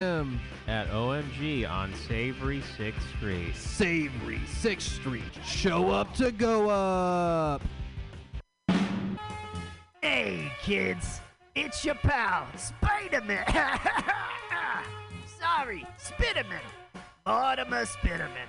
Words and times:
him. 0.00 0.40
at 0.66 0.88
OMG 0.88 1.68
on 1.68 1.92
Savory 2.08 2.62
6th 2.78 3.16
Street. 3.18 3.54
Savory 3.54 4.40
6th 4.46 4.80
Street. 4.80 5.22
Show 5.44 5.90
up 5.90 6.14
to 6.14 6.32
go 6.32 6.70
up. 6.70 7.60
Hey, 10.00 10.50
kids, 10.62 11.20
it's 11.54 11.84
your 11.84 11.96
pal, 11.96 12.46
Spider-Man. 12.56 13.44
Sorry, 15.38 15.86
Spiderman. 15.98 16.64
Mortimer 17.26 17.84
Spiderman. 17.84 18.48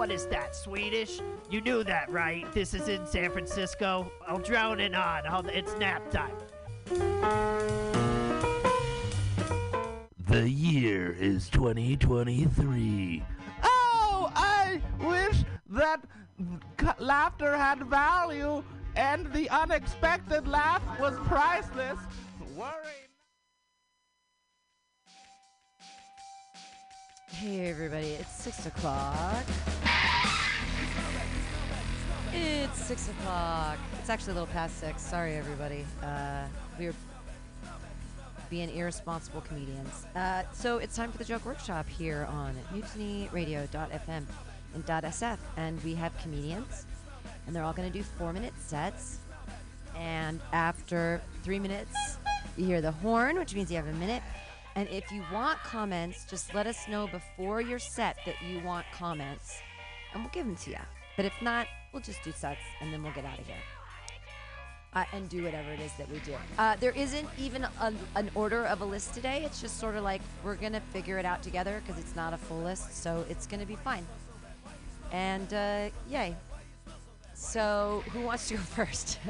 what 0.00 0.10
is 0.10 0.24
that 0.24 0.56
swedish 0.56 1.20
you 1.50 1.60
knew 1.60 1.84
that 1.84 2.10
right 2.10 2.50
this 2.54 2.72
is 2.72 2.88
in 2.88 3.06
san 3.06 3.30
francisco 3.30 4.10
i'll 4.26 4.38
drown 4.38 4.80
it 4.80 4.94
on 4.94 5.22
hold 5.26 5.46
it's 5.48 5.76
nap 5.76 6.02
time 6.10 6.32
The 10.26 10.48
year 10.48 11.12
is 11.18 11.50
2023. 11.50 13.22
Oh, 13.64 14.32
I 14.34 14.80
wish 15.00 15.44
that 15.70 16.00
c- 16.80 16.86
laughter 16.98 17.56
had 17.56 17.82
value 17.84 18.62
and 18.94 19.30
the 19.32 19.50
unexpected 19.50 20.46
laugh 20.46 20.82
was 21.00 21.14
priceless. 21.26 21.98
Worry. 22.56 23.00
Hey 27.32 27.68
everybody, 27.70 28.12
it's 28.20 28.36
six 28.36 28.66
o'clock. 28.66 29.44
It's 32.32 32.84
six 32.84 33.08
o'clock. 33.08 33.76
It's 33.98 34.08
actually 34.08 34.32
a 34.32 34.34
little 34.34 34.46
past 34.48 34.78
six. 34.78 35.02
Sorry 35.02 35.34
everybody. 35.34 35.84
Uh, 36.02 36.44
we 36.78 36.86
were 36.86 36.94
being 38.48 38.70
irresponsible 38.70 39.40
comedians. 39.40 40.06
Uh, 40.14 40.42
so 40.52 40.78
it's 40.78 40.94
time 40.94 41.10
for 41.10 41.18
the 41.18 41.24
joke 41.24 41.44
workshop 41.44 41.88
here 41.88 42.28
on 42.30 42.54
mutinyradio.fm 42.72 44.24
and 44.74 44.86
.sf, 44.86 45.38
and 45.56 45.82
we 45.82 45.94
have 45.94 46.16
comedians, 46.22 46.86
and 47.46 47.54
they're 47.54 47.64
all 47.64 47.72
going 47.72 47.90
to 47.90 47.98
do 47.98 48.04
four-minute 48.04 48.54
sets. 48.58 49.18
And 49.96 50.40
after 50.52 51.20
three 51.42 51.58
minutes, 51.58 52.16
you 52.56 52.64
hear 52.64 52.80
the 52.80 52.92
horn, 52.92 53.38
which 53.38 53.54
means 53.54 53.70
you 53.70 53.76
have 53.76 53.88
a 53.88 53.92
minute. 53.94 54.22
And 54.76 54.88
if 54.88 55.10
you 55.10 55.24
want 55.32 55.58
comments, 55.58 56.24
just 56.30 56.54
let 56.54 56.68
us 56.68 56.86
know 56.88 57.08
before 57.08 57.60
your 57.60 57.80
set 57.80 58.18
that 58.24 58.36
you 58.48 58.60
want 58.60 58.86
comments, 58.92 59.60
and 60.12 60.22
we'll 60.22 60.32
give 60.32 60.46
them 60.46 60.56
to 60.56 60.70
you. 60.70 60.76
But 61.16 61.24
if 61.24 61.34
not, 61.42 61.66
we'll 61.92 62.02
just 62.02 62.22
do 62.22 62.32
sets, 62.32 62.60
and 62.80 62.92
then 62.92 63.02
we'll 63.02 63.12
get 63.12 63.24
out 63.24 63.38
of 63.38 63.46
here. 63.46 63.56
Uh, 64.92 65.04
and 65.12 65.28
do 65.28 65.44
whatever 65.44 65.70
it 65.70 65.78
is 65.78 65.92
that 65.98 66.10
we 66.10 66.18
do. 66.20 66.34
Uh, 66.58 66.74
there 66.80 66.90
isn't 66.92 67.28
even 67.38 67.62
a, 67.62 67.92
an 68.16 68.28
order 68.34 68.64
of 68.66 68.80
a 68.80 68.84
list 68.84 69.14
today. 69.14 69.42
It's 69.44 69.60
just 69.60 69.78
sort 69.78 69.94
of 69.94 70.02
like 70.02 70.20
we're 70.44 70.56
going 70.56 70.72
to 70.72 70.80
figure 70.80 71.16
it 71.16 71.24
out 71.24 71.44
together 71.44 71.80
because 71.86 72.00
it's 72.00 72.16
not 72.16 72.34
a 72.34 72.36
full 72.36 72.58
list, 72.58 73.00
so 73.00 73.24
it's 73.28 73.46
going 73.46 73.60
to 73.60 73.66
be 73.66 73.76
fine. 73.76 74.04
And 75.12 75.54
uh, 75.54 75.90
yay. 76.08 76.34
So, 77.34 78.02
who 78.12 78.22
wants 78.22 78.48
to 78.48 78.54
go 78.54 78.60
first? 78.76 79.20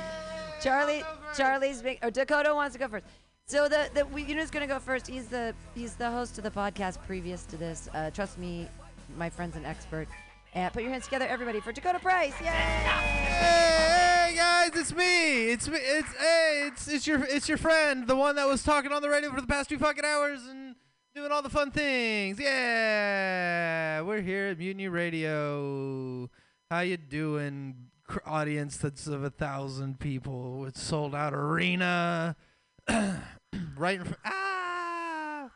Charlie, 0.62 1.02
Charlie's 1.36 1.80
big. 1.80 1.98
Oh, 2.02 2.10
Dakota 2.10 2.54
wants 2.54 2.74
to 2.74 2.78
go 2.78 2.88
first. 2.88 3.06
So 3.48 3.68
the 3.68 3.88
the 3.94 4.04
we, 4.06 4.24
you 4.24 4.34
know 4.34 4.40
who's 4.40 4.50
gonna 4.50 4.66
go 4.66 4.80
first? 4.80 5.06
He's 5.06 5.28
the 5.28 5.54
he's 5.74 5.94
the 5.94 6.10
host 6.10 6.36
of 6.36 6.42
the 6.42 6.50
podcast 6.50 6.98
previous 7.06 7.44
to 7.44 7.56
this. 7.56 7.88
Uh, 7.94 8.10
trust 8.10 8.38
me, 8.38 8.68
my 9.16 9.30
friend's 9.30 9.56
an 9.56 9.64
expert. 9.64 10.08
And 10.56 10.72
put 10.72 10.82
your 10.82 10.90
hands 10.90 11.04
together, 11.04 11.26
everybody, 11.26 11.60
for 11.60 11.70
Dakota 11.70 11.98
Price. 11.98 12.32
Yay! 12.40 12.46
Hey, 12.46 14.30
hey, 14.30 14.34
guys, 14.36 14.70
it's 14.74 14.94
me. 14.94 15.50
It's 15.50 15.68
me. 15.68 15.76
It's 15.76 16.08
hey, 16.16 16.62
it's 16.68 16.88
it's 16.88 17.06
your 17.06 17.22
it's 17.24 17.46
your 17.46 17.58
friend, 17.58 18.06
the 18.06 18.16
one 18.16 18.36
that 18.36 18.48
was 18.48 18.62
talking 18.62 18.90
on 18.90 19.02
the 19.02 19.10
radio 19.10 19.30
for 19.30 19.42
the 19.42 19.46
past 19.46 19.68
two 19.68 19.76
fucking 19.76 20.06
hours 20.06 20.46
and 20.46 20.74
doing 21.14 21.30
all 21.30 21.42
the 21.42 21.50
fun 21.50 21.72
things. 21.72 22.40
Yeah, 22.40 24.00
we're 24.00 24.22
here 24.22 24.46
at 24.46 24.58
Mutiny 24.58 24.88
Radio. 24.88 26.30
How 26.70 26.80
you 26.80 26.96
doing, 26.96 27.90
cr- 28.06 28.20
audience? 28.24 28.78
That's 28.78 29.06
of 29.06 29.24
a 29.24 29.30
thousand 29.30 30.00
people. 30.00 30.64
It's 30.64 30.80
sold 30.80 31.14
out 31.14 31.34
arena. 31.34 32.34
right 32.88 34.00
in 34.00 34.04
front. 34.04 34.20
Ah. 34.24 35.50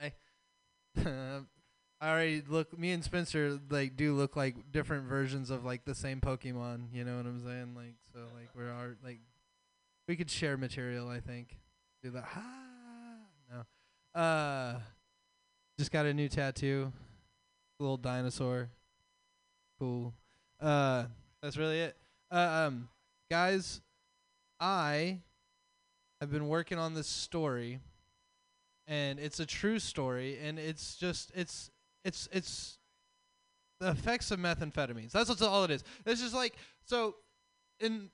Hey. 0.00 0.14
I 2.00 2.10
already 2.10 2.42
look. 2.46 2.78
Me 2.78 2.92
and 2.92 3.02
Spencer 3.02 3.58
like 3.70 3.96
do 3.96 4.14
look 4.14 4.36
like 4.36 4.70
different 4.70 5.08
versions 5.08 5.50
of 5.50 5.64
like 5.64 5.84
the 5.84 5.94
same 5.94 6.20
Pokemon. 6.20 6.88
You 6.92 7.04
know 7.04 7.16
what 7.16 7.26
I'm 7.26 7.42
saying? 7.44 7.74
Like 7.74 7.94
so, 8.12 8.20
like 8.34 8.50
we're 8.54 8.70
our 8.70 8.96
like 9.04 9.20
we 10.06 10.16
could 10.16 10.30
share 10.30 10.56
material. 10.56 11.08
I 11.08 11.20
think 11.20 11.56
do 12.02 12.10
that. 12.10 12.24
Ah, 12.36 13.64
no. 14.14 14.20
Uh, 14.20 14.80
just 15.78 15.90
got 15.90 16.06
a 16.06 16.14
new 16.14 16.28
tattoo. 16.28 16.92
Little 17.80 17.96
dinosaur. 17.96 18.70
Cool. 19.78 20.14
Uh, 20.60 21.04
that's 21.42 21.56
really 21.56 21.80
it. 21.80 21.96
Uh, 22.30 22.66
um, 22.66 22.88
guys, 23.30 23.80
I 24.60 25.18
have 26.20 26.30
been 26.30 26.48
working 26.48 26.78
on 26.78 26.94
this 26.94 27.06
story 27.06 27.80
and 28.88 29.20
it's 29.20 29.38
a 29.38 29.46
true 29.46 29.78
story 29.78 30.38
and 30.42 30.58
it's 30.58 30.96
just 30.96 31.30
it's 31.34 31.70
it's 32.08 32.28
it's 32.32 32.78
the 33.80 33.90
effects 33.90 34.30
of 34.30 34.40
methamphetamines. 34.40 35.12
That's 35.12 35.28
what's 35.28 35.42
all 35.42 35.64
it 35.64 35.70
is. 35.70 35.84
It's 36.04 36.20
just 36.20 36.34
like 36.34 36.54
so 36.84 37.16
in 37.80 38.10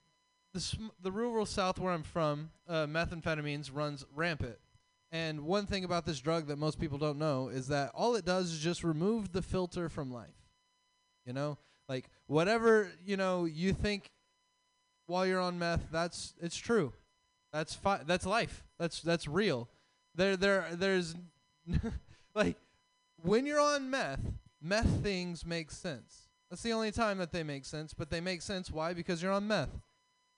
the 0.52 0.60
sm- 0.60 0.88
the 1.02 1.10
rural 1.10 1.46
south 1.46 1.78
where 1.78 1.92
i'm 1.92 2.02
from 2.02 2.50
uh, 2.68 2.86
methamphetamines 2.86 3.70
runs 3.72 4.04
rampant. 4.14 4.58
And 5.10 5.42
one 5.42 5.66
thing 5.66 5.84
about 5.84 6.04
this 6.06 6.18
drug 6.18 6.48
that 6.48 6.58
most 6.58 6.80
people 6.80 6.98
don't 6.98 7.18
know 7.18 7.48
is 7.48 7.68
that 7.68 7.92
all 7.94 8.16
it 8.16 8.24
does 8.24 8.52
is 8.52 8.58
just 8.58 8.82
remove 8.82 9.32
the 9.32 9.42
filter 9.42 9.88
from 9.88 10.12
life 10.12 10.44
you 11.24 11.32
know? 11.32 11.58
Like 11.88 12.08
whatever 12.26 12.90
you 13.04 13.16
know 13.16 13.44
you 13.44 13.72
think 13.72 14.10
while 15.06 15.26
you're 15.26 15.40
on 15.40 15.58
meth 15.58 15.90
that's 15.92 16.34
it's 16.40 16.56
true. 16.56 16.92
That's 17.52 17.74
fi- 17.74 18.02
that's 18.06 18.26
life. 18.26 18.64
That's 18.78 19.00
that's 19.02 19.28
real. 19.28 19.68
There 20.14 20.36
there 20.36 20.66
there's 20.72 21.14
like 22.34 22.56
when 23.24 23.46
you're 23.46 23.60
on 23.60 23.88
meth 23.88 24.20
meth 24.60 25.02
things 25.02 25.46
make 25.46 25.70
sense 25.70 26.28
that's 26.50 26.62
the 26.62 26.72
only 26.72 26.92
time 26.92 27.18
that 27.18 27.32
they 27.32 27.42
make 27.42 27.64
sense 27.64 27.94
but 27.94 28.10
they 28.10 28.20
make 28.20 28.42
sense 28.42 28.70
why 28.70 28.92
because 28.92 29.22
you're 29.22 29.32
on 29.32 29.46
meth 29.46 29.80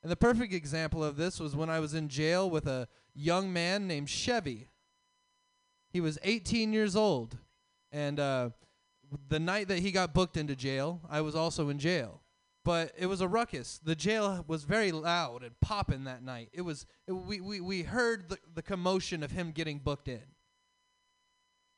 and 0.02 0.12
the 0.12 0.16
perfect 0.16 0.52
example 0.52 1.02
of 1.02 1.16
this 1.16 1.40
was 1.40 1.56
when 1.56 1.68
i 1.68 1.80
was 1.80 1.94
in 1.94 2.08
jail 2.08 2.48
with 2.48 2.66
a 2.66 2.86
young 3.14 3.52
man 3.52 3.88
named 3.88 4.08
chevy 4.08 4.68
he 5.90 6.00
was 6.00 6.18
18 6.22 6.72
years 6.72 6.94
old 6.94 7.36
and 7.90 8.20
uh, 8.20 8.50
the 9.28 9.40
night 9.40 9.68
that 9.68 9.80
he 9.80 9.90
got 9.90 10.14
booked 10.14 10.36
into 10.36 10.54
jail 10.54 11.00
i 11.10 11.20
was 11.20 11.34
also 11.34 11.68
in 11.68 11.78
jail 11.78 12.22
but 12.66 12.90
it 12.98 13.06
was 13.06 13.20
a 13.20 13.28
ruckus. 13.28 13.78
The 13.84 13.94
jail 13.94 14.44
was 14.48 14.64
very 14.64 14.90
loud 14.90 15.44
and 15.44 15.52
popping 15.60 16.02
that 16.02 16.24
night. 16.24 16.48
It 16.52 16.62
was 16.62 16.84
it, 17.06 17.12
we, 17.12 17.40
we 17.40 17.60
we 17.60 17.82
heard 17.82 18.28
the, 18.28 18.38
the 18.56 18.60
commotion 18.60 19.22
of 19.22 19.30
him 19.30 19.52
getting 19.52 19.78
booked 19.78 20.08
in. 20.08 20.24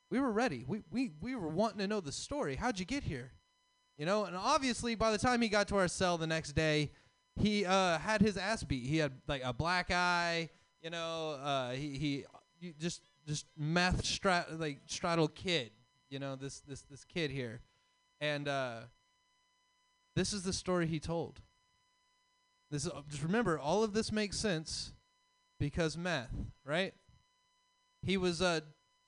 We 0.09 0.19
were 0.19 0.31
ready. 0.31 0.63
We, 0.67 0.83
we 0.91 1.11
we 1.21 1.35
were 1.35 1.47
wanting 1.49 1.79
to 1.79 1.87
know 1.87 2.01
the 2.01 2.11
story. 2.11 2.55
How'd 2.55 2.79
you 2.79 2.85
get 2.85 3.03
here? 3.03 3.31
You 3.97 4.05
know, 4.05 4.25
and 4.25 4.35
obviously 4.35 4.95
by 4.95 5.11
the 5.11 5.17
time 5.17 5.41
he 5.41 5.49
got 5.49 5.67
to 5.69 5.77
our 5.77 5.87
cell 5.87 6.17
the 6.17 6.27
next 6.27 6.53
day, 6.53 6.91
he 7.35 7.65
uh, 7.65 7.97
had 7.99 8.21
his 8.21 8.37
ass 8.37 8.63
beat. 8.63 8.85
He 8.85 8.97
had 8.97 9.11
like 9.27 9.41
a 9.43 9.53
black 9.53 9.91
eye. 9.91 10.49
You 10.81 10.89
know, 10.89 11.37
uh, 11.43 11.71
he 11.71 12.25
he 12.59 12.73
just 12.79 13.03
just 13.27 13.45
meth 13.57 14.03
strat 14.03 14.59
like 14.59 14.79
straddled 14.87 15.35
kid. 15.35 15.71
You 16.09 16.19
know 16.19 16.35
this 16.35 16.61
this 16.61 16.81
this 16.83 17.03
kid 17.03 17.31
here, 17.31 17.61
and. 18.19 18.47
uh 18.47 18.79
this 20.15 20.33
is 20.33 20.43
the 20.43 20.51
story 20.51 20.85
he 20.85 20.99
told. 20.99 21.39
This 22.71 22.85
is, 22.85 22.91
just 23.09 23.23
remember, 23.23 23.57
all 23.57 23.85
of 23.85 23.93
this 23.93 24.11
makes 24.11 24.37
sense 24.37 24.91
because 25.59 25.97
meth, 25.97 26.33
right? 26.65 26.93
He 28.01 28.17
was 28.17 28.41
uh, 28.41 28.59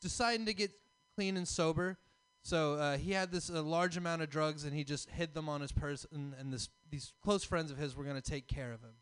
deciding 0.02 0.46
to 0.46 0.54
get 0.54 0.72
clean 1.16 1.38
and 1.38 1.48
sober, 1.48 1.98
so 2.44 2.74
uh, 2.74 2.98
he 2.98 3.12
had 3.12 3.32
this 3.32 3.50
uh, 3.50 3.62
large 3.62 3.98
amount 3.98 4.22
of 4.22 4.30
drugs, 4.30 4.64
and 4.64 4.74
he 4.74 4.84
just 4.84 5.10
hid 5.10 5.34
them 5.34 5.48
on 5.48 5.62
his 5.62 5.72
person. 5.72 6.36
And 6.40 6.52
this 6.52 6.70
these 6.90 7.14
close 7.24 7.44
friends 7.44 7.72
of 7.72 7.78
his 7.78 7.96
were 7.96 8.04
going 8.04 8.20
to 8.20 8.30
take 8.30 8.48
care 8.48 8.72
of 8.72 8.82
him. 8.82 8.96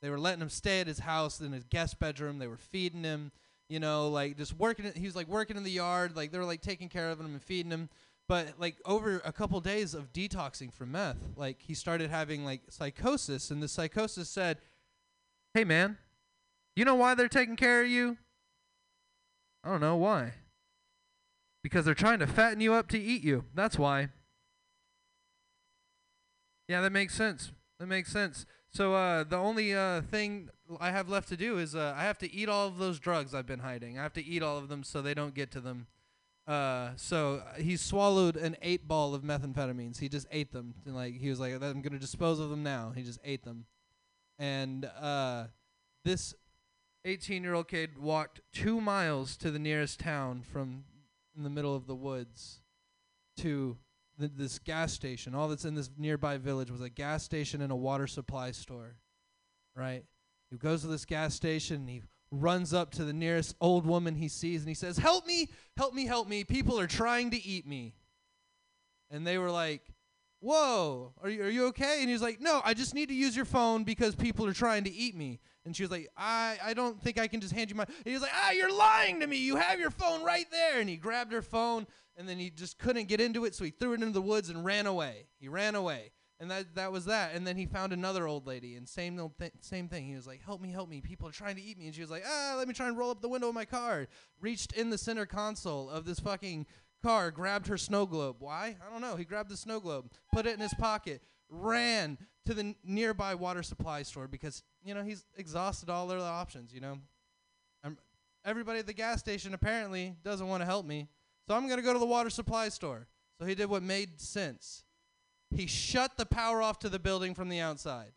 They 0.00 0.10
were 0.10 0.18
letting 0.18 0.42
him 0.42 0.48
stay 0.48 0.80
at 0.80 0.86
his 0.86 1.00
house 1.00 1.40
in 1.40 1.52
his 1.52 1.64
guest 1.64 1.98
bedroom. 1.98 2.38
They 2.38 2.46
were 2.46 2.56
feeding 2.56 3.04
him, 3.04 3.32
you 3.68 3.80
know, 3.80 4.08
like 4.08 4.36
just 4.36 4.54
working. 4.54 4.90
He 4.94 5.06
was 5.06 5.16
like 5.16 5.28
working 5.28 5.56
in 5.56 5.64
the 5.64 5.70
yard, 5.70 6.16
like 6.16 6.32
they 6.32 6.38
were 6.38 6.44
like 6.44 6.62
taking 6.62 6.88
care 6.88 7.10
of 7.10 7.20
him 7.20 7.26
and 7.26 7.42
feeding 7.42 7.72
him. 7.72 7.90
But 8.26 8.54
like 8.58 8.76
over 8.84 9.20
a 9.24 9.32
couple 9.32 9.60
days 9.60 9.94
of 9.94 10.12
detoxing 10.12 10.72
from 10.72 10.92
meth, 10.92 11.18
like 11.36 11.60
he 11.60 11.74
started 11.74 12.10
having 12.10 12.44
like 12.44 12.62
psychosis, 12.70 13.50
and 13.50 13.62
the 13.62 13.68
psychosis 13.68 14.30
said, 14.30 14.58
"Hey 15.52 15.64
man, 15.64 15.98
you 16.74 16.84
know 16.84 16.94
why 16.94 17.14
they're 17.14 17.28
taking 17.28 17.56
care 17.56 17.82
of 17.82 17.88
you? 17.88 18.16
I 19.64 19.70
don't 19.70 19.80
know 19.80 19.96
why. 19.96 20.32
Because 21.68 21.84
they're 21.84 21.94
trying 21.94 22.18
to 22.20 22.26
fatten 22.26 22.60
you 22.60 22.72
up 22.72 22.88
to 22.88 22.98
eat 22.98 23.22
you. 23.22 23.44
That's 23.54 23.78
why." 23.78 24.08
Yeah, 26.66 26.80
that 26.80 26.92
makes 26.92 27.14
sense. 27.14 27.52
That 27.78 27.86
makes 27.86 28.10
sense. 28.10 28.46
So 28.70 28.94
uh, 28.94 29.24
the 29.24 29.36
only 29.36 29.74
uh, 29.74 30.02
thing 30.02 30.50
I 30.80 30.90
have 30.90 31.08
left 31.08 31.28
to 31.30 31.36
do 31.36 31.58
is 31.58 31.74
uh, 31.74 31.94
I 31.96 32.02
have 32.04 32.18
to 32.18 32.32
eat 32.32 32.48
all 32.48 32.66
of 32.66 32.78
those 32.78 32.98
drugs 32.98 33.34
I've 33.34 33.46
been 33.46 33.60
hiding. 33.60 33.98
I 33.98 34.02
have 34.02 34.12
to 34.14 34.24
eat 34.24 34.42
all 34.42 34.58
of 34.58 34.68
them 34.68 34.82
so 34.84 35.00
they 35.00 35.14
don't 35.14 35.34
get 35.34 35.50
to 35.52 35.60
them. 35.60 35.86
Uh, 36.46 36.90
so 36.96 37.42
uh, 37.46 37.60
he 37.60 37.76
swallowed 37.76 38.36
an 38.36 38.56
eight 38.62 38.88
ball 38.88 39.14
of 39.14 39.22
methamphetamines. 39.22 39.98
He 39.98 40.08
just 40.08 40.26
ate 40.30 40.52
them. 40.52 40.74
And 40.86 40.94
like 40.94 41.14
he 41.18 41.30
was 41.30 41.40
like, 41.40 41.52
I'm 41.54 41.82
gonna 41.82 41.98
dispose 41.98 42.40
of 42.40 42.50
them 42.50 42.62
now. 42.62 42.92
He 42.94 43.02
just 43.02 43.20
ate 43.24 43.44
them. 43.44 43.66
And 44.38 44.84
uh, 45.00 45.44
this 46.04 46.34
18 47.04 47.42
year 47.42 47.54
old 47.54 47.68
kid 47.68 47.98
walked 47.98 48.40
two 48.52 48.80
miles 48.80 49.36
to 49.38 49.50
the 49.50 49.58
nearest 49.58 50.00
town 50.00 50.42
from 50.42 50.84
in 51.38 51.44
the 51.44 51.50
middle 51.50 51.74
of 51.74 51.86
the 51.86 51.94
woods 51.94 52.60
to 53.38 53.78
th- 54.18 54.32
this 54.36 54.58
gas 54.58 54.92
station. 54.92 55.34
All 55.34 55.48
that's 55.48 55.64
in 55.64 55.74
this 55.74 55.88
nearby 55.96 56.36
village 56.36 56.70
was 56.70 56.82
a 56.82 56.90
gas 56.90 57.22
station 57.22 57.62
and 57.62 57.72
a 57.72 57.76
water 57.76 58.06
supply 58.06 58.50
store. 58.50 58.96
Right? 59.74 60.04
He 60.50 60.58
goes 60.58 60.82
to 60.82 60.88
this 60.88 61.04
gas 61.04 61.34
station 61.34 61.76
and 61.76 61.88
he 61.88 62.02
runs 62.30 62.74
up 62.74 62.90
to 62.90 63.04
the 63.04 63.12
nearest 63.12 63.54
old 63.60 63.86
woman 63.86 64.16
he 64.16 64.28
sees 64.28 64.60
and 64.60 64.68
he 64.68 64.74
says, 64.74 64.98
Help 64.98 65.26
me, 65.26 65.48
help 65.76 65.94
me, 65.94 66.04
help 66.04 66.28
me. 66.28 66.44
People 66.44 66.78
are 66.78 66.86
trying 66.86 67.30
to 67.30 67.42
eat 67.42 67.66
me. 67.66 67.94
And 69.10 69.26
they 69.26 69.38
were 69.38 69.50
like, 69.50 69.82
Whoa, 70.40 71.14
are 71.22 71.28
you, 71.28 71.42
are 71.44 71.48
you 71.48 71.66
okay? 71.66 71.98
And 72.00 72.10
he's 72.10 72.22
like, 72.22 72.40
No, 72.40 72.60
I 72.64 72.74
just 72.74 72.94
need 72.94 73.08
to 73.08 73.14
use 73.14 73.36
your 73.36 73.44
phone 73.44 73.84
because 73.84 74.14
people 74.14 74.46
are 74.46 74.52
trying 74.52 74.84
to 74.84 74.90
eat 74.90 75.16
me. 75.16 75.40
And 75.68 75.76
she 75.76 75.82
was 75.82 75.90
like, 75.90 76.08
I, 76.16 76.56
I 76.64 76.74
don't 76.74 77.00
think 77.00 77.18
I 77.18 77.28
can 77.28 77.40
just 77.40 77.52
hand 77.52 77.68
you 77.68 77.76
my. 77.76 77.84
And 77.84 78.06
he 78.06 78.12
was 78.12 78.22
like, 78.22 78.32
Ah, 78.34 78.52
you're 78.52 78.74
lying 78.74 79.20
to 79.20 79.26
me. 79.26 79.36
You 79.36 79.56
have 79.56 79.78
your 79.78 79.90
phone 79.90 80.24
right 80.24 80.46
there. 80.50 80.80
And 80.80 80.88
he 80.88 80.96
grabbed 80.96 81.32
her 81.32 81.42
phone 81.42 81.86
and 82.16 82.28
then 82.28 82.38
he 82.38 82.50
just 82.50 82.78
couldn't 82.78 83.06
get 83.06 83.20
into 83.20 83.44
it. 83.44 83.54
So 83.54 83.64
he 83.64 83.70
threw 83.70 83.92
it 83.92 84.00
into 84.00 84.12
the 84.12 84.22
woods 84.22 84.48
and 84.48 84.64
ran 84.64 84.86
away. 84.86 85.26
He 85.38 85.48
ran 85.48 85.74
away. 85.74 86.10
And 86.40 86.50
that, 86.50 86.74
that 86.76 86.90
was 86.90 87.04
that. 87.04 87.34
And 87.34 87.46
then 87.46 87.56
he 87.56 87.66
found 87.66 87.92
another 87.92 88.26
old 88.26 88.46
lady, 88.46 88.76
and 88.76 88.88
same 88.88 89.18
thi- 89.40 89.50
same 89.60 89.88
thing. 89.88 90.06
He 90.06 90.14
was 90.14 90.24
like, 90.24 90.40
"Help 90.40 90.60
me, 90.60 90.70
help 90.70 90.88
me! 90.88 91.00
People 91.00 91.26
are 91.26 91.32
trying 91.32 91.56
to 91.56 91.60
eat 91.60 91.76
me." 91.76 91.86
And 91.86 91.94
she 91.94 92.00
was 92.00 92.12
like, 92.12 92.22
"Ah, 92.24 92.54
let 92.56 92.68
me 92.68 92.74
try 92.74 92.86
and 92.86 92.96
roll 92.96 93.10
up 93.10 93.20
the 93.20 93.28
window 93.28 93.48
of 93.48 93.56
my 93.56 93.64
car." 93.64 94.06
Reached 94.40 94.72
in 94.74 94.90
the 94.90 94.98
center 94.98 95.26
console 95.26 95.90
of 95.90 96.04
this 96.04 96.20
fucking 96.20 96.66
car, 97.02 97.32
grabbed 97.32 97.66
her 97.66 97.76
snow 97.76 98.06
globe. 98.06 98.36
Why? 98.38 98.76
I 98.80 98.92
don't 98.92 99.00
know. 99.00 99.16
He 99.16 99.24
grabbed 99.24 99.50
the 99.50 99.56
snow 99.56 99.80
globe, 99.80 100.12
put 100.32 100.46
it 100.46 100.54
in 100.54 100.60
his 100.60 100.74
pocket, 100.74 101.22
ran 101.48 102.18
to 102.46 102.54
the 102.54 102.74
nearby 102.84 103.34
water 103.34 103.62
supply 103.62 104.02
store 104.02 104.28
because 104.28 104.62
you 104.88 104.94
know 104.94 105.02
he's 105.02 105.24
exhausted 105.36 105.90
all 105.90 106.10
other 106.10 106.18
options. 106.20 106.72
You 106.72 106.80
know, 106.80 106.98
I'm, 107.84 107.98
everybody 108.44 108.78
at 108.78 108.86
the 108.86 108.94
gas 108.94 109.20
station 109.20 109.52
apparently 109.54 110.16
doesn't 110.24 110.48
want 110.48 110.62
to 110.62 110.66
help 110.66 110.86
me, 110.86 111.08
so 111.46 111.54
I'm 111.54 111.68
gonna 111.68 111.82
go 111.82 111.92
to 111.92 111.98
the 111.98 112.06
water 112.06 112.30
supply 112.30 112.70
store. 112.70 113.06
So 113.38 113.46
he 113.46 113.54
did 113.54 113.66
what 113.66 113.82
made 113.82 114.20
sense. 114.20 114.82
He 115.50 115.66
shut 115.66 116.16
the 116.16 116.26
power 116.26 116.60
off 116.60 116.78
to 116.80 116.88
the 116.88 116.98
building 116.98 117.34
from 117.34 117.48
the 117.48 117.60
outside. 117.60 118.12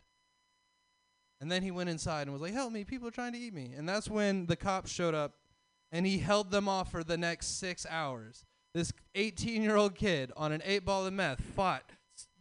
And 1.40 1.50
then 1.50 1.62
he 1.62 1.70
went 1.70 1.90
inside 1.90 2.22
and 2.22 2.32
was 2.32 2.42
like, 2.42 2.52
Help 2.52 2.72
me, 2.72 2.84
people 2.84 3.08
are 3.08 3.12
trying 3.12 3.32
to 3.32 3.38
eat 3.38 3.54
me. 3.54 3.72
And 3.76 3.88
that's 3.88 4.08
when 4.08 4.46
the 4.46 4.56
cops 4.56 4.90
showed 4.90 5.14
up 5.14 5.34
and 5.90 6.06
he 6.06 6.18
held 6.18 6.50
them 6.50 6.68
off 6.68 6.90
for 6.90 7.04
the 7.04 7.16
next 7.16 7.58
six 7.58 7.86
hours. 7.88 8.44
This 8.74 8.92
18 9.14 9.62
year 9.62 9.76
old 9.76 9.94
kid 9.94 10.32
on 10.36 10.52
an 10.52 10.62
eight 10.64 10.84
ball 10.84 11.06
of 11.06 11.12
meth 11.12 11.40
fought 11.40 11.92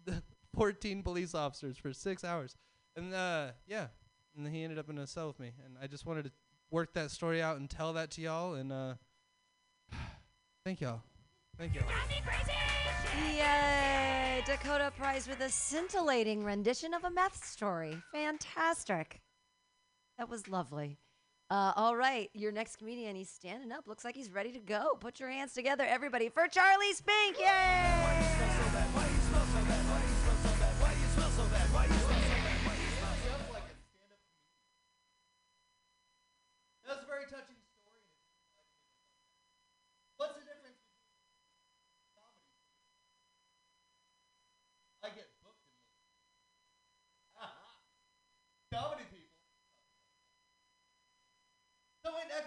14 0.56 1.04
police 1.04 1.36
officers 1.36 1.78
for 1.78 1.94
six 1.94 2.24
hours. 2.24 2.56
And 2.96 3.14
uh, 3.14 3.48
yeah, 3.68 3.88
and 4.36 4.46
then 4.46 4.54
he 4.54 4.64
ended 4.64 4.80
up 4.80 4.90
in 4.90 4.98
a 4.98 5.08
cell 5.08 5.28
with 5.28 5.40
me. 5.40 5.52
And 5.66 5.76
I 5.82 5.88
just 5.88 6.06
wanted 6.06 6.26
to 6.26 6.32
work 6.70 6.94
that 6.94 7.12
story 7.12 7.42
out 7.42 7.58
and 7.58 7.70
tell 7.70 7.94
that 7.94 8.12
to 8.12 8.22
y'all. 8.22 8.56
And 8.56 8.72
uh, 8.72 8.94
thank 10.66 10.82
y'all. 10.82 11.02
Thank 11.58 11.76
y'all. 11.76 11.84
Yay! 13.36 14.42
Dakota 14.46 14.92
Price 14.98 15.28
with 15.28 15.42
a 15.42 15.50
scintillating 15.50 16.44
rendition 16.44 16.94
of 16.94 17.04
a 17.04 17.12
meth 17.12 17.46
story. 17.46 17.98
Fantastic. 18.14 19.22
That 20.18 20.30
was 20.30 20.48
lovely. 20.48 20.98
Uh, 21.50 21.74
all 21.76 21.98
right, 21.98 22.30
your 22.34 22.52
next 22.52 22.78
comedian, 22.78 23.16
he's 23.16 23.30
standing 23.30 23.74
up. 23.74 23.86
Looks 23.86 24.06
like 24.06 24.16
he's 24.16 24.32
ready 24.32 24.54
to 24.54 24.60
go. 24.60 24.96
Put 25.00 25.20
your 25.20 25.30
hands 25.30 25.54
together, 25.54 25.84
everybody, 25.86 26.30
for 26.30 26.48
Charlie 26.48 26.94
Spink. 26.94 27.38
Yay! 27.38 29.21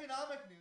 Economic 0.05 0.41
news. 0.49 0.59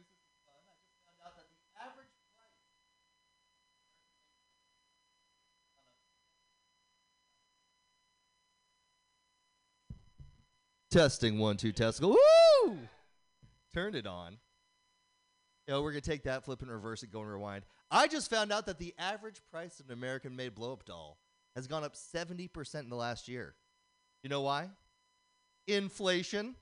Testing 10.91 11.39
one, 11.39 11.57
two, 11.57 11.71
testicle. 11.71 12.11
Woo! 12.11 12.77
Turned 13.73 13.95
it 13.95 14.05
on. 14.05 14.37
Yo, 15.67 15.81
we're 15.81 15.91
gonna 15.91 16.01
take 16.01 16.23
that, 16.23 16.45
flip 16.45 16.61
and 16.61 16.69
reverse 16.69 17.01
it, 17.01 17.11
go 17.11 17.21
and 17.21 17.31
rewind. 17.31 17.63
I 17.89 18.07
just 18.07 18.29
found 18.29 18.51
out 18.51 18.67
that 18.67 18.77
the 18.77 18.93
average 18.99 19.41
price 19.49 19.79
of 19.79 19.87
an 19.87 19.93
American-made 19.93 20.53
blow-up 20.53 20.85
doll 20.85 21.17
has 21.55 21.65
gone 21.65 21.83
up 21.83 21.95
seventy 21.95 22.47
percent 22.47 22.83
in 22.83 22.91
the 22.91 22.95
last 22.95 23.27
year. 23.27 23.55
You 24.21 24.29
know 24.29 24.41
why? 24.41 24.69
Inflation. 25.67 26.53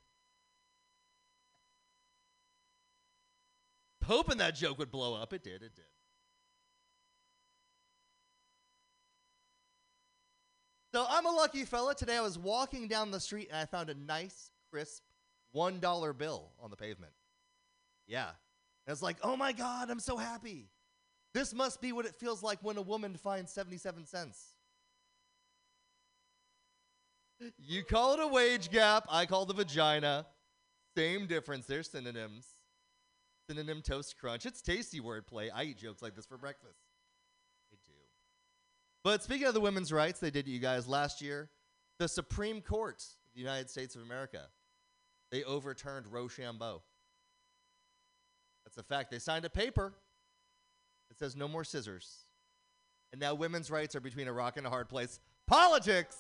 Hoping 4.12 4.40
that 4.40 4.56
joke 4.56 4.78
would 4.78 4.92
blow 4.92 5.16
up. 5.16 5.32
It 5.32 5.42
did. 5.42 5.64
It 5.64 5.74
did. 5.74 5.86
So 10.94 11.06
I'm 11.10 11.26
a 11.26 11.32
lucky 11.32 11.64
fella. 11.64 11.96
Today 11.96 12.18
I 12.18 12.22
was 12.22 12.38
walking 12.38 12.90
down 12.90 13.12
the 13.12 13.22
street 13.22 13.48
and 13.50 13.58
I 13.58 13.64
found 13.64 13.90
a 13.90 13.94
nice, 13.94 14.52
crisp 14.70 15.04
$1 15.56 16.18
bill 16.18 16.52
on 16.62 16.70
the 16.70 16.76
pavement. 16.76 17.14
Yeah. 18.06 18.28
And 18.28 18.90
I 18.90 18.92
was 18.92 19.02
like, 19.02 19.16
oh 19.24 19.38
my 19.38 19.54
God, 19.54 19.90
I'm 19.90 20.02
so 20.02 20.18
happy. 20.18 20.68
This 21.34 21.54
must 21.54 21.80
be 21.80 21.94
what 21.94 22.06
it 22.06 22.16
feels 22.16 22.44
like 22.44 22.60
when 22.62 22.76
a 22.76 22.82
woman 22.82 23.16
finds 23.16 23.54
77 23.54 24.06
cents. 24.08 24.56
You 27.58 27.86
call 27.86 28.16
it 28.16 28.20
a 28.20 28.28
wage 28.28 28.70
gap, 28.72 29.06
I 29.10 29.26
call 29.26 29.46
the 29.46 29.54
vagina. 29.54 30.26
Same 30.98 31.28
difference, 31.28 31.66
they're 31.66 31.82
synonyms. 31.82 32.46
Synonym 33.52 33.82
toast 33.82 34.18
crunch. 34.18 34.46
It's 34.46 34.62
tasty 34.62 35.02
wordplay. 35.02 35.50
I 35.54 35.64
eat 35.64 35.78
jokes 35.78 36.02
like 36.02 36.16
this 36.16 36.26
for 36.26 36.38
breakfast. 36.38 36.80
I 37.70 37.76
do. 37.86 37.92
But 39.04 39.24
speaking 39.24 39.46
of 39.46 39.54
the 39.54 39.60
women's 39.60 39.92
rights, 39.92 40.22
they 40.22 40.32
did 40.32 40.46
to 40.46 40.52
you 40.52 40.60
guys 40.60 40.88
last 40.88 41.22
year. 41.22 41.50
The 42.00 42.08
Supreme 42.08 42.62
Court 42.62 43.02
of 43.02 43.34
the 43.34 43.42
United 43.42 43.70
States 43.70 43.94
of 43.98 44.04
America, 44.04 44.44
they 45.32 45.44
overturned 45.44 46.08
Rochambeau. 46.08 46.82
That's 48.64 48.78
a 48.78 48.84
fact. 48.84 49.12
They 49.12 49.20
signed 49.20 49.44
a 49.44 49.50
paper 49.50 49.96
that 51.10 51.20
says 51.20 51.36
no 51.36 51.50
more 51.50 51.66
scissors. 51.66 52.24
And 53.12 53.20
now 53.20 53.34
women's 53.34 53.70
rights 53.70 53.98
are 53.98 54.02
between 54.02 54.30
a 54.30 54.34
rock 54.34 54.56
and 54.56 54.66
a 54.66 54.70
hard 54.70 54.88
place. 54.88 55.20
Politics! 55.46 56.16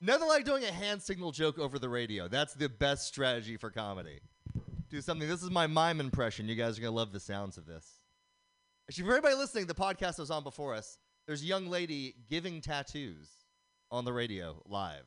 Nothing 0.00 0.28
like 0.28 0.46
doing 0.46 0.64
a 0.64 0.72
hand 0.72 1.02
signal 1.02 1.32
joke 1.32 1.58
over 1.58 1.78
the 1.78 1.90
radio. 1.90 2.28
That's 2.28 2.54
the 2.54 2.70
best 2.70 3.06
strategy 3.06 3.58
for 3.58 3.68
comedy. 3.68 4.20
Do 4.90 5.00
something. 5.00 5.28
This 5.28 5.42
is 5.42 5.50
my 5.50 5.68
mime 5.68 6.00
impression. 6.00 6.48
You 6.48 6.56
guys 6.56 6.76
are 6.78 6.82
to 6.82 6.90
love 6.90 7.12
the 7.12 7.20
sounds 7.20 7.56
of 7.56 7.64
this. 7.64 8.00
Actually, 8.88 9.04
for 9.04 9.10
everybody 9.10 9.36
listening, 9.36 9.66
the 9.66 9.74
podcast 9.74 10.16
that 10.16 10.22
was 10.22 10.32
on 10.32 10.42
before 10.42 10.74
us, 10.74 10.98
there's 11.28 11.42
a 11.42 11.46
young 11.46 11.68
lady 11.68 12.16
giving 12.28 12.60
tattoos 12.60 13.28
on 13.92 14.04
the 14.04 14.12
radio 14.12 14.60
live. 14.66 15.06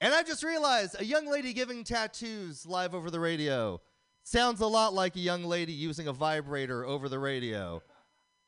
And 0.00 0.14
I 0.14 0.22
just 0.22 0.42
realized 0.42 0.96
a 0.98 1.04
young 1.04 1.30
lady 1.30 1.52
giving 1.52 1.84
tattoos 1.84 2.64
live 2.64 2.94
over 2.94 3.10
the 3.10 3.20
radio 3.20 3.78
sounds 4.24 4.60
a 4.60 4.66
lot 4.66 4.94
like 4.94 5.16
a 5.16 5.20
young 5.20 5.44
lady 5.44 5.72
using 5.72 6.08
a 6.08 6.12
vibrator 6.12 6.84
over 6.84 7.10
the 7.10 7.18
radio, 7.18 7.82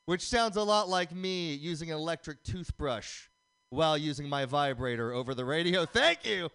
which 0.07 0.23
sounds 0.23 0.57
a 0.57 0.62
lot 0.62 0.88
like 0.88 1.14
me 1.14 1.52
using 1.52 1.90
an 1.90 1.97
electric 1.99 2.43
toothbrush 2.45 3.28
while 3.69 3.99
using 3.99 4.28
my 4.28 4.47
vibrator 4.47 5.12
over 5.12 5.35
the 5.35 5.45
radio. 5.45 5.85
Thank 5.85 6.25
you. 6.25 6.49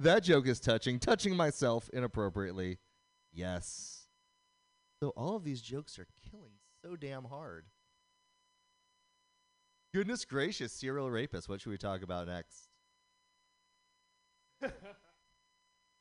That 0.00 0.22
joke 0.22 0.46
is 0.46 0.60
touching, 0.60 0.98
touching 0.98 1.34
myself 1.36 1.88
inappropriately 1.92 2.78
Yes. 3.32 4.06
So 5.00 5.08
all 5.10 5.36
of 5.36 5.44
these 5.44 5.62
jokes 5.62 5.98
are 5.98 6.06
killing 6.30 6.52
so 6.82 6.96
damn 6.96 7.24
hard. 7.24 7.64
Goodness 9.94 10.24
gracious, 10.24 10.72
serial 10.72 11.10
rapist. 11.10 11.48
What 11.48 11.60
should 11.60 11.70
we 11.70 11.78
talk 11.78 12.02
about 12.02 12.26
next? 12.26 12.68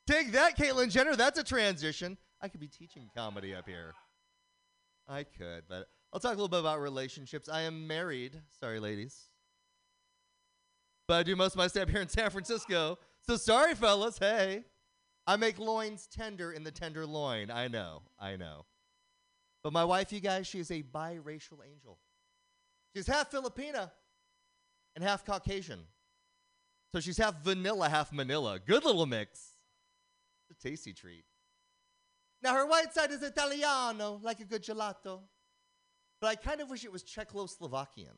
Take 0.07 0.31
that, 0.33 0.57
Caitlyn 0.57 0.89
Jenner. 0.89 1.15
That's 1.15 1.39
a 1.39 1.43
transition. 1.43 2.17
I 2.41 2.47
could 2.47 2.59
be 2.59 2.67
teaching 2.67 3.09
comedy 3.15 3.53
up 3.55 3.67
here. 3.67 3.93
I 5.07 5.23
could, 5.23 5.63
but 5.67 5.87
I'll 6.13 6.19
talk 6.19 6.31
a 6.31 6.35
little 6.35 6.47
bit 6.47 6.59
about 6.59 6.79
relationships. 6.79 7.49
I 7.49 7.61
am 7.61 7.87
married. 7.87 8.39
Sorry, 8.59 8.79
ladies. 8.79 9.29
But 11.07 11.15
I 11.15 11.23
do 11.23 11.35
most 11.35 11.53
of 11.53 11.57
my 11.57 11.67
stay 11.67 11.81
up 11.81 11.89
here 11.89 12.01
in 12.01 12.07
San 12.07 12.29
Francisco. 12.29 12.97
So 13.27 13.37
sorry, 13.37 13.75
fellas. 13.75 14.17
Hey. 14.17 14.63
I 15.27 15.35
make 15.35 15.59
loins 15.59 16.07
tender 16.07 16.51
in 16.51 16.63
the 16.63 16.71
tenderloin. 16.71 17.51
I 17.51 17.67
know. 17.67 18.01
I 18.19 18.35
know. 18.35 18.65
But 19.63 19.71
my 19.71 19.85
wife, 19.85 20.11
you 20.11 20.19
guys, 20.19 20.47
she 20.47 20.59
is 20.59 20.71
a 20.71 20.81
biracial 20.81 21.59
angel. 21.65 21.99
She's 22.95 23.07
half 23.07 23.31
Filipina 23.31 23.91
and 24.95 25.03
half 25.03 25.23
Caucasian. 25.25 25.81
So 26.93 26.99
she's 26.99 27.17
half 27.17 27.43
vanilla, 27.43 27.87
half 27.87 28.11
Manila. 28.11 28.59
Good 28.59 28.83
little 28.83 29.05
mix. 29.05 29.51
It's 30.49 30.59
a 30.59 30.67
tasty 30.69 30.91
treat. 30.91 31.23
Now 32.41 32.55
her 32.55 32.65
white 32.65 32.93
side 32.93 33.11
is 33.11 33.21
Italiano, 33.21 34.19
like 34.23 34.39
a 34.39 34.45
good 34.45 34.63
gelato. 34.63 35.19
But 36.19 36.27
I 36.27 36.35
kind 36.35 36.59
of 36.59 36.69
wish 36.69 36.83
it 36.83 36.91
was 36.91 37.03
Czechoslovakian. 37.03 38.17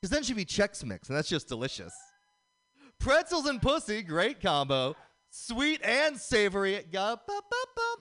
Because 0.00 0.10
then 0.10 0.22
she'd 0.22 0.36
be 0.36 0.44
Chex 0.44 0.84
Mix, 0.84 1.08
and 1.08 1.16
that's 1.16 1.28
just 1.28 1.48
delicious. 1.48 1.92
Pretzels 3.00 3.46
and 3.46 3.60
pussy, 3.60 4.02
great 4.02 4.40
combo. 4.40 4.94
Sweet 5.30 5.80
and 5.82 6.18
savory. 6.18 6.84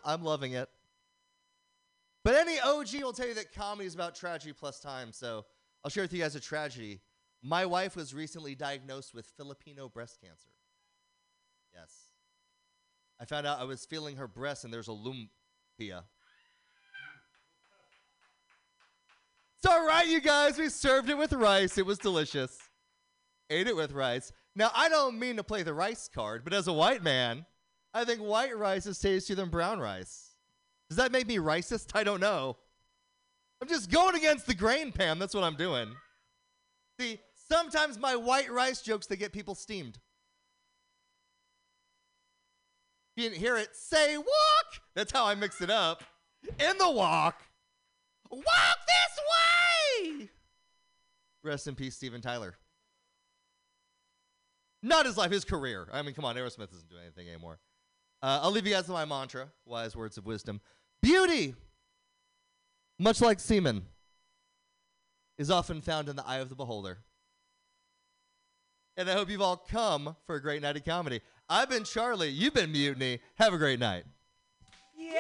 I'm 0.06 0.24
loving 0.24 0.54
it. 0.54 0.70
But 2.26 2.36
any 2.36 2.60
OG 2.60 3.02
will 3.02 3.14
tell 3.14 3.28
you 3.28 3.34
that 3.36 3.54
comedy 3.54 3.88
is 3.88 3.96
about 3.96 4.14
tragedy 4.14 4.52
plus 4.52 4.80
time. 4.82 5.14
So 5.14 5.46
I'll 5.84 5.90
share 5.90 6.04
with 6.04 6.12
you 6.12 6.20
guys 6.20 6.36
a 6.36 6.40
tragedy. 6.40 7.00
My 7.42 7.66
wife 7.66 7.96
was 7.96 8.14
recently 8.14 8.56
diagnosed 8.56 9.14
with 9.14 9.26
Filipino 9.38 9.88
breast 9.88 10.20
cancer. 10.22 10.50
Yes. 11.74 12.10
I 13.22 13.26
found 13.26 13.48
out 13.48 13.60
I 13.60 13.64
was 13.64 13.86
feeling 13.86 14.18
her 14.18 14.28
breast 14.28 14.66
and 14.66 14.74
there's 14.74 14.90
a 14.90 14.92
lumpia. 14.92 16.04
It's 19.58 19.66
all 19.66 19.86
right, 19.86 20.08
you 20.08 20.20
guys. 20.20 20.58
We 20.58 20.70
served 20.70 21.10
it 21.10 21.18
with 21.18 21.34
rice. 21.34 21.78
It 21.78 21.86
was 21.86 21.98
delicious. 21.98 22.58
Ate 23.50 23.68
it 23.68 23.76
with 23.76 23.92
rice. 23.92 24.32
Now, 24.56 24.72
I 24.74 24.90
don't 24.90 25.20
mean 25.20 25.38
to 25.38 25.44
play 25.44 25.64
the 25.64 25.74
rice 25.74 26.10
card, 26.14 26.44
but 26.44 26.54
as 26.54 26.68
a 26.68 26.74
white 26.74 27.04
man, 27.04 27.46
I 27.94 28.04
think 28.06 28.22
white 28.22 28.58
rice 28.58 28.86
is 28.86 29.00
tastier 29.00 29.36
than 29.36 29.50
brown 29.50 29.80
rice. 29.80 30.32
Does 30.90 30.98
that 30.98 31.12
make 31.12 31.28
me 31.28 31.38
racist? 31.38 31.96
I 31.96 32.04
don't 32.04 32.20
know. 32.20 32.58
I'm 33.62 33.68
just 33.68 33.92
going 33.92 34.16
against 34.16 34.48
the 34.48 34.56
grain, 34.56 34.92
Pam. 34.92 35.20
That's 35.20 35.34
what 35.34 35.44
I'm 35.44 35.56
doing. 35.56 35.90
See, 37.00 37.20
sometimes 37.50 38.00
my 38.00 38.16
white 38.16 38.52
rice 38.52 38.82
jokes 38.82 39.06
they 39.06 39.16
get 39.16 39.34
people 39.34 39.56
steamed. 39.56 40.00
If 43.16 43.24
you 43.24 43.30
didn't 43.30 43.42
hear 43.42 43.58
it, 43.58 43.76
say 43.76 44.18
walk. 44.18 44.82
That's 44.96 45.12
how 45.12 45.26
I 45.26 45.36
mix 45.36 45.62
it 45.62 45.70
up. 45.70 46.04
In 46.60 46.78
the 46.78 46.90
walk. 46.90 47.42
Walk 48.32 48.78
this 48.88 49.20
way. 50.20 50.30
Rest 51.44 51.68
in 51.68 51.76
peace, 51.76 51.96
Steven 51.96 52.22
Tyler. 52.22 52.56
Not 54.82 55.06
his 55.06 55.18
life, 55.18 55.32
his 55.32 55.46
career. 55.46 55.88
I 55.92 56.02
mean, 56.02 56.14
come 56.14 56.26
on, 56.26 56.36
Aerosmith 56.36 56.74
isn't 56.74 56.90
doing 56.90 57.04
anything 57.04 57.28
anymore. 57.28 57.60
Uh, 58.22 58.40
I'll 58.42 58.52
leave 58.52 58.68
you 58.68 58.74
guys 58.74 58.88
with 58.88 58.96
my 58.96 59.06
mantra, 59.06 59.50
wise 59.66 59.96
words 59.96 60.18
of 60.18 60.26
wisdom. 60.26 60.62
Beauty, 61.02 61.56
much 62.98 63.22
like 63.22 63.40
semen, 63.40 63.86
is 65.38 65.50
often 65.50 65.82
found 65.82 66.10
in 66.10 66.16
the 66.16 66.26
eye 66.26 66.38
of 66.38 66.50
the 66.50 66.56
beholder. 66.56 67.00
And 68.98 69.10
I 69.10 69.14
hope 69.14 69.30
you've 69.30 69.42
all 69.42 69.56
come 69.56 70.18
for 70.26 70.36
a 70.36 70.42
great 70.42 70.62
night 70.62 70.76
of 70.76 70.84
comedy. 70.84 71.22
I've 71.48 71.70
been 71.70 71.86
Charlie. 71.86 72.28
You've 72.30 72.54
been 72.54 72.74
Mutiny. 72.74 73.22
Have 73.36 73.54
a 73.54 73.58
great 73.58 73.80
night. 73.80 74.04
Yay! 74.98 75.16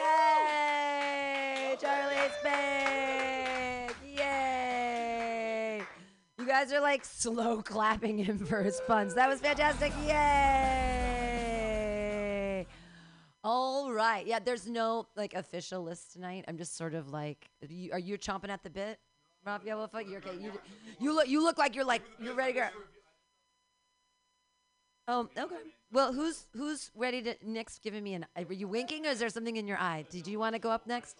Charlie's 1.80 2.34
big! 2.44 3.96
Yay! 4.18 5.82
You 6.38 6.46
guys 6.60 6.74
are 6.74 6.82
like 6.82 7.06
slow 7.06 7.62
clapping 7.66 8.18
him 8.18 8.38
for 8.40 8.62
his 8.64 8.82
puns. 8.86 9.14
That 9.14 9.30
was 9.30 9.40
fantastic. 9.40 9.94
Yay! 10.06 10.18
All 13.44 13.94
right. 13.94 14.26
Yeah, 14.28 14.40
there's 14.40 14.68
no 14.68 15.08
like 15.16 15.34
official 15.34 15.84
list 15.84 16.12
tonight. 16.14 16.44
I'm 16.48 16.58
just 16.58 16.76
sort 16.76 16.96
of 16.96 17.10
like, 17.10 17.50
you, 17.68 17.92
are 17.94 18.00
you 18.00 18.18
chomping 18.18 18.50
at 18.50 18.64
the 18.64 18.70
bit? 18.70 19.00
Rob, 19.46 19.62
fuck, 19.64 20.06
you're 20.06 20.18
okay. 20.18 20.36
You, 20.38 20.52
you 21.00 21.16
look, 21.16 21.30
you 21.30 21.42
look 21.42 21.58
like 21.58 21.76
you're 21.76 21.86
like, 21.86 22.02
you're 22.22 22.36
ready 22.36 22.52
to 22.54 22.60
go. 22.60 22.68
Oh, 25.08 25.30
okay. 25.38 25.56
Well, 25.92 26.12
who's 26.14 26.46
who's 26.54 26.92
ready 26.94 27.22
to 27.24 27.36
next? 27.44 27.82
Giving 27.82 28.04
me 28.04 28.14
an. 28.14 28.28
Are 28.36 28.54
you 28.54 28.68
winking, 28.68 29.08
or 29.08 29.10
is 29.10 29.18
there 29.18 29.30
something 29.30 29.56
in 29.56 29.66
your 29.66 29.80
eye? 29.80 30.06
Did 30.12 30.28
you 30.28 30.38
want 30.38 30.54
to 30.54 30.60
go 30.60 30.70
up 30.70 30.86
next? 30.86 31.16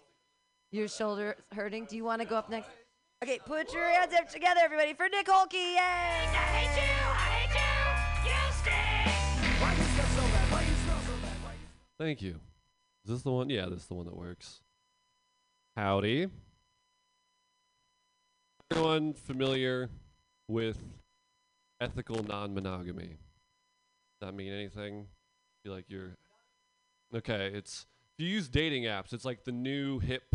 Your 0.70 0.86
shoulder 0.86 1.34
hurting. 1.50 1.86
Do 1.86 1.96
you 1.96 2.04
want 2.04 2.22
to 2.22 2.28
go 2.28 2.36
up 2.36 2.48
next? 2.50 2.70
Okay, 3.22 3.38
put 3.44 3.70
your 3.74 3.86
hands 3.86 4.14
up 4.18 4.30
together, 4.30 4.62
everybody, 4.64 4.94
for 4.94 5.06
Nick 5.06 5.28
Holke. 5.28 5.52
Yay! 5.52 5.76
Thank 11.98 12.22
you. 12.22 12.36
Is 13.04 13.10
this 13.10 13.20
the 13.20 13.30
one? 13.30 13.50
Yeah, 13.50 13.66
this 13.66 13.80
is 13.80 13.86
the 13.88 13.94
one 13.94 14.06
that 14.06 14.16
works. 14.16 14.62
Howdy. 15.76 16.28
Everyone 18.70 19.12
familiar 19.12 19.90
with 20.48 20.78
ethical 21.78 22.22
non 22.22 22.54
monogamy? 22.54 23.18
Does 24.18 24.28
that 24.28 24.34
mean 24.34 24.54
anything? 24.54 25.08
Feel 25.62 25.74
like 25.74 25.84
you're. 25.88 26.16
Okay, 27.14 27.50
it's. 27.52 27.84
If 28.18 28.24
you 28.24 28.32
use 28.32 28.48
dating 28.48 28.84
apps, 28.84 29.12
it's 29.12 29.26
like 29.26 29.44
the 29.44 29.52
new 29.52 29.98
hip 29.98 30.34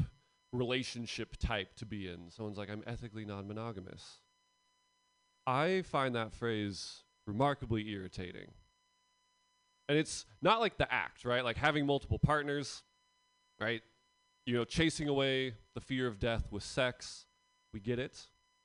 relationship 0.54 1.38
type 1.38 1.76
to 1.76 1.86
be 1.86 2.08
in. 2.08 2.30
Someone's 2.30 2.58
like, 2.58 2.70
I'm 2.70 2.84
ethically 2.88 3.26
non 3.26 3.48
monogamous. 3.48 4.20
I 5.48 5.84
find 5.84 6.16
that 6.16 6.32
phrase 6.34 7.04
remarkably 7.28 7.90
irritating. 7.90 8.52
And 9.88 9.98
it's 9.98 10.26
not 10.42 10.60
like 10.60 10.78
the 10.78 10.92
act, 10.92 11.26
right? 11.26 11.44
Like 11.44 11.58
having 11.58 11.86
multiple 11.86 12.18
partners, 12.18 12.84
right? 13.60 13.82
You 14.46 14.56
know, 14.56 14.66
chasing 14.66 15.08
away 15.08 15.54
the 15.76 15.82
fear 15.82 16.08
of 16.08 16.20
death 16.20 16.52
with 16.52 16.64
sex. 16.64 17.26
We 17.74 17.80
get 17.80 18.00
it. 18.00 18.20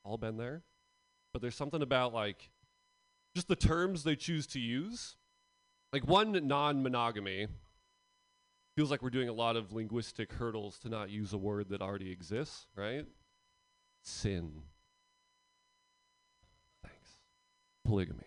All 0.04 0.16
been 0.16 0.38
there. 0.38 0.62
But 1.32 1.42
there's 1.42 1.54
something 1.54 1.82
about 1.82 2.14
like 2.14 2.50
just 3.34 3.48
the 3.48 3.56
terms 3.56 4.04
they 4.04 4.16
choose 4.16 4.46
to 4.48 4.60
use. 4.60 5.16
Like 5.92 6.06
one 6.06 6.32
non 6.46 6.82
monogamy 6.82 7.48
feels 8.80 8.90
like 8.90 9.02
we're 9.02 9.10
doing 9.10 9.28
a 9.28 9.32
lot 9.34 9.56
of 9.56 9.74
linguistic 9.74 10.32
hurdles 10.32 10.78
to 10.78 10.88
not 10.88 11.10
use 11.10 11.34
a 11.34 11.36
word 11.36 11.68
that 11.68 11.82
already 11.82 12.10
exists, 12.10 12.66
right? 12.74 13.04
Sin. 14.02 14.62
Thanks. 16.82 17.10
Polygamy. 17.84 18.24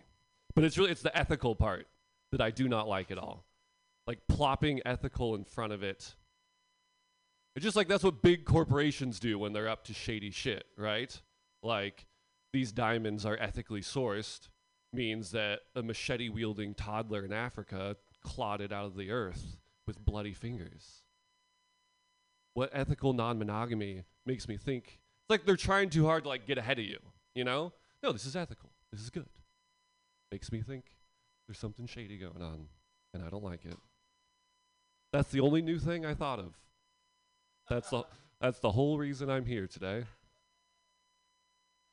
But 0.54 0.62
it's 0.62 0.78
really 0.78 0.92
it's 0.92 1.02
the 1.02 1.16
ethical 1.18 1.56
part 1.56 1.88
that 2.30 2.40
I 2.40 2.52
do 2.52 2.68
not 2.68 2.86
like 2.86 3.10
at 3.10 3.18
all. 3.18 3.44
Like 4.06 4.20
plopping 4.28 4.80
ethical 4.86 5.34
in 5.34 5.42
front 5.42 5.72
of 5.72 5.82
it. 5.82 6.14
It's 7.56 7.64
just 7.64 7.74
like 7.74 7.88
that's 7.88 8.04
what 8.04 8.22
big 8.22 8.44
corporations 8.44 9.18
do 9.18 9.40
when 9.40 9.52
they're 9.52 9.68
up 9.68 9.82
to 9.86 9.92
shady 9.92 10.30
shit, 10.30 10.66
right? 10.78 11.20
Like 11.64 12.06
these 12.52 12.70
diamonds 12.70 13.26
are 13.26 13.36
ethically 13.40 13.80
sourced 13.80 14.50
means 14.92 15.32
that 15.32 15.62
a 15.74 15.82
machete 15.82 16.28
wielding 16.28 16.74
toddler 16.74 17.24
in 17.24 17.32
Africa 17.32 17.96
clawed 18.22 18.60
it 18.60 18.70
out 18.70 18.84
of 18.84 18.94
the 18.94 19.10
earth 19.10 19.56
with 19.86 20.04
bloody 20.04 20.32
fingers. 20.32 21.02
What 22.54 22.70
ethical 22.72 23.12
non 23.12 23.38
monogamy 23.38 24.04
makes 24.24 24.48
me 24.48 24.56
think 24.56 25.00
it's 25.24 25.30
like 25.30 25.44
they're 25.44 25.56
trying 25.56 25.90
too 25.90 26.06
hard 26.06 26.24
to 26.24 26.28
like 26.28 26.46
get 26.46 26.58
ahead 26.58 26.78
of 26.78 26.84
you, 26.84 26.98
you 27.34 27.44
know? 27.44 27.72
No, 28.02 28.12
this 28.12 28.26
is 28.26 28.36
ethical. 28.36 28.70
This 28.92 29.00
is 29.00 29.10
good. 29.10 29.26
Makes 30.30 30.52
me 30.52 30.62
think 30.62 30.84
there's 31.46 31.58
something 31.58 31.86
shady 31.86 32.18
going 32.18 32.42
on, 32.42 32.66
and 33.12 33.22
I 33.24 33.28
don't 33.28 33.44
like 33.44 33.64
it. 33.64 33.76
That's 35.12 35.30
the 35.30 35.40
only 35.40 35.62
new 35.62 35.78
thing 35.78 36.04
I 36.04 36.14
thought 36.14 36.38
of. 36.38 36.54
That's 37.68 37.88
the 37.90 38.04
that's 38.40 38.58
the 38.58 38.72
whole 38.72 38.98
reason 38.98 39.30
I'm 39.30 39.46
here 39.46 39.66
today. 39.66 40.04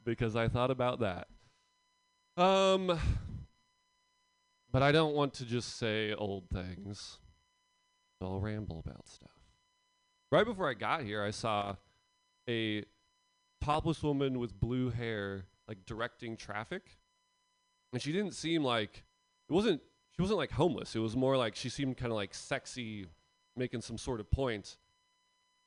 Because 0.04 0.36
I 0.36 0.48
thought 0.48 0.72
about 0.72 1.00
that. 1.00 1.28
Um 2.36 3.00
but 4.72 4.82
I 4.82 4.92
don't 4.92 5.16
want 5.16 5.34
to 5.36 5.46
just 5.46 5.78
say 5.78 6.14
old 6.14 6.50
things. 6.50 7.20
I'll 8.22 8.40
ramble 8.40 8.84
about 8.86 9.08
stuff. 9.08 9.30
Right 10.32 10.46
before 10.46 10.70
I 10.70 10.74
got 10.74 11.04
here, 11.04 11.24
I 11.24 11.32
saw 11.32 11.76
a 12.48 12.86
topless 13.62 14.02
woman 14.02 14.40
with 14.40 14.60
blue 14.60 14.90
hair 14.90 15.46
like 15.68 15.86
directing 15.86 16.36
traffic. 16.36 16.98
And 17.94 18.02
she 18.02 18.12
didn't 18.12 18.34
seem 18.34 18.64
like 18.64 19.04
it 19.50 19.54
wasn't 19.54 19.82
she 20.16 20.22
wasn't 20.22 20.40
like 20.40 20.52
homeless. 20.52 20.96
It 20.96 21.00
was 21.00 21.16
more 21.16 21.38
like 21.38 21.56
she 21.56 21.70
seemed 21.70 21.98
kind 21.98 22.12
of 22.12 22.16
like 22.16 22.34
sexy 22.34 23.08
making 23.56 23.82
some 23.82 23.98
sort 23.98 24.20
of 24.20 24.30
point. 24.32 24.78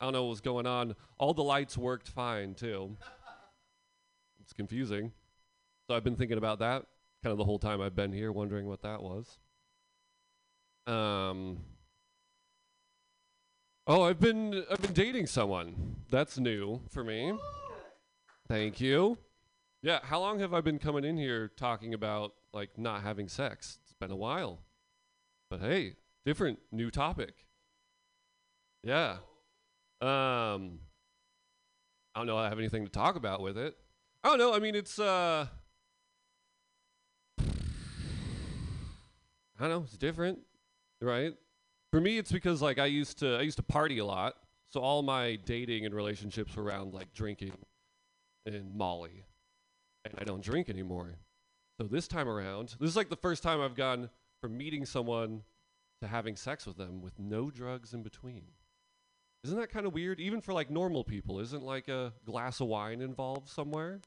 I 0.00 0.04
don't 0.04 0.12
know 0.12 0.24
what 0.24 0.30
was 0.30 0.40
going 0.40 0.66
on. 0.66 0.94
All 1.18 1.34
the 1.34 1.44
lights 1.44 1.78
worked 1.78 2.08
fine 2.08 2.54
too. 2.54 2.96
it's 4.40 4.52
confusing. 4.52 5.12
So 5.86 5.94
I've 5.94 6.04
been 6.04 6.16
thinking 6.16 6.38
about 6.38 6.58
that 6.60 6.86
kind 7.22 7.32
of 7.32 7.38
the 7.38 7.44
whole 7.44 7.58
time 7.58 7.80
I've 7.80 7.96
been 7.96 8.12
here, 8.12 8.30
wondering 8.30 8.66
what 8.66 8.82
that 8.82 9.02
was. 9.02 9.38
Um. 10.86 11.58
Oh, 13.86 14.02
I've 14.02 14.18
been 14.18 14.64
I've 14.70 14.80
been 14.80 14.94
dating 14.94 15.26
someone. 15.26 15.96
That's 16.10 16.38
new 16.38 16.80
for 16.88 17.04
me. 17.04 17.34
Thank 18.48 18.80
you. 18.80 19.18
Yeah, 19.82 19.98
how 20.02 20.20
long 20.20 20.38
have 20.38 20.54
I 20.54 20.62
been 20.62 20.78
coming 20.78 21.04
in 21.04 21.18
here 21.18 21.48
talking 21.48 21.92
about 21.92 22.32
like 22.54 22.78
not 22.78 23.02
having 23.02 23.28
sex? 23.28 23.78
It's 23.82 23.92
been 23.92 24.10
a 24.10 24.16
while. 24.16 24.60
But 25.50 25.60
hey, 25.60 25.96
different 26.24 26.60
new 26.72 26.90
topic. 26.90 27.34
Yeah. 28.82 29.16
Um 30.00 30.78
I 32.14 32.20
don't 32.20 32.26
know 32.26 32.38
I 32.38 32.48
have 32.48 32.58
anything 32.58 32.86
to 32.86 32.90
talk 32.90 33.16
about 33.16 33.42
with 33.42 33.58
it. 33.58 33.76
I 34.22 34.30
don't 34.30 34.38
know. 34.38 34.54
I 34.54 34.60
mean, 34.60 34.74
it's 34.74 34.98
uh 34.98 35.46
I 37.38 37.44
don't 39.60 39.68
know, 39.68 39.82
it's 39.84 39.98
different, 39.98 40.38
right? 41.02 41.34
For 41.94 42.00
me 42.00 42.18
it's 42.18 42.32
because 42.32 42.60
like 42.60 42.80
I 42.80 42.86
used 42.86 43.20
to 43.20 43.36
I 43.36 43.42
used 43.42 43.58
to 43.58 43.62
party 43.62 43.98
a 43.98 44.04
lot. 44.04 44.34
So 44.72 44.80
all 44.80 45.02
my 45.02 45.36
dating 45.44 45.86
and 45.86 45.94
relationships 45.94 46.56
were 46.56 46.64
around 46.64 46.92
like 46.92 47.14
drinking 47.14 47.52
and 48.44 48.74
Molly. 48.74 49.26
And 50.04 50.12
I 50.18 50.24
don't 50.24 50.42
drink 50.42 50.68
anymore. 50.68 51.14
So 51.80 51.86
this 51.86 52.08
time 52.08 52.28
around, 52.28 52.74
this 52.80 52.90
is 52.90 52.96
like 52.96 53.10
the 53.10 53.16
first 53.16 53.44
time 53.44 53.60
I've 53.60 53.76
gone 53.76 54.10
from 54.40 54.58
meeting 54.58 54.84
someone 54.84 55.42
to 56.02 56.08
having 56.08 56.34
sex 56.34 56.66
with 56.66 56.78
them 56.78 57.00
with 57.00 57.16
no 57.16 57.48
drugs 57.48 57.94
in 57.94 58.02
between. 58.02 58.42
Isn't 59.44 59.60
that 59.60 59.70
kind 59.70 59.86
of 59.86 59.94
weird? 59.94 60.18
Even 60.18 60.40
for 60.40 60.52
like 60.52 60.70
normal 60.70 61.04
people, 61.04 61.38
isn't 61.38 61.62
like 61.62 61.86
a 61.86 62.12
glass 62.24 62.58
of 62.58 62.66
wine 62.66 63.02
involved 63.02 63.48
somewhere? 63.48 64.00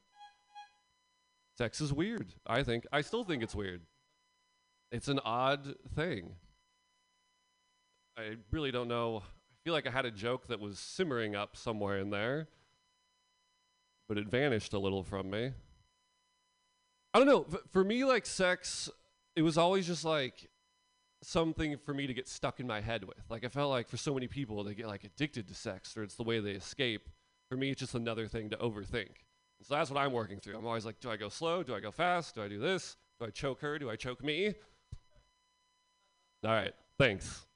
Sex 1.56 1.80
is 1.80 1.90
weird, 1.90 2.34
I 2.46 2.64
think. 2.64 2.86
I 2.92 3.00
still 3.00 3.24
think 3.24 3.42
it's 3.42 3.54
weird. 3.54 3.80
It's 4.92 5.08
an 5.08 5.20
odd 5.24 5.74
thing. 5.96 6.34
I 8.18 8.36
really 8.50 8.72
don't 8.72 8.88
know. 8.88 9.22
I 9.24 9.56
feel 9.62 9.72
like 9.72 9.86
I 9.86 9.90
had 9.90 10.04
a 10.04 10.10
joke 10.10 10.48
that 10.48 10.58
was 10.58 10.80
simmering 10.80 11.36
up 11.36 11.56
somewhere 11.56 11.98
in 11.98 12.10
there, 12.10 12.48
but 14.08 14.18
it 14.18 14.26
vanished 14.26 14.72
a 14.72 14.78
little 14.78 15.04
from 15.04 15.30
me. 15.30 15.52
I 17.14 17.18
don't 17.18 17.28
know. 17.28 17.46
For 17.70 17.84
me, 17.84 18.04
like 18.04 18.26
sex, 18.26 18.90
it 19.36 19.42
was 19.42 19.56
always 19.56 19.86
just 19.86 20.04
like 20.04 20.48
something 21.22 21.76
for 21.84 21.94
me 21.94 22.08
to 22.08 22.14
get 22.14 22.28
stuck 22.28 22.58
in 22.58 22.66
my 22.66 22.80
head 22.80 23.04
with. 23.04 23.22
Like 23.30 23.44
I 23.44 23.48
felt 23.48 23.70
like 23.70 23.88
for 23.88 23.96
so 23.96 24.14
many 24.14 24.26
people, 24.26 24.64
they 24.64 24.74
get 24.74 24.88
like 24.88 25.04
addicted 25.04 25.46
to 25.46 25.54
sex, 25.54 25.96
or 25.96 26.02
it's 26.02 26.16
the 26.16 26.24
way 26.24 26.40
they 26.40 26.52
escape. 26.52 27.08
For 27.48 27.56
me, 27.56 27.70
it's 27.70 27.80
just 27.80 27.94
another 27.94 28.26
thing 28.26 28.50
to 28.50 28.56
overthink. 28.56 29.10
So 29.62 29.74
that's 29.74 29.90
what 29.90 30.00
I'm 30.00 30.12
working 30.12 30.40
through. 30.40 30.58
I'm 30.58 30.66
always 30.66 30.84
like, 30.84 30.98
do 31.00 31.08
I 31.10 31.16
go 31.16 31.28
slow? 31.28 31.62
Do 31.62 31.74
I 31.74 31.80
go 31.80 31.92
fast? 31.92 32.34
Do 32.34 32.42
I 32.42 32.48
do 32.48 32.58
this? 32.58 32.96
Do 33.20 33.26
I 33.26 33.30
choke 33.30 33.60
her? 33.60 33.78
Do 33.78 33.90
I 33.90 33.96
choke 33.96 34.24
me? 34.24 34.54
All 36.44 36.50
right. 36.52 36.74
Thanks. 36.98 37.47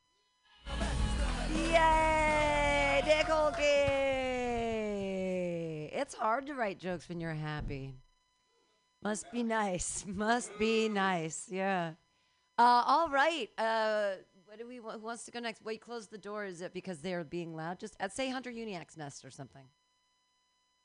Yay, 1.54 3.02
Nickelkey! 3.04 3.62
It's 5.92 6.14
hard 6.14 6.46
to 6.46 6.54
write 6.54 6.78
jokes 6.78 7.08
when 7.08 7.20
you're 7.20 7.34
happy. 7.34 7.94
Must 9.02 9.30
be 9.32 9.42
nice. 9.42 10.04
Must 10.08 10.56
be 10.58 10.88
nice. 10.88 11.48
Yeah. 11.50 11.92
Uh, 12.58 12.82
all 12.86 13.08
right. 13.08 13.48
Uh, 13.58 14.12
what 14.46 14.58
do 14.58 14.66
we? 14.66 14.76
Who 14.76 14.98
wants 14.98 15.24
to 15.24 15.30
go 15.30 15.40
next? 15.40 15.64
Wait, 15.64 15.80
close 15.80 16.06
the 16.06 16.18
door. 16.18 16.44
Is 16.44 16.60
it 16.60 16.72
because 16.72 16.98
they're 16.98 17.24
being 17.24 17.56
loud? 17.56 17.78
Just 17.80 17.96
uh, 18.00 18.08
say 18.08 18.30
Hunter 18.30 18.50
Uniac's 18.50 18.96
nest 18.96 19.24
or 19.24 19.30
something. 19.30 19.64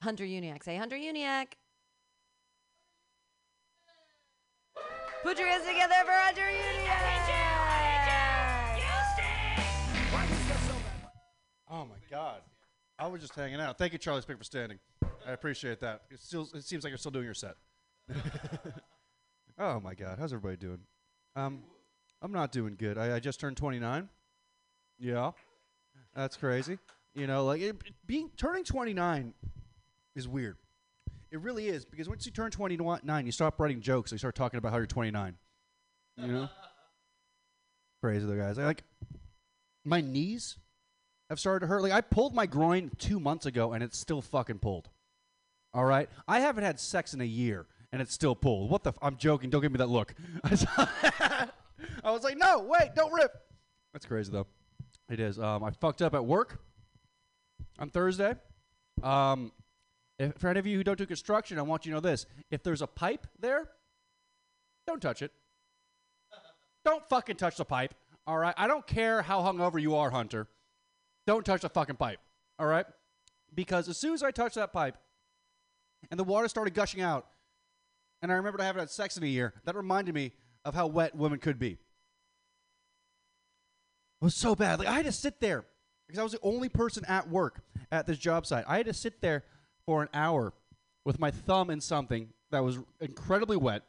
Hunter 0.02 0.24
Uniac. 0.24 0.64
Say 0.64 0.78
Hunter 0.78 0.96
Uniac. 0.96 1.48
Put 5.24 5.40
your 5.40 5.48
hands 5.48 5.66
together 5.66 5.96
for 6.06 6.12
Hunter 6.12 6.42
Uniac. 6.42 7.47
Oh 11.70 11.86
my 11.86 11.96
God. 12.10 12.42
I 13.00 13.08
was 13.08 13.22
just 13.22 13.36
hanging 13.36 13.60
out. 13.60 13.78
Thank 13.78 13.94
you, 13.94 14.00
Charlie 14.00 14.22
Spick, 14.22 14.38
for 14.38 14.44
standing. 14.44 14.80
I 15.28 15.32
appreciate 15.32 15.80
that. 15.82 16.04
It 16.10 16.20
still 16.20 16.48
it 16.54 16.64
seems 16.64 16.84
like 16.84 16.90
you're 16.92 16.98
still 16.98 17.12
doing 17.12 17.26
your 17.26 17.34
set. 17.34 17.56
oh 19.60 19.80
my 19.80 19.94
God. 19.94 20.18
How's 20.20 20.34
everybody 20.34 20.58
doing? 20.58 20.80
Um, 21.36 21.64
I'm 22.22 22.32
not 22.32 22.52
doing 22.52 22.76
good. 22.78 22.98
I, 22.98 23.16
I 23.16 23.20
just 23.20 23.40
turned 23.40 23.58
29. 23.58 24.10
Yeah, 25.00 25.32
that's 26.16 26.36
crazy. 26.38 26.80
You 27.14 27.28
know, 27.28 27.46
like 27.46 27.62
it, 27.62 27.76
it- 27.86 27.94
being 28.06 28.32
turning 28.38 28.64
29 28.64 29.34
is 30.16 30.28
weird. 30.28 30.58
It 31.30 31.42
really 31.42 31.68
is 31.68 31.84
because 31.86 32.08
once 32.08 32.26
you 32.26 32.32
turn 32.32 32.50
29, 32.52 33.26
you 33.26 33.32
stop 33.32 33.60
writing 33.60 33.82
jokes. 33.82 34.12
You 34.12 34.18
start 34.18 34.34
talking 34.36 34.58
about 34.58 34.72
how 34.72 34.78
you're 34.78 34.88
29. 34.88 35.36
You 36.18 36.28
know, 36.28 36.50
crazy 38.02 38.26
though, 38.26 38.38
guys. 38.38 38.58
I 38.58 38.64
like 38.66 38.84
my 39.84 40.02
knees 40.02 40.58
have 41.30 41.40
started 41.40 41.62
to 41.62 41.68
hurt. 41.68 41.82
Like 41.82 41.92
I 41.92 42.02
pulled 42.02 42.34
my 42.34 42.46
groin 42.46 42.92
two 42.98 43.20
months 43.20 43.46
ago, 43.46 43.74
and 43.74 43.84
it's 43.84 43.98
still 43.98 44.22
fucking 44.22 44.60
pulled. 44.60 44.90
All 45.74 45.86
right, 45.86 46.10
I 46.28 46.40
haven't 46.40 46.64
had 46.64 46.80
sex 46.80 47.14
in 47.14 47.22
a 47.22 47.26
year, 47.26 47.66
and 47.92 48.02
it's 48.02 48.14
still 48.14 48.36
pulled. 48.36 48.70
What 48.70 48.84
the? 48.84 48.94
I'm 49.02 49.18
joking. 49.18 49.50
Don't 49.50 49.62
give 49.62 49.72
me 49.72 49.78
that 49.78 49.90
look. 49.90 50.14
I 50.44 52.12
was 52.12 52.24
like, 52.24 52.38
no, 52.38 52.60
wait, 52.60 52.96
don't 52.96 53.12
rip. 53.14 53.32
That's 53.94 54.06
crazy 54.06 54.32
though. 54.32 54.48
It 55.10 55.20
is. 55.20 55.40
Um, 55.40 55.64
I 55.64 55.72
fucked 55.72 56.02
up 56.02 56.14
at 56.14 56.26
work 56.26 56.60
on 57.80 57.90
Thursday. 57.90 58.36
Um, 59.04 59.52
if, 60.20 60.34
for 60.38 60.50
any 60.50 60.60
of 60.60 60.68
you 60.68 60.78
who 60.78 60.84
don't 60.84 60.98
do 60.98 61.06
construction, 61.06 61.60
I 61.60 61.62
want 61.62 61.86
you 61.86 61.92
to 61.92 61.96
know 61.98 62.02
this: 62.02 62.26
if 62.50 62.64
there's 62.64 62.82
a 62.82 62.88
pipe 62.88 63.28
there, 63.40 63.70
don't 64.86 65.02
touch 65.02 65.22
it. 65.22 65.32
Don't 66.86 67.08
fucking 67.10 67.36
touch 67.36 67.58
the 67.58 67.66
pipe. 67.66 67.94
All 68.26 68.38
right. 68.38 68.56
I 68.58 68.68
don't 68.68 68.88
care 68.88 69.22
how 69.22 69.42
hungover 69.42 69.82
you 69.82 69.96
are, 69.96 70.10
Hunter. 70.10 70.48
Don't 71.28 71.46
touch 71.46 71.62
the 71.62 71.70
fucking 71.70 71.98
pipe. 71.98 72.20
All 72.58 72.66
right? 72.66 72.88
Because 73.54 73.88
as 73.90 73.98
soon 73.98 74.14
as 74.14 74.24
I 74.24 74.32
touched 74.32 74.56
that 74.56 74.74
pipe 74.74 74.98
and 76.10 76.20
the 76.20 76.24
water 76.24 76.48
started 76.48 76.74
gushing 76.74 77.02
out, 77.02 77.28
and 78.22 78.32
I 78.32 78.36
remembered 78.36 78.62
I 78.62 78.66
haven't 78.66 78.80
had 78.80 78.90
sex 78.90 79.18
in 79.18 79.24
a 79.24 79.28
year, 79.28 79.54
that 79.66 79.76
reminded 79.76 80.16
me 80.16 80.32
of 80.66 80.74
how 80.74 80.88
wet 80.88 81.16
women 81.16 81.38
could 81.38 81.60
be. 81.60 81.74
It 84.22 84.26
was 84.26 84.34
so 84.34 84.56
bad. 84.56 84.80
Like 84.80 84.88
I 84.88 84.94
had 84.94 85.06
to 85.06 85.12
sit 85.12 85.40
there 85.40 85.66
because 86.08 86.20
I 86.20 86.24
was 86.24 86.32
the 86.32 86.40
only 86.42 86.70
person 86.70 87.06
at 87.06 87.30
work 87.30 87.60
at 87.92 88.08
this 88.08 88.18
job 88.18 88.46
site. 88.46 88.64
I 88.68 88.78
had 88.78 88.88
to 88.88 88.94
sit 88.94 89.22
there 89.22 89.44
for 89.86 90.02
an 90.02 90.10
hour 90.14 90.54
with 91.06 91.20
my 91.20 91.30
thumb 91.30 91.70
in 91.70 91.82
something 91.82 92.30
that 92.52 92.64
was 92.64 92.80
incredibly 93.00 93.58
wet 93.58 93.84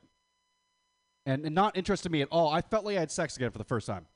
and, 1.24 1.44
and 1.44 1.54
not 1.54 1.76
interested 1.76 2.12
me 2.12 2.20
at 2.20 2.28
all. 2.30 2.52
I 2.52 2.60
felt 2.60 2.84
like 2.84 2.96
I 2.96 3.00
had 3.00 3.10
sex 3.10 3.36
again 3.36 3.50
for 3.50 3.58
the 3.58 3.64
first 3.64 3.86
time. 3.86 4.06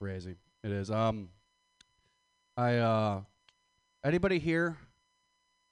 Crazy. 0.00 0.36
It 0.64 0.72
is. 0.72 0.90
Um 0.90 1.28
I 2.56 2.78
uh 2.78 3.20
anybody 4.04 4.40
here 4.40 4.76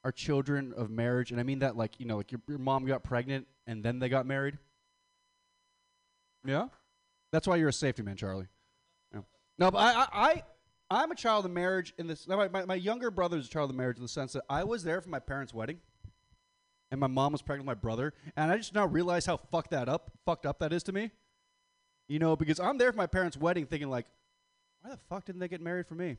are 0.04 0.12
children 0.12 0.72
of 0.76 0.90
marriage 0.90 1.32
and 1.32 1.40
I 1.40 1.42
mean 1.42 1.60
that 1.60 1.76
like, 1.76 1.98
you 1.98 2.06
know, 2.06 2.18
like 2.18 2.30
your, 2.30 2.40
your 2.46 2.58
mom 2.58 2.84
got 2.84 3.02
pregnant 3.02 3.48
and 3.66 3.82
then 3.82 3.98
they 3.98 4.08
got 4.08 4.26
married? 4.26 4.58
Yeah? 6.44 6.68
That's 7.32 7.48
why 7.48 7.56
you're 7.56 7.70
a 7.70 7.72
safety 7.72 8.02
man, 8.02 8.16
Charlie. 8.16 8.46
Yeah. 9.12 9.22
No, 9.58 9.70
but 9.70 9.78
I 9.78 9.92
I, 9.92 10.06
I 10.12 10.42
I'm 10.90 11.10
a 11.10 11.16
child 11.16 11.46
of 11.46 11.50
marriage 11.50 11.92
in 11.98 12.06
this 12.06 12.28
my, 12.28 12.46
my, 12.48 12.66
my 12.66 12.74
younger 12.74 13.10
brother 13.10 13.38
is 13.38 13.46
a 13.46 13.50
child 13.50 13.70
of 13.70 13.76
marriage 13.76 13.96
in 13.96 14.02
the 14.02 14.08
sense 14.08 14.34
that 14.34 14.44
I 14.48 14.62
was 14.62 14.84
there 14.84 15.00
for 15.00 15.08
my 15.08 15.20
parents' 15.20 15.52
wedding 15.52 15.80
and 16.92 17.00
my 17.00 17.06
mom 17.06 17.32
was 17.32 17.40
pregnant 17.40 17.66
with 17.66 17.78
my 17.78 17.80
brother, 17.80 18.12
and 18.36 18.52
I 18.52 18.58
just 18.58 18.74
now 18.74 18.84
realize 18.84 19.24
how 19.24 19.38
fucked 19.38 19.70
that 19.70 19.88
up, 19.88 20.12
fucked 20.26 20.44
up 20.44 20.58
that 20.58 20.74
is 20.74 20.82
to 20.84 20.92
me. 20.92 21.10
You 22.06 22.18
know, 22.18 22.36
because 22.36 22.60
I'm 22.60 22.76
there 22.76 22.92
for 22.92 22.98
my 22.98 23.06
parents' 23.06 23.34
wedding, 23.34 23.64
thinking 23.64 23.88
like, 23.88 24.04
why 24.82 24.90
the 24.90 24.98
fuck 25.08 25.24
didn't 25.24 25.40
they 25.40 25.48
get 25.48 25.60
married 25.60 25.86
for 25.86 25.94
me? 25.94 26.18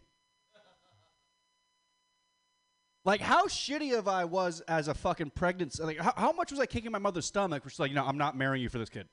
Like 3.05 3.19
how 3.19 3.47
shitty 3.47 3.97
of 3.97 4.07
I 4.07 4.23
was 4.23 4.61
as 4.61 4.87
a 4.87 4.93
fucking 4.93 5.31
pregnancy. 5.31 5.83
Like 5.83 5.99
how, 5.99 6.13
how 6.15 6.31
much 6.31 6.51
was 6.51 6.59
I 6.59 6.65
kicking 6.65 6.91
my 6.91 6.99
mother's 6.99 7.25
stomach? 7.25 7.65
Which 7.65 7.73
is 7.73 7.79
like, 7.79 7.89
you 7.89 7.95
know, 7.95 8.05
I'm 8.05 8.17
not 8.17 8.37
marrying 8.37 8.63
you 8.63 8.69
for 8.69 8.77
this 8.77 8.89
kid. 8.89 9.07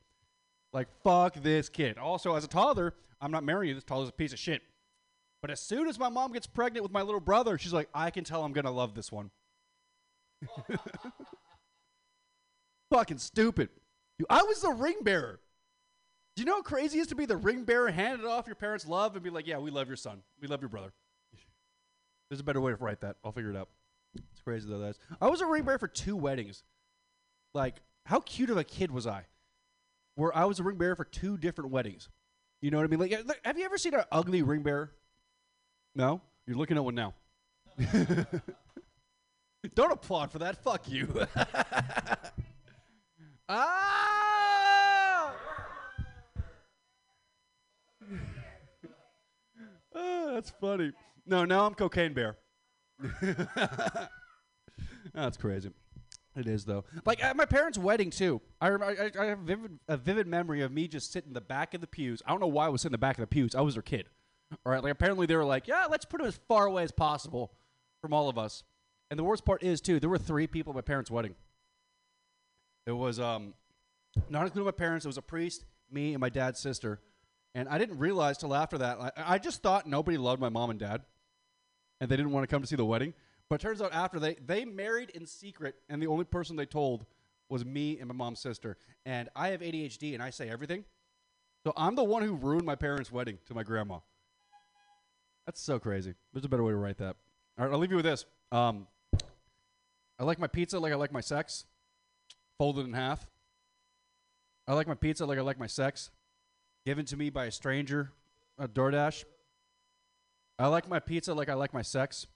Like 0.73 0.87
fuck 1.03 1.35
this 1.35 1.69
kid. 1.69 1.99
Also, 1.99 2.37
as 2.37 2.45
a 2.45 2.49
toddler, 2.49 2.95
I'm 3.21 3.33
not 3.33 3.43
marrying 3.43 3.71
you. 3.71 3.75
This 3.75 3.83
toddler's 3.83 4.11
a 4.11 4.13
piece 4.13 4.33
of 4.33 4.39
shit. 4.39 4.63
But 5.43 5.51
as 5.51 5.59
soon 5.59 5.89
as 5.89 5.99
my 5.99 6.09
mom 6.09 6.33
gets 6.33 6.47
pregnant 6.47 6.85
with 6.85 6.93
my 6.93 7.03
little 7.03 7.21
brother, 7.21 7.59
she's 7.59 7.73
like, 7.73 7.89
I 7.93 8.11
can 8.11 8.23
tell 8.23 8.45
I'm 8.45 8.53
gonna 8.53 8.71
love 8.71 8.95
this 8.95 9.11
one. 9.11 9.31
fucking 12.93 13.19
stupid. 13.19 13.71
Dude, 14.19 14.27
I 14.31 14.43
was 14.45 14.61
the 14.61 14.71
ring 14.71 14.99
bearer. 15.03 15.41
Do 16.41 16.45
you 16.45 16.51
know 16.51 16.57
how 16.57 16.63
crazy 16.63 16.99
it 16.99 17.03
is 17.03 17.07
to 17.09 17.15
be 17.15 17.27
the 17.27 17.37
ring 17.37 17.65
bearer, 17.65 17.91
hand 17.91 18.19
it 18.19 18.27
off 18.27 18.47
your 18.47 18.55
parents' 18.55 18.87
love, 18.87 19.15
and 19.15 19.23
be 19.23 19.29
like, 19.29 19.47
yeah, 19.47 19.59
we 19.59 19.71
love 19.71 19.89
your 19.89 19.97
son. 19.99 20.23
We 20.41 20.49
love 20.49 20.63
your 20.63 20.71
brother. 20.71 20.91
There's 22.31 22.41
a 22.41 22.43
better 22.43 22.63
way 22.63 22.71
to 22.71 22.79
write 22.79 23.03
that. 23.03 23.17
I'll 23.23 23.33
figure 23.33 23.51
it 23.51 23.59
out. 23.59 23.69
It's 24.15 24.41
crazy 24.43 24.67
though, 24.67 24.79
that 24.79 24.89
is. 24.89 24.99
I 25.21 25.29
was 25.29 25.43
a 25.43 25.47
ring 25.47 25.65
bearer 25.65 25.79
for 25.79 25.87
two 25.87 26.17
weddings. 26.17 26.63
Like, 27.53 27.83
how 28.07 28.21
cute 28.21 28.49
of 28.49 28.57
a 28.57 28.65
kid 28.65 28.91
was 28.91 29.07
I? 29.07 29.27
Where 30.15 30.35
I 30.35 30.47
was 30.47 30.61
a 30.61 30.63
ring 30.63 30.79
bearer 30.79 30.97
for 30.97 31.05
two 31.05 31.37
different 31.37 31.73
weddings. 31.73 32.09
You 32.63 32.71
know 32.71 32.79
what 32.79 32.85
I 32.85 32.87
mean? 32.87 33.01
Like, 33.01 33.13
have 33.45 33.59
you 33.59 33.67
ever 33.67 33.77
seen 33.77 33.93
an 33.93 34.05
ugly 34.11 34.41
ring 34.41 34.63
bearer? 34.63 34.93
No, 35.95 36.23
you're 36.47 36.57
looking 36.57 36.79
at 36.79 36.85
one 36.87 36.95
now. 36.95 37.13
Don't 39.75 39.93
applaud 39.93 40.33
for 40.33 40.39
that. 40.39 40.65
Fuck 40.65 40.89
you. 40.89 41.27
ah! 43.51 44.10
Ah, 49.95 50.31
that's 50.33 50.51
funny. 50.51 50.93
No, 51.27 51.45
now 51.45 51.67
I'm 51.67 51.75
cocaine 51.75 52.13
bear. 52.13 52.37
that's 55.15 55.37
crazy. 55.37 55.71
It 56.37 56.47
is 56.47 56.65
though. 56.65 56.85
Like 57.05 57.23
at 57.23 57.37
my 57.37 57.45
parents' 57.45 57.79
wedding 57.79 58.11
too. 58.11 58.41
I 58.61 58.69
I, 58.69 59.11
I 59.19 59.25
have 59.27 59.41
vivid, 59.41 59.79
a 59.89 59.97
vivid 59.97 60.27
memory 60.27 60.63
of 60.63 60.71
me 60.71 60.87
just 60.87 61.13
sitting 61.13 61.31
in 61.31 61.35
the 61.35 61.41
back 61.41 61.75
of 61.75 61.81
the 61.81 61.87
pews. 61.87 62.23
I 62.27 62.31
don't 62.31 62.41
know 62.41 62.47
why 62.47 62.67
I 62.67 62.69
was 62.69 62.83
sitting 62.83 62.91
in 62.91 62.93
the 62.93 62.99
back 62.99 63.19
of 63.19 63.23
the 63.23 63.27
pews. 63.27 63.55
I 63.55 63.61
was 63.63 63.75
their 63.75 63.83
kid. 63.83 64.09
All 64.65 64.73
right. 64.73 64.83
Like 64.83 64.93
apparently 64.93 65.27
they 65.27 65.37
were 65.37 65.45
like, 65.45 65.67
yeah, 65.67 65.87
let's 65.91 66.05
put 66.05 66.21
him 66.21 66.27
as 66.27 66.39
far 66.49 66.67
away 66.67 66.83
as 66.85 66.93
possible 66.93 67.53
from 68.01 68.13
all 68.13 68.29
of 68.29 68.39
us. 68.39 68.63
And 69.11 69.19
the 69.19 69.25
worst 69.25 69.45
part 69.45 69.63
is 69.63 69.81
too, 69.81 69.99
there 69.99 70.11
were 70.11 70.19
three 70.19 70.47
people 70.47 70.73
at 70.73 70.77
my 70.77 70.83
parents' 70.83 71.11
wedding. 71.11 71.35
It 72.87 72.93
was 72.93 73.19
um, 73.19 73.55
not 74.29 74.45
including 74.45 74.67
my 74.67 74.71
parents. 74.73 75.05
It 75.05 75.09
was 75.09 75.19
a 75.19 75.23
priest, 75.23 75.65
me, 75.91 76.15
and 76.15 76.21
my 76.21 76.29
dad's 76.29 76.61
sister. 76.61 77.01
And 77.55 77.69
I 77.69 77.79
didn't 77.79 77.99
realize 77.99 78.39
till 78.39 78.55
after 78.55 78.79
that. 78.79 79.01
I, 79.01 79.35
I 79.35 79.39
just 79.39 79.63
thought 79.63 79.87
nobody 79.87 80.17
loved 80.17 80.41
my 80.41 80.49
mom 80.49 80.71
and 80.71 80.79
dad, 80.79 81.03
and 82.01 82.11
they 82.11 82.17
didn't 82.17 82.33
want 82.33 82.49
to 82.49 82.55
come 82.55 82.63
to 82.63 82.69
see 82.69 82.77
the 82.77 82.85
wedding. 82.85 83.15
But 83.49 83.61
turns 83.61 83.83
out 83.83 83.93
after 83.93 84.21
they 84.21 84.35
they 84.35 84.65
married 84.65 85.11
in 85.11 85.27
secret, 85.27 85.75
and 85.89 86.01
the 86.01 86.07
only 86.07 86.25
person 86.25 86.57
they 86.57 86.67
told 86.67 87.07
was 87.49 87.65
me 87.65 87.99
and 87.99 88.07
my 88.07 88.15
mom's 88.15 88.39
sister. 88.41 88.77
And 89.05 89.29
I 89.35 89.49
have 89.49 89.61
ADHD, 89.61 90.15
and 90.15 90.23
I 90.23 90.31
say 90.31 90.49
everything. 90.49 90.85
So 91.65 91.73
I'm 91.77 91.97
the 91.97 92.05
one 92.05 92.23
who 92.23 92.35
ruined 92.35 92.65
my 92.65 92.77
parents' 92.77 93.11
wedding 93.11 93.39
to 93.47 93.55
my 93.55 93.65
grandma. 93.65 93.99
That's 95.47 95.61
so 95.61 95.79
crazy. 95.79 96.15
There's 96.33 96.45
a 96.45 96.49
better 96.49 96.63
way 96.63 96.73
to 96.73 96.77
write 96.77 96.99
that. 96.99 97.17
All 97.59 97.67
right, 97.67 97.73
I'll 97.73 97.79
leave 97.81 97.91
you 97.91 97.97
with 97.97 98.05
this. 98.05 98.25
Um, 98.53 98.87
I 100.19 100.25
like 100.25 100.39
my 100.39 100.47
pizza 100.47 100.79
like 100.79 100.93
I 100.93 100.97
like 100.97 101.13
my 101.13 101.21
sex, 101.21 101.65
folded 102.57 102.87
in 102.87 102.93
half. 102.93 103.27
I 104.69 104.75
like 104.75 104.87
my 104.87 104.95
pizza 104.95 105.27
like 105.27 105.39
I 105.39 105.43
like 105.43 105.59
my 105.59 105.67
sex, 105.67 106.11
given 106.85 107.05
to 107.07 107.17
me 107.17 107.31
by 107.31 107.47
a 107.47 107.51
stranger 107.51 108.13
at 108.59 108.75
DoorDash. 108.75 109.25
I 110.59 110.67
like 110.67 110.89
my 110.89 110.99
pizza 110.99 111.33
like 111.33 111.49
I 111.49 111.55
like 111.55 111.73
my 111.73 111.83
sex. 111.83 112.27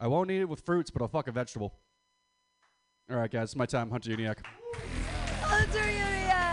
I 0.00 0.06
won't 0.06 0.30
eat 0.30 0.40
it 0.40 0.48
with 0.48 0.60
fruits, 0.60 0.90
but 0.90 1.02
I'll 1.02 1.08
fuck 1.08 1.28
a 1.28 1.32
vegetable. 1.32 1.74
All 3.10 3.16
right, 3.16 3.30
guys, 3.30 3.44
it's 3.44 3.56
my 3.56 3.66
time. 3.66 3.90
Hunter 3.90 4.10
Uniac. 4.10 4.38
Hunter 5.42 5.90
Uriah! 5.90 6.44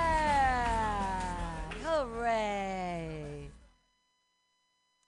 Hooray! 1.83 3.49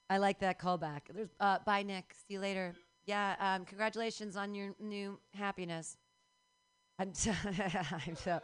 I 0.08 0.18
like 0.18 0.40
that 0.40 0.58
callback. 0.60 1.00
There's 1.12 1.28
uh, 1.40 1.58
bye, 1.64 1.82
Nick. 1.82 2.14
See 2.14 2.34
you 2.34 2.40
later. 2.40 2.74
Yeah, 3.06 3.36
um, 3.38 3.64
congratulations 3.64 4.36
on 4.36 4.54
your 4.54 4.74
new 4.80 5.18
happiness. 5.34 5.96
I'm 6.98 7.12
so, 7.12 7.32
I'm 8.06 8.16
so. 8.16 8.40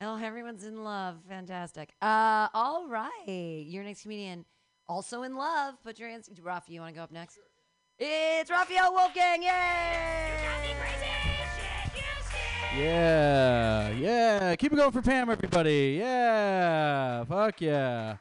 Oh, 0.00 0.16
everyone's 0.16 0.64
in 0.64 0.84
love. 0.84 1.16
Fantastic. 1.28 1.92
Uh, 2.00 2.48
all 2.54 2.86
right. 2.88 3.64
Your 3.66 3.82
next 3.82 4.02
comedian, 4.02 4.44
also 4.88 5.24
in 5.24 5.34
love. 5.34 5.74
Put 5.82 5.98
your 5.98 6.08
hands. 6.08 6.30
Rafi, 6.40 6.70
you 6.70 6.80
want 6.80 6.94
to 6.94 6.98
go 6.98 7.02
up 7.02 7.10
next? 7.10 7.38
It's 7.98 8.48
Raphael 8.48 8.92
Wolfgang. 8.94 9.42
Yay! 9.42 9.48
Yeah, 12.76 13.88
yeah. 13.90 14.54
Keep 14.54 14.74
it 14.74 14.76
going 14.76 14.92
for 14.92 15.02
Pam, 15.02 15.30
everybody. 15.30 15.96
Yeah, 15.98 17.24
fuck 17.24 17.60
yeah. 17.60 18.18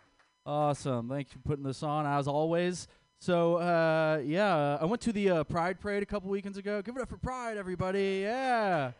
Awesome. 0.47 1.09
Thanks 1.09 1.31
for 1.31 1.39
putting 1.39 1.63
this 1.63 1.83
on, 1.83 2.07
as 2.07 2.27
always. 2.27 2.87
So, 3.19 3.57
uh, 3.57 4.21
yeah, 4.25 4.79
I 4.81 4.85
went 4.85 5.01
to 5.01 5.11
the 5.11 5.29
uh, 5.29 5.43
Pride 5.43 5.79
Parade 5.79 6.01
a 6.01 6.07
couple 6.07 6.29
weekends 6.31 6.57
ago. 6.57 6.81
Give 6.81 6.95
it 6.95 7.01
up 7.03 7.09
for 7.09 7.17
Pride, 7.17 7.57
everybody. 7.57 8.21
Yeah. 8.23 8.93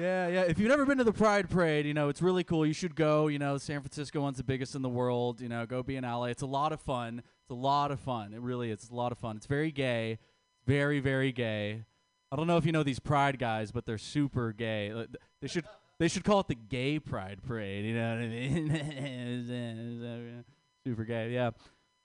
Yeah, 0.00 0.28
yeah. 0.28 0.40
If 0.42 0.58
you've 0.58 0.70
never 0.70 0.86
been 0.86 0.98
to 0.98 1.04
the 1.04 1.12
Pride 1.12 1.50
Parade, 1.50 1.84
you 1.84 1.92
know, 1.92 2.08
it's 2.08 2.22
really 2.22 2.42
cool. 2.42 2.64
You 2.64 2.72
should 2.72 2.94
go. 2.94 3.26
You 3.26 3.38
know, 3.38 3.58
San 3.58 3.80
Francisco 3.80 4.22
one's 4.22 4.38
the 4.38 4.44
biggest 4.44 4.74
in 4.74 4.80
the 4.80 4.88
world. 4.88 5.42
You 5.42 5.48
know, 5.48 5.66
go 5.66 5.82
be 5.82 5.96
an 5.96 6.04
ally. 6.04 6.30
It's 6.30 6.42
a 6.42 6.46
lot 6.46 6.72
of 6.72 6.80
fun. 6.80 7.18
It's 7.18 7.50
a 7.50 7.54
lot 7.54 7.90
of 7.90 8.00
fun. 8.00 8.32
It 8.32 8.40
really 8.40 8.70
is. 8.70 8.80
It's 8.80 8.90
a 8.90 8.94
lot 8.94 9.12
of 9.12 9.18
fun. 9.18 9.36
It's 9.36 9.46
very 9.46 9.70
gay. 9.70 10.18
Very, 10.66 11.00
very 11.00 11.32
gay. 11.32 11.84
I 12.32 12.36
don't 12.36 12.46
know 12.46 12.56
if 12.56 12.64
you 12.64 12.72
know 12.72 12.82
these 12.82 12.98
Pride 12.98 13.38
guys, 13.38 13.72
but 13.72 13.84
they're 13.84 13.98
super 13.98 14.52
gay. 14.52 15.06
They 15.42 15.48
should 15.48 15.64
they 15.98 16.08
should 16.08 16.24
call 16.24 16.40
it 16.40 16.48
the 16.48 16.54
Gay 16.54 16.98
Pride 16.98 17.40
Parade. 17.46 17.84
You 17.84 17.94
know 17.94 18.14
what 18.14 18.22
I 18.22 18.28
mean? 18.28 20.44
super 20.84 21.04
gay. 21.04 21.30
Yeah. 21.30 21.50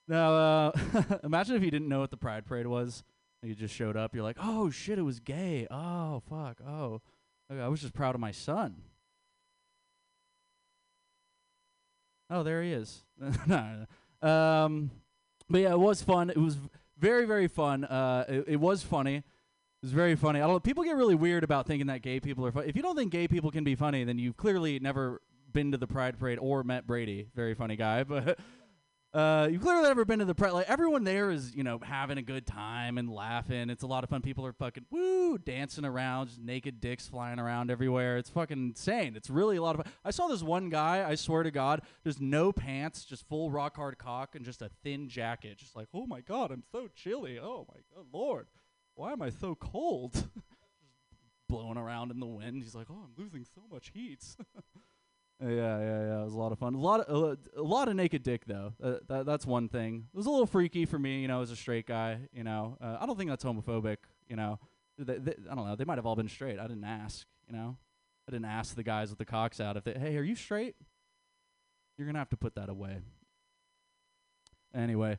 Now, 0.08 0.34
uh, 0.34 0.72
imagine 1.24 1.56
if 1.56 1.64
you 1.64 1.72
didn't 1.72 1.88
know 1.88 2.02
what 2.02 2.12
the 2.12 2.18
Pride 2.18 2.46
Parade 2.46 2.68
was. 2.68 3.04
You 3.42 3.56
just 3.56 3.74
showed 3.74 3.96
up. 3.96 4.14
You're 4.14 4.24
like, 4.24 4.38
oh 4.42 4.70
shit, 4.70 5.00
it 5.00 5.04
was 5.04 5.22
gay. 5.22 5.66
Oh 5.72 6.22
fuck. 6.30 6.58
Oh, 6.68 7.02
I 7.50 7.68
was 7.68 7.82
just 7.82 7.94
proud 7.94 8.16
of 8.16 8.22
my 8.22 8.32
son. 8.32 8.76
Oh, 12.30 12.44
there 12.44 12.64
he 12.64 12.72
is. 12.72 13.04
no. 13.48 13.86
Um, 14.22 14.90
but 15.50 15.62
yeah, 15.62 15.72
it 15.72 15.80
was 15.80 16.02
fun. 16.02 16.30
It 16.32 16.38
was 16.38 16.58
very, 16.98 17.26
very 17.26 17.48
fun. 17.48 17.86
Uh, 17.86 18.26
it, 18.28 18.46
it 18.48 18.56
was 18.56 18.82
funny. 18.82 19.18
It 19.18 19.24
was 19.84 19.92
very 19.92 20.16
funny. 20.16 20.42
I 20.42 20.48
don't. 20.48 20.64
People 20.64 20.84
get 20.84 20.96
really 20.96 21.14
weird 21.14 21.44
about 21.44 21.68
thinking 21.68 21.88
that 21.88 22.02
gay 22.02 22.20
people 22.20 22.46
are 22.46 22.52
funny. 22.52 22.68
If 22.68 22.76
you 22.76 22.82
don't 22.82 22.96
think 22.96 23.12
gay 23.12 23.28
people 23.28 23.52
can 23.52 23.64
be 23.64 23.76
funny, 23.76 24.04
then 24.04 24.18
you've 24.18 24.38
clearly 24.38 24.80
never 24.80 25.22
been 25.54 25.72
to 25.72 25.78
the 25.78 25.88
Pride 25.88 26.18
Parade 26.18 26.40
or 26.42 26.64
met 26.64 26.88
Brady. 26.88 27.28
Very 27.36 27.54
funny 27.54 27.76
guy, 27.76 28.04
but. 28.06 28.40
Uh, 29.16 29.48
you've 29.50 29.62
clearly 29.62 29.84
never 29.84 30.04
been 30.04 30.20
to 30.20 30.26
the 30.26 30.36
Pride. 30.36 30.52
Like 30.52 30.70
everyone 30.70 31.06
there 31.06 31.32
is, 31.32 31.56
you 31.56 31.64
know, 31.64 31.80
having 31.82 32.18
a 32.18 32.22
good 32.22 32.46
time 32.46 32.98
and 32.98 33.10
laughing. 33.10 33.70
It's 33.70 33.84
a 33.84 33.88
lot 33.88 34.04
of 34.04 34.10
fun. 34.10 34.22
People 34.22 34.46
are 34.46 34.52
fucking 34.52 34.88
woo, 34.92 35.38
dancing 35.38 35.86
around, 35.86 36.28
just 36.28 36.42
naked 36.42 36.82
dicks 36.82 37.08
flying 37.08 37.40
around 37.40 37.72
everywhere. 37.72 38.18
It's 38.18 38.30
fucking 38.30 38.58
insane. 38.58 39.16
It's 39.16 39.30
really 39.30 39.56
a 39.56 39.62
lot 39.62 39.80
of 39.80 39.86
fun. 39.86 39.94
I 40.04 40.12
saw 40.12 40.28
this 40.28 40.44
one 40.44 40.70
guy. 40.70 41.10
I 41.10 41.16
swear 41.16 41.44
to 41.44 41.52
God, 41.52 41.84
there's 42.04 42.20
no 42.20 42.52
pants, 42.52 43.06
just 43.06 43.26
full 43.30 43.50
rock 43.50 43.78
hard 43.78 43.98
cock 43.98 44.36
and 44.36 44.44
just 44.44 44.62
a 44.62 44.70
thin 44.84 45.08
jacket. 45.08 45.60
Just 45.60 45.78
like, 45.78 45.88
oh 45.94 46.06
my 46.06 46.20
God, 46.20 46.52
I'm 46.52 46.64
so 46.70 46.90
chilly. 46.94 47.40
Oh 47.40 47.66
my 47.74 47.80
God, 47.96 48.08
Lord, 48.12 48.48
why 48.96 49.14
am 49.14 49.22
I 49.22 49.30
so 49.30 49.56
cold? 49.56 50.28
blowing 51.48 51.78
around 51.78 52.12
in 52.12 52.20
the 52.20 52.26
wind. 52.26 52.64
He's 52.64 52.76
like, 52.76 52.88
oh, 52.90 53.06
I'm 53.06 53.24
losing 53.24 53.46
so 53.46 53.62
much 53.72 53.92
heat. 53.94 54.26
Yeah, 55.42 55.50
yeah, 55.50 55.80
yeah. 55.80 56.22
It 56.22 56.26
was 56.26 56.34
a 56.34 56.38
lot 56.38 56.52
of 56.54 56.60
fun. 56.60 56.76
A 56.76 56.80
lot 56.80 57.02
of 57.02 57.38
a 57.58 57.62
lot 57.62 57.90
of 57.90 57.96
naked 57.96 58.24
dick 58.24 58.46
though. 58.46 58.74
Uh, 58.82 58.96
that, 59.08 59.26
that's 59.26 59.46
one 59.46 59.68
thing. 59.68 60.08
It 60.14 60.18
was 60.18 60.28
a 60.28 60.30
little 60.30 60.46
freaky 60.46 60.86
for 60.86 60.98
me, 60.98 61.20
you 61.20 61.28
know, 61.28 61.42
as 61.42 61.52
a 61.52 61.56
straight 61.56 61.86
guy. 61.86 62.20
You 62.32 62.44
know, 62.44 62.78
uh, 62.82 62.98
I 63.00 63.06
don't 63.06 63.18
think 63.18 63.30
that's 63.30 63.44
homophobic. 63.44 63.98
You 64.30 64.38
know, 64.38 64.60
they, 64.98 65.18
they, 65.18 65.36
I 65.52 65.56
don't 65.56 65.68
know. 65.68 65.76
They 65.76 65.84
might 65.84 65.98
have 65.98 66.06
all 66.06 66.16
been 66.16 66.30
straight. 66.30 66.58
I 66.58 66.68
didn't 66.68 66.86
ask. 66.86 67.28
You 67.48 67.56
know, 67.56 67.78
I 68.28 68.32
didn't 68.32 68.46
ask 68.46 68.76
the 68.76 68.84
guys 68.84 69.10
with 69.10 69.20
the 69.20 69.26
cocks 69.26 69.60
out 69.60 69.76
if 69.78 69.84
they, 69.84 69.94
hey, 69.94 70.18
are 70.18 70.24
you 70.24 70.36
straight? 70.36 70.76
You're 71.98 72.08
gonna 72.08 72.20
have 72.20 72.30
to 72.30 72.38
put 72.38 72.56
that 72.56 72.70
away. 72.70 73.00
Anyway, 74.74 75.18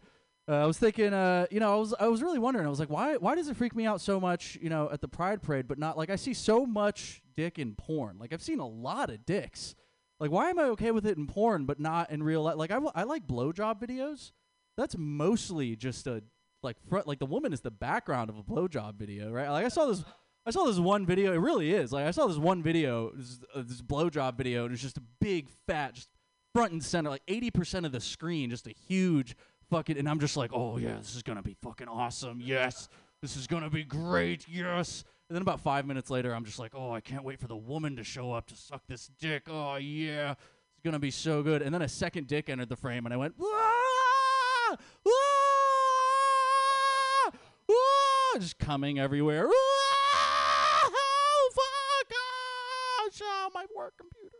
uh, 0.48 0.54
I 0.54 0.66
was 0.66 0.78
thinking, 0.78 1.12
uh, 1.12 1.46
you 1.50 1.60
know, 1.60 1.72
I 1.72 1.76
was 1.76 1.94
I 2.00 2.08
was 2.08 2.22
really 2.22 2.38
wondering. 2.38 2.66
I 2.66 2.70
was 2.70 2.80
like, 2.80 2.90
why 2.90 3.16
why 3.16 3.34
does 3.34 3.48
it 3.48 3.56
freak 3.56 3.74
me 3.74 3.84
out 3.84 4.00
so 4.00 4.18
much, 4.18 4.58
you 4.62 4.70
know, 4.70 4.88
at 4.90 5.00
the 5.00 5.08
Pride 5.08 5.42
Parade, 5.42 5.68
but 5.68 5.78
not 5.78 5.98
like 5.98 6.08
I 6.08 6.16
see 6.16 6.34
so 6.34 6.64
much 6.64 7.22
dick 7.36 7.58
in 7.58 7.74
porn. 7.74 8.18
Like 8.18 8.32
I've 8.32 8.42
seen 8.42 8.60
a 8.60 8.66
lot 8.66 9.10
of 9.10 9.26
dicks. 9.26 9.74
Like 10.18 10.30
why 10.30 10.50
am 10.50 10.58
I 10.58 10.64
okay 10.64 10.90
with 10.90 11.06
it 11.06 11.16
in 11.18 11.26
porn, 11.26 11.66
but 11.66 11.78
not 11.78 12.10
in 12.10 12.22
real 12.22 12.42
life? 12.42 12.56
Like 12.56 12.70
I, 12.70 12.74
w- 12.74 12.92
I 12.94 13.02
like 13.02 13.26
blowjob 13.26 13.80
videos. 13.80 14.32
That's 14.76 14.96
mostly 14.98 15.76
just 15.76 16.06
a 16.06 16.22
like 16.62 16.76
front. 16.88 17.06
Like 17.06 17.18
the 17.18 17.26
woman 17.26 17.52
is 17.52 17.60
the 17.60 17.70
background 17.70 18.30
of 18.30 18.38
a 18.38 18.42
blowjob 18.42 18.94
video, 18.96 19.30
right? 19.30 19.48
Like 19.50 19.66
I 19.66 19.68
saw 19.68 19.86
this. 19.86 20.04
I 20.46 20.50
saw 20.52 20.64
this 20.64 20.78
one 20.78 21.04
video. 21.06 21.32
It 21.32 21.38
really 21.38 21.72
is. 21.72 21.92
Like 21.92 22.06
I 22.06 22.12
saw 22.12 22.28
this 22.28 22.36
one 22.38 22.62
video, 22.62 23.10
this, 23.14 23.40
uh, 23.54 23.62
this 23.66 23.82
blowjob 23.82 24.36
video, 24.38 24.64
and 24.64 24.72
it's 24.72 24.82
just 24.82 24.96
a 24.96 25.02
big 25.20 25.48
fat, 25.66 25.94
just 25.94 26.08
front 26.54 26.72
and 26.72 26.82
center, 26.84 27.10
like 27.10 27.22
eighty 27.26 27.50
percent 27.50 27.84
of 27.84 27.92
the 27.92 28.00
screen, 28.00 28.50
just 28.50 28.66
a 28.66 28.74
huge 28.88 29.34
fucking. 29.70 29.98
And 29.98 30.08
I'm 30.08 30.20
just 30.20 30.36
like, 30.36 30.52
oh 30.54 30.78
yeah, 30.78 30.96
this 30.98 31.16
is 31.16 31.22
gonna 31.22 31.42
be 31.42 31.56
fucking 31.62 31.88
awesome. 31.88 32.40
Yes, 32.40 32.88
this 33.22 33.36
is 33.36 33.46
gonna 33.46 33.70
be 33.70 33.82
great. 33.82 34.46
Yes. 34.48 35.04
And 35.28 35.34
then 35.34 35.42
about 35.42 35.60
five 35.60 35.86
minutes 35.86 36.08
later, 36.08 36.32
I'm 36.32 36.44
just 36.44 36.60
like, 36.60 36.70
oh, 36.74 36.92
I 36.92 37.00
can't 37.00 37.24
wait 37.24 37.40
for 37.40 37.48
the 37.48 37.56
woman 37.56 37.96
to 37.96 38.04
show 38.04 38.32
up 38.32 38.46
to 38.46 38.56
suck 38.56 38.82
this 38.86 39.10
dick. 39.18 39.44
Oh 39.48 39.74
yeah, 39.74 40.32
it's 40.32 40.82
gonna 40.84 41.00
be 41.00 41.10
so 41.10 41.42
good. 41.42 41.62
And 41.62 41.74
then 41.74 41.82
a 41.82 41.88
second 41.88 42.28
dick 42.28 42.48
entered 42.48 42.68
the 42.68 42.76
frame, 42.76 43.06
and 43.06 43.12
I 43.12 43.16
went, 43.16 43.34
"Ah! 43.42 44.76
Ah! 45.08 47.32
Ah!" 47.68 48.38
just 48.38 48.58
coming 48.58 49.00
everywhere. 49.00 49.48
Ah! 49.48 50.90
Oh 50.92 51.50
fuck! 51.54 52.12
Ah! 52.14 53.08
Show 53.12 53.48
my 53.52 53.66
work 53.76 53.94
computer. 53.98 54.36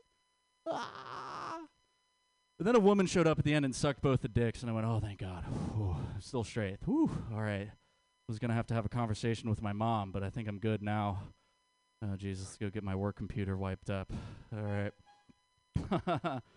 Ah! 0.68 1.58
And 2.60 2.68
then 2.68 2.76
a 2.76 2.80
woman 2.80 3.06
showed 3.06 3.26
up 3.26 3.40
at 3.40 3.44
the 3.44 3.54
end 3.54 3.64
and 3.64 3.74
sucked 3.74 4.02
both 4.02 4.20
the 4.22 4.28
dicks, 4.28 4.62
and 4.62 4.70
I 4.70 4.72
went, 4.72 4.86
"Oh, 4.86 5.00
thank 5.00 5.18
God, 5.18 5.42
Whew, 5.74 5.96
still 6.20 6.44
straight." 6.44 6.76
Whew, 6.84 7.10
all 7.32 7.42
right. 7.42 7.70
Was 8.28 8.40
gonna 8.40 8.54
have 8.54 8.66
to 8.68 8.74
have 8.74 8.84
a 8.84 8.88
conversation 8.88 9.48
with 9.48 9.62
my 9.62 9.72
mom, 9.72 10.10
but 10.10 10.24
I 10.24 10.30
think 10.30 10.48
I'm 10.48 10.58
good 10.58 10.82
now. 10.82 11.22
Oh 12.04 12.16
Jesus, 12.16 12.56
go 12.60 12.68
get 12.70 12.82
my 12.82 12.96
work 12.96 13.16
computer 13.16 13.56
wiped 13.56 13.88
up. 13.88 14.12
All 14.52 14.62
right. 14.62 16.42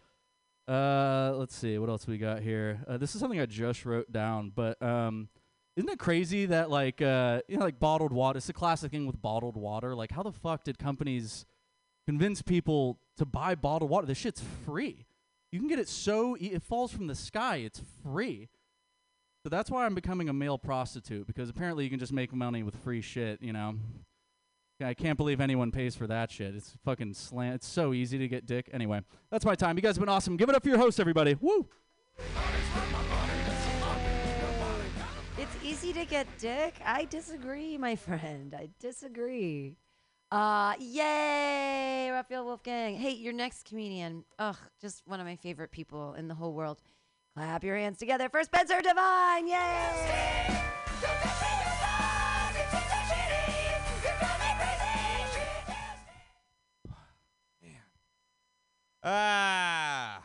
Uh, 0.68 1.34
let's 1.36 1.56
see 1.56 1.80
what 1.80 1.90
else 1.90 2.06
we 2.06 2.20
got 2.20 2.44
here. 2.44 2.80
Uh, 2.88 2.96
this 2.96 3.16
is 3.16 3.20
something 3.20 3.40
I 3.40 3.48
just 3.48 3.86
wrote 3.88 4.12
down, 4.12 4.52
but 4.54 4.80
um, 4.84 5.28
isn't 5.76 5.90
it 5.90 5.98
crazy 5.98 6.46
that 6.46 6.70
like 6.70 7.02
uh, 7.02 7.42
you 7.48 7.58
know, 7.58 7.64
like 7.66 7.80
bottled 7.80 8.14
water? 8.14 8.38
It's 8.38 8.50
a 8.50 8.54
classic 8.54 8.92
thing 8.92 9.08
with 9.08 9.20
bottled 9.20 9.58
water. 9.58 9.96
Like, 9.96 10.12
how 10.12 10.22
the 10.22 10.32
fuck 10.32 10.64
did 10.64 10.78
companies 10.78 11.48
convince 12.06 12.44
people 12.44 13.00
to 13.18 13.26
buy 13.26 13.56
bottled 13.56 13.90
water? 13.90 14.06
This 14.06 14.20
shit's 14.20 14.44
free. 14.64 15.08
You 15.52 15.58
can 15.58 15.68
get 15.68 15.80
it 15.80 15.88
so 15.90 16.38
e- 16.40 16.52
it 16.52 16.62
falls 16.62 16.92
from 16.92 17.08
the 17.08 17.16
sky. 17.16 17.58
It's 17.58 17.82
free. 18.04 18.50
So 19.44 19.50
that's 19.50 19.72
why 19.72 19.86
I'm 19.86 19.96
becoming 19.96 20.30
a 20.30 20.34
male 20.34 20.58
prostitute 20.58 21.26
because 21.26 21.50
apparently 21.50 21.84
you 21.84 21.90
can 21.90 22.00
just 22.00 22.12
make 22.12 22.34
money 22.34 22.64
with 22.64 22.76
free 22.76 23.02
shit. 23.02 23.42
You 23.42 23.54
know. 23.54 23.76
I 24.82 24.94
can't 24.94 25.18
believe 25.18 25.42
anyone 25.42 25.72
pays 25.72 25.94
for 25.94 26.08
that 26.08 26.32
shit. 26.32 26.56
It's 26.56 26.74
fucking 26.86 27.14
slant. 27.14 27.56
It's 27.56 27.68
so 27.68 27.94
easy 27.94 28.18
to 28.18 28.30
get 28.30 28.46
dick. 28.46 28.70
Anyway, 28.72 29.02
that's 29.30 29.44
my 29.44 29.54
time. 29.54 29.76
You 29.76 29.82
guys 29.82 29.98
have 29.98 30.06
been 30.06 30.08
awesome. 30.08 30.38
Give 30.38 30.48
it 30.48 30.56
up 30.56 30.64
for 30.64 30.70
your 30.70 30.78
host, 30.78 31.02
everybody. 31.02 31.36
Woo! 31.42 31.68
It's 35.38 35.56
easy 35.64 35.92
to 35.94 36.06
get 36.06 36.28
dick. 36.38 36.76
I 36.86 37.06
disagree, 37.06 37.78
my 37.78 37.96
friend. 37.98 38.56
I 38.58 38.70
disagree. 38.80 39.76
Uh, 40.32 40.76
yay, 40.80 42.10
Raphael 42.12 42.46
Wolfgang. 42.46 42.96
Hey, 42.96 43.12
your 43.12 43.34
next 43.34 43.66
comedian. 43.66 44.24
Ugh, 44.38 44.58
just 44.80 45.02
one 45.08 45.20
of 45.20 45.26
my 45.26 45.36
favorite 45.36 45.72
people 45.72 46.14
in 46.14 46.28
the 46.28 46.36
whole 46.36 46.54
world. 46.54 46.82
Clap 47.40 47.64
your 47.64 47.78
hands 47.78 47.98
together 47.98 48.28
for 48.28 48.44
Spencer 48.44 48.82
Divine. 48.82 49.48
Yay! 49.48 49.56
Ah. 59.02 60.22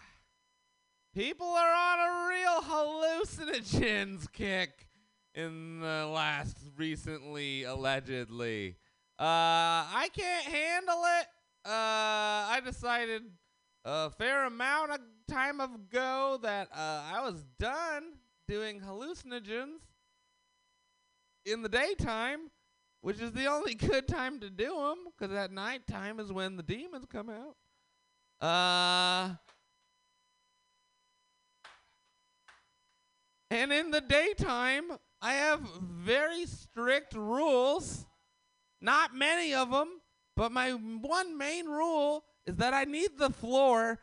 People 1.15 1.47
are 1.47 1.73
on 1.73 1.99
a 2.01 2.29
real 2.31 2.63
hallucinogens 2.63 4.33
kick 4.33 4.89
in 5.37 5.79
the 5.79 6.11
last 6.13 6.57
recently, 6.77 7.63
allegedly. 7.63 8.75
Uh, 9.21 9.23
I 9.23 10.09
can't 10.13 10.47
handle 10.47 11.05
it. 11.21 11.27
Uh, 11.65 12.51
I 12.51 12.61
decided 12.65 13.23
a 13.85 14.11
fair 14.11 14.47
amount 14.47 14.91
of 14.91 14.99
time 15.29 15.61
ago 15.61 16.39
that 16.43 16.69
uh, 16.73 17.03
I 17.13 17.23
was 17.25 17.45
done 17.59 18.15
doing 18.49 18.81
hallucinogens 18.81 19.81
in 21.45 21.63
the 21.63 21.69
daytime, 21.69 22.51
which 23.01 23.21
is 23.21 23.33
the 23.33 23.47
only 23.47 23.75
good 23.75 24.09
time 24.09 24.41
to 24.41 24.51
do 24.51 24.75
them, 24.75 24.99
because 25.17 25.35
at 25.37 25.53
nighttime 25.53 26.21
is 26.21 26.33
when 26.33 26.57
the 26.57 26.63
demons 26.63 27.07
come 27.11 27.31
out. 27.31 27.57
Uh, 28.41 29.35
and 33.51 33.73
in 33.73 33.91
the 33.91 34.01
daytime, 34.01 34.85
I 35.23 35.35
have 35.35 35.61
very 35.81 36.47
strict 36.47 37.15
rules. 37.15 38.05
Not 38.81 39.15
many 39.15 39.55
of 39.55 39.71
them, 39.71 40.01
but 40.37 40.53
my 40.53 40.73
one 40.73 41.39
main 41.39 41.67
rule 41.67 42.25
is 42.47 42.57
that 42.57 42.75
I 42.75 42.85
need 42.85 43.17
the 43.17 43.31
floor 43.31 43.99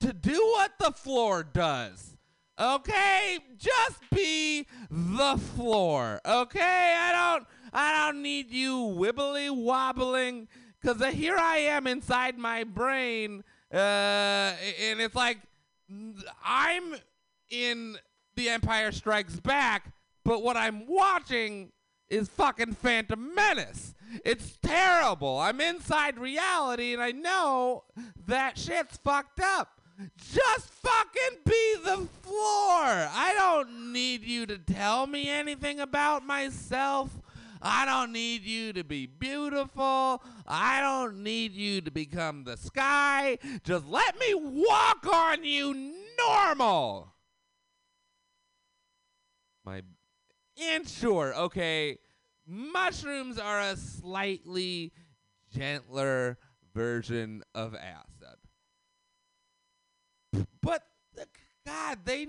to 0.00 0.12
do 0.12 0.38
what 0.54 0.72
the 0.78 0.92
floor 0.92 1.42
does. 1.42 2.16
Okay, 2.58 3.38
just 3.56 4.02
be 4.14 4.66
the 4.90 5.40
floor. 5.54 6.20
Okay, 6.26 6.94
I 6.98 7.12
don't 7.12 7.46
I 7.72 8.06
don't 8.06 8.22
need 8.22 8.50
you 8.50 8.74
wibbly 8.74 9.50
wobbling 9.50 10.48
cuz 10.82 11.02
here 11.14 11.36
I 11.38 11.58
am 11.58 11.86
inside 11.86 12.36
my 12.36 12.64
brain 12.64 13.44
uh 13.72 14.52
and 14.80 15.00
it's 15.00 15.14
like 15.14 15.38
I'm 16.44 16.96
in 17.48 17.96
The 18.36 18.48
Empire 18.50 18.92
Strikes 18.92 19.40
Back, 19.40 19.92
but 20.24 20.42
what 20.42 20.56
I'm 20.56 20.86
watching 20.86 21.72
is 22.10 22.28
fucking 22.28 22.74
Phantom 22.74 23.34
Menace. 23.34 23.94
It's 24.24 24.58
terrible. 24.62 25.38
I'm 25.38 25.60
inside 25.60 26.18
reality 26.18 26.92
and 26.92 27.02
I 27.02 27.12
know 27.12 27.84
that 28.26 28.58
shit's 28.58 28.98
fucked 28.98 29.40
up. 29.40 29.79
Just 30.32 30.70
fucking 30.82 31.38
be 31.44 31.74
the 31.84 32.08
floor. 32.22 32.84
I 32.84 33.34
don't 33.36 33.92
need 33.92 34.22
you 34.22 34.46
to 34.46 34.56
tell 34.56 35.06
me 35.06 35.28
anything 35.28 35.80
about 35.80 36.24
myself. 36.24 37.10
I 37.62 37.84
don't 37.84 38.12
need 38.12 38.42
you 38.42 38.72
to 38.72 38.84
be 38.84 39.06
beautiful. 39.06 40.22
I 40.46 40.80
don't 40.80 41.22
need 41.22 41.52
you 41.52 41.82
to 41.82 41.90
become 41.90 42.44
the 42.44 42.56
sky. 42.56 43.38
Just 43.64 43.86
let 43.86 44.18
me 44.18 44.34
walk 44.34 45.06
on 45.06 45.44
you 45.44 45.94
normal. 46.18 47.14
My 49.64 49.82
and 50.62 50.88
sure, 50.88 51.34
okay, 51.34 51.98
mushrooms 52.46 53.38
are 53.38 53.60
a 53.60 53.76
slightly 53.76 54.92
gentler 55.54 56.38
version 56.74 57.42
of 57.54 57.74
acid. 57.74 58.19
But 60.62 60.84
God, 61.66 61.98
they 62.04 62.26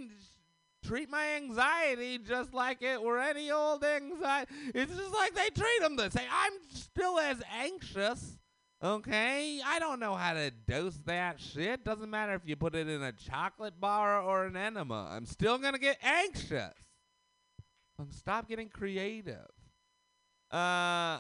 treat 0.84 1.10
my 1.10 1.36
anxiety 1.36 2.18
just 2.18 2.54
like 2.54 2.82
it 2.82 3.02
were 3.02 3.20
any 3.20 3.52
old 3.52 3.84
anxiety. 3.84 4.52
It's 4.74 4.96
just 4.96 5.14
like 5.14 5.34
they 5.36 5.50
treat 5.50 5.82
them 5.82 5.96
the 5.96 6.10
same. 6.10 6.28
I'm 6.32 6.54
still 6.74 7.20
as 7.20 7.42
anxious. 7.54 8.38
Okay, 8.84 9.62
I 9.64 9.78
don't 9.78 10.00
know 10.00 10.16
how 10.16 10.34
to 10.34 10.50
dose 10.68 10.98
that 11.06 11.40
shit. 11.40 11.86
Doesn't 11.86 12.10
matter 12.10 12.34
if 12.34 12.42
you 12.46 12.56
put 12.56 12.74
it 12.74 12.90
in 12.90 13.04
a 13.04 13.12
chocolate 13.12 13.80
bar 13.80 14.20
or 14.22 14.46
an 14.46 14.58
enema. 14.58 15.08
I'm 15.12 15.28
still 15.28 15.60
gonna 15.60 15.78
get 15.78 15.98
anxious. 16.02 16.74
Stop 18.10 18.50
getting 18.50 18.70
creative. 18.70 19.52
Uh, 20.52 21.20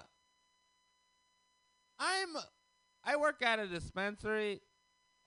I'm 1.99 2.35
I 3.03 3.15
work 3.15 3.43
at 3.43 3.59
a 3.59 3.67
dispensary, 3.67 4.61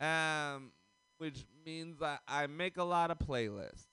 um, 0.00 0.72
which 1.18 1.46
means 1.64 2.02
I, 2.02 2.18
I 2.26 2.46
make 2.46 2.76
a 2.76 2.84
lot 2.84 3.10
of 3.10 3.18
playlists, 3.18 3.86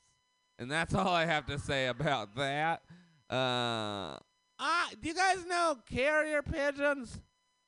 and 0.60 0.69
that's 0.69 0.93
all 0.95 1.07
I 1.07 1.25
have 1.25 1.45
to 1.47 1.60
say 1.60 1.88
about 1.88 2.36
that. 2.36 2.81
Uh, 3.29 4.17
ah, 4.60 4.89
do 5.01 5.10
you 5.10 5.15
guys 5.15 5.45
know 5.45 5.77
carrier 5.89 6.41
pigeons? 6.41 7.19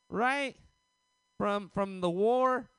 Right 0.10 0.56
from 1.38 1.70
from 1.74 2.02
the 2.02 2.10
war, 2.10 2.70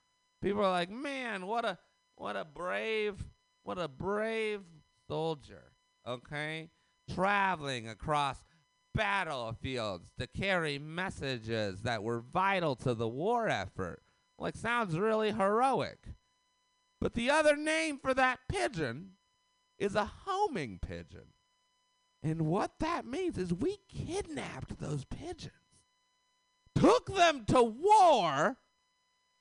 people 0.42 0.64
are 0.64 0.70
like, 0.70 0.90
man, 0.90 1.46
what 1.46 1.64
a 1.64 1.78
what 2.16 2.37
a 2.37 2.44
brave 2.44 3.24
what 3.62 3.78
a 3.78 3.88
brave 3.88 4.60
soldier. 5.08 5.72
Okay, 6.06 6.70
traveling 7.14 7.88
across 7.88 8.44
battlefields 8.94 10.10
to 10.18 10.26
carry 10.26 10.78
messages 10.78 11.82
that 11.82 12.02
were 12.02 12.20
vital 12.20 12.76
to 12.76 12.94
the 12.94 13.08
war 13.08 13.48
effort. 13.48 14.02
Like, 14.38 14.56
sounds 14.56 14.98
really 14.98 15.32
heroic. 15.32 15.98
But 17.05 17.12
the 17.12 17.29
other 17.29 17.55
name 17.55 17.99
for 17.99 18.14
that 18.14 18.38
pigeon 18.49 19.11
is 19.79 19.95
a 19.95 20.11
homing 20.25 20.79
pigeon. 20.81 21.35
And 22.23 22.47
what 22.47 22.79
that 22.81 23.05
means 23.05 23.37
is 23.37 23.53
we 23.53 23.77
kidnapped 23.90 24.81
those 24.81 25.05
pigeons, 25.05 25.53
took 26.75 27.14
them 27.14 27.45
to 27.49 27.62
war, 27.62 28.57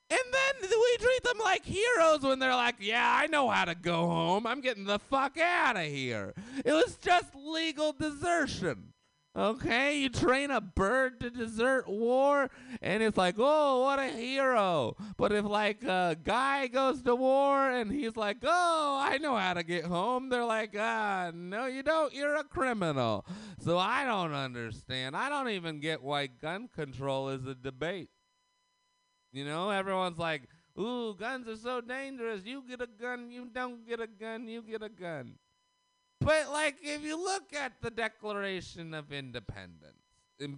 and 0.09 0.19
then 0.33 0.69
we 0.69 0.97
treat 0.99 1.23
them 1.23 1.39
like 1.41 1.63
heroes 1.63 2.19
when 2.23 2.39
they're 2.39 2.53
like, 2.53 2.75
yeah, 2.81 3.17
I 3.17 3.27
know 3.27 3.49
how 3.49 3.63
to 3.63 3.75
go 3.75 4.07
home. 4.07 4.45
I'm 4.45 4.59
getting 4.59 4.83
the 4.83 4.99
fuck 4.99 5.37
out 5.39 5.77
of 5.77 5.85
here. 5.85 6.33
It 6.65 6.73
was 6.73 6.97
just 6.97 7.33
legal 7.33 7.93
desertion. 7.93 8.92
Okay, 9.35 9.97
you 9.97 10.09
train 10.09 10.51
a 10.51 10.61
bird 10.61 11.19
to 11.21 11.31
desert 11.31 11.87
war, 11.87 12.51
and 12.83 13.01
it's 13.01 13.17
like, 13.17 13.33
oh, 13.39 13.81
what 13.81 13.97
a 13.97 14.09
hero. 14.09 14.95
But 15.17 15.31
if 15.31 15.43
like 15.43 15.83
a 15.83 16.15
guy 16.23 16.67
goes 16.67 17.01
to 17.01 17.15
war 17.15 17.71
and 17.71 17.91
he's 17.91 18.15
like, 18.15 18.37
oh, 18.43 18.99
I 19.01 19.17
know 19.17 19.35
how 19.35 19.55
to 19.55 19.63
get 19.63 19.85
home, 19.85 20.29
they're 20.29 20.45
like, 20.45 20.75
ah, 20.77 21.31
no, 21.33 21.65
you 21.65 21.81
don't. 21.81 22.13
You're 22.13 22.35
a 22.35 22.43
criminal. 22.43 23.25
So 23.57 23.79
I 23.79 24.05
don't 24.05 24.33
understand. 24.33 25.17
I 25.17 25.29
don't 25.29 25.49
even 25.49 25.79
get 25.79 26.03
why 26.03 26.27
gun 26.27 26.67
control 26.67 27.29
is 27.29 27.47
a 27.47 27.55
debate. 27.55 28.09
You 29.31 29.45
know, 29.45 29.71
everyone's 29.71 30.19
like, 30.19 30.43
ooh, 30.79 31.15
guns 31.15 31.47
are 31.47 31.57
so 31.57 31.81
dangerous. 31.81 32.45
You 32.45 32.63
get 32.69 32.81
a 32.81 32.87
gun, 32.87 33.31
you 33.31 33.49
don't 33.51 33.87
get 33.87 33.99
a 33.99 34.05
gun, 34.05 34.47
you 34.47 34.61
get 34.61 34.83
a 34.83 34.89
gun. 34.89 35.39
But 36.23 36.51
like, 36.51 36.77
if 36.81 37.03
you 37.03 37.21
look 37.21 37.53
at 37.53 37.73
the 37.81 37.91
Declaration 37.91 38.93
of 38.93 39.11
Independence, 39.11 39.97
in, 40.39 40.57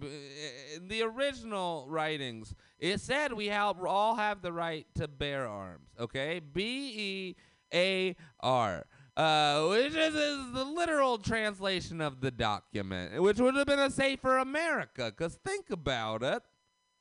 in 0.74 0.88
the 0.88 1.02
original 1.02 1.86
writings, 1.88 2.54
it 2.78 3.00
said 3.00 3.32
we 3.32 3.50
all 3.50 4.16
have 4.16 4.42
the 4.42 4.52
right 4.52 4.86
to 4.94 5.08
bear 5.08 5.46
arms. 5.46 5.88
Okay, 5.98 6.40
B 6.40 6.92
E 6.96 7.36
A 7.74 8.16
R. 8.40 8.86
Uh, 9.16 9.68
which 9.68 9.94
is, 9.94 10.14
is 10.14 10.52
the 10.52 10.64
literal 10.64 11.16
translation 11.16 12.02
of 12.02 12.20
the 12.20 12.30
document, 12.30 13.22
which 13.22 13.38
would 13.38 13.54
have 13.54 13.66
been 13.66 13.78
a 13.78 13.90
safer 13.90 14.36
America. 14.36 15.06
Because 15.16 15.36
think 15.36 15.70
about 15.70 16.22
it. 16.22 16.42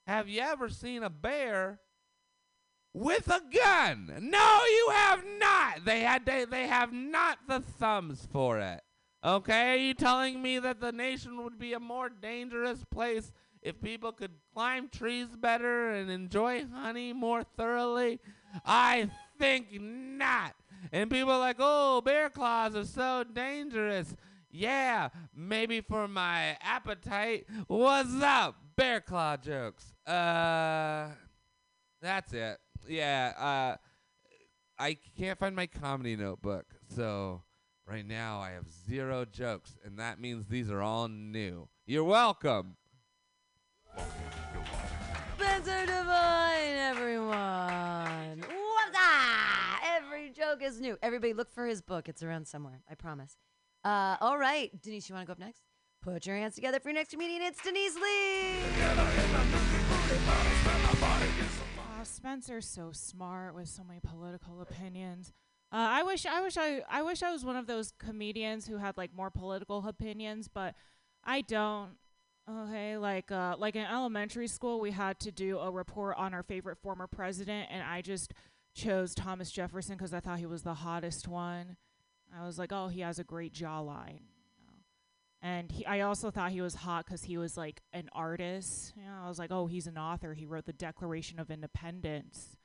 Have 0.07 0.29
you 0.29 0.39
ever 0.39 0.69
seen 0.69 1.03
a 1.03 1.09
bear 1.09 1.81
with 2.95 3.27
a 3.27 3.41
gun. 3.53 4.09
No, 4.21 4.61
you 4.65 4.89
have 4.93 5.21
not. 5.37 5.83
They 5.83 5.99
had 5.99 6.25
they, 6.25 6.45
they 6.45 6.65
have 6.67 6.93
not 6.93 7.39
the 7.45 7.59
thumbs 7.59 8.25
for 8.31 8.59
it. 8.59 8.81
Okay, 9.23 9.73
are 9.73 9.77
you 9.77 9.93
telling 9.93 10.41
me 10.41 10.59
that 10.59 10.79
the 10.79 10.93
nation 10.93 11.43
would 11.43 11.59
be 11.59 11.73
a 11.73 11.79
more 11.79 12.09
dangerous 12.09 12.85
place 12.89 13.33
if 13.61 13.81
people 13.81 14.13
could 14.13 14.31
climb 14.53 14.87
trees 14.87 15.27
better 15.35 15.89
and 15.89 16.09
enjoy 16.09 16.65
honey 16.73 17.11
more 17.11 17.43
thoroughly? 17.43 18.21
I 18.65 19.09
think 19.37 19.67
not. 19.81 20.55
And 20.93 21.09
people 21.09 21.31
are 21.31 21.39
like, 21.39 21.57
oh, 21.59 21.99
bear 21.99 22.29
claws 22.29 22.77
are 22.77 22.85
so 22.85 23.25
dangerous. 23.25 24.15
Yeah, 24.51 25.09
maybe 25.35 25.81
for 25.81 26.07
my 26.07 26.55
appetite. 26.61 27.45
What's 27.67 28.21
up? 28.21 28.55
Bear 28.77 29.01
claw 29.01 29.35
jokes. 29.35 29.83
Uh, 30.07 31.09
that's 32.01 32.31
it. 32.31 32.59
Yeah, 32.87 33.33
uh, 33.37 33.77
I 34.77 34.97
can't 35.17 35.39
find 35.39 35.55
my 35.55 35.67
comedy 35.67 36.15
notebook. 36.15 36.65
So 36.95 37.41
right 37.87 38.05
now 38.05 38.39
I 38.39 38.51
have 38.51 38.65
zero 38.87 39.25
jokes, 39.25 39.77
and 39.83 39.99
that 39.99 40.19
means 40.19 40.47
these 40.47 40.69
are 40.69 40.81
all 40.81 41.07
new. 41.07 41.67
You're 41.85 42.03
welcome. 42.03 42.77
Spencer 45.37 45.85
Divine, 45.85 46.75
everyone. 46.75 48.39
What's 48.39 48.97
up? 48.97 49.81
Every 49.83 50.29
joke 50.29 50.61
is 50.61 50.79
new. 50.79 50.97
Everybody, 51.01 51.33
look 51.33 51.51
for 51.51 51.65
his 51.65 51.81
book. 51.81 52.09
It's 52.09 52.23
around 52.23 52.47
somewhere. 52.47 52.81
I 52.89 52.95
promise. 52.95 53.37
Uh, 53.83 54.17
all 54.19 54.37
right, 54.37 54.71
Denise, 54.81 55.09
you 55.09 55.15
want 55.15 55.25
to 55.25 55.27
go 55.27 55.33
up 55.33 55.39
next? 55.39 55.61
Put 56.01 56.25
your 56.25 56.35
hands 56.37 56.55
together 56.55 56.79
for 56.79 56.89
your 56.89 56.95
next 56.95 57.11
comedian. 57.11 57.41
It's 57.41 57.61
Denise 57.63 57.95
Lee. 57.95 58.55
Spencer's 62.05 62.67
so 62.67 62.91
smart 62.91 63.55
with 63.55 63.67
so 63.67 63.83
many 63.83 63.99
political 63.99 64.61
opinions. 64.61 65.33
Uh, 65.71 65.87
I 65.89 66.03
wish, 66.03 66.25
I 66.25 66.41
wish, 66.41 66.57
I, 66.57 66.81
I 66.89 67.01
wish 67.01 67.23
I 67.23 67.31
was 67.31 67.43
one 67.43 67.55
of 67.55 67.67
those 67.67 67.91
comedians 67.99 68.67
who 68.67 68.77
had 68.77 68.97
like 68.97 69.13
more 69.13 69.29
political 69.29 69.85
opinions, 69.87 70.47
but 70.47 70.75
I 71.23 71.41
don't. 71.41 71.91
Okay, 72.47 72.95
like, 72.95 73.31
uh, 73.31 73.55
like 73.57 73.75
in 73.75 73.85
elementary 73.85 74.47
school, 74.47 74.79
we 74.79 74.91
had 74.91 75.19
to 75.21 75.31
do 75.31 75.57
a 75.57 75.71
report 75.71 76.15
on 76.17 76.31
our 76.35 76.43
favorite 76.43 76.77
former 76.77 77.07
president, 77.07 77.69
and 77.71 77.81
I 77.81 78.03
just 78.03 78.33
chose 78.75 79.15
Thomas 79.15 79.51
Jefferson 79.51 79.97
because 79.97 80.13
I 80.13 80.19
thought 80.19 80.37
he 80.37 80.45
was 80.45 80.61
the 80.61 80.75
hottest 80.75 81.27
one. 81.27 81.75
I 82.31 82.45
was 82.45 82.59
like, 82.59 82.71
oh, 82.71 82.87
he 82.87 83.01
has 83.01 83.17
a 83.17 83.23
great 83.23 83.51
jawline. 83.51 84.19
And 85.45 85.71
he, 85.71 85.85
I 85.85 85.99
also 85.99 86.31
thought 86.31 86.49
he 86.49 86.61
was 86.61 86.73
hot 86.73 87.05
because 87.05 87.23
he 87.23 87.37
was 87.37 87.55
like 87.55 87.83
an 87.93 88.09
artist. 88.13 88.93
You 88.97 89.03
know, 89.03 89.23
I 89.23 89.29
was 89.29 89.37
like, 89.37 89.51
oh, 89.51 89.67
he's 89.67 89.85
an 89.85 89.95
author. 89.95 90.33
He 90.33 90.47
wrote 90.47 90.65
the 90.65 90.73
Declaration 90.73 91.39
of 91.39 91.51
Independence. 91.51 92.57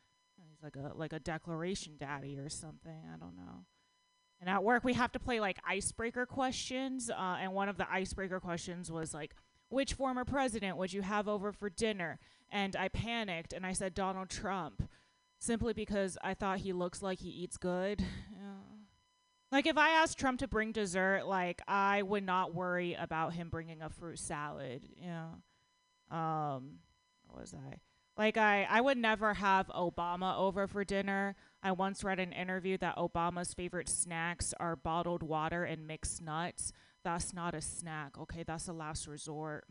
He's 0.48 0.62
like 0.62 0.76
a 0.76 0.96
like 0.96 1.12
a 1.12 1.18
Declaration 1.18 1.96
daddy 2.00 2.38
or 2.38 2.48
something. 2.48 3.02
I 3.12 3.18
don't 3.18 3.36
know. 3.36 3.66
And 4.40 4.48
at 4.48 4.64
work, 4.64 4.82
we 4.82 4.94
have 4.94 5.12
to 5.12 5.18
play 5.18 5.40
like 5.40 5.58
icebreaker 5.68 6.24
questions. 6.24 7.10
Uh, 7.10 7.36
and 7.38 7.52
one 7.52 7.68
of 7.68 7.76
the 7.76 7.86
icebreaker 7.92 8.40
questions 8.40 8.90
was 8.90 9.12
like, 9.12 9.34
which 9.68 9.92
former 9.92 10.24
president 10.24 10.78
would 10.78 10.94
you 10.94 11.02
have 11.02 11.28
over 11.28 11.52
for 11.52 11.68
dinner? 11.68 12.18
And 12.50 12.74
I 12.76 12.88
panicked 12.88 13.52
and 13.52 13.66
I 13.66 13.74
said 13.74 13.92
Donald 13.92 14.30
Trump, 14.30 14.88
simply 15.38 15.74
because 15.74 16.16
I 16.24 16.32
thought 16.32 16.60
he 16.60 16.72
looks 16.72 17.02
like 17.02 17.18
he 17.18 17.28
eats 17.28 17.58
good. 17.58 18.02
Like 19.52 19.66
if 19.66 19.76
I 19.76 19.90
asked 19.90 20.18
Trump 20.18 20.38
to 20.40 20.48
bring 20.48 20.72
dessert, 20.72 21.26
like 21.26 21.60
I 21.66 22.02
would 22.02 22.24
not 22.24 22.54
worry 22.54 22.94
about 22.94 23.32
him 23.32 23.48
bringing 23.48 23.82
a 23.82 23.90
fruit 23.90 24.18
salad. 24.18 24.86
You 24.96 25.08
know, 25.08 26.16
um, 26.16 26.78
what 27.26 27.40
was 27.40 27.54
I? 27.54 27.76
Like 28.16 28.36
I, 28.36 28.66
I 28.68 28.80
would 28.80 28.98
never 28.98 29.34
have 29.34 29.68
Obama 29.68 30.38
over 30.38 30.66
for 30.66 30.84
dinner. 30.84 31.36
I 31.62 31.72
once 31.72 32.04
read 32.04 32.20
an 32.20 32.32
interview 32.32 32.76
that 32.78 32.96
Obama's 32.96 33.54
favorite 33.54 33.88
snacks 33.88 34.54
are 34.60 34.76
bottled 34.76 35.22
water 35.22 35.64
and 35.64 35.86
mixed 35.86 36.22
nuts. 36.22 36.72
That's 37.02 37.32
not 37.32 37.54
a 37.54 37.60
snack, 37.60 38.18
okay? 38.18 38.42
That's 38.42 38.68
a 38.68 38.72
last 38.72 39.06
resort. 39.06 39.64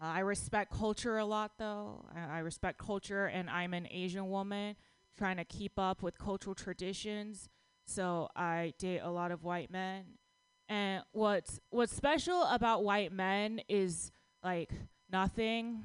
Uh, 0.00 0.06
I 0.06 0.20
respect 0.20 0.72
culture 0.72 1.18
a 1.18 1.24
lot, 1.24 1.52
though. 1.58 2.04
I, 2.14 2.36
I 2.36 2.38
respect 2.40 2.78
culture, 2.78 3.26
and 3.26 3.48
I'm 3.50 3.74
an 3.74 3.88
Asian 3.90 4.28
woman 4.30 4.76
trying 5.16 5.36
to 5.38 5.44
keep 5.44 5.78
up 5.78 6.02
with 6.02 6.18
cultural 6.18 6.54
traditions. 6.54 7.48
So 7.90 8.28
I 8.36 8.72
date 8.78 9.00
a 9.02 9.10
lot 9.10 9.32
of 9.32 9.42
white 9.42 9.70
men. 9.70 10.04
And 10.68 11.02
what's 11.10 11.58
what's 11.70 11.94
special 11.94 12.44
about 12.44 12.84
white 12.84 13.12
men 13.12 13.60
is 13.68 14.12
like 14.44 14.70
nothing, 15.10 15.82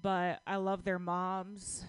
but 0.00 0.40
I 0.46 0.56
love 0.56 0.84
their 0.84 0.98
moms. 0.98 1.84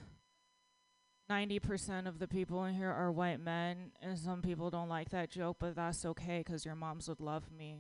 90% 1.31 2.07
of 2.07 2.19
the 2.19 2.27
people 2.27 2.65
in 2.65 2.75
here 2.75 2.91
are 2.91 3.09
white 3.11 3.39
men, 3.39 3.91
and 4.01 4.17
some 4.17 4.41
people 4.41 4.69
don't 4.69 4.89
like 4.89 5.09
that 5.11 5.31
joke, 5.31 5.57
but 5.59 5.75
that's 5.75 6.03
okay 6.05 6.43
because 6.45 6.65
your 6.65 6.75
moms 6.75 7.07
would 7.07 7.21
love 7.21 7.49
me. 7.49 7.77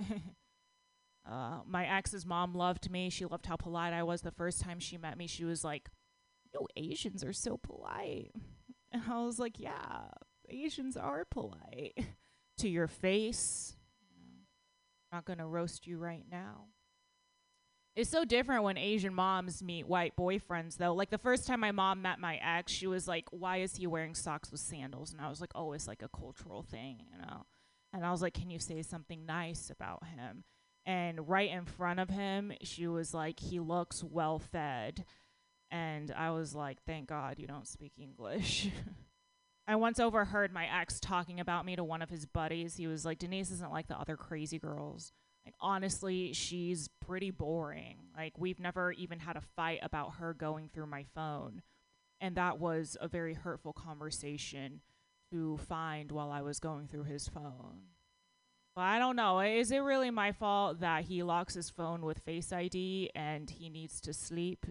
Okay. 0.00 0.22
uh, 1.30 1.58
my 1.66 1.86
ex's 1.86 2.24
mom 2.24 2.54
loved 2.54 2.90
me. 2.90 3.10
She 3.10 3.26
loved 3.26 3.44
how 3.46 3.56
polite 3.56 3.92
I 3.92 4.02
was 4.02 4.22
the 4.22 4.30
first 4.30 4.62
time 4.62 4.80
she 4.80 4.96
met 4.96 5.18
me. 5.18 5.26
She 5.26 5.44
was 5.44 5.62
like, 5.62 5.90
You 6.52 6.66
Asians 6.76 7.22
are 7.22 7.32
so 7.32 7.56
polite. 7.56 8.32
And 8.92 9.02
I 9.10 9.24
was 9.24 9.40
like, 9.40 9.58
Yeah, 9.58 10.06
Asians 10.48 10.96
are 10.96 11.24
polite 11.24 11.98
to 12.58 12.68
your 12.68 12.88
face. 12.88 13.74
Not 15.12 15.24
gonna 15.24 15.46
roast 15.46 15.86
you 15.86 15.98
right 15.98 16.24
now. 16.30 16.66
It's 17.96 18.10
so 18.10 18.24
different 18.24 18.64
when 18.64 18.76
Asian 18.76 19.14
moms 19.14 19.62
meet 19.62 19.86
white 19.86 20.16
boyfriends, 20.16 20.76
though. 20.76 20.94
Like 20.94 21.10
the 21.10 21.18
first 21.18 21.46
time 21.46 21.60
my 21.60 21.70
mom 21.70 22.02
met 22.02 22.18
my 22.18 22.40
ex, 22.42 22.72
she 22.72 22.88
was 22.88 23.06
like, 23.06 23.28
"Why 23.30 23.58
is 23.58 23.76
he 23.76 23.86
wearing 23.86 24.16
socks 24.16 24.50
with 24.50 24.60
sandals?" 24.60 25.12
And 25.12 25.20
I 25.20 25.28
was 25.28 25.40
like, 25.40 25.52
"Oh, 25.54 25.72
it's 25.72 25.86
like 25.86 26.02
a 26.02 26.08
cultural 26.08 26.62
thing, 26.62 27.06
you 27.12 27.18
know." 27.18 27.46
And 27.92 28.04
I 28.04 28.10
was 28.10 28.20
like, 28.20 28.34
"Can 28.34 28.50
you 28.50 28.58
say 28.58 28.82
something 28.82 29.24
nice 29.24 29.70
about 29.70 30.04
him?" 30.06 30.42
And 30.84 31.28
right 31.28 31.50
in 31.50 31.64
front 31.66 32.00
of 32.00 32.10
him, 32.10 32.52
she 32.62 32.88
was 32.88 33.14
like, 33.14 33.38
"He 33.38 33.60
looks 33.60 34.02
well 34.02 34.40
fed," 34.40 35.04
and 35.70 36.10
I 36.10 36.30
was 36.32 36.52
like, 36.52 36.82
"Thank 36.82 37.08
God 37.08 37.38
you 37.38 37.46
don't 37.46 37.68
speak 37.68 37.92
English." 37.96 38.70
I 39.66 39.76
once 39.76 39.98
overheard 39.98 40.52
my 40.52 40.66
ex 40.66 41.00
talking 41.00 41.40
about 41.40 41.64
me 41.64 41.74
to 41.76 41.84
one 41.84 42.02
of 42.02 42.10
his 42.10 42.26
buddies. 42.26 42.76
He 42.76 42.86
was 42.86 43.04
like, 43.04 43.18
Denise 43.18 43.50
isn't 43.50 43.72
like 43.72 43.86
the 43.88 43.98
other 43.98 44.16
crazy 44.16 44.58
girls. 44.58 45.12
Like, 45.46 45.54
honestly, 45.60 46.32
she's 46.32 46.88
pretty 47.00 47.30
boring. 47.30 47.96
Like, 48.16 48.38
we've 48.38 48.60
never 48.60 48.92
even 48.92 49.18
had 49.20 49.36
a 49.36 49.42
fight 49.56 49.80
about 49.82 50.16
her 50.16 50.34
going 50.34 50.68
through 50.68 50.86
my 50.86 51.04
phone. 51.14 51.62
And 52.20 52.36
that 52.36 52.58
was 52.58 52.96
a 53.00 53.08
very 53.08 53.34
hurtful 53.34 53.72
conversation 53.72 54.80
to 55.32 55.58
find 55.58 56.12
while 56.12 56.30
I 56.30 56.42
was 56.42 56.60
going 56.60 56.88
through 56.88 57.04
his 57.04 57.28
phone. 57.28 57.88
Well, 58.76 58.84
I 58.84 58.98
don't 58.98 59.16
know. 59.16 59.40
Is 59.40 59.70
it 59.70 59.78
really 59.78 60.10
my 60.10 60.32
fault 60.32 60.80
that 60.80 61.04
he 61.04 61.22
locks 61.22 61.54
his 61.54 61.70
phone 61.70 62.02
with 62.02 62.18
Face 62.20 62.52
ID 62.52 63.10
and 63.14 63.48
he 63.48 63.68
needs 63.68 64.00
to 64.02 64.12
sleep? 64.12 64.66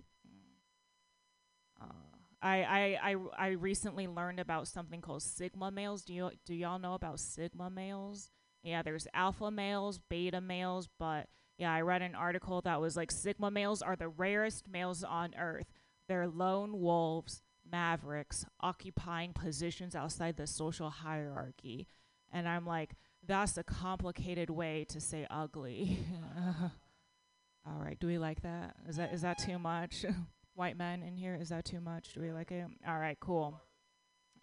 I, 2.44 2.58
I, 2.58 3.12
I, 3.12 3.16
I 3.38 3.48
recently 3.52 4.06
learned 4.06 4.40
about 4.40 4.68
something 4.68 5.00
called 5.00 5.24
sigma 5.24 5.72
males. 5.72 6.04
Do 6.04 6.14
you 6.14 6.32
do 6.46 6.54
y'all 6.54 6.78
know 6.78 6.94
about 6.94 7.20
sigma 7.20 7.70
males? 7.70 8.30
Yeah, 8.64 8.82
there's 8.82 9.08
alpha 9.14 9.50
males, 9.50 10.00
beta 10.10 10.42
males, 10.42 10.90
but 11.00 11.28
yeah, 11.58 11.72
I 11.74 11.82
read 11.82 12.02
an 12.02 12.16
article 12.16 12.62
that 12.62 12.82
was 12.82 12.98
like 12.98 13.12
sigma 13.12 13.50
males 13.50 13.82
are 13.82 13.96
the 13.96 14.10
rarest 14.10 14.68
males 14.68 15.04
on 15.04 15.34
earth. 15.40 15.68
They're 16.10 16.28
lone 16.28 16.82
wolves, 16.82 17.42
mavericks, 17.70 18.46
occupying 18.60 19.32
positions 19.32 19.96
outside 19.96 20.36
the 20.36 20.48
social 20.48 20.90
hierarchy. 20.90 21.88
And 22.32 22.48
I'm 22.48 22.66
like, 22.66 22.96
that's 23.26 23.58
a 23.58 23.64
complicated 23.64 24.50
way 24.50 24.86
to 24.90 25.00
say 25.00 25.26
ugly. 25.30 26.00
All 27.66 27.80
right, 27.80 27.98
do 27.98 28.08
we 28.08 28.18
like 28.18 28.42
that? 28.42 28.76
Is 28.90 28.98
that 28.98 29.14
is 29.14 29.22
that 29.22 29.38
too 29.38 29.58
much? 29.60 30.06
White 30.56 30.78
men 30.78 31.02
in 31.02 31.16
here, 31.16 31.36
is 31.40 31.50
that 31.50 31.66
too 31.66 31.80
much? 31.80 32.14
Do 32.14 32.22
we 32.22 32.32
like 32.32 32.52
it? 32.52 32.66
All 32.88 33.00
right, 33.00 33.20
cool. 33.20 33.60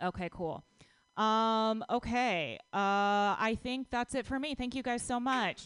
Okay, 0.03 0.28
cool. 0.32 0.64
Um, 1.16 1.84
okay. 1.89 2.59
Uh, 2.72 3.37
I 3.39 3.57
think 3.62 3.89
that's 3.91 4.14
it 4.14 4.26
for 4.26 4.39
me. 4.39 4.55
Thank 4.55 4.74
you 4.74 4.82
guys 4.82 5.03
so 5.03 5.20
much. 5.20 5.64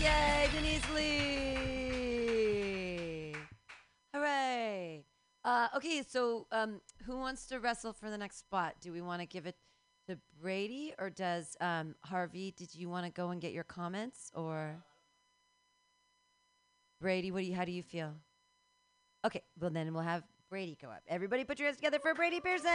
Yay, 0.00 0.48
Denise 0.52 0.90
Lee! 0.94 1.32
Hooray! 4.14 5.04
Uh, 5.44 5.68
okay, 5.76 6.02
so 6.06 6.46
um, 6.52 6.80
who 7.04 7.16
wants 7.16 7.46
to 7.46 7.58
wrestle 7.58 7.92
for 7.92 8.08
the 8.10 8.18
next 8.18 8.38
spot? 8.38 8.74
Do 8.80 8.92
we 8.92 9.00
want 9.00 9.20
to 9.20 9.26
give 9.26 9.46
it 9.46 9.56
to 10.08 10.18
Brady 10.40 10.94
or 10.98 11.10
does 11.10 11.56
um, 11.60 11.94
Harvey? 12.04 12.52
Did 12.56 12.74
you 12.74 12.88
want 12.88 13.06
to 13.06 13.12
go 13.12 13.30
and 13.30 13.40
get 13.40 13.52
your 13.52 13.64
comments 13.64 14.30
or 14.34 14.84
Brady? 17.00 17.30
What 17.30 17.40
do 17.40 17.46
you? 17.46 17.54
How 17.54 17.64
do 17.64 17.72
you 17.72 17.82
feel? 17.82 18.14
Okay, 19.24 19.42
well 19.60 19.70
then 19.70 19.94
we'll 19.94 20.02
have 20.02 20.24
Brady 20.50 20.76
go 20.80 20.88
up. 20.88 21.02
Everybody, 21.08 21.44
put 21.44 21.58
your 21.58 21.68
hands 21.68 21.76
together 21.76 21.98
for 21.98 22.12
Brady 22.14 22.40
Pearson. 22.40 22.70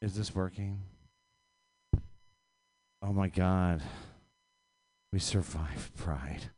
Is 0.00 0.14
this 0.14 0.34
working? 0.34 0.82
Oh 3.02 3.12
my 3.12 3.28
God. 3.28 3.82
We 5.12 5.18
survived 5.18 5.94
Pride. 5.96 6.50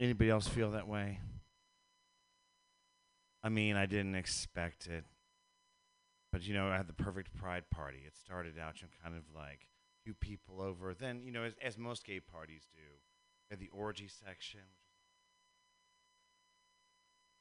Anybody 0.00 0.30
else 0.30 0.48
feel 0.48 0.70
that 0.72 0.86
way? 0.86 1.20
I 3.42 3.48
mean, 3.48 3.76
I 3.76 3.86
didn't 3.86 4.14
expect 4.14 4.86
it. 4.86 5.04
But, 6.30 6.46
you 6.46 6.54
know, 6.54 6.68
I 6.68 6.76
had 6.76 6.88
the 6.88 6.92
perfect 6.92 7.34
Pride 7.34 7.64
party. 7.70 8.02
It 8.06 8.16
started 8.16 8.58
out, 8.58 8.80
you 8.80 8.86
know, 8.86 8.92
kind 9.02 9.16
of 9.16 9.24
like 9.34 9.66
a 9.66 10.04
few 10.04 10.14
people 10.14 10.60
over. 10.60 10.94
Then, 10.94 11.22
you 11.24 11.32
know, 11.32 11.44
as, 11.44 11.54
as 11.62 11.78
most 11.78 12.04
gay 12.04 12.20
parties 12.20 12.66
do, 12.74 12.82
had 13.50 13.58
the 13.58 13.70
orgy 13.72 14.08
section. 14.08 14.60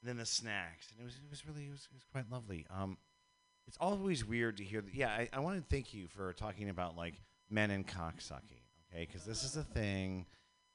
And 0.02 0.10
then 0.10 0.18
the 0.18 0.26
snacks. 0.26 0.88
And 0.92 1.02
it 1.02 1.04
was, 1.04 1.16
it 1.16 1.30
was 1.30 1.46
really, 1.46 1.66
it 1.66 1.72
was, 1.72 1.88
it 1.92 1.96
was 1.96 2.06
quite 2.12 2.32
lovely. 2.32 2.66
Um, 2.70 2.98
it's 3.68 3.78
always 3.82 4.26
weird 4.26 4.58
to 4.58 4.64
hear. 4.64 4.82
The, 4.82 4.92
yeah, 4.94 5.10
I, 5.10 5.30
I 5.34 5.40
want 5.40 5.58
to 5.58 5.76
thank 5.76 5.94
you 5.94 6.08
for 6.08 6.32
talking 6.34 6.70
about 6.70 6.96
like 6.96 7.16
men 7.50 7.72
and 7.72 7.86
cocksucking, 7.86 8.64
okay? 8.94 9.06
Because 9.06 9.26
this 9.26 9.44
is 9.44 9.58
a 9.58 9.64
thing 9.64 10.26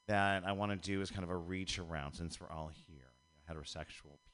that 0.09 0.45
I 0.47 0.53
want 0.53 0.73
to 0.73 0.77
do 0.77 1.01
as 1.01 1.11
kind 1.11 1.25
of 1.25 1.31
a 1.31 1.37
reach 1.37 1.79
around 1.79 2.13
since 2.13 2.41
we're 2.41 2.51
all 2.51 2.71
here, 2.87 3.15
you 3.31 3.55
know, 3.55 3.61
heterosexual 3.61 4.19
people. 4.23 4.32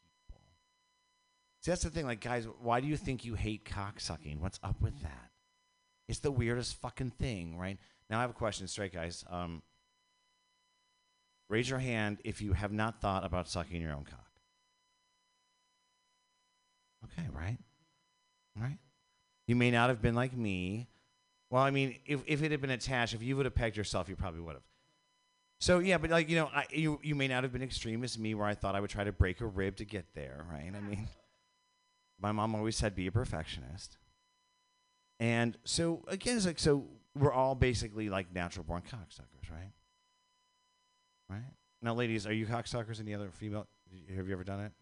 See, 1.68 1.72
that's 1.72 1.82
the 1.82 1.90
thing. 1.90 2.06
Like, 2.06 2.20
guys, 2.20 2.48
why 2.62 2.80
do 2.80 2.86
you 2.86 2.96
think 2.96 3.26
you 3.26 3.34
hate 3.34 3.66
cocksucking? 3.66 4.40
What's 4.40 4.58
up 4.62 4.80
with 4.80 5.02
that? 5.02 5.28
It's 6.08 6.20
the 6.20 6.30
weirdest 6.30 6.80
fucking 6.80 7.10
thing, 7.10 7.58
right? 7.58 7.76
Now 8.08 8.16
I 8.16 8.20
have 8.22 8.30
a 8.30 8.32
question, 8.32 8.66
straight 8.68 8.94
guys. 8.94 9.22
Um, 9.28 9.62
raise 11.50 11.68
your 11.68 11.78
hand 11.78 12.20
if 12.24 12.40
you 12.40 12.54
have 12.54 12.72
not 12.72 13.02
thought 13.02 13.22
about 13.22 13.50
sucking 13.50 13.82
your 13.82 13.92
own 13.92 14.04
cock. 14.04 14.30
Okay, 17.04 17.28
right? 17.34 17.58
Right? 18.58 18.78
You 19.46 19.54
may 19.54 19.70
not 19.70 19.90
have 19.90 20.00
been 20.00 20.14
like 20.14 20.34
me. 20.34 20.88
Well, 21.50 21.62
I 21.62 21.70
mean, 21.70 21.96
if, 22.06 22.22
if 22.26 22.42
it 22.42 22.50
had 22.50 22.62
been 22.62 22.70
attached, 22.70 23.12
if 23.12 23.22
you 23.22 23.36
would 23.36 23.44
have 23.44 23.54
pegged 23.54 23.76
yourself, 23.76 24.08
you 24.08 24.16
probably 24.16 24.40
would 24.40 24.54
have. 24.54 24.64
So 25.60 25.80
yeah, 25.80 25.98
but 25.98 26.08
like 26.08 26.30
you 26.30 26.36
know, 26.36 26.48
I, 26.50 26.64
you 26.70 26.98
you 27.02 27.14
may 27.14 27.28
not 27.28 27.42
have 27.42 27.52
been 27.52 27.62
extreme 27.62 28.04
as 28.04 28.18
me, 28.18 28.34
where 28.34 28.46
I 28.46 28.54
thought 28.54 28.74
I 28.74 28.80
would 28.80 28.88
try 28.88 29.04
to 29.04 29.12
break 29.12 29.42
a 29.42 29.46
rib 29.46 29.76
to 29.76 29.84
get 29.84 30.14
there, 30.14 30.46
right? 30.50 30.72
I 30.74 30.80
mean, 30.80 31.08
my 32.20 32.32
mom 32.32 32.54
always 32.54 32.76
said 32.76 32.94
be 32.94 33.06
a 33.06 33.12
perfectionist, 33.12 33.98
and 35.20 35.56
so 35.64 36.04
again, 36.08 36.36
it's 36.36 36.46
like 36.46 36.58
so 36.58 36.84
we're 37.14 37.32
all 37.32 37.54
basically 37.54 38.08
like 38.08 38.32
natural 38.34 38.64
born 38.64 38.82
cocksuckers, 38.82 39.50
right? 39.50 39.72
Right 41.28 41.42
now, 41.82 41.94
ladies, 41.94 42.26
are 42.26 42.32
you 42.32 42.46
cocksuckers? 42.46 43.00
Any 43.00 43.14
other 43.14 43.30
female? 43.30 43.66
Have 44.14 44.26
you 44.26 44.32
ever 44.32 44.44
done 44.44 44.60
it? 44.60 44.72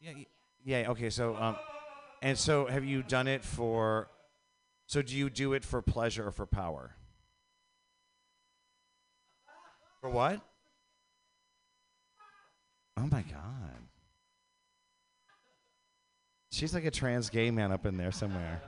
Yeah. 0.00 0.12
Yeah. 0.64 0.90
Okay. 0.90 1.10
So, 1.10 1.36
um, 1.36 1.56
and 2.22 2.38
so 2.38 2.66
have 2.66 2.84
you 2.84 3.02
done 3.02 3.28
it 3.28 3.44
for? 3.44 4.08
So 4.86 5.02
do 5.02 5.16
you 5.16 5.30
do 5.30 5.52
it 5.52 5.64
for 5.64 5.82
pleasure 5.82 6.26
or 6.26 6.32
for 6.32 6.46
power? 6.46 6.96
For 10.00 10.10
what? 10.10 10.40
Oh 12.96 13.06
my 13.06 13.22
god. 13.22 13.89
She's 16.50 16.74
like 16.74 16.84
a 16.84 16.90
trans 16.90 17.30
gay 17.30 17.50
man 17.50 17.72
up 17.72 17.86
in 17.86 17.96
there 17.96 18.12
somewhere. 18.12 18.60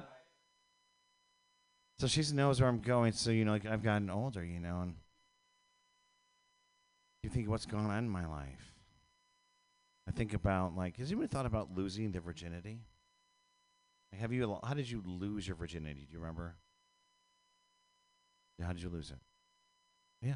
So 1.98 2.06
she 2.06 2.22
knows 2.32 2.60
where 2.60 2.68
I'm 2.68 2.80
going. 2.80 3.12
So 3.12 3.30
you 3.30 3.44
know, 3.44 3.52
like 3.52 3.66
I've 3.66 3.82
gotten 3.82 4.10
older, 4.10 4.44
you 4.44 4.60
know, 4.60 4.80
and 4.80 4.94
you 7.22 7.30
think 7.30 7.48
what's 7.48 7.66
going 7.66 7.86
on 7.86 7.98
in 7.98 8.08
my 8.08 8.26
life. 8.26 8.72
I 10.08 10.10
think 10.10 10.34
about 10.34 10.76
like, 10.76 10.96
has 10.96 11.10
anyone 11.10 11.28
thought 11.28 11.46
about 11.46 11.76
losing 11.76 12.10
their 12.10 12.20
virginity? 12.20 12.80
Like, 14.12 14.20
have 14.20 14.32
you? 14.32 14.58
How 14.64 14.74
did 14.74 14.90
you 14.90 15.02
lose 15.06 15.46
your 15.46 15.56
virginity? 15.56 16.06
Do 16.08 16.12
you 16.12 16.18
remember? 16.18 16.56
Yeah, 18.58 18.66
how 18.66 18.72
did 18.72 18.82
you 18.82 18.90
lose 18.90 19.10
it? 19.10 19.18
Yeah. 20.20 20.34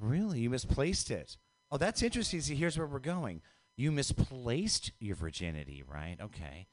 Really, 0.00 0.40
you 0.40 0.50
misplaced 0.50 1.10
it. 1.10 1.36
Oh, 1.70 1.76
that's 1.76 2.02
interesting. 2.02 2.40
See, 2.40 2.54
here's 2.54 2.76
where 2.76 2.86
we're 2.86 2.98
going. 2.98 3.40
You 3.76 3.90
misplaced 3.90 4.92
your 5.00 5.16
virginity, 5.16 5.82
right? 5.86 6.16
Okay. 6.20 6.68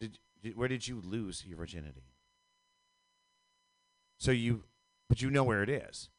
Did, 0.00 0.18
did 0.42 0.56
where 0.56 0.68
did 0.68 0.86
you 0.88 1.00
lose 1.04 1.44
your 1.46 1.58
virginity? 1.58 2.04
So 4.18 4.30
you, 4.30 4.64
but 5.08 5.22
you 5.22 5.30
know 5.30 5.44
where 5.44 5.62
it 5.62 5.68
is. 5.68 6.10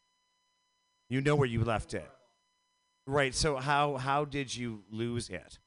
You 1.10 1.22
know 1.22 1.36
where 1.36 1.48
you 1.48 1.64
left 1.64 1.94
it. 1.94 2.10
Right. 3.08 3.36
So 3.36 3.58
how 3.58 3.98
how 3.98 4.26
did 4.26 4.56
you 4.56 4.84
lose 4.90 5.30
it? 5.30 5.60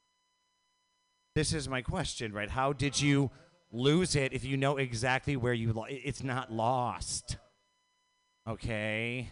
This 1.34 1.52
is 1.52 1.68
my 1.68 1.82
question, 1.82 2.32
right? 2.32 2.50
How 2.50 2.72
did 2.72 3.00
you 3.00 3.30
lose 3.70 4.16
it 4.16 4.32
if 4.32 4.44
you 4.44 4.56
know 4.56 4.76
exactly 4.76 5.36
where 5.36 5.52
you 5.52 5.72
it's 5.88 6.24
not 6.24 6.52
lost? 6.52 7.36
Okay. 8.48 9.30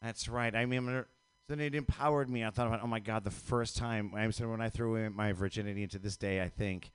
That's 0.00 0.28
right. 0.28 0.54
I 0.54 0.66
mean, 0.66 0.84
so 0.86 1.04
then 1.48 1.60
it 1.60 1.74
empowered 1.74 2.28
me. 2.28 2.44
I 2.44 2.50
thought 2.50 2.66
about, 2.66 2.82
oh 2.82 2.86
my 2.86 3.00
God, 3.00 3.24
the 3.24 3.30
first 3.30 3.76
time 3.76 4.12
I 4.14 4.28
said 4.30 4.46
when 4.46 4.60
I 4.60 4.68
threw 4.68 4.96
in 4.96 5.14
my 5.14 5.32
virginity 5.32 5.82
into 5.82 5.98
this 5.98 6.16
day, 6.16 6.42
I 6.42 6.48
think, 6.48 6.92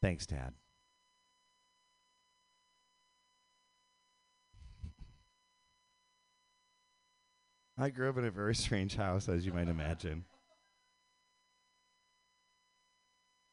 thanks, 0.00 0.26
Dad. 0.26 0.54
I 7.80 7.90
grew 7.90 8.08
up 8.08 8.16
in 8.16 8.24
a 8.24 8.30
very 8.30 8.54
strange 8.54 8.96
house, 8.96 9.28
as 9.28 9.46
you 9.46 9.52
might 9.52 9.68
imagine. 9.68 10.24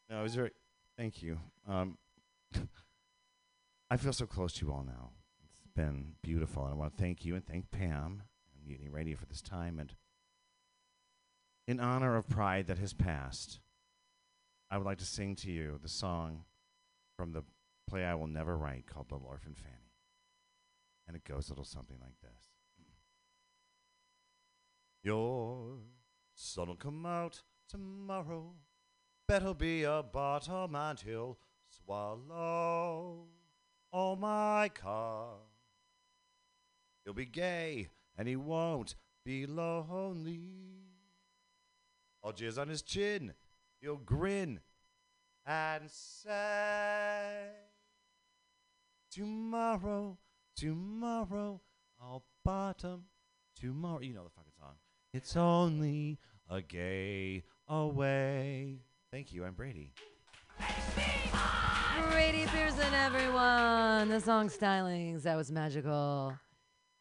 No, 0.10 0.20
it 0.20 0.24
was 0.24 0.36
very. 0.36 0.52
Thank 0.98 1.22
you. 1.22 1.38
Um, 1.68 1.98
I 3.92 3.98
feel 3.98 4.14
so 4.14 4.26
close 4.26 4.54
to 4.54 4.66
you 4.66 4.72
all 4.72 4.84
now. 4.86 5.12
It's 5.52 5.62
been 5.76 6.14
beautiful, 6.24 6.64
and 6.64 6.74
I 6.74 6.78
want 6.78 6.96
to 6.96 7.04
thank 7.04 7.26
you 7.26 7.36
and 7.36 7.46
thank 7.46 7.70
Pam 7.70 8.24
and 8.24 8.35
Mutiny 8.66 8.90
Radio 8.90 9.16
for 9.18 9.26
this 9.26 9.42
time. 9.42 9.80
And 9.80 9.94
in 11.68 11.80
honor 11.80 12.16
of 12.16 12.30
Pride 12.30 12.68
that 12.68 12.80
has 12.80 12.94
passed, 12.94 13.60
I 14.70 14.78
would 14.78 14.86
like 14.86 14.98
to 15.00 15.06
sing 15.06 15.36
to 15.38 15.52
you 15.52 15.80
the 15.82 15.90
song 15.90 16.44
from 17.16 17.32
the 17.32 17.44
play 17.88 18.04
I 18.04 18.16
will 18.16 18.28
never 18.28 18.58
write 18.58 18.88
called 18.88 19.12
Little 19.12 19.28
Orphan 19.28 19.54
Fanny. 19.54 19.92
And 21.08 21.16
it 21.16 21.24
goes 21.24 21.50
a 21.50 21.52
little 21.52 21.66
something 21.66 21.98
like 22.02 22.20
this. 22.22 22.56
Your 25.04 25.78
sun 26.34 26.68
will 26.68 26.76
come 26.76 27.06
out 27.06 27.44
tomorrow. 27.70 28.54
Better 29.28 29.54
be 29.54 29.84
a 29.84 30.04
bottom 30.04 30.76
and 30.76 31.00
he'll 31.00 31.38
swallow 31.70 33.28
all 33.92 34.16
my 34.16 34.70
car. 34.70 35.36
He'll 37.04 37.14
be 37.14 37.26
gay 37.26 37.90
and 38.18 38.28
he 38.28 38.36
won't 38.36 38.96
be 39.24 39.46
lonely. 39.46 40.42
Oh, 42.24 42.28
I'll 42.30 42.34
jizz 42.34 42.60
on 42.60 42.70
his 42.70 42.82
chin. 42.82 43.34
He'll 43.82 43.98
grin 43.98 44.60
and 45.46 45.90
say, 45.90 47.50
Tomorrow, 49.12 50.18
tomorrow, 50.56 51.62
I'll 52.02 52.26
bottom 52.44 53.06
tomorrow. 53.60 54.02
You 54.02 54.14
know 54.14 54.24
the 54.24 54.30
fucking 54.30 54.52
song. 54.60 54.74
It's 55.14 55.38
only 55.38 56.20
a 56.50 56.62
gay 56.62 57.44
away. 57.68 58.80
Thank 59.12 59.32
you. 59.32 59.46
I'm 59.46 59.54
Brady. 59.54 59.94
Brady 62.12 62.46
Pearson, 62.48 62.94
everyone. 62.94 64.10
The 64.10 64.20
song 64.20 64.50
Stylings. 64.50 65.24
That 65.24 65.38
was 65.38 65.52
magical. 65.52 66.34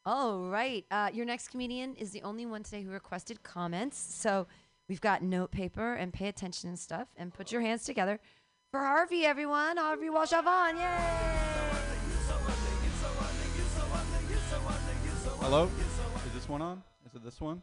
All 0.07 0.51
right. 0.51 0.85
Uh, 0.91 1.11
your 1.15 1.25
next 1.25 1.49
comedian 1.49 1.95
is 1.95 2.11
the 2.11 2.21
only 2.23 2.45
one 2.45 2.63
today 2.63 2.83
who 2.83 2.91
requested 2.91 3.43
comments. 3.43 3.97
So 3.97 4.47
we've 4.87 5.01
got 5.01 5.23
note 5.23 5.51
paper 5.51 5.95
and 5.95 6.13
pay 6.13 6.29
attention 6.29 6.69
and 6.69 6.79
stuff. 6.79 7.09
And 7.17 7.33
put 7.33 7.51
your 7.51 7.63
hands 7.63 7.85
together 7.85 8.21
for 8.71 8.81
Harvey, 8.81 9.25
everyone. 9.25 9.79
Harvey 9.79 10.09
Walshavon. 10.09 10.75
Yay! 10.75 11.45
Hello? 15.41 15.71
Is 16.27 16.33
this 16.35 16.49
one 16.49 16.61
on? 16.61 16.83
Is 17.07 17.15
it 17.15 17.25
this 17.25 17.41
one? 17.41 17.63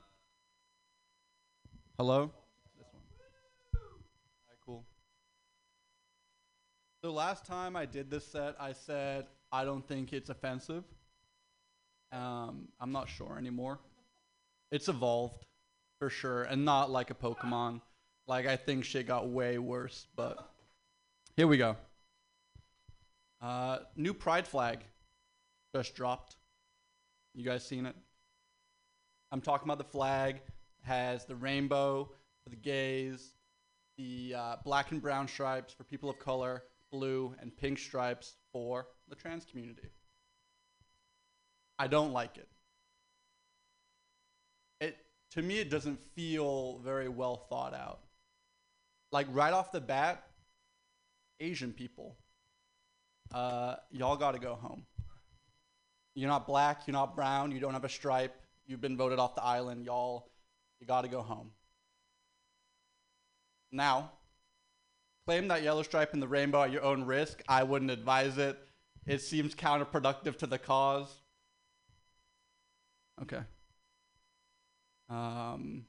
Hello? 1.98 2.32
This 2.78 2.88
one. 2.92 3.02
Alright, 3.76 4.60
cool. 4.66 4.86
So 7.04 7.12
last 7.12 7.46
time 7.46 7.76
I 7.76 7.86
did 7.86 8.10
this 8.10 8.26
set, 8.26 8.56
I 8.60 8.72
said 8.74 9.28
I 9.52 9.64
don't 9.64 9.88
think 9.88 10.12
it's 10.12 10.30
offensive. 10.30 10.84
Um, 12.12 12.68
I'm 12.80 12.91
not 12.91 13.09
sure 13.09 13.38
anymore. 13.38 13.80
It's 14.72 14.88
evolved 14.88 15.45
for 15.99 16.09
sure, 16.09 16.43
and 16.43 16.66
not 16.66 16.89
like 16.89 17.09
a 17.12 17.14
Pokemon. 17.14 17.82
Like 18.28 18.47
I 18.47 18.55
think 18.55 18.86
shit 18.86 19.07
got 19.07 19.30
way 19.30 19.57
worse, 19.57 20.07
but 20.16 20.49
here 21.36 21.47
we 21.47 21.57
go. 21.57 21.76
Uh, 23.41 23.80
new 23.95 24.14
pride 24.14 24.47
flag 24.47 24.80
just 25.76 25.95
dropped. 25.95 26.38
You 27.34 27.43
guys 27.43 27.66
seen 27.66 27.86
it? 27.86 27.95
I'm 29.32 29.41
talking 29.41 29.66
about 29.68 29.78
the 29.78 29.84
flag 29.86 30.41
has 30.82 31.26
the 31.26 31.36
rainbow 31.36 32.09
for 32.43 32.49
the 32.49 32.55
gays, 32.55 33.32
the 33.97 34.36
uh, 34.38 34.55
black 34.64 34.91
and 34.91 35.01
brown 35.01 35.28
stripes 35.28 35.74
for 35.74 35.84
people 35.84 36.09
of 36.09 36.20
color, 36.20 36.64
blue, 36.91 37.34
and 37.39 37.55
pink 37.55 37.80
stripes 37.80 38.36
for 38.51 38.88
the 39.07 39.16
trans 39.16 39.45
community. 39.45 39.89
I 41.82 41.88
don't 41.88 42.14
like 42.14 42.38
it. 42.38 42.48
It 44.82 44.98
to 45.32 45.42
me 45.42 45.58
it 45.58 45.72
doesn't 45.72 46.00
feel 46.16 46.78
very 46.86 47.10
well 47.10 47.48
thought 47.50 47.74
out. 47.74 48.02
Like 49.12 49.26
right 49.32 49.52
off 49.52 49.72
the 49.72 49.82
bat, 49.82 50.24
Asian 51.40 51.74
people, 51.74 52.18
uh, 53.34 53.78
y'all 53.90 54.16
got 54.16 54.34
to 54.34 54.40
go 54.40 54.54
home. 54.54 54.86
You're 56.14 56.30
not 56.30 56.46
black, 56.46 56.82
you're 56.86 56.94
not 56.94 57.16
brown, 57.16 57.52
you 57.52 57.60
don't 57.60 57.74
have 57.74 57.84
a 57.84 57.90
stripe, 57.90 58.36
you've 58.68 58.82
been 58.82 58.96
voted 58.96 59.18
off 59.18 59.34
the 59.34 59.44
island, 59.44 59.84
y'all, 59.84 60.30
you 60.80 60.86
got 60.86 61.02
to 61.02 61.08
go 61.08 61.24
home. 61.24 61.50
Now, 63.72 64.12
claim 65.26 65.48
that 65.48 65.64
yellow 65.64 65.82
stripe 65.82 66.14
and 66.14 66.22
the 66.22 66.28
rainbow 66.28 66.62
at 66.62 66.72
your 66.72 66.84
own 66.84 67.06
risk. 67.06 67.42
I 67.48 67.64
wouldn't 67.64 67.90
advise 67.90 68.38
it. 68.38 68.60
It 69.08 69.22
seems 69.22 69.56
counterproductive 69.56 70.38
to 70.38 70.46
the 70.46 70.60
cause. 70.60 71.20
Okay. 73.22 73.41
Um, 75.09 75.86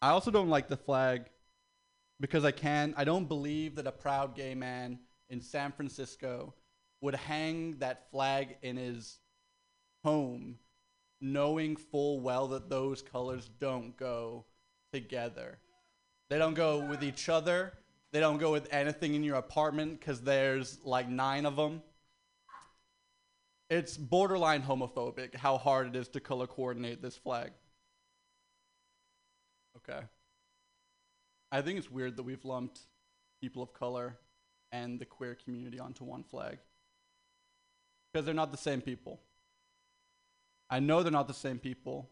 I 0.00 0.10
also 0.10 0.30
don't 0.30 0.48
like 0.48 0.68
the 0.68 0.76
flag 0.76 1.26
because 2.20 2.44
I 2.44 2.50
can. 2.50 2.94
I 2.96 3.04
don't 3.04 3.26
believe 3.26 3.76
that 3.76 3.86
a 3.86 3.92
proud 3.92 4.34
gay 4.36 4.54
man 4.54 4.98
in 5.30 5.40
San 5.40 5.72
Francisco 5.72 6.54
would 7.00 7.14
hang 7.14 7.78
that 7.78 8.10
flag 8.10 8.56
in 8.62 8.76
his 8.76 9.18
home, 10.04 10.58
knowing 11.20 11.76
full 11.76 12.20
well 12.20 12.48
that 12.48 12.68
those 12.68 13.02
colors 13.02 13.50
don't 13.60 13.96
go 13.96 14.44
together. 14.92 15.58
They 16.30 16.38
don't 16.38 16.54
go 16.54 16.84
with 16.86 17.02
each 17.02 17.28
other. 17.28 17.72
They 18.12 18.20
don't 18.20 18.38
go 18.38 18.52
with 18.52 18.72
anything 18.72 19.14
in 19.14 19.22
your 19.22 19.36
apartment 19.36 20.00
because 20.00 20.20
there's 20.20 20.78
like 20.84 21.08
nine 21.08 21.46
of 21.46 21.56
them. 21.56 21.82
It's 23.70 23.96
borderline 23.96 24.62
homophobic 24.62 25.34
how 25.34 25.58
hard 25.58 25.88
it 25.88 25.96
is 25.96 26.08
to 26.08 26.20
color 26.20 26.46
coordinate 26.46 27.02
this 27.02 27.16
flag. 27.16 27.52
Okay. 29.76 30.00
I 31.52 31.60
think 31.60 31.78
it's 31.78 31.90
weird 31.90 32.16
that 32.16 32.22
we've 32.22 32.44
lumped 32.44 32.80
people 33.40 33.62
of 33.62 33.72
color 33.72 34.18
and 34.72 34.98
the 34.98 35.04
queer 35.04 35.34
community 35.34 35.78
onto 35.78 36.04
one 36.04 36.22
flag 36.22 36.58
because 38.12 38.24
they're 38.24 38.34
not 38.34 38.52
the 38.52 38.58
same 38.58 38.80
people. 38.80 39.20
I 40.70 40.80
know 40.80 41.02
they're 41.02 41.12
not 41.12 41.28
the 41.28 41.34
same 41.34 41.58
people 41.58 42.08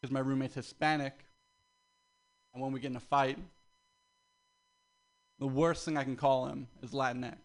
because 0.00 0.12
my 0.12 0.20
roommate's 0.20 0.54
Hispanic, 0.54 1.14
and 2.52 2.62
when 2.62 2.72
we 2.72 2.80
get 2.80 2.90
in 2.90 2.96
a 2.96 3.00
fight, 3.00 3.38
the 5.38 5.46
worst 5.46 5.84
thing 5.84 5.96
I 5.96 6.04
can 6.04 6.16
call 6.16 6.46
him 6.46 6.68
is 6.82 6.90
Latinx. 6.90 7.36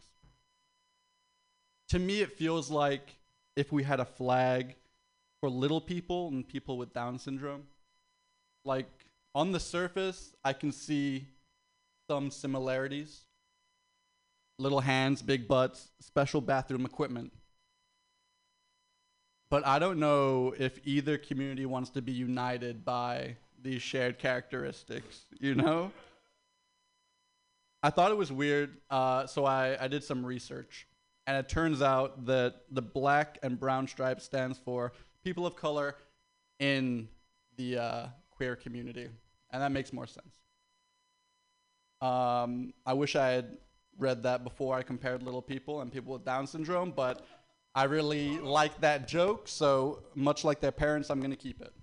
To 1.89 1.99
me, 1.99 2.21
it 2.21 2.38
feels 2.38 2.69
like 2.69 3.16
if 3.57 3.71
we 3.71 3.83
had 3.83 3.99
a 3.99 4.05
flag 4.05 4.75
for 5.41 5.49
little 5.49 5.81
people 5.81 6.29
and 6.29 6.47
people 6.47 6.77
with 6.77 6.93
Down 6.93 7.19
syndrome, 7.19 7.63
like 8.63 8.89
on 9.35 9.51
the 9.51 9.59
surface, 9.59 10.33
I 10.45 10.53
can 10.53 10.71
see 10.71 11.25
some 12.09 12.31
similarities 12.31 13.25
little 14.59 14.79
hands, 14.79 15.21
big 15.21 15.47
butts, 15.47 15.91
special 15.99 16.41
bathroom 16.41 16.85
equipment. 16.85 17.31
But 19.49 19.65
I 19.65 19.79
don't 19.79 19.99
know 19.99 20.53
if 20.57 20.79
either 20.83 21.17
community 21.17 21.65
wants 21.65 21.89
to 21.91 22.01
be 22.01 22.11
united 22.11 22.83
by 22.83 23.37
these 23.61 23.81
shared 23.81 24.19
characteristics, 24.19 25.25
you 25.39 25.55
know? 25.55 25.91
I 27.83 27.91
thought 27.91 28.11
it 28.11 28.17
was 28.17 28.31
weird, 28.31 28.77
uh, 28.89 29.27
so 29.27 29.45
I, 29.45 29.77
I 29.79 29.87
did 29.87 30.03
some 30.03 30.25
research. 30.25 30.87
And 31.28 31.38
it 31.38 31.49
turns 31.49 31.82
out 31.82 32.25
that 32.25 32.55
the 32.71 32.82
black 32.82 33.38
and 33.43 33.59
brown 33.59 33.88
stripe 33.88 34.21
stands 34.21 34.57
for 34.57 34.93
people 35.23 35.45
of 35.45 35.55
color 35.55 35.95
in 36.59 37.09
the 37.57 37.78
uh, 37.78 38.05
queer 38.32 38.55
community. 38.55 39.09
And 39.51 39.61
that 39.61 39.71
makes 39.71 39.91
more 39.91 40.07
sense. 40.07 40.36
Um, 42.01 42.73
I 42.86 42.93
wish 42.93 43.15
I 43.15 43.30
had 43.30 43.57
read 43.97 44.23
that 44.23 44.43
before 44.43 44.75
I 44.75 44.84
compared 44.84 45.21
little 45.21 45.41
people 45.41 45.82
and 45.82 45.91
people 45.91 46.13
with 46.13 46.23
Down 46.23 46.47
syndrome, 46.47 46.91
but 46.91 47.25
I 47.75 47.84
really 47.84 48.38
like 48.39 48.80
that 48.82 49.07
joke, 49.07 49.47
so 49.47 50.03
much 50.15 50.43
like 50.43 50.59
their 50.61 50.71
parents, 50.71 51.09
I'm 51.09 51.19
going 51.19 51.32
to 51.32 51.38
keep 51.38 51.61
it. 51.61 51.73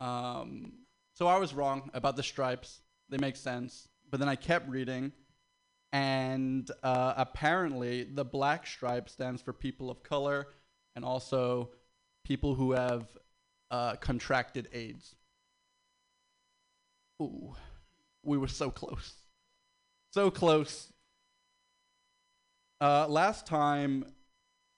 Um, 0.00 0.72
so 1.12 1.26
I 1.26 1.38
was 1.38 1.54
wrong 1.54 1.90
about 1.92 2.16
the 2.16 2.22
stripes. 2.22 2.80
They 3.08 3.18
make 3.18 3.36
sense. 3.36 3.88
But 4.10 4.20
then 4.20 4.28
I 4.28 4.36
kept 4.36 4.68
reading, 4.68 5.12
and 5.94 6.72
uh, 6.82 7.14
apparently 7.16 8.02
the 8.02 8.24
black 8.24 8.66
stripe 8.66 9.08
stands 9.08 9.40
for 9.40 9.52
people 9.52 9.92
of 9.92 10.02
color 10.02 10.48
and 10.96 11.04
also 11.04 11.70
people 12.24 12.56
who 12.56 12.72
have 12.72 13.06
uh, 13.70 13.94
contracted 13.96 14.68
AIDS. 14.72 15.14
Ooh, 17.22 17.54
we 18.24 18.36
were 18.36 18.48
so 18.48 18.72
close. 18.72 19.14
So 20.12 20.32
close. 20.32 20.92
Uh, 22.80 23.06
last 23.06 23.46
time 23.46 24.04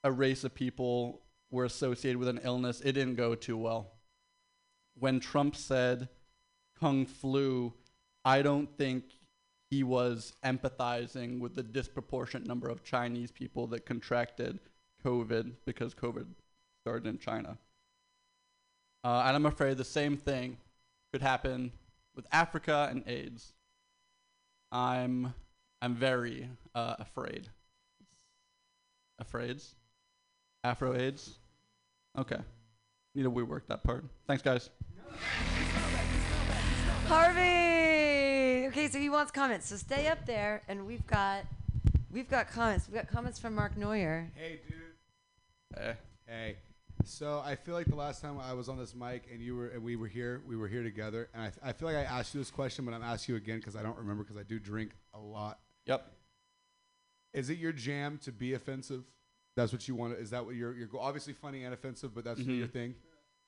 a 0.05 0.13
race 0.13 0.45
of 0.45 0.55
people 0.55 1.23
were 1.51 1.65
associated 1.65 2.19
with 2.19 2.29
an 2.29 2.41
illness, 2.45 2.83
it 2.83 2.93
didn't 2.93 3.15
go 3.15 3.35
too 3.35 3.57
well. 3.57 3.95
When 4.99 5.21
Trump 5.21 5.57
said 5.57 6.11
Kung 6.79 7.07
flu, 7.07 7.73
I 8.23 8.43
don't 8.43 8.77
think 8.77 9.05
he 9.71 9.83
was 9.83 10.33
empathizing 10.45 11.41
with 11.41 11.55
the 11.55 11.63
disproportionate 11.63 12.47
number 12.47 12.69
of 12.69 12.85
Chinese 12.85 13.31
people 13.31 13.67
that 13.69 13.85
contracted 13.85 14.61
COVID 15.05 15.53
because 15.65 15.95
COVID 15.95 16.27
started 16.83 17.07
in 17.07 17.19
China. 17.19 17.59
Uh, 19.03 19.25
and 19.27 19.37
I'm 19.37 19.47
afraid 19.47 19.77
the 19.77 19.85
same 19.85 20.17
thing 20.17 20.57
could 21.13 21.23
happen 21.23 21.73
with 22.15 22.27
Africa 22.33 22.89
and 22.91 23.03
AIDS. 23.07 23.53
I'm 24.73 25.35
I'm 25.81 25.95
very 25.95 26.49
uh, 26.75 26.97
afraid. 26.99 27.49
Afro 30.65 30.95
AIDS? 30.97 31.39
Okay. 32.19 32.39
Need 33.15 33.23
to 33.23 33.31
rework 33.31 33.63
that 33.69 33.85
part. 33.85 34.05
Thanks, 34.27 34.43
guys. 34.43 34.71
Harvey. 37.09 37.66
Okay, 38.87 38.93
so 38.93 38.99
he 39.01 39.09
wants 39.09 39.33
comments. 39.33 39.67
So 39.69 39.75
stay 39.77 40.07
up 40.07 40.27
there, 40.27 40.63
and 40.69 40.87
we've 40.87 41.05
got 41.09 41.45
we've 42.13 42.31
got 42.31 42.49
comments. 42.49 42.87
We've 42.87 42.95
got 42.95 43.09
comments 43.09 43.37
from 43.37 43.57
Mark 43.57 43.77
Neuer. 43.77 44.31
Hey, 44.37 44.61
dude. 44.69 45.77
Hey. 45.77 45.95
Hey. 46.29 46.57
So 47.05 47.43
I 47.45 47.57
feel 47.57 47.75
like 47.75 47.87
the 47.89 47.97
last 47.97 48.23
time 48.23 48.39
I 48.39 48.53
was 48.53 48.69
on 48.69 48.79
this 48.79 48.95
mic 48.95 49.25
and 49.33 49.41
you 49.43 49.57
were 49.57 49.67
and 49.71 49.83
we 49.83 49.97
were 49.97 50.07
here, 50.07 50.41
we 50.47 50.57
were 50.57 50.69
here 50.69 50.85
together, 50.85 51.29
and 51.35 51.43
I, 51.65 51.71
I 51.71 51.73
feel 51.73 51.89
like 51.89 51.97
I 51.97 52.05
asked 52.05 52.33
you 52.33 52.41
this 52.41 52.53
question, 52.53 52.85
but 52.85 52.95
I'm 52.95 53.03
asking 53.03 53.33
you 53.35 53.37
again 53.39 53.59
because 53.59 53.75
I 53.75 53.83
don't 53.83 53.97
remember 53.99 54.23
because 54.23 54.37
I 54.37 54.45
do 54.45 54.61
drink 54.61 54.93
a 55.15 55.19
lot. 55.19 55.59
Yep. 55.87 56.09
Is 57.35 57.51
it 57.51 57.59
your 57.59 57.73
jam 57.73 58.21
to 58.23 58.31
be 58.31 58.55
offensive? 58.55 59.03
That's 59.57 59.73
what 59.73 59.89
you 59.89 59.97
want. 59.97 60.15
To. 60.15 60.21
Is 60.21 60.31
that 60.31 60.47
what 60.47 60.55
you're? 60.55 60.77
You're 60.77 60.87
go- 60.87 61.01
obviously 61.01 61.33
funny 61.33 61.65
and 61.65 61.75
offensive, 61.75 62.15
but 62.15 62.23
that's 62.23 62.39
Mhm. 62.41 62.57
your 62.59 62.69
thing, 62.69 62.95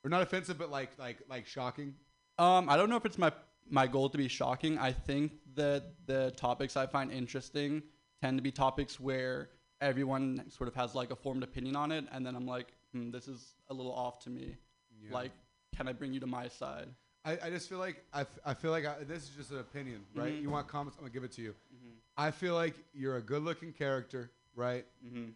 or 0.02 0.10
not 0.10 0.20
offensive, 0.22 0.58
but 0.58 0.68
like 0.68 0.98
like 0.98 1.18
like 1.28 1.46
shocking. 1.46 1.94
Um, 2.38 2.68
I 2.68 2.76
don't 2.76 2.90
know 2.90 2.96
if 2.96 3.04
it's 3.06 3.18
my 3.18 3.32
my 3.70 3.86
goal 3.86 4.08
to 4.10 4.18
be 4.18 4.28
shocking. 4.28 4.78
I 4.78 4.92
think 4.92 5.32
that 5.54 5.94
the 6.06 6.32
topics 6.36 6.76
I 6.76 6.86
find 6.86 7.10
interesting 7.12 7.82
tend 8.22 8.38
to 8.38 8.42
be 8.42 8.50
topics 8.50 8.98
where 9.00 9.50
everyone 9.80 10.44
sort 10.50 10.68
of 10.68 10.74
has 10.74 10.94
like 10.94 11.10
a 11.10 11.16
formed 11.16 11.42
opinion 11.42 11.76
on 11.76 11.92
it, 11.92 12.04
and 12.12 12.24
then 12.26 12.34
I'm 12.34 12.46
like, 12.46 12.68
hmm, 12.92 13.10
this 13.10 13.28
is 13.28 13.54
a 13.68 13.74
little 13.74 13.92
off 13.92 14.18
to 14.24 14.30
me. 14.30 14.56
Yeah. 15.02 15.12
Like, 15.14 15.32
can 15.76 15.86
I 15.88 15.92
bring 15.92 16.12
you 16.12 16.20
to 16.20 16.26
my 16.26 16.48
side? 16.48 16.88
I, 17.24 17.38
I 17.44 17.50
just 17.50 17.68
feel 17.68 17.78
like 17.78 18.02
I, 18.12 18.22
f- 18.22 18.38
I 18.44 18.54
feel 18.54 18.70
like 18.70 18.86
I, 18.86 19.04
this 19.04 19.24
is 19.24 19.30
just 19.30 19.50
an 19.50 19.58
opinion, 19.58 20.00
right? 20.14 20.32
Mhm. 20.32 20.42
You 20.42 20.50
want 20.50 20.66
comments? 20.68 20.96
I'm 20.98 21.04
gonna 21.04 21.12
give 21.12 21.24
it 21.24 21.32
to 21.32 21.42
you. 21.42 21.54
Mhm. 21.74 21.92
I 22.16 22.30
feel 22.30 22.54
like 22.54 22.74
you're 22.94 23.16
a 23.16 23.22
good-looking 23.22 23.72
character, 23.72 24.30
right? 24.54 24.86
Mm-hmm. 25.06 25.30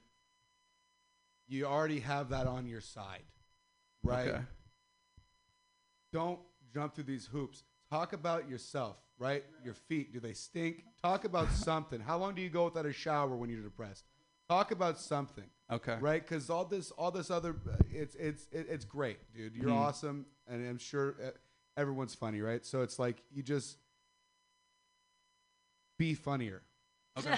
You 1.49 1.67
already 1.67 2.01
have 2.01 2.31
that 2.31 2.47
on 2.47 2.67
your 2.67 2.81
side, 2.81 3.25
right? 4.03 4.29
Okay. 4.29 4.41
Don't 6.13 6.41
jump 6.73 6.95
through 6.95 7.05
these 7.05 7.27
hoops. 7.27 7.65
Talk 7.93 8.15
about 8.15 8.49
yourself, 8.49 8.97
right? 9.19 9.45
Your 9.63 9.75
feet, 9.75 10.15
do 10.15 10.19
they 10.19 10.33
stink? 10.33 10.83
Talk 11.05 11.27
about 11.27 11.53
something. 11.53 12.01
How 12.01 12.17
long 12.17 12.35
do 12.35 12.41
you 12.41 12.49
go 12.49 12.65
without 12.65 12.87
a 12.87 12.93
shower 12.93 13.37
when 13.37 13.51
you're 13.51 13.61
depressed? 13.61 14.07
Talk 14.49 14.71
about 14.71 14.99
something. 14.99 15.45
Okay. 15.71 15.99
Right? 16.01 16.23
Because 16.27 16.49
all 16.49 16.65
this, 16.65 16.91
all 16.93 17.11
this 17.11 17.31
other, 17.31 17.55
it's 17.93 18.15
it's 18.15 18.47
it, 18.51 18.67
it's 18.71 18.87
great, 18.87 19.19
dude. 19.35 19.55
You're 19.55 19.69
Mhm. 19.69 19.77
awesome, 19.77 20.25
and 20.49 20.67
I'm 20.67 20.79
sure 20.79 21.17
uh, 21.23 21.31
everyone's 21.77 22.15
funny, 22.15 22.41
right? 22.41 22.65
So 22.65 22.81
it's 22.81 22.99
like 22.99 23.23
you 23.31 23.43
just 23.43 23.77
be 25.99 26.15
funnier. 26.15 26.63
Okay. 27.19 27.37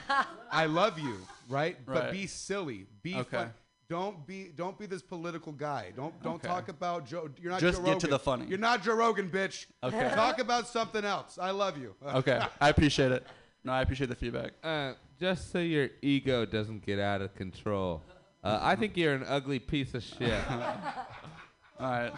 I 0.52 0.66
love 0.66 1.00
you, 1.00 1.18
right? 1.48 1.76
But 1.84 2.12
be 2.12 2.28
silly. 2.28 2.86
Be 3.02 3.16
Okay. 3.16 3.36
fun. 3.38 3.55
Don't 3.89 4.26
be 4.26 4.51
don't 4.57 4.78
be 4.78 4.87
this 4.87 5.03
political 5.03 5.53
guy. 5.53 5.93
Don't 5.95 6.20
don't 6.22 6.37
Okay. 6.37 6.49
talk 6.49 6.68
about 6.68 7.07
Joe. 7.07 7.28
You're 7.41 7.53
not 7.53 7.61
Just 7.61 7.78
Joe 7.80 7.85
get 7.85 8.01
to 8.01 8.07
the 8.07 8.18
funny. 8.18 8.47
You're 8.47 8.59
not 8.59 8.82
Joe 8.82 8.95
Rogan, 8.95 9.28
bitch. 9.30 9.66
Okay. 9.82 10.11
Talk 10.14 10.39
about 10.41 10.66
something 10.66 11.05
else. 11.05 11.39
I 11.39 11.51
love 11.51 11.76
you. 11.78 11.95
Okay, 12.07 12.41
I 12.61 12.68
appreciate 12.70 13.12
it. 13.12 13.26
No, 13.62 13.72
I 13.72 13.82
appreciate 13.82 14.09
the 14.09 14.14
feedback. 14.16 14.53
Uh, 14.62 14.93
just 15.20 15.51
so 15.53 15.59
your 15.59 15.89
ego 16.03 16.45
doesn't 16.47 16.85
get 16.85 16.99
out 16.99 17.20
of 17.22 17.35
control. 17.35 18.03
Uh, 18.43 18.59
I 18.61 18.76
think 18.76 18.97
you're 18.97 19.14
an 19.14 19.24
ugly 19.26 19.59
piece 19.59 19.95
of 19.95 20.03
shit. 20.03 20.32
All 20.51 21.91
right. 21.91 22.12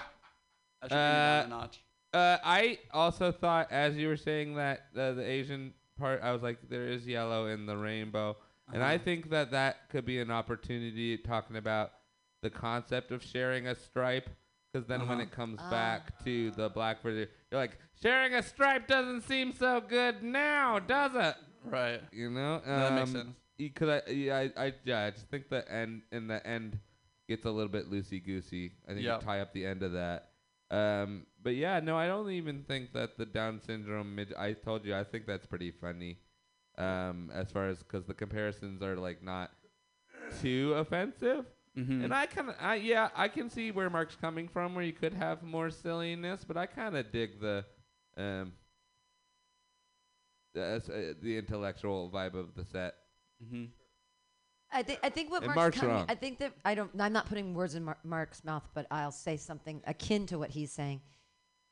I 0.82 0.84
should 0.84 0.88
bring 0.88 0.98
it 0.98 0.98
Uh, 0.98 1.46
notch. 1.48 1.80
uh, 2.12 2.38
I 2.44 2.78
also 2.92 3.30
thought, 3.32 3.70
as 3.72 3.96
you 3.96 4.08
were 4.08 4.16
saying 4.16 4.54
that 4.56 4.86
uh, 4.96 5.12
the 5.12 5.22
Asian 5.24 5.72
part, 5.98 6.20
I 6.22 6.32
was 6.32 6.42
like, 6.42 6.58
there 6.68 6.88
is 6.88 7.06
yellow 7.06 7.46
in 7.46 7.64
the 7.66 7.76
rainbow, 7.76 8.36
and 8.72 8.82
I 8.82 8.94
Uh-huh. 8.96 9.04
think 9.04 9.30
that 9.30 9.50
that 9.52 9.88
could 9.90 10.04
be 10.04 10.18
an 10.20 10.30
opportunity 10.30 11.16
talking 11.18 11.56
about 11.56 11.92
the 12.42 12.50
concept 12.50 13.10
of 13.12 13.22
sharing 13.22 13.66
a 13.66 13.74
stripe. 13.74 14.28
Because 14.72 14.86
then 14.88 15.00
when 15.08 15.12
Uh-huh. 15.18 15.22
it 15.22 15.30
comes 15.30 15.58
Ah. 15.62 15.70
back 15.70 16.22
to 16.24 16.50
the 16.50 16.68
black 16.68 17.00
version, 17.02 17.28
you're 17.50 17.60
like, 17.60 17.78
sharing 17.94 18.34
a 18.34 18.42
stripe 18.42 18.86
doesn't 18.86 19.22
seem 19.22 19.52
so 19.52 19.80
good 19.80 20.22
now, 20.22 20.78
does 20.78 21.14
it? 21.14 21.36
Right. 21.64 22.02
You 22.12 22.30
know, 22.30 22.58
No, 22.58 22.64
that 22.64 22.92
makes 22.92 23.08
Um, 23.10 23.14
sense. 23.16 23.36
Because 23.56 24.02
I, 24.06 24.10
yeah, 24.10 24.36
I, 24.56 24.66
I, 24.66 24.74
yeah, 24.84 25.04
I 25.06 25.10
just 25.12 25.28
think 25.28 25.48
the 25.48 25.70
end 25.72 26.02
in 26.12 26.26
the 26.26 26.46
end 26.46 26.78
gets 27.26 27.46
a 27.46 27.50
little 27.50 27.72
bit 27.72 27.90
loosey 27.90 28.22
goosey. 28.22 28.72
I 28.86 28.92
think 28.92 29.02
Yep. 29.02 29.20
you 29.22 29.26
tie 29.26 29.40
up 29.40 29.52
the 29.54 29.64
end 29.64 29.82
of 29.82 29.92
that. 29.92 30.30
Um, 30.70 31.26
but 31.42 31.54
yeah, 31.54 31.80
no, 31.80 31.96
I 31.96 32.06
don't 32.06 32.30
even 32.30 32.64
think 32.64 32.92
that 32.92 33.16
the 33.16 33.24
Down 33.24 33.60
syndrome. 33.62 34.14
Mid- 34.14 34.34
I 34.34 34.52
told 34.52 34.84
you, 34.84 34.94
I 34.94 35.04
think 35.04 35.24
that's 35.24 35.46
pretty 35.46 35.70
funny. 35.70 36.18
Um, 36.78 37.30
as 37.34 37.50
far 37.50 37.68
as 37.68 37.78
because 37.78 38.04
the 38.04 38.14
comparisons 38.14 38.82
are 38.82 38.96
like 38.96 39.22
not 39.22 39.50
too 40.42 40.74
offensive. 40.76 41.46
Mhm. 41.76 42.04
And 42.04 42.14
I 42.14 42.26
kind 42.26 42.48
of, 42.50 42.54
I 42.60 42.74
yeah, 42.76 43.08
I 43.14 43.28
can 43.28 43.48
see 43.50 43.70
where 43.70 43.88
Mark's 43.90 44.16
coming 44.16 44.48
from, 44.48 44.74
where 44.74 44.84
you 44.84 44.92
could 44.92 45.14
have 45.14 45.42
more 45.42 45.70
silliness, 45.70 46.44
but 46.46 46.56
I 46.56 46.66
kind 46.66 46.96
of 46.96 47.10
dig 47.12 47.40
the, 47.40 47.64
um, 48.16 48.52
the, 50.54 50.62
uh, 50.62 51.14
the 51.22 51.36
intellectual 51.38 52.10
vibe 52.10 52.34
of 52.34 52.54
the 52.54 52.64
set. 52.64 52.94
Mm-hmm. 53.44 53.64
I 54.72 54.82
think 54.82 54.98
I 55.02 55.10
think 55.10 55.30
what 55.30 55.42
And 55.42 55.46
Mark's, 55.54 55.56
Mark's 55.56 55.78
coming. 55.80 55.94
wrong. 55.96 56.06
I 56.08 56.14
think 56.14 56.38
that 56.40 56.52
I 56.64 56.74
don't. 56.74 56.90
I'm 56.98 57.12
not 57.12 57.26
putting 57.26 57.54
words 57.54 57.74
in 57.74 57.84
Mar- 57.84 57.98
Mark's 58.04 58.42
mouth, 58.44 58.68
but 58.74 58.86
I'll 58.90 59.12
say 59.12 59.36
something 59.36 59.80
akin 59.86 60.26
to 60.26 60.38
what 60.38 60.50
he's 60.50 60.72
saying. 60.72 61.00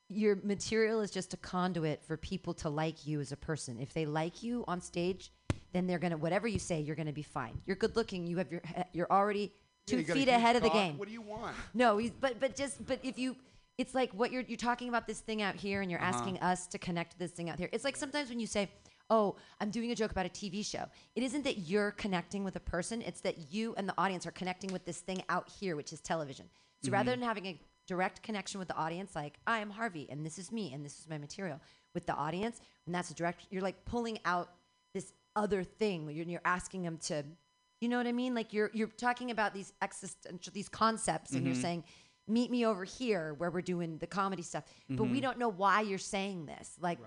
Your 0.08 0.36
material 0.36 1.00
is 1.00 1.10
just 1.10 1.32
a 1.34 1.36
conduit 1.38 2.02
for 2.04 2.16
people 2.16 2.52
to 2.54 2.68
like 2.68 3.06
you 3.06 3.20
as 3.20 3.32
a 3.32 3.36
person. 3.36 3.78
If 3.80 3.94
they 3.94 4.04
like 4.06 4.42
you 4.42 4.64
on 4.68 4.80
stage, 4.80 5.32
then 5.72 5.86
they're 5.86 5.98
gonna 5.98 6.16
whatever 6.16 6.46
you 6.46 6.58
say, 6.58 6.80
you're 6.80 6.96
gonna 6.96 7.12
be 7.12 7.22
fine. 7.22 7.60
You're 7.66 7.76
good 7.76 7.96
looking. 7.96 8.26
You 8.26 8.36
have 8.38 8.52
your 8.52 8.62
you're 8.92 9.10
already 9.10 9.52
two 9.86 9.98
Yeah, 9.98 10.14
feet 10.14 10.28
ahead 10.28 10.56
of 10.56 10.62
the 10.62 10.68
game. 10.70 10.98
What 10.98 11.08
do 11.08 11.12
you 11.14 11.22
want? 11.22 11.56
No, 11.74 11.96
he's, 11.98 12.10
but 12.12 12.38
but 12.38 12.54
just 12.54 12.86
but 12.86 13.00
if 13.02 13.18
you, 13.18 13.34
it's 13.78 13.94
like 13.94 14.12
what 14.12 14.30
you're 14.30 14.42
you're 14.42 14.56
talking 14.56 14.88
about 14.88 15.06
this 15.06 15.20
thing 15.20 15.40
out 15.42 15.56
here, 15.56 15.80
and 15.80 15.90
you're 15.90 16.00
Uh-huh. 16.00 16.12
asking 16.12 16.38
us 16.40 16.66
to 16.68 16.78
connect 16.78 17.18
this 17.18 17.32
thing 17.32 17.48
out 17.50 17.58
here. 17.58 17.68
It's 17.72 17.82
like 17.84 17.96
sometimes 17.96 18.28
when 18.28 18.38
you 18.38 18.46
say, 18.46 18.70
"Oh, 19.10 19.36
I'm 19.60 19.70
doing 19.70 19.90
a 19.90 19.94
joke 19.94 20.10
about 20.12 20.26
a 20.26 20.28
TV 20.28 20.62
show," 20.64 20.84
it 21.16 21.22
isn't 21.22 21.42
that 21.44 21.58
you're 21.60 21.90
connecting 21.92 22.44
with 22.44 22.54
a 22.56 22.60
person; 22.60 23.02
it's 23.02 23.20
that 23.22 23.52
you 23.52 23.74
and 23.76 23.88
the 23.88 23.94
audience 23.98 24.26
are 24.26 24.30
connecting 24.32 24.70
with 24.70 24.84
this 24.84 24.98
thing 24.98 25.22
out 25.28 25.48
here, 25.48 25.74
which 25.76 25.92
is 25.92 26.00
television. 26.00 26.46
So 26.82 26.92
rather 26.92 27.10
Mm-hmm. 27.12 27.20
than 27.20 27.28
having 27.28 27.46
a 27.46 27.60
direct 27.86 28.22
connection 28.22 28.58
with 28.58 28.68
the 28.68 28.76
audience, 28.76 29.14
like 29.14 29.38
I 29.46 29.58
am 29.58 29.70
Harvey, 29.70 30.06
and 30.10 30.24
this 30.24 30.38
is 30.38 30.50
me, 30.52 30.72
and 30.72 30.84
this 30.84 30.98
is 31.00 31.08
my 31.08 31.18
material, 31.18 31.60
with 31.94 32.06
the 32.06 32.14
audience, 32.14 32.60
and 32.86 32.94
that's 32.94 33.10
a 33.10 33.14
direct, 33.14 33.46
you're 33.50 33.62
like 33.62 33.84
pulling 33.84 34.18
out 34.24 34.50
this 34.94 35.12
other 35.36 35.62
thing. 35.64 36.08
You're, 36.10 36.26
you're 36.26 36.40
asking 36.44 36.82
them 36.82 36.98
to 37.08 37.24
you 37.80 37.88
know 37.90 37.98
what 37.98 38.06
I 38.06 38.12
mean? 38.12 38.34
Like 38.34 38.52
you're 38.54 38.70
you're 38.72 38.88
talking 38.88 39.30
about 39.30 39.52
these 39.52 39.72
existential 39.82 40.52
these 40.54 40.68
concepts, 40.70 41.32
and 41.32 41.44
you're 41.44 41.52
Mm-hmm. 41.54 41.58
Mhm. 41.58 41.62
saying, 41.62 41.84
"Meet 42.28 42.50
me 42.50 42.64
over 42.64 42.84
here 42.84 43.34
where 43.34 43.50
we're 43.50 43.60
doing 43.60 43.98
the 43.98 44.06
comedy 44.06 44.42
stuff." 44.42 44.64
But 44.88 45.04
we 45.04 45.18
Mhm. 45.18 45.22
don't 45.22 45.38
know 45.38 45.50
why 45.50 45.82
you're 45.82 45.98
saying 45.98 46.46
this. 46.46 46.76
Like, 46.80 46.98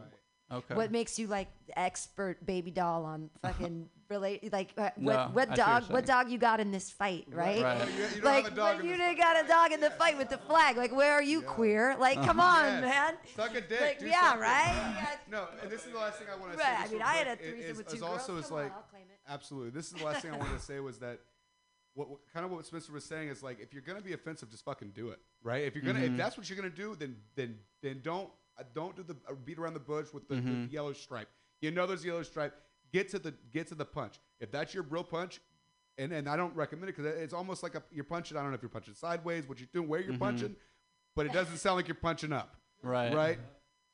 Okay. 0.49 0.75
what 0.75 0.91
makes 0.91 1.19
you 1.19 1.27
like 1.27 1.49
the 1.67 1.77
expert 1.77 2.45
baby 2.45 2.71
doll 2.71 3.03
on 3.03 3.29
fucking 3.41 3.89
relate? 4.09 4.51
Like, 4.53 4.69
uh, 4.77 4.91
No, 4.97 5.11
what 5.11 5.33
what 5.33 5.47
what 5.49 5.55
dog 5.57 5.83
you're 5.83 5.93
what 5.93 6.05
dog 6.05 6.29
you 6.31 6.37
got 6.37 6.61
in 6.61 6.71
this 6.71 6.89
fight, 6.89 7.25
right? 7.31 7.61
Right. 7.61 7.87
You- 7.89 8.17
you 8.17 8.21
like, 8.21 8.45
have 8.45 8.53
a 8.53 8.55
dog 8.55 8.75
but 8.77 8.85
in 8.85 8.91
you 8.91 8.97
didn't 8.97 9.17
got 9.17 9.43
a 9.43 9.47
dog 9.47 9.71
in 9.73 9.81
the 9.81 9.89
fight 9.91 10.17
with 10.17 10.29
the 10.29 10.37
flag. 10.37 10.77
Like, 10.77 10.95
where 10.95 11.11
are 11.11 11.21
you, 11.21 11.41
queer? 11.41 11.97
Like, 11.99 12.21
come 12.23 12.39
on, 12.39 12.63
Yes. 12.63 12.81
man. 12.81 13.13
Suck 13.35 13.55
a 13.55 13.61
dick. 13.61 13.81
Like, 13.81 14.01
yeah, 14.01 14.21
something. 14.21 14.39
right? 14.41 15.17
No, 15.29 15.47
and 15.61 15.69
this 15.69 15.85
is 15.85 15.91
the 15.91 15.97
last 15.99 16.19
thing 16.19 16.27
I 16.33 16.37
want 16.37 16.53
to 16.53 16.57
Right, 16.57 16.77
say. 16.77 16.83
I 16.85 16.87
mean, 16.93 17.01
I 17.01 17.13
had 17.15 17.27
quick, 17.27 17.39
a 17.41 17.43
i- 17.43 17.51
threesome 17.51 17.71
is- 17.71 17.77
with 17.77 17.93
is 17.93 17.99
two 17.99 18.05
also 18.05 18.33
girls. 18.33 18.45
is 18.45 18.49
Come 18.49 18.57
on, 18.59 18.63
like 18.63 18.73
I'll 18.73 18.81
claim 18.83 19.03
it. 19.11 19.19
absolutely. 19.27 19.69
This 19.71 19.87
is 19.87 19.93
the 19.93 20.05
last 20.05 20.21
thing 20.21 20.31
I 20.31 20.37
wanted 20.37 20.53
to 20.57 20.63
say 20.71 20.79
was 20.79 20.99
that 20.99 21.19
what, 21.95 22.09
what 22.09 22.19
kind 22.33 22.45
of 22.45 22.51
what 22.53 22.65
Spencer 22.65 22.93
was 22.93 23.03
saying 23.03 23.27
is 23.27 23.43
like 23.43 23.59
if 23.59 23.73
you're 23.73 23.81
gonna 23.81 23.99
be 24.01 24.13
offensive, 24.13 24.49
just 24.49 24.63
fucking 24.63 24.91
do 24.91 25.09
it, 25.09 25.19
right? 25.43 25.63
If 25.63 25.75
you're 25.75 25.83
gonna 25.83 25.99
if 26.05 26.11
Mhm. 26.11 26.17
that's 26.17 26.37
what 26.37 26.49
you're 26.49 26.55
gonna 26.55 26.69
do, 26.69 26.95
then 26.95 27.17
then 27.35 27.57
then 27.81 27.99
don't 28.03 28.29
uh, 28.59 28.63
don't 28.73 28.95
do 28.95 29.03
the 29.03 29.15
uh, 29.29 29.33
beat 29.45 29.57
around 29.59 29.73
the 29.73 29.79
bush 29.79 30.07
with 30.13 30.27
the, 30.27 30.35
the 30.35 30.41
Mhm. 30.41 30.71
yellow 30.71 30.93
stripe. 30.93 31.29
You 31.61 31.71
know 31.71 31.85
there's 31.87 32.03
a 32.03 32.07
yellow 32.07 32.23
stripe. 32.23 32.53
Get 32.93 33.09
to 33.09 33.19
the 33.19 33.33
get 33.51 33.67
to 33.67 33.75
the 33.75 33.85
punch. 33.85 34.19
If 34.39 34.51
that's 34.51 34.73
your 34.73 34.83
real 34.83 35.03
punch. 35.03 35.39
And, 35.99 36.11
and 36.11 36.29
I 36.29 36.37
don't 36.37 36.55
recommend 36.55 36.89
it 36.89 36.95
because 36.95 37.11
it's 37.19 37.33
almost 37.33 37.63
like 37.63 37.73
a, 37.73 37.81
you're 37.91 38.03
punching. 38.03 38.37
I 38.37 38.41
don't 38.41 38.51
know 38.51 38.55
if 38.55 38.61
you're 38.61 38.69
punching 38.69 38.93
sideways, 38.93 39.49
what 39.49 39.59
you're 39.59 39.67
doing, 39.73 39.87
where 39.87 39.99
you're 39.99 40.13
Mhm. 40.13 40.19
punching, 40.19 40.55
but 41.15 41.25
it 41.25 41.33
doesn't 41.33 41.57
sound 41.57 41.75
like 41.77 41.87
you're 41.87 41.95
punching 41.95 42.31
up 42.31 42.55
Right. 42.83 43.11
right? 43.15 43.39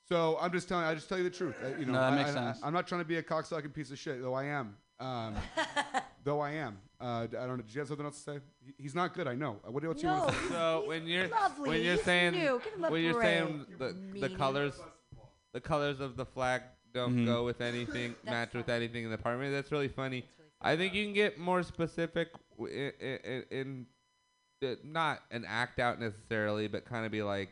So 0.09 0.37
I'm 0.41 0.51
just 0.51 0.67
telling. 0.67 0.83
I 0.83 0.93
just 0.95 1.07
tell 1.07 1.17
you 1.17 1.23
the 1.23 1.29
truth. 1.29 1.55
Uh, 1.63 1.67
you 1.79 1.85
know, 1.85 1.93
No, 1.93 1.99
that 2.01 2.11
I, 2.13 2.15
makes 2.17 2.31
I, 2.31 2.33
sense. 2.33 2.59
I, 2.61 2.67
am 2.67 2.73
not 2.73 2.87
trying 2.87 2.99
to 3.01 3.05
be 3.07 3.17
a 3.17 3.23
cocksucking 3.23 3.73
piece 3.73 3.89
of 3.91 3.97
shit, 3.97 4.21
though 4.21 4.33
I 4.33 4.43
am. 4.45 4.75
Um, 4.99 5.35
though 6.25 6.41
I 6.41 6.51
am. 6.51 6.77
Uh, 7.03 7.27
d- 7.27 7.35
I 7.37 7.45
don't 7.45 7.57
know. 7.57 7.63
Did 7.63 7.75
you 7.75 7.79
have 7.81 7.87
something 7.89 8.05
else 8.05 8.23
to 8.23 8.31
say? 8.31 8.39
He's 8.77 8.95
not 8.95 9.13
good. 9.13 9.27
I 9.27 9.35
know. 9.35 9.57
What 9.67 9.83
else 9.83 10.01
you 10.01 10.07
want 10.07 10.29
to 10.29 10.35
say? 10.35 10.49
So 10.49 10.83
when 10.87 11.05
you're 11.05 11.27
lovely. 11.27 11.69
when 11.69 11.81
you're 11.83 11.95
He's 11.95 12.03
saying 12.03 12.31
new. 12.33 12.61
Give 12.63 12.73
him 12.73 12.83
a 12.85 12.89
when 12.91 13.01
you're 13.03 13.13
break, 13.13 13.25
saying 13.25 13.65
you 13.69 13.75
the 13.77 14.19
the 14.21 14.29
meanie. 14.29 14.37
colors 14.37 14.79
the 15.53 15.59
colors 15.61 15.99
of 15.99 16.15
the 16.15 16.25
flag 16.25 16.61
don't 16.93 17.17
Mhm. 17.17 17.25
go 17.25 17.43
with 17.43 17.59
anything 17.59 18.15
match 18.25 18.53
with 18.53 18.69
anything 18.69 19.03
in 19.03 19.09
the 19.09 19.15
apartment. 19.15 19.51
That's 19.51 19.71
really 19.71 19.89
funny. 19.89 20.25
I 20.61 20.77
think 20.77 20.93
you 20.93 21.03
can 21.03 21.13
get 21.13 21.37
more 21.37 21.61
specific 21.61 22.29
w- 22.57 22.73
i- 23.01 23.05
i- 23.05 23.19
i- 23.33 23.45
in, 23.51 23.85
uh, 24.63 24.75
not 24.83 25.23
an 25.29 25.43
act 25.45 25.79
out 25.79 25.99
necessarily, 25.99 26.67
but 26.69 26.85
kind 26.85 27.05
of 27.05 27.11
be 27.11 27.21
like 27.21 27.49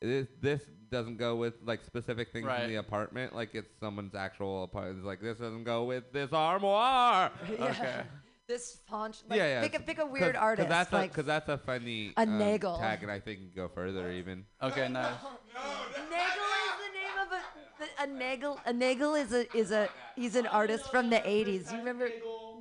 this 0.00 0.28
this 0.40 0.62
doesn't 0.90 1.16
go 1.16 1.34
with 1.34 1.54
like 1.64 1.82
specific 1.84 2.30
things 2.32 2.46
Right. 2.46 2.62
in 2.62 2.68
the 2.70 2.76
apartment. 2.76 3.34
Like 3.34 3.54
it's 3.56 3.68
someone's 3.80 4.14
actual 4.14 4.62
apartment. 4.62 4.98
It's 4.98 5.06
like 5.06 5.20
this 5.20 5.38
doesn't 5.38 5.64
go 5.64 5.82
with 5.84 6.12
this 6.12 6.32
armoire. 6.32 7.32
Yeah. 7.50 8.04
This 8.48 8.78
font. 8.86 9.22
Like, 9.28 9.38
yeah, 9.38 9.46
yeah. 9.46 9.62
Pick 9.62 9.74
a 9.76 9.80
pick 9.82 9.98
a 9.98 10.02
'cause- 10.02 10.10
weird 10.12 10.34
'cause 10.34 10.42
artist. 10.42 10.68
that's 10.68 10.92
like 10.92 11.10
a, 11.10 11.14
cause 11.14 11.24
that's 11.24 11.48
a 11.48 11.58
funny 11.58 12.12
a 12.16 12.22
um, 12.22 12.38
nagel. 12.38 12.78
tag, 12.78 13.02
and 13.02 13.10
I 13.10 13.18
think 13.18 13.40
can 13.40 13.50
go 13.56 13.68
further 13.68 14.10
even. 14.20 14.44
Okay, 14.62 14.88
nice. 14.88 15.14
Nagel 15.16 16.52
is 16.68 16.76
the 16.84 16.92
name 16.94 17.18
of 17.24 17.32
a 17.32 17.42
the, 17.78 18.04
a 18.04 18.06
Nagel. 18.06 18.58
A 18.64 18.72
Nagel 18.72 19.14
is 19.16 19.32
a 19.32 19.56
is 19.56 19.72
a 19.72 19.88
he's 20.14 20.36
an 20.36 20.46
artist 20.46 20.88
from 20.90 21.10
the 21.10 21.16
80s. 21.16 21.72
You 21.72 21.78
remember 21.78 22.08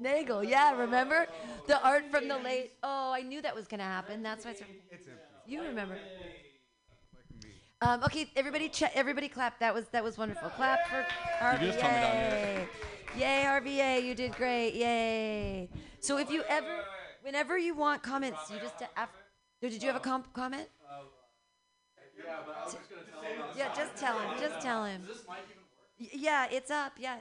Nagel? 0.02 0.44
Yeah, 0.44 0.76
remember 0.76 1.28
the 1.68 1.80
art 1.86 2.10
from 2.10 2.28
the 2.28 2.38
late. 2.40 2.74
Oh, 2.82 3.12
I 3.14 3.22
knew 3.22 3.42
that 3.44 3.54
was 3.56 3.68
gonna 3.68 3.84
happen. 3.84 4.24
That's 4.24 4.44
why. 4.44 4.52
It's, 4.52 5.08
you 5.46 5.62
remember? 5.62 5.98
Um, 7.82 8.04
okay, 8.04 8.30
everybody, 8.36 8.70
ch- 8.70 8.84
everybody, 8.96 9.28
clap. 9.28 9.60
That 9.60 9.74
was 9.74 9.86
that 9.90 10.04
was 10.04 10.18
wonderful. 10.18 10.50
Clap 10.52 10.88
for 10.88 11.06
Harvey. 11.40 11.68
just 11.68 11.80
tell 11.80 11.92
me 11.92 11.98
Yay! 11.98 12.68
Yay, 13.18 13.44
Harvey! 13.44 13.72
Yay, 13.72 14.00
you 14.00 14.16
did 14.16 14.34
great! 14.36 14.74
Yay! 14.74 15.70
So 16.00 16.18
if 16.18 16.30
you 16.32 16.44
ever, 16.48 16.84
whenever 17.22 17.58
you 17.58 17.76
want 17.76 18.02
comments, 18.02 18.40
you 18.50 18.60
just 18.60 18.76
af- 18.98 19.10
did 19.62 19.82
you 19.82 19.88
have 19.88 19.98
a 19.98 20.00
com- 20.00 20.24
comment? 20.34 20.68
Yeah, 23.58 23.74
just 23.76 23.96
tell 23.96 24.20
him. 24.20 24.40
Just 24.40 24.62
tell 24.62 24.86
him. 24.86 25.02
Y- 26.00 26.08
Yeah, 26.14 26.48
it's 26.52 26.72
up. 26.72 26.94
Yeah. 26.98 27.18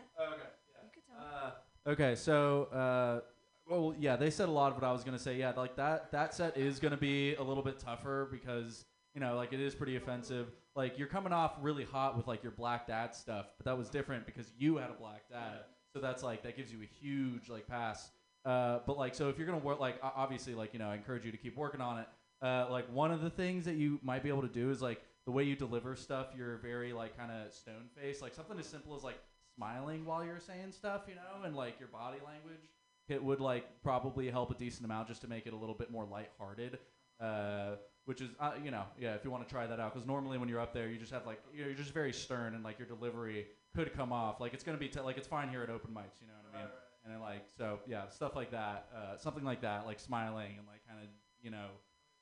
Okay, 1.86 2.14
so 2.14 2.64
uh, 2.72 3.20
well, 3.68 3.94
yeah, 3.98 4.16
they 4.16 4.30
said 4.30 4.48
a 4.48 4.52
lot 4.52 4.68
of 4.72 4.74
what 4.80 4.84
I 4.84 4.92
was 4.92 5.04
gonna 5.04 5.18
say. 5.18 5.36
Yeah, 5.36 5.52
like 5.56 5.76
that 5.76 6.10
that 6.12 6.32
set 6.34 6.56
is 6.56 6.78
gonna 6.78 6.96
be 6.96 7.34
a 7.34 7.42
little 7.42 7.62
bit 7.62 7.78
tougher 7.78 8.28
because 8.30 8.84
you 9.14 9.20
know, 9.20 9.36
like 9.36 9.52
it 9.52 9.60
is 9.60 9.74
pretty 9.74 9.96
offensive. 9.96 10.48
Like 10.74 10.98
you're 10.98 11.08
coming 11.08 11.32
off 11.32 11.54
really 11.60 11.84
hot 11.84 12.16
with 12.16 12.26
like 12.26 12.42
your 12.42 12.52
black 12.52 12.86
dad 12.86 13.14
stuff, 13.14 13.46
but 13.56 13.64
that 13.64 13.78
was 13.78 13.88
different 13.88 14.26
because 14.26 14.50
you 14.58 14.76
had 14.76 14.90
a 14.90 14.94
black 14.94 15.28
dad. 15.30 15.60
So 15.92 16.00
that's 16.00 16.22
like 16.22 16.42
that 16.42 16.56
gives 16.56 16.72
you 16.72 16.78
a 16.82 16.86
huge 16.86 17.48
like 17.48 17.68
pass. 17.68 18.10
Uh, 18.44 18.80
but 18.86 18.98
like 18.98 19.14
so 19.14 19.28
if 19.28 19.38
you're 19.38 19.46
gonna 19.46 19.58
work 19.58 19.80
like 19.80 19.96
obviously 20.02 20.54
like 20.54 20.72
you 20.72 20.78
know 20.78 20.88
I 20.88 20.96
encourage 20.96 21.24
you 21.24 21.30
to 21.30 21.38
keep 21.38 21.56
working 21.56 21.80
on 21.80 22.00
it. 22.00 22.08
Uh, 22.42 22.66
like 22.70 22.92
one 22.92 23.10
of 23.10 23.22
the 23.22 23.30
things 23.30 23.64
that 23.64 23.76
you 23.76 23.98
might 24.02 24.22
be 24.22 24.28
able 24.28 24.42
to 24.42 24.48
do 24.48 24.70
is 24.70 24.82
like 24.82 25.00
the 25.26 25.32
way 25.32 25.44
you 25.44 25.54
deliver 25.54 25.94
stuff. 25.94 26.26
You're 26.36 26.56
very 26.58 26.92
like 26.92 27.16
kind 27.16 27.30
of 27.30 27.52
stone 27.52 27.88
faced. 27.96 28.20
Like 28.20 28.34
something 28.34 28.58
as 28.58 28.66
simple 28.66 28.96
as 28.96 29.04
like 29.04 29.18
smiling 29.56 30.04
while 30.04 30.24
you're 30.24 30.40
saying 30.40 30.72
stuff, 30.72 31.02
you 31.08 31.14
know, 31.14 31.44
and 31.44 31.54
like 31.54 31.78
your 31.78 31.88
body 31.88 32.18
language. 32.26 32.68
It 33.08 33.22
would 33.22 33.40
like 33.40 33.82
probably 33.82 34.28
help 34.30 34.50
a 34.50 34.54
decent 34.54 34.84
amount 34.84 35.08
just 35.08 35.20
to 35.20 35.28
make 35.28 35.46
it 35.46 35.52
a 35.52 35.56
little 35.56 35.74
bit 35.74 35.90
more 35.90 36.04
lighthearted. 36.04 36.78
Uh, 37.20 37.76
which 38.06 38.20
is 38.20 38.30
uh, 38.40 38.52
you 38.62 38.70
know 38.70 38.84
yeah 38.98 39.14
if 39.14 39.24
you 39.24 39.30
want 39.30 39.46
to 39.46 39.50
try 39.52 39.66
that 39.66 39.80
out 39.80 39.92
because 39.94 40.06
normally 40.06 40.38
when 40.38 40.48
you're 40.48 40.60
up 40.60 40.72
there 40.74 40.88
you 40.88 40.98
just 40.98 41.12
have 41.12 41.26
like 41.26 41.40
you 41.54 41.60
know, 41.62 41.66
you're 41.68 41.76
just 41.76 41.92
very 41.92 42.12
stern 42.12 42.54
and 42.54 42.62
like 42.64 42.78
your 42.78 42.88
delivery 42.88 43.46
could 43.74 43.92
come 43.94 44.12
off 44.12 44.40
like 44.40 44.52
it's 44.54 44.62
gonna 44.64 44.78
be 44.78 44.88
t- 44.88 45.00
like 45.00 45.16
it's 45.16 45.26
fine 45.28 45.48
here 45.48 45.62
at 45.62 45.70
open 45.70 45.90
mics 45.90 46.20
you 46.20 46.26
know 46.26 46.34
what 46.42 46.54
I 46.54 46.58
mean 46.62 46.68
and 47.04 47.12
then 47.14 47.20
like 47.20 47.46
so 47.58 47.78
yeah 47.86 48.08
stuff 48.08 48.36
like 48.36 48.50
that 48.50 48.88
uh, 48.96 49.16
something 49.16 49.44
like 49.44 49.60
that 49.62 49.86
like 49.86 49.98
smiling 50.00 50.52
and 50.58 50.66
like 50.66 50.80
kind 50.88 51.00
of 51.02 51.08
you 51.42 51.50
know 51.50 51.66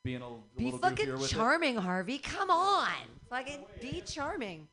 being 0.04 0.20
a, 0.20 0.24
l- 0.24 0.44
a 0.54 0.58
Be 0.58 0.64
little 0.64 0.78
fucking 0.80 1.06
goofier 1.06 1.12
with 1.20 1.30
it. 1.30 1.34
charming, 1.36 1.76
Harvey. 1.76 2.18
Come 2.18 2.50
on. 2.50 2.88
Fucking 3.30 3.64
be 3.80 4.02
charming. 4.04 4.66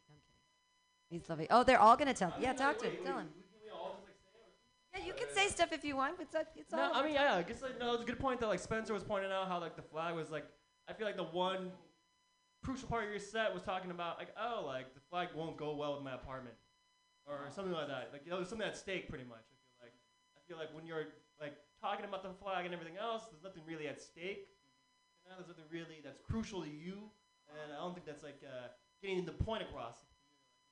He's 1.12 1.30
lovely. 1.30 1.46
Oh, 1.52 1.64
they're 1.64 1.80
all 1.80 1.96
gonna 1.96 2.16
tell. 2.16 2.34
Yeah, 2.40 2.54
talk 2.54 2.80
to 2.80 2.86
him. 2.86 2.94
Tell 3.06 3.20
him. 3.20 3.28
Yeah, 4.98 5.06
you 5.06 5.14
can 5.14 5.28
say 5.36 5.48
stuff 5.50 5.72
if 5.72 5.84
you 5.84 5.96
want, 5.96 6.18
but 6.18 6.24
it's, 6.24 6.36
uh, 6.36 6.44
it's 6.56 6.74
all. 6.74 6.80
No, 6.80 6.94
I 6.94 7.04
mean, 7.06 7.14
time. 7.16 7.24
yeah, 7.26 7.36
I 7.36 7.44
guess 7.44 7.62
like, 7.62 7.80
no, 7.80 7.94
it's 7.94 8.02
a 8.02 8.06
good 8.08 8.20
point 8.20 8.40
that 8.40 8.48
like 8.48 8.60
Spencer 8.60 8.92
was 8.92 9.04
pointing 9.04 9.32
out 9.32 9.48
how 9.48 9.60
like 9.60 9.76
the 9.76 9.84
flag 9.84 10.16
was 10.16 10.32
like. 10.32 10.46
I 10.90 10.94
feel 10.94 11.06
like 11.06 11.18
the 11.18 11.30
one 11.30 11.70
crucial 12.66 12.90
part 12.90 13.06
of 13.06 13.10
your 13.14 13.20
set 13.22 13.54
was 13.54 13.62
talking 13.62 13.92
about 13.92 14.18
like, 14.18 14.34
oh, 14.34 14.66
like 14.66 14.94
the 14.98 15.00
flag 15.10 15.30
won't 15.36 15.56
go 15.56 15.76
well 15.76 15.94
with 15.94 16.04
my 16.04 16.16
apartment, 16.18 16.56
or 17.30 17.46
something 17.54 17.72
like 17.72 17.88
that. 17.88 18.10
Like 18.12 18.26
you 18.26 18.32
know, 18.32 18.38
there's 18.42 18.50
something 18.50 18.68
at 18.68 18.76
stake, 18.76 19.08
pretty 19.08 19.24
much. 19.24 19.46
I 19.46 19.54
feel 19.54 19.78
like. 19.86 19.94
I 20.34 20.42
feel 20.50 20.58
like 20.58 20.74
when 20.74 20.90
you're 20.90 21.14
like 21.38 21.54
talking 21.78 22.10
about 22.10 22.26
the 22.26 22.34
flag 22.42 22.66
and 22.66 22.74
everything 22.74 22.98
else, 22.98 23.30
there's 23.30 23.46
nothing 23.46 23.62
really 23.70 23.86
at 23.86 24.02
stake. 24.02 24.50
You 25.22 25.30
know, 25.30 25.38
there's 25.38 25.54
nothing 25.54 25.70
really 25.70 26.02
that's 26.02 26.18
crucial 26.26 26.66
to 26.66 26.72
you, 26.74 27.14
and 27.54 27.70
I 27.70 27.78
don't 27.78 27.94
think 27.94 28.10
that's 28.10 28.26
like 28.26 28.42
uh, 28.42 28.74
getting 28.98 29.30
the 29.30 29.38
point 29.38 29.62
across. 29.62 30.02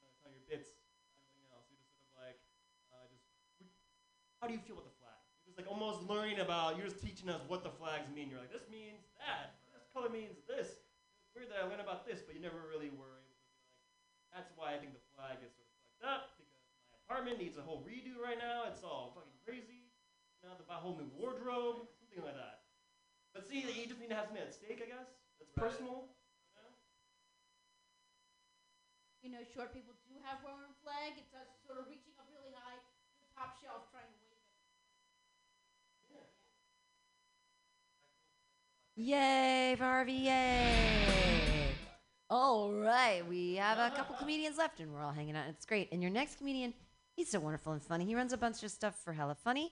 You 0.01 0.25
know, 0.25 0.33
your 0.33 0.41
bits, 0.49 0.81
everything 1.13 1.45
else. 1.53 1.69
You're 1.69 1.77
just 1.77 1.93
sort 1.93 2.09
of 2.09 2.25
like, 2.25 2.41
uh, 2.89 3.05
just 3.61 3.77
how 4.41 4.49
do 4.49 4.57
you 4.57 4.63
feel 4.65 4.81
about 4.81 4.89
the 4.89 4.97
flag? 4.97 5.21
You're 5.45 5.53
just 5.53 5.61
like 5.61 5.69
almost 5.69 6.09
learning 6.09 6.41
about. 6.41 6.73
You're 6.73 6.89
just 6.89 7.05
teaching 7.05 7.29
us 7.29 7.45
what 7.45 7.61
the 7.61 7.69
flags 7.69 8.09
mean. 8.09 8.33
You're 8.33 8.41
like, 8.41 8.51
this 8.51 8.65
means 8.65 9.05
that. 9.21 9.61
This 9.97 10.05
color 10.05 10.13
means 10.13 10.37
this. 10.45 10.77
It's 11.25 11.33
weird 11.33 11.49
that 11.49 11.57
I 11.57 11.65
learned 11.65 11.81
about 11.81 12.05
this, 12.05 12.21
but 12.21 12.37
you 12.37 12.41
never 12.45 12.69
really 12.69 12.93
were 12.93 13.17
able 13.17 13.33
to. 13.33 13.49
Be 13.49 13.65
like, 13.65 14.29
that's 14.29 14.53
why 14.53 14.69
I 14.69 14.77
think 14.77 14.93
the 14.93 15.01
flag 15.17 15.41
is 15.41 15.49
sort 15.57 15.65
of 15.65 15.73
fucked 15.81 16.05
up 16.05 16.37
because 16.37 16.45
my 16.93 17.01
apartment 17.01 17.41
needs 17.41 17.57
a 17.57 17.65
whole 17.65 17.81
redo 17.81 18.13
right 18.21 18.37
now. 18.37 18.69
It's 18.69 18.85
all 18.85 19.17
fucking 19.17 19.33
crazy. 19.41 19.89
Now 20.45 20.53
the 20.53 20.69
a 20.69 20.77
whole 20.77 21.01
new 21.01 21.09
wardrobe, 21.17 21.89
something 21.97 22.21
like 22.21 22.37
that. 22.37 22.69
But 23.33 23.49
see, 23.49 23.65
you 23.65 23.89
just 23.89 23.97
need 23.97 24.13
to 24.13 24.17
have 24.21 24.29
something 24.29 24.45
at 24.45 24.53
stake, 24.53 24.85
I 24.85 24.89
guess. 24.93 25.17
That's 25.41 25.49
personal. 25.57 26.13
You 29.25 29.33
know, 29.33 29.41
short 29.49 29.73
people 29.73 29.97
do 30.05 30.13
have 30.29 30.45
their 30.45 30.53
own 30.53 30.77
flag. 30.85 31.17
It's 31.17 31.33
us 31.33 31.49
sort 31.65 31.81
of 31.81 31.89
reaching 31.89 32.13
up 32.21 32.29
really 32.37 32.53
high 32.53 32.77
to 32.77 32.89
the 33.17 33.33
top 33.33 33.57
shelf 33.57 33.89
trying 33.89 34.13
to 34.13 34.16
Yay, 38.99 39.75
Harvey! 39.77 40.13
Yay! 40.13 41.69
All 42.31 42.73
right, 42.73 43.21
we 43.29 43.53
have 43.53 43.77
a 43.77 43.95
couple 43.95 44.15
comedians 44.15 44.57
left, 44.57 44.79
and 44.79 44.91
we're 44.91 45.03
all 45.03 45.11
hanging 45.11 45.35
out. 45.35 45.43
It's 45.49 45.67
great. 45.67 45.89
And 45.91 46.01
your 46.01 46.09
next 46.09 46.39
comedian, 46.39 46.73
he's 47.15 47.29
so 47.29 47.39
wonderful 47.39 47.73
and 47.73 47.83
funny. 47.83 48.05
He 48.05 48.15
runs 48.15 48.33
a 48.33 48.37
bunch 48.37 48.63
of 48.63 48.71
stuff 48.71 48.99
for 49.03 49.13
Hella 49.13 49.35
Funny, 49.35 49.71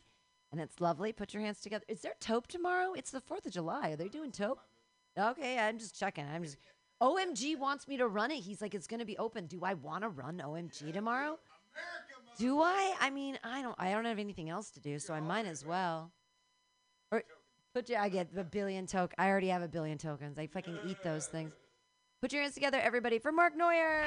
and 0.52 0.62
it's 0.62 0.80
lovely. 0.80 1.12
Put 1.12 1.34
your 1.34 1.42
hands 1.42 1.60
together. 1.60 1.84
Is 1.88 2.02
there 2.02 2.14
Taupe 2.20 2.46
tomorrow? 2.46 2.94
It's 2.94 3.10
the 3.10 3.20
Fourth 3.20 3.48
of 3.48 3.52
July. 3.52 3.90
Are 3.90 3.96
they 3.96 4.10
doing 4.10 4.32
Taupe? 4.32 4.60
Okay, 5.18 5.58
I'm 5.58 5.80
just 5.80 6.00
checking. 6.00 6.28
I'm 6.28 6.44
just. 6.44 6.58
OMG 7.02 7.58
wants 7.58 7.88
me 7.88 7.98
to 7.98 8.08
run 8.08 8.30
it. 8.30 8.42
He's 8.42 8.62
like, 8.62 8.76
it's 8.76 8.86
gonna 8.86 9.06
be 9.06 9.18
open. 9.18 9.48
Do 9.48 9.62
I 9.64 9.74
want 9.74 10.04
to 10.04 10.10
run 10.10 10.38
OMG 10.38 10.94
tomorrow? 10.94 11.40
Do 12.38 12.62
I? 12.62 12.94
I 13.02 13.10
mean, 13.10 13.40
I 13.44 13.64
don't. 13.64 13.76
I 13.80 13.90
don't 13.90 14.06
have 14.06 14.20
anything 14.20 14.52
else 14.52 14.70
to 14.70 14.80
do, 14.80 15.00
so 15.00 15.16
I 15.16 15.20
might 15.20 15.48
as 15.48 15.66
well. 15.66 16.12
Put 17.76 17.90
your. 17.90 18.00
I 18.00 18.08
get 18.08 18.34
the 18.34 18.46
billion 18.46 18.88
token. 18.88 19.14
I 19.20 19.28
already 19.28 19.50
have 19.50 19.62
a 19.62 19.68
billion 19.68 19.98
tokens. 19.98 20.40
I 20.40 20.48
fucking 20.48 20.80
eat 20.88 21.04
those 21.04 21.28
things. 21.28 21.52
Put 22.22 22.32
your 22.32 22.42
hands 22.42 22.54
together, 22.54 22.80
everybody, 22.80 23.20
for 23.20 23.34
Mark 23.34 23.54
Neuer. 23.58 24.06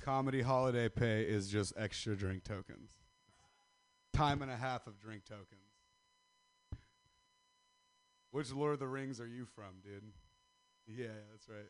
Comedy 0.00 0.42
holiday 0.42 0.88
pay 0.88 1.22
is 1.22 1.48
just 1.48 1.72
extra 1.76 2.14
drink 2.14 2.44
tokens. 2.44 2.92
Time 4.12 4.42
and 4.42 4.50
a 4.50 4.56
half 4.56 4.86
of 4.86 5.00
drink 5.00 5.24
tokens. 5.24 5.48
Which 8.30 8.52
Lord 8.52 8.74
of 8.74 8.78
the 8.78 8.86
Rings 8.86 9.18
are 9.20 9.26
you 9.26 9.44
from, 9.44 9.80
dude? 9.82 10.04
Yeah, 10.86 11.06
that's 11.32 11.48
right. 11.48 11.66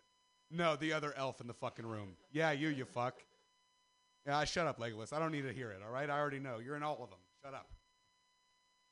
No, 0.51 0.77
the 0.77 0.93
other 0.93 1.15
elf 1.17 1.41
in 1.41 1.47
the 1.47 1.55
fucking 1.55 1.87
room. 1.87 2.17
Yeah, 2.33 2.53
you, 2.53 2.69
you 2.69 2.85
fuck. 2.85 3.23
Yeah, 4.27 4.45
shut 4.45 4.67
up, 4.67 4.79
Legolas. 4.79 5.13
I 5.13 5.19
don't 5.19 5.33
need 5.33 5.43
to 5.43 5.53
hear 5.53 5.71
it, 5.71 5.81
all 5.85 5.93
right? 5.93 6.09
I 6.09 6.19
already 6.19 6.39
know. 6.39 6.59
You're 6.59 6.77
in 6.77 6.83
all 6.83 7.03
of 7.03 7.11
them. 7.11 7.19
Shut 7.45 7.55
up. 7.55 7.69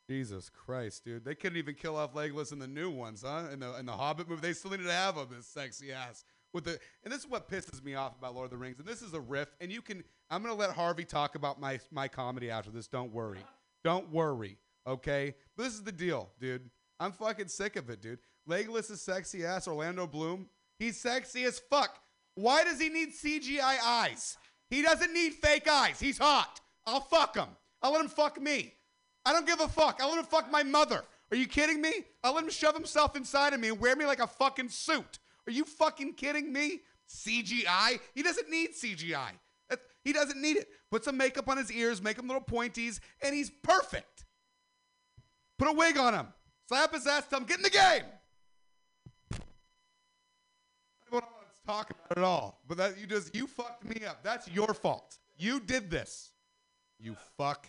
Jesus 0.09 0.51
Christ, 0.51 1.05
dude. 1.05 1.25
They 1.25 1.35
couldn't 1.35 1.59
even 1.59 1.75
kill 1.75 1.97
off 1.97 2.15
Legolas 2.15 2.53
in 2.53 2.59
the 2.59 2.67
new 2.67 2.91
ones, 2.91 3.25
huh? 3.27 3.45
In 3.53 3.61
the 3.61 3.79
in 3.79 3.87
the 3.87 3.93
Hobbit 3.93 4.29
movie, 4.29 4.43
they 4.43 4.53
still 4.53 4.73
needed 4.73 4.85
to 4.85 4.93
have 4.93 5.17
him, 5.17 5.29
his 5.35 5.47
sexy 5.47 5.93
ass. 5.93 6.25
With 6.53 6.65
the 6.65 6.79
and 7.03 7.13
this 7.13 7.21
is 7.21 7.31
what 7.31 7.49
pisses 7.49 7.83
me 7.83 7.95
off 7.95 8.19
about 8.19 8.35
Lord 8.35 8.47
of 8.47 8.51
the 8.51 8.59
Rings. 8.59 8.79
And 8.79 8.87
this 8.87 9.01
is 9.01 9.15
a 9.15 9.21
riff. 9.21 9.49
And 9.61 9.73
you 9.73 9.81
can 9.81 10.03
I'm 10.29 10.43
gonna 10.43 10.55
let 10.55 10.71
Harvey 10.71 11.05
talk 11.05 11.35
about 11.35 11.61
my 11.61 11.79
my 11.91 12.09
comedy 12.09 12.51
after 12.51 12.71
this. 12.71 12.89
Don't 12.89 13.13
worry. 13.13 13.45
Don't 13.85 14.11
worry. 14.13 14.59
Okay? 14.87 15.35
But 15.57 15.65
this 15.65 15.75
is 15.75 15.83
the 15.83 15.93
deal, 15.93 16.31
dude. 16.41 16.69
I'm 17.01 17.13
fucking 17.13 17.49
sick 17.49 17.77
of 17.77 17.89
it, 17.89 18.03
dude. 18.03 18.19
Legolas 18.49 18.91
is 18.91 19.01
sexy 19.01 19.45
ass 19.47 19.67
Orlando 19.69 20.07
Bloom. 20.07 20.49
He's 20.79 21.01
sexy 21.01 21.45
as 21.45 21.59
fuck. 21.59 21.99
Why 22.35 22.65
does 22.65 22.81
he 22.81 22.89
need 22.89 23.11
CGI 23.15 23.79
eyes? 23.85 24.37
He 24.73 24.81
doesn't 24.81 25.13
need 25.13 25.35
fake 25.35 25.69
eyes. 25.69 26.01
He's 26.01 26.17
hot. 26.17 26.63
I'll 26.87 27.03
fuck 27.03 27.37
him. 27.37 27.49
I'll 27.83 27.93
let 27.93 28.01
him 28.01 28.09
fuck 28.09 28.41
me. 28.41 28.73
I 29.27 29.35
don't 29.35 29.47
give 29.47 29.61
a 29.61 29.69
fuck. 29.69 29.99
I'll 30.01 30.09
let 30.09 30.19
him 30.19 30.25
fuck 30.25 30.51
my 30.51 30.63
mother. 30.63 31.03
Are 31.31 31.37
you 31.37 31.47
kidding 31.47 31.83
me? 31.83 31.93
I'll 32.25 32.35
let 32.35 32.43
him 32.43 32.49
shove 32.51 32.75
himself 32.75 33.15
inside 33.15 33.53
of 33.53 33.61
me 33.61 33.69
and 33.69 33.79
wear 33.79 33.95
me 33.97 34.07
like 34.07 34.19
a 34.19 34.27
fucking 34.27 34.71
suit. 34.71 35.19
Are 35.47 35.53
you 35.53 35.67
fucking 35.67 36.15
kidding 36.15 36.51
me? 36.51 36.81
CGI? 37.07 38.01
He 38.15 38.23
doesn't 38.23 38.49
need 38.49 38.71
CGI. 38.71 39.33
He 40.05 40.15
doesn't 40.15 40.41
need 40.41 40.57
it. 40.57 40.69
Put 40.91 41.05
some 41.05 41.19
makeup 41.19 41.51
on 41.51 41.59
his 41.59 41.71
ears, 41.71 42.01
make 42.01 42.19
him 42.19 42.27
little 42.27 42.43
pointies, 42.43 42.99
and 43.23 43.35
he's 43.35 43.51
perfect. 43.51 44.25
Put 45.59 45.69
a 45.69 45.73
wig 45.73 45.99
on 45.99 46.15
him. 46.15 46.29
Slap 46.69 46.95
his 46.95 47.07
ass, 47.07 47.27
tell 47.29 47.41
him, 47.41 47.47
get 47.47 47.59
in 47.59 47.63
the 47.63 47.69
game. 47.71 48.05
I 49.33 49.37
don't 51.11 51.13
want 51.13 51.25
to 51.27 51.52
talk 51.67 51.91
about 51.91 52.19
it 52.19 52.25
all. 52.25 52.61
But 52.69 52.79
that 52.79 52.99
you 52.99 53.07
just 53.07 53.35
you 53.35 53.47
fucked 53.47 53.85
me 53.85 54.05
up. 54.05 54.23
That's 54.23 54.49
your 54.49 54.75
fault. 54.75 55.19
You 55.37 55.61
did 55.61 55.91
this. 55.91 56.31
You 56.99 57.17
fuck. 57.37 57.69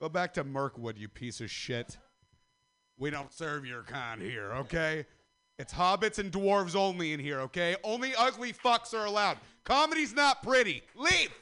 Go 0.00 0.08
back 0.08 0.34
to 0.34 0.44
Mirkwood, 0.44 0.98
you 0.98 1.08
piece 1.08 1.40
of 1.40 1.50
shit. 1.50 1.96
We 2.98 3.10
don't 3.10 3.32
serve 3.32 3.66
your 3.66 3.82
kind 3.82 4.20
here, 4.20 4.52
okay? 4.52 5.06
It's 5.58 5.72
hobbits 5.72 6.18
and 6.18 6.32
dwarves 6.32 6.76
only 6.76 7.12
in 7.12 7.20
here, 7.20 7.40
okay? 7.40 7.76
Only 7.82 8.12
ugly 8.16 8.52
fucks 8.52 8.92
are 8.92 9.04
allowed. 9.04 9.38
Comedy's 9.64 10.14
not 10.14 10.42
pretty. 10.42 10.82
Leave. 10.94 11.32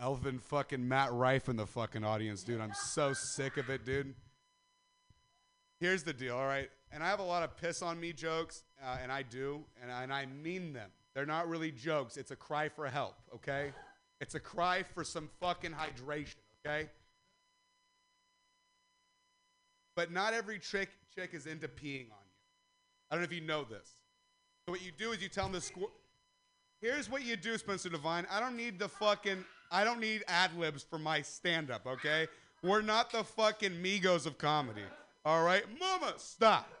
Elven 0.00 0.38
fucking 0.38 0.86
Matt 0.86 1.12
Rife 1.12 1.48
in 1.48 1.56
the 1.56 1.66
fucking 1.66 2.04
audience, 2.04 2.42
dude. 2.44 2.60
I'm 2.60 2.74
so 2.74 3.12
sick 3.12 3.56
of 3.56 3.68
it, 3.68 3.84
dude. 3.84 4.14
Here's 5.80 6.02
the 6.02 6.12
deal, 6.12 6.36
all 6.36 6.46
right? 6.46 6.68
And 6.90 7.02
I 7.02 7.08
have 7.08 7.20
a 7.20 7.24
lot 7.24 7.42
of 7.42 7.56
piss 7.56 7.82
on 7.82 8.00
me 8.00 8.12
jokes, 8.12 8.64
uh, 8.82 8.98
and 9.02 9.12
I 9.12 9.22
do, 9.22 9.64
and 9.80 9.92
I, 9.92 10.02
and 10.02 10.12
I 10.12 10.26
mean 10.26 10.72
them. 10.72 10.90
They're 11.14 11.26
not 11.26 11.48
really 11.48 11.70
jokes. 11.70 12.16
It's 12.16 12.30
a 12.30 12.36
cry 12.36 12.68
for 12.68 12.86
help, 12.86 13.14
okay? 13.34 13.72
It's 14.20 14.34
a 14.34 14.40
cry 14.40 14.82
for 14.82 15.04
some 15.04 15.28
fucking 15.40 15.72
hydration, 15.72 16.36
okay? 16.66 16.88
But 19.94 20.12
not 20.12 20.32
every 20.32 20.58
chick 20.58 20.90
chick 21.14 21.30
is 21.32 21.46
into 21.46 21.66
peeing 21.66 22.10
on 22.12 22.22
you. 22.24 22.36
I 23.10 23.14
don't 23.14 23.22
know 23.22 23.24
if 23.24 23.32
you 23.32 23.40
know 23.40 23.64
this. 23.64 23.88
So 24.64 24.72
what 24.72 24.84
you 24.84 24.92
do 24.96 25.12
is 25.12 25.20
you 25.20 25.28
tell 25.28 25.44
them 25.44 25.52
the 25.54 25.60
score. 25.60 25.88
Here's 26.80 27.10
what 27.10 27.24
you 27.24 27.36
do, 27.36 27.58
Spencer 27.58 27.88
Devine. 27.88 28.26
I 28.30 28.38
don't 28.38 28.56
need 28.56 28.78
the 28.78 28.88
fucking. 28.88 29.44
I 29.72 29.82
don't 29.82 29.98
need 29.98 30.22
ad 30.28 30.56
libs 30.56 30.84
for 30.88 30.98
my 30.98 31.22
stand 31.22 31.70
up. 31.70 31.86
Okay, 31.86 32.28
we're 32.62 32.82
not 32.82 33.10
the 33.10 33.24
fucking 33.24 33.72
Migos 33.72 34.26
of 34.26 34.38
comedy. 34.38 34.84
All 35.28 35.42
right, 35.42 35.62
Mama, 35.78 36.14
stop. 36.16 36.72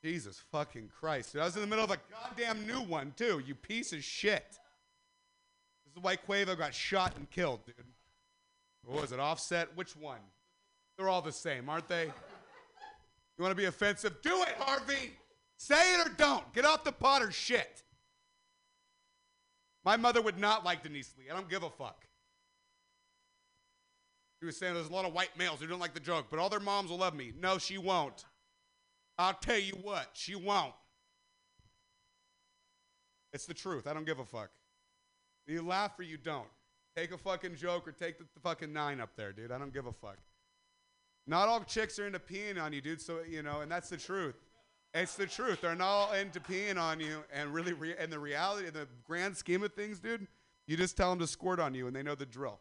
Jesus 0.00 0.40
fucking 0.52 0.88
Christ. 1.00 1.32
dude. 1.32 1.42
I 1.42 1.46
was 1.46 1.56
in 1.56 1.62
the 1.62 1.66
middle 1.66 1.84
of 1.84 1.90
a 1.90 1.98
goddamn 2.12 2.64
new 2.64 2.80
one, 2.80 3.12
too, 3.16 3.42
you 3.44 3.56
piece 3.56 3.92
of 3.92 4.04
shit. 4.04 4.46
This 5.84 5.96
is 5.96 6.00
why 6.00 6.14
Quavo 6.14 6.56
got 6.56 6.72
shot 6.72 7.16
and 7.16 7.28
killed, 7.28 7.66
dude. 7.66 7.74
What 8.84 9.02
was 9.02 9.10
it, 9.10 9.18
Offset? 9.18 9.66
Which 9.74 9.96
one? 9.96 10.20
They're 10.96 11.08
all 11.08 11.22
the 11.22 11.32
same, 11.32 11.68
aren't 11.68 11.88
they? 11.88 12.04
You 12.04 13.42
want 13.42 13.50
to 13.50 13.60
be 13.60 13.64
offensive? 13.64 14.22
Do 14.22 14.42
it, 14.42 14.54
Harvey! 14.60 15.10
Say 15.56 15.94
it 15.94 16.06
or 16.06 16.10
don't. 16.16 16.52
Get 16.52 16.64
off 16.64 16.84
the 16.84 16.92
pot 16.92 17.20
or 17.20 17.32
shit. 17.32 17.82
My 19.84 19.96
mother 19.96 20.22
would 20.22 20.38
not 20.38 20.64
like 20.64 20.84
Denise 20.84 21.12
Lee. 21.18 21.24
I 21.28 21.34
don't 21.34 21.50
give 21.50 21.64
a 21.64 21.70
fuck. 21.70 22.05
She 24.40 24.46
was 24.46 24.56
saying 24.56 24.74
there's 24.74 24.88
a 24.88 24.92
lot 24.92 25.04
of 25.04 25.14
white 25.14 25.36
males 25.38 25.60
who 25.60 25.66
don't 25.66 25.80
like 25.80 25.94
the 25.94 26.00
joke, 26.00 26.26
but 26.30 26.38
all 26.38 26.48
their 26.48 26.60
moms 26.60 26.90
will 26.90 26.98
love 26.98 27.14
me. 27.14 27.32
No, 27.40 27.58
she 27.58 27.78
won't. 27.78 28.24
I'll 29.18 29.34
tell 29.34 29.58
you 29.58 29.74
what, 29.82 30.10
she 30.12 30.34
won't. 30.34 30.74
It's 33.32 33.46
the 33.46 33.54
truth. 33.54 33.86
I 33.86 33.94
don't 33.94 34.04
give 34.04 34.18
a 34.18 34.24
fuck. 34.24 34.50
You 35.46 35.62
laugh 35.62 35.98
or 35.98 36.02
you 36.02 36.16
don't. 36.16 36.48
Take 36.96 37.12
a 37.12 37.18
fucking 37.18 37.56
joke 37.56 37.86
or 37.86 37.92
take 37.92 38.18
the, 38.18 38.24
the 38.34 38.40
fucking 38.40 38.72
nine 38.72 39.00
up 39.00 39.10
there, 39.16 39.32
dude. 39.32 39.52
I 39.52 39.58
don't 39.58 39.72
give 39.72 39.86
a 39.86 39.92
fuck. 39.92 40.16
Not 41.26 41.48
all 41.48 41.60
chicks 41.60 41.98
are 41.98 42.06
into 42.06 42.18
peeing 42.18 42.60
on 42.60 42.72
you, 42.72 42.80
dude. 42.80 43.00
So 43.00 43.20
you 43.28 43.42
know, 43.42 43.60
and 43.60 43.70
that's 43.70 43.88
the 43.88 43.96
truth. 43.96 44.36
It's 44.94 45.14
the 45.14 45.26
truth. 45.26 45.60
They're 45.60 45.74
not 45.74 45.86
all 45.86 46.12
into 46.14 46.40
peeing 46.40 46.80
on 46.80 47.00
you, 47.00 47.22
and 47.32 47.52
really, 47.52 47.74
re- 47.74 47.96
and 47.98 48.10
the 48.10 48.18
reality, 48.18 48.68
in 48.68 48.74
the 48.74 48.88
grand 49.04 49.36
scheme 49.36 49.62
of 49.62 49.74
things, 49.74 49.98
dude, 49.98 50.26
you 50.66 50.76
just 50.76 50.96
tell 50.96 51.10
them 51.10 51.18
to 51.18 51.26
squirt 51.26 51.60
on 51.60 51.74
you, 51.74 51.86
and 51.86 51.94
they 51.94 52.02
know 52.02 52.14
the 52.14 52.24
drill. 52.24 52.60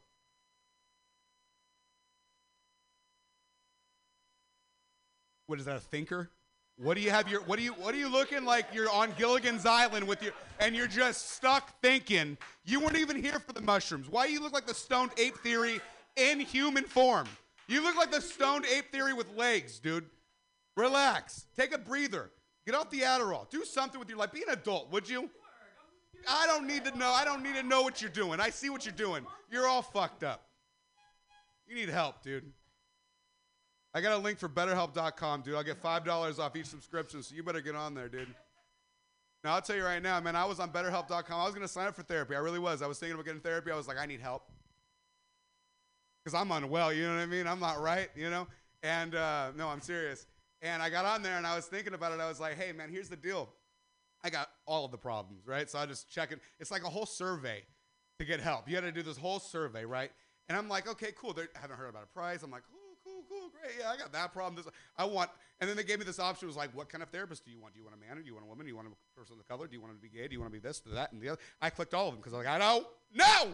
What 5.48 5.60
is 5.60 5.66
that? 5.66 5.78
A 5.78 5.80
thinker? 5.80 6.32
What 6.78 6.96
do 6.98 7.02
you 7.02 7.12
have 7.12 7.30
your? 7.30 7.42
What 7.44 7.58
do 7.58 7.64
you? 7.64 7.72
What 7.74 7.94
are 7.94 7.98
you 7.98 8.10
looking 8.10 8.44
like? 8.44 8.66
You're 8.74 8.90
on 8.90 9.14
Gilligan's 9.18 9.66
Island 9.66 10.08
with 10.08 10.22
your, 10.22 10.34
and 10.60 10.76
you're 10.76 10.88
just 10.88 11.32
stuck 11.32 11.80
thinking. 11.82 12.38
You 12.66 12.82
weren't 12.82 12.98
even 12.98 13.22
here 13.22 13.40
for 13.40 13.54
the 13.54 13.62
mushrooms. 13.62 14.10
Why 14.10 14.26
you 14.26 14.42
look 14.42 14.54
like 14.54 14.68
the 14.68 14.74
stoned 14.74 15.12
ape 15.18 15.38
theory 15.38 15.80
in 16.18 16.40
human 16.40 16.84
form? 16.84 17.28
You 17.68 17.82
look 17.82 17.96
like 17.96 18.12
the 18.12 18.22
stoned 18.22 18.66
ape 18.66 18.92
theory 18.92 19.14
with 19.14 19.28
legs, 19.38 19.80
dude. 19.80 20.06
Relax. 20.76 21.46
Take 21.56 21.74
a 21.74 21.78
breather. 21.78 22.32
Get 22.66 22.76
off 22.76 22.90
the 22.90 23.02
Adderall. 23.02 23.50
Do 23.50 23.64
something 23.64 24.00
with 24.00 24.10
your 24.10 24.18
life. 24.18 24.32
Be 24.32 24.44
an 24.44 24.50
adult, 24.50 24.92
would 24.92 25.08
you? 25.08 25.30
I 26.28 26.46
don't 26.48 26.68
need 26.68 26.84
to 26.86 26.98
know. 26.98 27.10
I 27.10 27.24
don't 27.24 27.44
need 27.44 27.56
to 27.56 27.64
know 27.64 27.84
what 27.84 28.02
you're 28.02 28.12
doing. 28.12 28.40
I 28.40 28.50
see 28.50 28.70
what 28.70 28.86
you're 28.86 28.94
doing. 28.94 29.26
You're 29.52 29.68
all 29.68 29.82
fucked 29.82 30.24
up. 30.24 30.48
You 31.68 31.76
need 31.76 31.90
help, 31.90 32.22
dude. 32.22 32.52
I 33.96 34.02
got 34.02 34.12
a 34.12 34.18
link 34.18 34.38
for 34.40 34.50
betterhelp.com, 34.50 35.44
dude. 35.44 35.56
I'll 35.56 35.64
get 35.64 35.82
$5 35.82 36.40
off 36.40 36.56
each 36.58 36.66
subscription, 36.66 37.24
so 37.24 37.34
you 37.34 37.44
better 37.44 37.62
get 37.62 37.76
on 37.76 37.94
there, 37.94 38.10
dude. 38.10 38.28
Now, 39.42 39.54
I'll 39.54 39.62
tell 39.62 39.78
you 39.78 39.86
right 39.86 40.04
now, 40.04 40.20
man, 40.20 40.36
I 40.36 40.44
was 40.44 40.60
on 40.60 40.70
betterhelp.com. 40.70 41.40
I 41.40 41.46
was 41.46 41.54
going 41.54 41.66
to 41.66 41.72
sign 41.72 41.88
up 41.88 41.96
for 41.96 42.04
therapy. 42.04 42.36
I 42.36 42.40
really 42.40 42.60
was. 42.60 42.82
I 42.82 42.88
was 42.88 43.00
thinking 43.00 43.14
about 43.14 43.26
getting 43.26 43.40
therapy. 43.40 43.72
I 43.72 43.78
was 43.78 43.88
like, 43.88 43.98
I 43.98 44.06
need 44.06 44.20
help. 44.20 44.52
Because 46.22 46.38
I'm 46.38 46.52
unwell, 46.52 46.92
you 46.92 47.04
know 47.04 47.16
what 47.16 47.22
I 47.22 47.26
mean? 47.26 47.48
I'm 47.48 47.62
not 47.62 47.80
right, 47.80 48.10
you 48.18 48.30
know? 48.30 48.48
And 48.84 49.16
uh, 49.16 49.52
no, 49.56 49.70
I'm 49.70 49.80
serious. 49.80 50.26
And 50.62 50.84
I 50.84 50.90
got 50.90 51.06
on 51.06 51.24
there 51.24 51.38
and 51.38 51.48
I 51.48 51.56
was 51.56 51.66
thinking 51.66 51.94
about 51.94 52.12
it. 52.12 52.20
I 52.20 52.28
was 52.28 52.42
like, 52.42 52.58
hey, 52.58 52.74
man, 52.74 52.90
here's 52.90 53.08
the 53.08 53.16
deal. 53.16 53.48
I 54.26 54.30
got 54.30 54.50
all 54.66 54.84
of 54.84 54.92
the 54.92 54.98
problems, 54.98 55.48
right? 55.48 55.70
So 55.70 55.80
I 55.80 55.86
just 55.86 56.12
check 56.12 56.34
it. 56.34 56.40
It's 56.60 56.72
like 56.72 56.84
a 56.84 56.90
whole 56.90 57.06
survey 57.06 57.64
to 58.20 58.26
get 58.26 58.42
help. 58.42 58.68
You 58.68 58.76
got 58.76 58.82
to 58.82 58.92
do 58.92 59.04
this 59.04 59.18
whole 59.18 59.40
survey, 59.40 59.86
right? 59.86 60.12
And 60.50 60.58
I'm 60.58 60.68
like, 60.68 60.90
okay, 60.90 61.14
cool. 61.16 61.32
They 61.32 61.44
haven't 61.54 61.78
heard 61.78 61.90
about 61.90 62.04
a 62.04 62.08
price. 62.08 62.44
I'm 62.44 62.52
like, 62.52 62.64
great. 63.66 63.78
Yeah, 63.80 63.90
I 63.90 63.98
got 63.98 64.12
that 64.14 64.34
problem. 64.34 64.56
This, 64.56 64.72
I 64.98 65.06
want. 65.06 65.30
And 65.60 65.70
then 65.70 65.78
they 65.78 65.84
gave 65.84 66.00
me 66.00 66.06
this 66.06 66.20
option. 66.20 66.46
It 66.46 66.48
was 66.48 66.58
like, 66.58 66.76
what 66.76 66.90
kind 66.90 67.02
of 67.02 67.10
therapist 67.10 67.46
do 67.46 67.52
you 67.52 67.60
want? 67.60 67.74
Do 67.74 67.80
you 67.80 67.86
want 67.86 67.96
a 67.96 68.06
man 68.06 68.18
or 68.18 68.22
do 68.22 68.28
you 68.28 68.34
want 68.34 68.46
a 68.46 68.50
woman? 68.50 68.66
Do 68.66 68.70
you 68.70 68.76
want 68.76 68.88
a 68.88 69.20
person 69.20 69.38
of 69.40 69.48
color? 69.48 69.68
Do 69.68 69.76
you 69.76 69.82
want 69.82 69.94
to 69.94 70.00
be 70.00 70.10
gay? 70.10 70.28
Do 70.28 70.34
you 70.34 70.42
want 70.42 70.52
to 70.52 70.60
be 70.60 70.66
this, 70.66 70.82
that, 70.94 71.12
and 71.12 71.22
the 71.22 71.30
other? 71.30 71.40
I 71.62 71.70
clicked 71.70 71.94
all 71.94 72.08
of 72.08 72.14
them 72.14 72.20
because 72.22 72.34
I 72.34 72.38
was 72.38 72.46
like, 72.46 72.56
I 72.56 72.60
don't 72.60 72.86
know. 73.14 73.54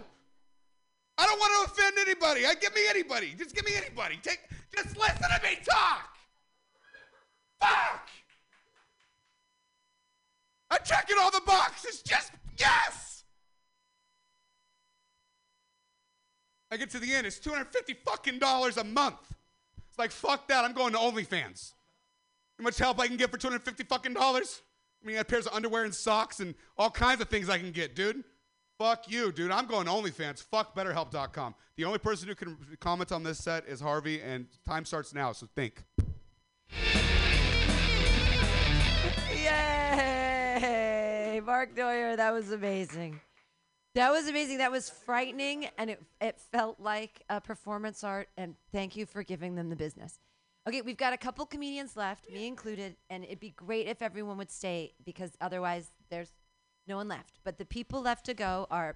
I 1.17 1.25
don't 1.25 1.39
want 1.39 1.67
to 1.67 1.73
offend 1.73 1.97
anybody. 1.99 2.45
I 2.45 2.55
give 2.55 2.73
me 2.73 2.81
anybody. 2.89 3.35
Just 3.37 3.55
give 3.55 3.65
me 3.65 3.73
anybody. 3.75 4.19
Take. 4.23 4.39
Just 4.75 4.97
listen 4.97 5.21
to 5.21 5.39
me 5.43 5.57
talk. 5.63 6.09
Fuck. 7.59 8.09
I'm 10.71 10.79
checking 10.83 11.17
all 11.19 11.29
the 11.29 11.41
boxes. 11.45 12.01
Just 12.01 12.31
yes. 12.57 13.23
I 16.71 16.77
get 16.77 16.89
to 16.91 16.99
the 16.99 17.13
end. 17.13 17.27
It's 17.27 17.37
250 17.37 17.93
fucking 18.05 18.39
dollars 18.39 18.77
a 18.77 18.83
month. 18.83 19.17
It's 19.91 19.99
like 19.99 20.11
fuck 20.11 20.47
that. 20.47 20.63
I'm 20.63 20.71
going 20.71 20.93
to 20.93 20.99
OnlyFans. 20.99 21.73
How 22.57 22.63
much 22.63 22.77
help 22.77 22.97
I 22.97 23.07
can 23.07 23.17
get 23.17 23.29
for 23.29 23.37
250 23.37 23.83
fucking 23.83 24.13
dollars? 24.13 24.61
I 25.03 25.07
mean, 25.07 25.15
I 25.15 25.17
have 25.17 25.27
pairs 25.27 25.47
of 25.47 25.53
underwear 25.53 25.83
and 25.83 25.93
socks 25.93 26.39
and 26.39 26.55
all 26.77 26.89
kinds 26.89 27.19
of 27.19 27.27
things 27.27 27.49
I 27.49 27.57
can 27.57 27.71
get, 27.71 27.93
dude. 27.93 28.23
Fuck 28.77 29.11
you, 29.11 29.33
dude. 29.33 29.51
I'm 29.51 29.65
going 29.65 29.87
to 29.87 29.91
OnlyFans. 29.91 30.43
Fuck 30.43 30.73
BetterHelp.com. 30.75 31.55
The 31.75 31.83
only 31.83 31.99
person 31.99 32.29
who 32.29 32.35
can 32.35 32.55
comment 32.79 33.11
on 33.11 33.23
this 33.23 33.39
set 33.39 33.67
is 33.67 33.81
Harvey, 33.81 34.21
and 34.21 34.47
time 34.65 34.85
starts 34.85 35.13
now. 35.13 35.33
So 35.33 35.49
think. 35.55 35.83
Yay! 39.33 41.41
Mark 41.45 41.75
Doyer, 41.75 42.15
that 42.15 42.31
was 42.31 42.53
amazing. 42.53 43.19
That 43.93 44.11
was 44.11 44.27
amazing. 44.27 44.59
That 44.59 44.71
was 44.71 44.89
frightening, 44.89 45.67
and 45.77 45.89
it 45.89 46.01
it 46.21 46.39
felt 46.51 46.79
like 46.79 47.23
a 47.29 47.41
performance 47.41 48.03
art. 48.03 48.29
And 48.37 48.55
thank 48.71 48.95
you 48.95 49.05
for 49.05 49.23
giving 49.23 49.55
them 49.55 49.69
the 49.69 49.75
business. 49.75 50.19
Okay, 50.67 50.81
we've 50.81 50.97
got 50.97 51.11
a 51.11 51.17
couple 51.17 51.45
comedians 51.45 51.97
left, 51.97 52.29
me 52.31 52.47
included, 52.47 52.95
and 53.09 53.23
it'd 53.23 53.39
be 53.39 53.49
great 53.49 53.87
if 53.87 54.01
everyone 54.01 54.37
would 54.37 54.51
stay 54.51 54.93
because 55.03 55.31
otherwise 55.41 55.89
there's 56.09 56.31
no 56.87 56.97
one 56.97 57.07
left. 57.07 57.39
But 57.43 57.57
the 57.57 57.65
people 57.65 58.01
left 58.01 58.25
to 58.27 58.35
go 58.35 58.67
are 58.69 58.95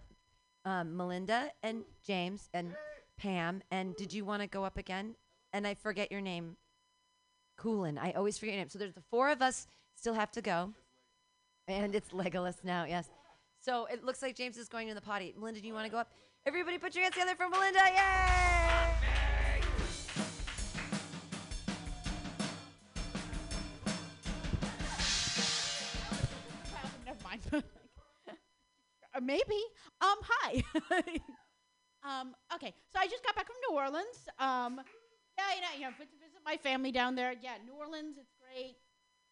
um, 0.63 0.95
Melinda 0.95 1.51
and 1.63 1.83
James 2.05 2.49
and 2.53 2.75
Pam. 3.17 3.63
And 3.71 3.95
did 3.95 4.13
you 4.13 4.25
want 4.25 4.43
to 4.43 4.47
go 4.47 4.63
up 4.63 4.77
again? 4.77 5.15
And 5.53 5.65
I 5.65 5.73
forget 5.73 6.11
your 6.11 6.21
name. 6.21 6.57
Coolin. 7.57 7.97
I 7.97 8.11
always 8.11 8.37
forget 8.37 8.53
your 8.53 8.61
name. 8.61 8.69
So 8.69 8.77
there's 8.77 8.93
the 8.93 9.03
four 9.09 9.29
of 9.29 9.41
us 9.41 9.67
still 9.95 10.13
have 10.13 10.31
to 10.33 10.41
go. 10.41 10.73
And 11.67 11.95
it's 11.95 12.09
Legolas 12.09 12.63
now, 12.63 12.85
yes. 12.85 13.09
So 13.65 13.87
it 13.91 14.03
looks 14.03 14.21
like 14.21 14.35
James 14.35 14.57
is 14.57 14.69
going 14.69 14.87
to 14.89 14.93
the 14.93 15.01
potty. 15.01 15.33
Melinda, 15.35 15.59
do 15.59 15.65
you 15.65 15.73
want 15.73 15.87
to 15.87 15.91
go 15.91 15.97
up? 15.97 16.11
Everybody 16.45 16.77
put 16.77 16.93
your 16.93 17.01
hands 17.01 17.15
together 17.15 17.33
for 17.35 17.49
Melinda. 17.49 17.79
Yay! 17.79 18.01
Maybe. 29.21 29.41
Um, 29.99 30.17
hi. 30.21 30.63
um, 32.03 32.35
okay, 32.53 32.73
so 32.93 32.99
I 32.99 33.07
just 33.07 33.23
got 33.23 33.35
back 33.35 33.47
from 33.47 33.55
New 33.67 33.75
Orleans. 33.75 34.29
Um, 34.37 34.79
yeah, 35.37 35.55
you 35.55 35.61
know, 35.61 35.67
you 35.75 35.81
know, 35.81 35.93
went 35.97 36.11
to 36.11 36.17
visit 36.17 36.39
my 36.45 36.57
family 36.57 36.91
down 36.91 37.15
there. 37.15 37.33
Yeah, 37.41 37.53
New 37.65 37.73
Orleans, 37.73 38.17
it's 38.19 38.33
great. 38.39 38.75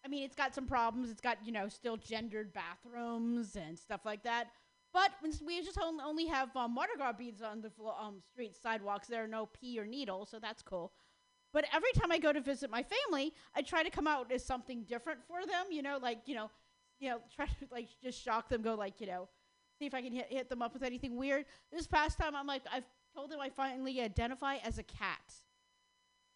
I 0.06 0.10
mean, 0.10 0.24
it's 0.24 0.36
got 0.36 0.54
some 0.54 0.66
problems. 0.66 1.10
It's 1.10 1.22
got 1.22 1.38
you 1.45 1.51
know 1.51 1.68
still 1.70 1.97
gendered 1.97 2.54
bathrooms 2.54 3.56
and 3.56 3.78
stuff 3.78 4.01
like 4.06 4.24
that. 4.24 4.47
But 4.93 5.12
we 5.43 5.64
just 5.64 5.80
only 5.82 6.28
have 6.28 6.56
um, 6.56 6.76
Mardi 6.76 6.93
Gras 6.97 7.14
beads 7.14 7.41
on 7.41 7.62
the 7.62 7.72
um, 7.99 8.22
street 8.32 8.56
sidewalks. 8.56 9.08
There 9.08 9.24
are 9.24 9.28
no 9.28 9.47
pee 9.47 9.80
or 9.80 9.86
needles, 9.86 10.30
so 10.30 10.38
that's 10.39 10.62
cool. 10.62 10.91
But 11.51 11.66
every 11.74 11.91
time 11.93 12.12
I 12.12 12.20
go 12.20 12.32
to 12.32 12.41
visit 12.41 12.70
my 12.70 12.84
family, 12.84 13.34
I 13.56 13.64
try 13.64 13.84
to 13.84 13.89
come 13.89 14.08
out 14.08 14.32
as 14.32 14.45
something 14.45 14.84
different 14.84 15.20
for 15.28 15.45
them. 15.45 15.66
You 15.72 15.82
know, 15.82 15.97
like 16.01 16.20
you 16.26 16.36
know, 16.36 16.51
you 16.99 17.10
know, 17.10 17.20
try 17.36 17.45
to 17.45 17.68
like 17.72 17.89
just 18.04 18.22
shock 18.22 18.49
them. 18.49 18.62
Go 18.62 18.76
like 18.76 19.01
you 19.01 19.08
know, 19.08 19.30
see 19.80 19.86
if 19.86 19.93
I 19.95 20.01
can 20.01 20.14
hit 20.14 20.28
hit 20.30 20.49
them 20.49 20.62
up 20.62 20.74
with 20.74 20.84
anything 20.84 21.16
weird. 21.16 21.45
This 21.72 21.88
past 21.88 22.20
time, 22.20 22.36
I'm 22.36 22.47
like, 22.47 22.64
I've 22.72 22.86
told 23.16 23.32
them 23.32 23.39
I 23.39 23.49
finally 23.49 24.01
identify 24.01 24.58
as 24.58 24.78
a 24.78 24.84
cat. 24.84 25.34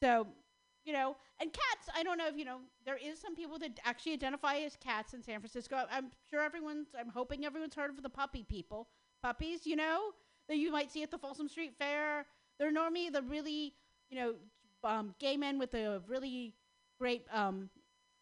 So, 0.02 0.28
you 0.88 0.94
know, 0.94 1.18
and 1.42 1.52
cats, 1.52 1.90
I 1.94 2.02
don't 2.02 2.18
know 2.18 2.28
if, 2.28 2.38
you 2.38 2.46
know, 2.46 2.60
there 2.86 2.96
is 2.96 3.20
some 3.20 3.36
people 3.36 3.60
that 3.60 3.78
actually 3.84 4.14
identify 4.14 4.56
as 4.60 4.78
cats 4.78 5.14
in 5.14 5.22
San 5.22 5.42
Francisco. 5.42 5.84
I'm 5.92 6.12
sure 6.30 6.42
everyone's, 6.42 6.88
I'm 6.98 7.10
hoping 7.10 7.46
everyone's 7.46 7.76
heard 7.76 7.90
of 7.90 8.02
the 8.02 8.10
puppy 8.10 8.46
people. 8.48 8.88
Puppies, 9.22 9.68
you 9.68 9.76
know, 9.76 10.12
that 10.48 10.56
you 10.56 10.72
might 10.72 10.90
see 10.90 11.04
at 11.04 11.12
the 11.12 11.18
Folsom 11.18 11.50
Street 11.50 11.74
Fair. 11.78 12.26
They're 12.58 12.72
normally 12.72 13.10
the 13.10 13.22
really, 13.22 13.74
you 14.10 14.18
know, 14.18 14.36
um, 14.86 15.14
gay 15.20 15.36
men 15.36 15.60
with 15.60 15.74
a 15.74 16.02
really 16.08 16.54
great 16.98 17.26
um, 17.34 17.70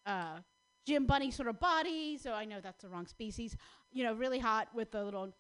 uh, 0.08 0.40
gym 0.88 1.06
bunny 1.06 1.30
sort 1.30 1.48
of 1.48 1.60
body. 1.60 2.18
So 2.18 2.34
I 2.34 2.46
know 2.46 2.62
that's 2.64 2.82
the 2.82 2.90
wrong 2.90 3.06
species. 3.06 3.56
You 3.92 4.06
know, 4.06 4.16
really 4.16 4.40
hot 4.40 4.70
with 4.74 4.92
the 4.92 5.04
little 5.04 5.36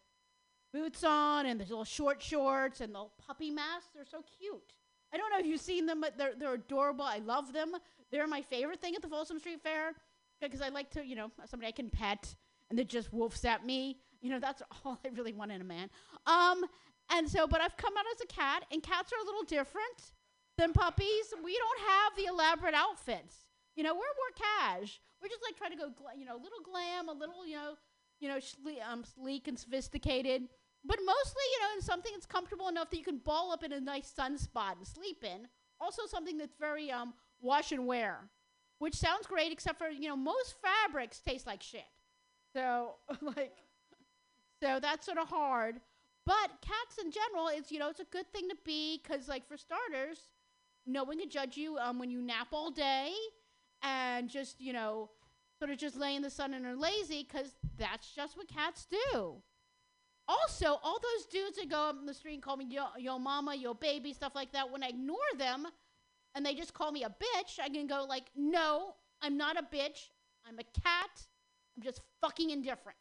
boots 0.71 1.03
on 1.03 1.47
and 1.47 1.59
the 1.59 1.63
little 1.63 1.85
short 1.85 2.21
shorts 2.21 2.81
and 2.81 2.93
the 2.93 3.05
puppy 3.25 3.49
masks. 3.49 3.89
They're 3.95 4.05
so 4.05 4.23
cute. 4.37 4.73
I 5.13 5.17
don't 5.17 5.29
know 5.31 5.39
if 5.39 5.45
you've 5.45 5.61
seen 5.61 5.85
them, 5.85 6.01
but 6.01 6.17
they're 6.17 6.33
they're 6.37 6.53
adorable. 6.53 7.05
I 7.05 7.19
love 7.19 7.53
them. 7.53 7.71
They're 8.11 8.27
my 8.27 8.41
favorite 8.41 8.81
thing 8.81 8.95
at 8.95 9.01
the 9.01 9.07
Folsom 9.07 9.39
Street 9.39 9.61
Fair 9.61 9.93
because 10.41 10.61
I 10.61 10.69
like 10.69 10.89
to, 10.91 11.05
you 11.05 11.15
know, 11.15 11.31
somebody 11.45 11.67
I 11.67 11.71
can 11.71 11.89
pet 11.89 12.35
and 12.69 12.77
that 12.79 12.89
just 12.89 13.13
woofs 13.13 13.45
at 13.45 13.65
me. 13.65 13.97
You 14.21 14.31
know, 14.31 14.39
that's 14.39 14.61
all 14.85 14.99
I 15.05 15.09
really 15.09 15.33
want 15.33 15.51
in 15.51 15.61
a 15.61 15.65
man. 15.65 15.89
Um, 16.25 16.63
and 17.11 17.29
so, 17.29 17.47
but 17.47 17.61
I've 17.61 17.77
come 17.77 17.93
out 17.97 18.05
as 18.15 18.21
a 18.21 18.27
cat, 18.27 18.63
and 18.71 18.81
cats 18.81 19.11
are 19.13 19.21
a 19.21 19.25
little 19.25 19.43
different 19.43 20.13
than 20.57 20.73
puppies. 20.73 21.33
We 21.43 21.55
don't 21.55 21.79
have 21.89 22.15
the 22.17 22.25
elaborate 22.25 22.73
outfits. 22.73 23.35
You 23.75 23.83
know, 23.83 23.93
we're 23.93 23.99
more 23.99 24.35
cash. 24.35 24.99
We're 25.21 25.27
just 25.27 25.43
like 25.43 25.57
trying 25.57 25.71
to 25.71 25.77
go, 25.77 25.91
you 26.17 26.25
know, 26.25 26.35
a 26.35 26.41
little 26.41 26.61
glam, 26.63 27.09
a 27.09 27.13
little, 27.13 27.45
you 27.45 27.55
know, 27.55 27.75
you 28.19 28.29
know, 28.29 28.39
um, 28.89 29.03
sleek 29.03 29.47
and 29.47 29.59
sophisticated. 29.59 30.43
But 30.85 30.99
mostly, 31.03 31.43
you 31.53 31.59
know, 31.61 31.75
in 31.75 31.81
something 31.81 32.11
that's 32.13 32.27
comfortable 32.27 32.67
enough 32.67 32.91
that 32.91 32.97
you 32.97 33.03
can 33.03 33.17
ball 33.17 33.51
up 33.51 33.63
in 33.63 33.71
a 33.73 33.79
nice 33.79 34.13
sunspot 34.17 34.77
and 34.77 34.85
sleep 34.85 35.23
in. 35.23 35.47
Also, 35.81 36.03
something 36.05 36.37
that's 36.37 36.55
very 36.59 36.91
um, 36.91 37.13
wash 37.41 37.71
and 37.71 37.87
wear, 37.87 38.19
which 38.77 38.95
sounds 38.95 39.25
great, 39.25 39.51
except 39.51 39.79
for 39.79 39.89
you 39.89 40.07
know 40.07 40.15
most 40.15 40.55
fabrics 40.61 41.19
taste 41.19 41.47
like 41.47 41.63
shit. 41.63 41.85
So 42.53 42.95
like, 43.21 43.55
so 44.61 44.79
that's 44.79 45.05
sort 45.05 45.17
of 45.17 45.27
hard. 45.27 45.81
But 46.25 46.49
cats 46.61 46.97
in 47.03 47.11
general, 47.11 47.49
it's 47.49 47.71
you 47.71 47.79
know 47.79 47.89
it's 47.89 47.99
a 47.99 48.05
good 48.05 48.31
thing 48.31 48.47
to 48.49 48.55
be 48.63 49.01
because 49.01 49.27
like 49.27 49.47
for 49.47 49.57
starters, 49.57 50.19
no 50.85 51.03
one 51.03 51.19
can 51.19 51.29
judge 51.29 51.57
you 51.57 51.77
um, 51.77 51.97
when 51.97 52.11
you 52.11 52.21
nap 52.21 52.47
all 52.51 52.69
day 52.69 53.11
and 53.81 54.29
just 54.29 54.61
you 54.61 54.71
know 54.71 55.09
sort 55.57 55.71
of 55.71 55.77
just 55.77 55.95
lay 55.97 56.15
in 56.15 56.21
the 56.21 56.29
sun 56.29 56.53
and 56.53 56.65
are 56.65 56.75
lazy 56.75 57.27
because 57.27 57.55
that's 57.77 58.11
just 58.11 58.37
what 58.37 58.47
cats 58.47 58.87
do. 59.13 59.41
Also, 60.27 60.79
all 60.83 60.97
those 60.99 61.25
dudes 61.27 61.57
that 61.57 61.69
go 61.69 61.89
up 61.89 61.97
in 61.99 62.05
the 62.05 62.13
street 62.13 62.33
and 62.33 62.43
call 62.43 62.57
me 62.57 62.65
yo, 62.65 62.85
yo 62.97 63.19
mama, 63.19 63.55
yo 63.55 63.73
baby, 63.73 64.13
stuff 64.13 64.33
like 64.33 64.51
that, 64.53 64.71
when 64.71 64.83
I 64.83 64.87
ignore 64.87 65.17
them 65.37 65.67
and 66.33 66.45
they 66.45 66.55
just 66.55 66.73
call 66.73 66.91
me 66.91 67.03
a 67.03 67.09
bitch, 67.09 67.59
I 67.61 67.69
can 67.69 67.87
go 67.87 68.05
like, 68.07 68.25
no, 68.35 68.95
I'm 69.21 69.37
not 69.37 69.57
a 69.57 69.63
bitch. 69.63 70.09
I'm 70.47 70.59
a 70.59 70.81
cat. 70.81 71.09
I'm 71.75 71.83
just 71.83 72.01
fucking 72.21 72.49
indifferent. 72.49 72.97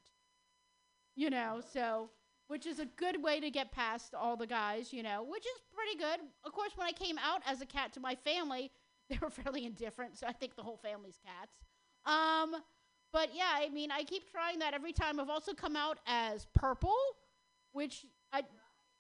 You 1.17 1.31
know, 1.31 1.61
so, 1.73 2.11
which 2.49 2.67
is 2.67 2.79
a 2.79 2.87
good 2.87 3.23
way 3.23 3.41
to 3.41 3.51
get 3.51 3.73
past 3.73 4.15
all 4.15 4.37
the 4.37 4.47
guys, 4.47 4.93
you 4.93 5.03
know, 5.03 5.23
which 5.23 5.45
is 5.45 5.63
pretty 5.73 5.99
good. 5.99 6.21
Of 6.45 6.53
course, 6.53 6.73
when 6.77 6.87
I 6.87 6.93
came 6.93 7.19
out 7.19 7.43
as 7.47 7.61
a 7.61 7.67
cat 7.67 7.93
to 7.95 8.01
my 8.01 8.15
family, 8.15 8.71
they 9.09 9.19
were 9.21 9.31
fairly 9.31 9.65
indifferent. 9.65 10.19
So 10.19 10.27
I 10.27 10.33
think 10.33 10.57
the 10.57 10.63
whole 10.63 10.79
family's 10.79 11.19
cats. 11.25 11.59
Um, 12.07 12.57
but 13.15 13.31
yeah, 13.33 13.53
I 13.55 13.69
mean, 13.69 13.93
I 13.93 14.03
keep 14.03 14.29
trying 14.29 14.59
that 14.59 14.75
every 14.75 14.93
time. 14.93 15.21
I've 15.21 15.31
also 15.31 15.55
come 15.55 15.77
out 15.77 15.99
as 16.05 16.49
purple, 16.53 16.97
which 17.73 18.07
I 18.33 18.43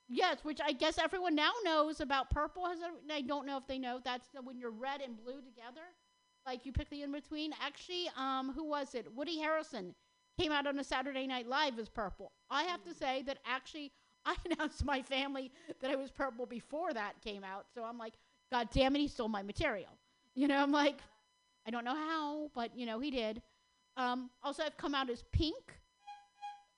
yes, 0.09 0.39
which 0.45 0.61
I 0.65 0.71
guess 0.71 0.99
everyone 0.99 1.35
now 1.35 1.51
knows 1.65 2.01
about 2.01 2.31
purple. 2.31 2.65
Has 2.65 2.79
I 3.11 3.23
don't 3.23 3.45
know 3.45 3.57
if 3.57 3.67
they 3.67 3.77
know 3.77 4.01
that's 4.05 4.29
the, 4.33 4.41
when 4.41 4.57
you're 4.57 4.71
red 4.71 5.01
and 5.01 5.17
blue 5.17 5.43
together, 5.43 5.83
like 6.47 6.65
you 6.65 6.71
pick 6.71 6.91
the 6.91 7.03
in 7.03 7.11
between. 7.11 7.55
Actually, 7.61 8.09
um, 8.17 8.53
who 8.55 8.65
was 8.65 8.95
it? 8.95 9.12
Woody 9.12 9.37
Harrelson 9.37 9.95
came 10.39 10.53
out 10.53 10.69
on 10.69 10.79
a 10.79 10.85
Saturday 10.85 11.27
Night 11.27 11.49
Live 11.49 11.81
as 11.81 11.89
purple. 11.89 12.31
I 12.49 12.62
have 12.62 12.85
to 12.85 12.95
say 12.95 13.23
that 13.23 13.39
actually 13.45 13.91
I 14.25 14.37
announced 14.45 14.79
to 14.79 14.87
my 14.87 15.03
family 15.03 15.51
that 15.81 15.91
I 15.91 15.97
was 15.97 16.12
purple 16.12 16.47
before 16.47 16.93
that 16.95 17.21
came 17.21 17.43
out. 17.43 17.67
So 17.75 17.83
I'm 17.83 17.99
like, 17.99 18.15
God 18.53 18.69
damn 18.73 18.95
it, 18.95 19.01
he 19.01 19.09
stole 19.09 19.29
my 19.29 19.43
material. 19.43 19.91
You 20.37 20.47
know, 20.47 20.62
I'm 20.62 20.71
like, 20.71 21.01
I 21.67 21.71
don't 21.71 21.85
know 21.85 21.97
how, 21.97 22.51
but 22.55 22.79
you 22.79 22.87
know, 22.87 23.01
he 23.01 23.11
did. 23.11 23.43
Um, 23.97 24.31
also, 24.43 24.63
I've 24.65 24.77
come 24.77 24.95
out 24.95 25.11
as 25.11 25.25
pink, 25.33 25.79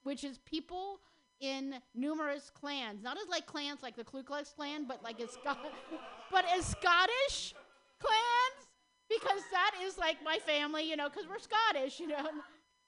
which 0.03 0.25
is 0.25 0.39
people 0.39 1.01
in 1.41 1.75
numerous 1.95 2.51
clans, 2.51 3.03
not 3.03 3.19
as 3.19 3.29
like 3.29 3.47
clans 3.47 3.83
like 3.83 3.97
the 3.97 4.05
Ku 4.05 4.23
Klux 4.23 4.53
Klan, 4.57 4.87
but 4.87 5.03
like 5.03 5.21
as 5.21 5.31
Scot- 5.31 5.59
but 6.31 6.45
as 6.57 6.67
Scottish 6.67 7.55
clans, 7.99 8.69
because 9.09 9.43
that 9.53 9.73
is 9.83 9.99
like 9.99 10.17
my 10.25 10.39
family, 10.39 10.89
you 10.89 10.97
know, 10.97 11.09
because 11.09 11.27
we're 11.29 11.39
Scottish, 11.39 12.01
you 12.01 12.07
know. 12.09 12.27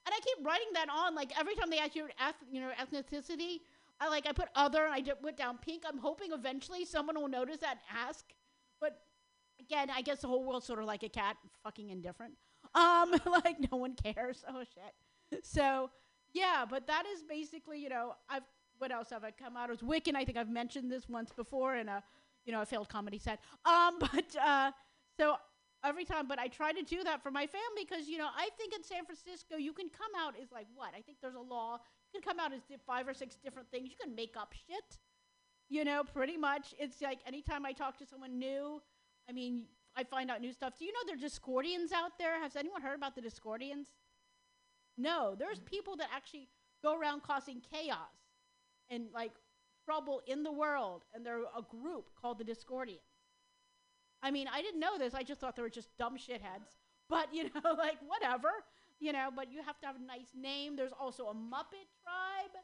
And 0.07 0.15
I 0.15 0.21
keep 0.21 0.47
writing 0.47 0.69
that 0.73 0.89
on, 0.89 1.15
like 1.15 1.39
every 1.39 1.55
time 1.55 1.69
they 1.69 1.79
ask 1.79 1.95
you, 1.95 2.09
you 2.51 2.63
know, 2.63 2.71
ethnicity, 2.81 3.61
I 4.01 4.09
like 4.09 4.27
I 4.27 4.33
put 4.33 4.49
other, 4.55 4.87
and 4.87 4.95
I 4.95 5.03
put 5.03 5.37
down 5.37 5.59
pink. 5.59 5.83
I'm 5.87 5.99
hoping 5.99 6.33
eventually 6.33 6.87
someone 6.87 7.21
will 7.21 7.29
notice 7.29 7.59
that 7.59 7.73
and 7.73 8.09
ask, 8.09 8.25
but 8.81 9.03
again, 9.61 9.91
I 9.95 10.01
guess 10.01 10.21
the 10.21 10.29
whole 10.29 10.45
world's 10.45 10.65
sort 10.65 10.79
of 10.79 10.87
like 10.87 11.03
a 11.03 11.11
cat, 11.11 11.37
fucking 11.63 11.91
indifferent. 11.91 12.33
Um, 12.75 13.15
like 13.45 13.57
no 13.71 13.79
one 13.79 13.95
cares. 13.95 14.45
Oh 14.49 14.63
shit. 14.63 15.45
So 15.45 15.91
yeah, 16.33 16.65
but 16.69 16.87
that 16.87 17.05
is 17.13 17.23
basically, 17.23 17.81
you 17.81 17.89
know, 17.89 18.15
I've 18.29 18.43
what 18.79 18.93
else 18.93 19.11
have 19.11 19.25
I 19.25 19.33
come 19.33 19.57
out 19.57 19.71
as 19.71 19.79
Wiccan? 19.79 20.15
I 20.15 20.25
think 20.25 20.39
I've 20.39 20.49
mentioned 20.51 20.91
this 20.91 21.09
once 21.09 21.33
before 21.33 21.77
in 21.77 21.89
a, 21.89 22.03
you 22.45 22.53
know, 22.53 22.63
a 22.63 22.67
failed 22.67 22.89
comedy 22.89 23.19
set. 23.19 23.41
Um, 23.65 23.99
but 24.01 24.37
uh, 24.41 24.71
so 25.19 25.37
every 25.85 26.05
time, 26.05 26.29
but 26.29 26.39
I 26.39 26.49
try 26.49 26.73
to 26.73 26.83
do 26.83 27.03
that 27.05 27.23
for 27.23 27.31
my 27.31 27.47
family 27.47 27.85
because 27.89 28.09
you 28.09 28.19
know 28.19 28.29
I 28.37 28.49
think 28.57 28.75
in 28.75 28.83
San 28.83 29.05
Francisco 29.05 29.57
you 29.57 29.73
can 29.73 29.89
come 29.89 30.11
out 30.19 30.35
as 30.41 30.53
like 30.53 30.67
what? 30.75 30.91
I 30.97 31.01
think 31.01 31.19
there's 31.21 31.35
a 31.35 31.41
law. 31.41 31.79
You 32.13 32.21
can 32.21 32.29
come 32.29 32.41
out 32.41 32.53
as 32.53 32.63
di- 32.63 32.77
five 32.87 33.09
or 33.09 33.15
six 33.15 33.37
different 33.37 33.71
things. 33.71 33.91
You 33.91 33.97
can 34.01 34.15
make 34.15 34.37
up 34.37 34.53
shit. 34.53 34.99
You 35.69 35.85
know, 35.85 36.03
pretty 36.03 36.37
much. 36.39 36.75
It's 36.79 37.03
like 37.03 37.19
anytime 37.27 37.67
I 37.67 37.73
talk 37.73 37.99
to 37.99 38.07
someone 38.07 38.39
new, 38.39 38.81
I 39.29 39.33
mean, 39.33 39.65
I 39.97 40.05
find 40.05 40.31
out 40.31 40.41
new 40.41 40.53
stuff. 40.53 40.75
Do 40.79 40.85
you 40.85 40.93
know 40.93 41.01
there 41.07 41.17
are 41.17 41.29
Discordians 41.29 41.93
out 41.93 42.13
there? 42.19 42.41
Has 42.41 42.57
anyone 42.57 42.83
heard 42.83 42.97
about 42.97 43.15
the 43.15 43.21
Discordians? 43.21 43.87
No, 44.97 45.35
there's 45.39 45.61
people 45.61 45.97
that 45.97 46.09
actually 46.15 46.49
go 46.83 46.99
around 46.99 47.23
causing 47.23 47.61
chaos 47.73 47.99
and 48.91 49.07
like 49.13 49.33
trouble 49.85 50.23
in 50.27 50.43
the 50.43 50.53
world, 50.53 51.05
and 51.15 51.25
they're 51.25 51.43
a 51.43 51.63
group 51.63 52.11
called 52.21 52.39
the 52.39 52.45
Discordians. 52.45 53.01
I 54.23 54.31
mean, 54.31 54.49
I 54.53 54.61
didn't 54.63 54.81
know 54.81 54.99
this. 54.99 55.15
I 55.15 55.23
just 55.23 55.41
thought 55.41 55.57
they 55.57 55.63
were 55.63 55.71
just 55.71 55.97
dumb 55.99 56.17
shitheads. 56.17 56.77
But 57.09 57.33
you 57.33 57.45
know, 57.45 57.73
like 57.79 57.99
whatever, 58.07 58.49
you 59.01 59.13
know. 59.13 59.31
But 59.35 59.53
you 59.53 59.63
have 59.63 59.79
to 59.81 59.87
have 59.87 59.97
a 59.97 60.05
nice 60.05 60.33
name. 60.35 60.77
There's 60.77 60.93
also 60.99 61.27
a 61.27 61.35
Muppet 61.35 61.89
tribe. 62.03 62.55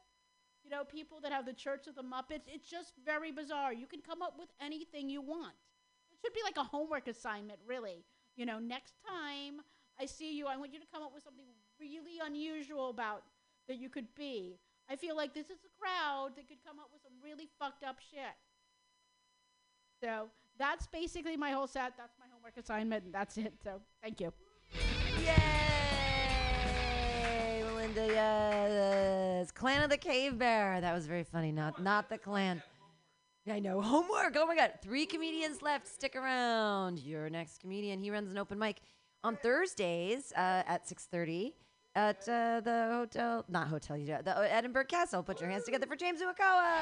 You 0.63 0.71
know, 0.71 0.83
people 0.83 1.19
that 1.21 1.31
have 1.31 1.45
the 1.45 1.53
Church 1.53 1.87
of 1.87 1.95
the 1.95 2.03
Muppets. 2.03 2.47
It's 2.47 2.69
just 2.69 2.93
very 3.05 3.31
bizarre. 3.31 3.73
You 3.73 3.87
can 3.87 4.01
come 4.01 4.21
up 4.21 4.33
with 4.37 4.49
anything 4.61 5.09
you 5.09 5.21
want. 5.21 5.53
It 6.15 6.21
should 6.23 6.33
be 6.33 6.41
like 6.43 6.57
a 6.57 6.63
homework 6.63 7.09
assignment, 7.09 7.59
really. 7.67 8.05
You 8.37 8.45
know, 8.45 8.57
next 8.57 8.93
time 9.05 9.61
I 9.99 10.05
see 10.05 10.37
you, 10.37 10.47
I 10.47 10.55
want 10.55 10.73
you 10.73 10.79
to 10.79 10.85
come 10.93 11.03
up 11.03 11.13
with 11.13 11.23
something 11.23 11.45
really 11.79 12.19
unusual 12.25 12.89
about 12.89 13.23
that 13.67 13.77
you 13.77 13.89
could 13.89 14.07
be. 14.15 14.57
I 14.89 14.95
feel 14.95 15.15
like 15.15 15.33
this 15.33 15.47
is 15.47 15.57
a 15.65 15.79
crowd 15.79 16.31
that 16.37 16.47
could 16.47 16.63
come 16.65 16.79
up 16.79 16.89
with 16.93 17.01
some 17.01 17.11
really 17.21 17.49
fucked 17.59 17.83
up 17.83 17.97
shit. 17.99 18.35
So 20.01 20.29
that's 20.57 20.87
basically 20.87 21.35
my 21.35 21.51
whole 21.51 21.67
set. 21.67 21.93
That's 21.97 22.15
my 22.19 22.27
homework 22.31 22.55
assignment, 22.57 23.05
and 23.05 23.13
that's 23.13 23.37
it. 23.37 23.53
So 23.63 23.81
thank 24.01 24.21
you. 24.21 24.31
Yay, 25.19 25.33
Melinda, 27.65 28.05
yes. 28.05 29.51
Clan 29.51 29.83
of 29.83 29.89
the 29.89 29.97
Cave 29.97 30.37
Bear. 30.37 30.79
That 30.79 30.93
was 30.93 31.07
very 31.07 31.23
funny. 31.23 31.51
Not 31.51 31.81
not 31.81 32.09
the 32.09 32.17
clan. 32.17 32.61
I 33.49 33.59
know. 33.59 33.81
Homework. 33.93 34.35
Oh 34.37 34.45
my 34.45 34.55
god. 34.55 34.73
Three 34.81 35.05
comedians 35.05 35.61
left. 35.61 35.87
Stick 35.87 36.15
around. 36.15 36.99
Your 36.99 37.29
next 37.29 37.59
comedian. 37.59 37.99
He 37.99 38.11
runs 38.11 38.31
an 38.31 38.37
open 38.37 38.57
mic 38.57 38.81
on 39.23 39.35
Thursdays 39.37 40.31
uh, 40.35 40.63
at 40.67 40.87
6:30 40.87 41.53
at 41.95 42.27
uh, 42.27 42.61
the 42.61 42.89
hotel. 42.91 43.45
Not 43.47 43.67
hotel. 43.67 43.97
You 43.97 44.17
the 44.23 44.37
uh, 44.37 44.41
Edinburgh 44.41 44.85
Castle. 44.85 45.23
Put 45.23 45.41
your 45.41 45.49
hands 45.49 45.65
together 45.65 45.85
for 45.85 45.95
James 45.95 46.21
Uakawa. 46.21 46.81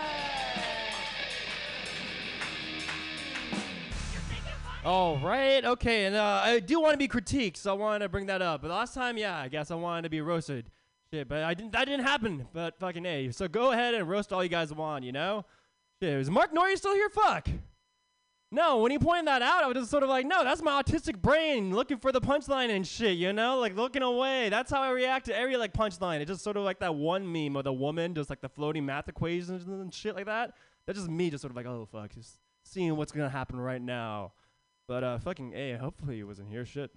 All 4.85 5.17
right, 5.19 5.63
okay, 5.63 6.07
and 6.07 6.15
uh, 6.15 6.41
I 6.43 6.59
do 6.59 6.81
want 6.81 6.91
to 6.91 6.97
be 6.97 7.07
critiqued, 7.07 7.55
so 7.55 7.71
I 7.71 7.73
want 7.73 8.03
to 8.03 8.09
bring 8.09 8.25
that 8.25 8.41
up. 8.41 8.61
But 8.61 8.69
last 8.69 8.93
time, 8.93 9.17
yeah, 9.17 9.39
I 9.39 9.47
guess 9.47 9.71
I 9.71 9.75
wanted 9.75 10.01
to 10.01 10.09
be 10.09 10.19
roasted. 10.19 10.69
Shit, 11.13 11.29
but 11.29 11.41
I 11.41 11.53
didn't. 11.53 11.71
That 11.71 11.85
didn't 11.85 12.05
happen. 12.05 12.47
But 12.51 12.77
fucking 12.79 13.05
a. 13.05 13.31
So 13.31 13.47
go 13.47 13.71
ahead 13.71 13.93
and 13.93 14.09
roast 14.09 14.33
all 14.33 14.43
you 14.43 14.49
guys 14.49 14.73
want. 14.73 15.05
You 15.05 15.13
know. 15.13 15.45
Shit, 16.01 16.13
is 16.19 16.29
Mark 16.29 16.53
Norrie 16.53 16.75
still 16.75 16.93
here? 16.93 17.09
Fuck. 17.09 17.49
No, 18.51 18.77
when 18.77 18.91
he 18.91 18.99
pointed 18.99 19.25
that 19.25 19.41
out, 19.41 19.63
I 19.63 19.67
was 19.67 19.77
just 19.77 19.89
sort 19.89 20.03
of 20.03 20.09
like, 20.09 20.27
no, 20.27 20.43
that's 20.43 20.61
my 20.61 20.79
autistic 20.79 21.19
brain 21.19 21.73
looking 21.73 21.97
for 21.97 22.11
the 22.11 22.21
punchline 22.21 22.69
and 22.69 22.85
shit, 22.85 23.17
you 23.17 23.33
know, 23.33 23.57
like 23.57 23.75
looking 23.75 24.03
away. 24.03 24.49
That's 24.49 24.71
how 24.71 24.81
I 24.81 24.91
react 24.91 25.25
to 25.25 25.35
every 25.35 25.57
like 25.57 25.73
punchline. 25.73 26.19
It's 26.19 26.29
just 26.29 26.43
sort 26.43 26.57
of 26.57 26.63
like 26.63 26.77
that 26.79 26.93
one 26.93 27.31
meme 27.31 27.55
of 27.55 27.63
the 27.63 27.73
woman, 27.73 28.13
just 28.13 28.29
like 28.29 28.41
the 28.41 28.49
floating 28.49 28.85
math 28.85 29.09
equations 29.09 29.65
and 29.67 29.91
shit 29.91 30.15
like 30.15 30.27
that. 30.27 30.53
That's 30.85 30.99
just 30.99 31.09
me, 31.09 31.31
just 31.31 31.41
sort 31.41 31.49
of 31.49 31.55
like, 31.55 31.65
oh 31.65 31.87
fuck, 31.91 32.13
just 32.13 32.37
seeing 32.63 32.95
what's 32.95 33.11
gonna 33.11 33.27
happen 33.27 33.59
right 33.59 33.81
now. 33.81 34.33
But 34.87 35.03
uh, 35.03 35.17
fucking 35.17 35.53
a, 35.55 35.77
hopefully 35.77 36.17
he 36.17 36.23
wasn't 36.23 36.49
here. 36.49 36.63
Shit. 36.63 36.91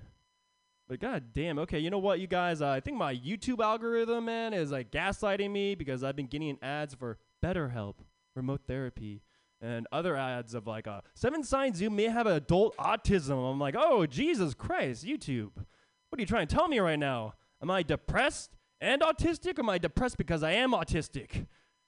But 0.88 1.00
god 1.00 1.32
damn, 1.32 1.58
okay, 1.60 1.78
you 1.78 1.88
know 1.88 1.98
what, 1.98 2.20
you 2.20 2.26
guys? 2.26 2.60
Uh, 2.60 2.68
I 2.68 2.80
think 2.80 2.98
my 2.98 3.14
YouTube 3.14 3.64
algorithm, 3.64 4.26
man, 4.26 4.52
is 4.52 4.72
like 4.72 4.90
gaslighting 4.90 5.50
me 5.50 5.74
because 5.74 6.04
I've 6.04 6.16
been 6.16 6.26
getting 6.26 6.58
ads 6.60 6.94
for 6.94 7.18
BetterHelp, 7.42 7.94
remote 8.36 8.62
therapy, 8.66 9.22
and 9.60 9.86
other 9.90 10.16
ads 10.16 10.54
of 10.54 10.66
like 10.66 10.86
uh, 10.86 11.00
seven 11.14 11.42
signs 11.42 11.80
you 11.80 11.90
may 11.90 12.04
have 12.04 12.26
adult 12.26 12.76
autism. 12.76 13.50
I'm 13.50 13.58
like, 13.58 13.74
oh 13.76 14.06
Jesus 14.06 14.54
Christ, 14.54 15.04
YouTube, 15.04 15.50
what 15.54 16.18
are 16.18 16.20
you 16.20 16.26
trying 16.26 16.46
to 16.46 16.54
tell 16.54 16.68
me 16.68 16.78
right 16.78 16.98
now? 16.98 17.34
Am 17.62 17.70
I 17.70 17.82
depressed 17.82 18.50
and 18.80 19.00
autistic, 19.00 19.58
or 19.58 19.62
am 19.62 19.70
I 19.70 19.78
depressed 19.78 20.18
because 20.18 20.42
I 20.42 20.52
am 20.52 20.72
autistic? 20.72 21.46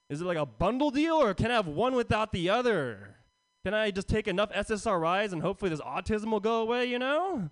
Is 0.09 0.23
it 0.23 0.25
like 0.25 0.39
a 0.39 0.47
bundle 0.47 0.91
deal, 0.91 1.17
or 1.17 1.35
can 1.35 1.51
I 1.51 1.55
have 1.55 1.69
one 1.69 1.95
without 1.95 2.33
the 2.33 2.49
other? 2.49 3.17
Can 3.65 3.75
I 3.75 3.91
just 3.91 4.09
take 4.09 4.27
enough 4.29 4.51
SSRIs 4.53 5.33
and 5.33 5.43
hopefully 5.43 5.69
this 5.69 5.81
autism 5.81 6.31
will 6.31 6.41
go 6.41 6.63
away, 6.63 6.87
you 6.87 6.99
know? 6.99 7.51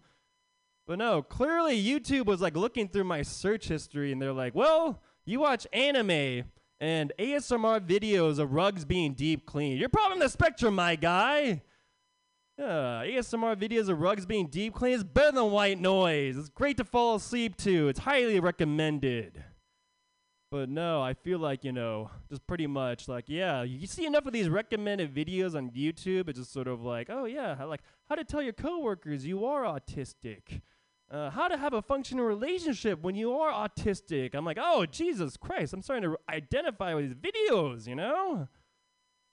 But 0.87 0.99
no, 0.99 1.21
clearly 1.21 1.83
YouTube 1.83 2.27
was 2.27 2.41
like 2.41 2.57
looking 2.57 2.89
through 2.89 3.05
my 3.05 3.23
search 3.23 3.69
history 3.69 4.13
and 4.13 4.23
they're 4.23 4.33
like, 4.33 4.55
well, 4.55 5.03
you 5.25 5.41
watch 5.41 5.67
anime 5.73 6.45
and 6.81 7.13
ASMR 7.19 7.81
videos 7.81 8.39
of 8.39 8.53
rugs 8.53 8.85
being 8.85 9.15
deep 9.15 9.47
cleaned. 9.47 9.79
You're 9.79 9.89
probably 9.89 10.15
on 10.15 10.19
the 10.21 10.29
spectrum, 10.29 10.75
my 10.75 10.97
guy. 10.97 11.63
Yeah, 12.59 13.03
ASMR 13.05 13.57
videos 13.57 13.89
of 13.89 14.01
rugs 14.01 14.25
being 14.25 14.47
deep 14.47 14.75
cleaned 14.75 14.97
is 14.97 15.05
better 15.05 15.33
than 15.33 15.51
white 15.51 15.81
noise. 15.81 16.37
It's 16.37 16.49
great 16.49 16.77
to 16.79 16.85
fall 16.85 17.17
asleep 17.17 17.57
to. 17.59 17.89
It's 17.89 18.01
highly 18.01 18.41
recommended. 18.41 19.45
But 20.51 20.69
no, 20.69 21.03
I 21.03 21.15
feel 21.15 21.39
like, 21.39 21.65
you 21.65 21.73
know, 21.73 22.11
just 22.31 22.47
pretty 22.47 22.67
much 22.67 23.09
like, 23.09 23.25
yeah, 23.27 23.63
you 23.63 23.87
see 23.87 24.07
enough 24.07 24.27
of 24.27 24.33
these 24.33 24.49
recommended 24.49 25.13
videos 25.15 25.57
on 25.57 25.71
YouTube, 25.71 26.29
it's 26.29 26.39
just 26.39 26.53
sort 26.53 26.69
of 26.69 26.83
like, 26.83 27.09
oh 27.11 27.25
yeah, 27.25 27.63
like 27.65 27.81
how 28.09 28.15
to 28.15 28.25
tell 28.25 28.41
your 28.41 28.53
coworkers 28.53 29.27
you 29.27 29.45
are 29.45 29.65
autistic. 29.65 30.63
Uh, 31.09 31.31
how 31.31 31.47
to 31.47 31.57
have 31.57 31.73
a 31.73 31.83
functional 31.83 32.25
relationship 32.25 33.01
when 33.03 33.15
you 33.15 33.33
are 33.33 33.53
autistic. 33.53 34.35
I'm 34.35 34.45
like, 34.45 34.59
oh, 34.61 34.87
Jesus 34.87 35.37
Christ, 35.37 35.73
I'm 35.73 35.83
starting 35.83 36.11
to 36.11 36.19
identify 36.29 36.95
with 36.95 37.05
these 37.05 37.33
videos, 37.33 37.87
you 37.87 37.95
know? 37.95 38.49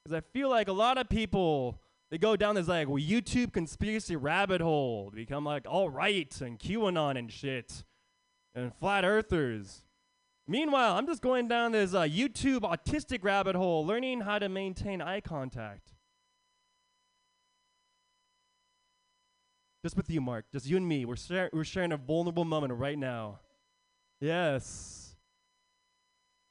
Because 0.04 0.16
I 0.16 0.22
feel 0.34 0.50
like 0.50 0.68
a 0.68 0.74
lot 0.74 1.00
of 1.00 1.10
people, 1.10 1.82
they 2.12 2.20
go 2.20 2.36
down 2.36 2.56
this 2.56 2.68
like 2.68 2.88
well, 2.88 3.02
YouTube 3.02 3.54
conspiracy 3.54 4.16
rabbit 4.16 4.62
hole, 4.62 5.12
become 5.16 5.46
like 5.46 5.66
all 5.68 5.90
right 5.90 6.32
and 6.42 6.60
QAnon 6.60 7.18
and 7.18 7.32
shit, 7.32 7.84
and 8.54 8.72
flat 8.76 9.04
earthers. 9.04 9.82
Meanwhile, 10.48 10.98
I'm 10.98 11.08
just 11.08 11.22
going 11.22 11.48
down 11.48 11.72
this 11.72 11.94
uh, 11.94 12.02
YouTube 12.02 12.62
autistic 12.62 13.24
rabbit 13.24 13.56
hole, 13.56 13.86
learning 13.86 14.22
how 14.22 14.40
to 14.40 14.50
maintain 14.50 15.02
eye 15.02 15.22
contact. 15.22 15.93
Just 19.84 19.98
with 19.98 20.10
you, 20.10 20.22
Mark. 20.22 20.46
Just 20.52 20.66
you 20.66 20.78
and 20.78 20.88
me. 20.88 21.04
We're, 21.04 21.18
we're 21.52 21.66
sharing 21.66 21.92
a 21.92 21.98
vulnerable 21.98 22.46
moment 22.46 22.74
right 22.74 22.98
now. 22.98 23.40
Yes. 24.22 25.16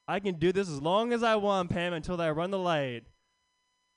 I 0.07 0.21
can 0.21 0.35
do 0.35 0.53
this 0.53 0.69
as 0.69 0.83
long 0.83 1.15
as 1.15 1.23
I 1.23 1.37
want, 1.37 1.71
Pam, 1.71 1.95
until 1.95 2.21
I 2.21 2.31
run 2.31 2.51
the 2.51 2.59
light. 2.59 3.05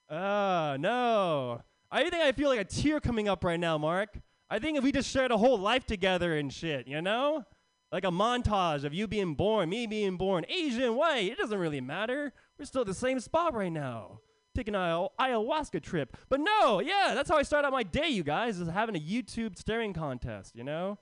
Ah, 0.09 0.77
no. 0.79 1.61
I 1.91 2.09
think 2.09 2.23
I 2.23 2.31
feel 2.31 2.49
like 2.49 2.61
a 2.61 2.63
tear 2.63 3.01
coming 3.01 3.27
up 3.27 3.43
right 3.43 3.59
now, 3.59 3.77
Mark. 3.77 4.17
I 4.49 4.59
think 4.59 4.77
if 4.77 4.83
we 4.83 4.93
just 4.93 5.09
shared 5.09 5.31
a 5.31 5.37
whole 5.37 5.57
life 5.57 5.85
together 5.85 6.37
and 6.37 6.53
shit, 6.53 6.87
you 6.87 7.01
know? 7.01 7.43
Like 7.91 8.05
a 8.05 8.11
montage 8.11 8.85
of 8.85 8.93
you 8.93 9.07
being 9.07 9.33
born, 9.33 9.69
me 9.69 9.85
being 9.85 10.15
born, 10.15 10.45
Asian, 10.47 10.95
white, 10.95 11.31
it 11.31 11.37
doesn't 11.37 11.59
really 11.59 11.81
matter. 11.81 12.31
We're 12.57 12.65
still 12.65 12.81
at 12.81 12.87
the 12.87 12.93
same 12.93 13.19
spot 13.19 13.53
right 13.53 13.71
now. 13.71 14.21
Taking 14.55 14.73
an 14.73 14.81
ayahu- 14.81 15.09
ayahuasca 15.19 15.83
trip. 15.83 16.15
But 16.29 16.39
no, 16.39 16.79
yeah, 16.79 17.11
that's 17.13 17.29
how 17.29 17.37
I 17.37 17.43
start 17.43 17.65
out 17.65 17.73
my 17.73 17.83
day, 17.83 18.07
you 18.07 18.23
guys, 18.23 18.59
is 18.59 18.69
having 18.69 18.95
a 18.95 18.99
YouTube 18.99 19.57
staring 19.57 19.93
contest, 19.93 20.55
you 20.55 20.63
know? 20.63 20.97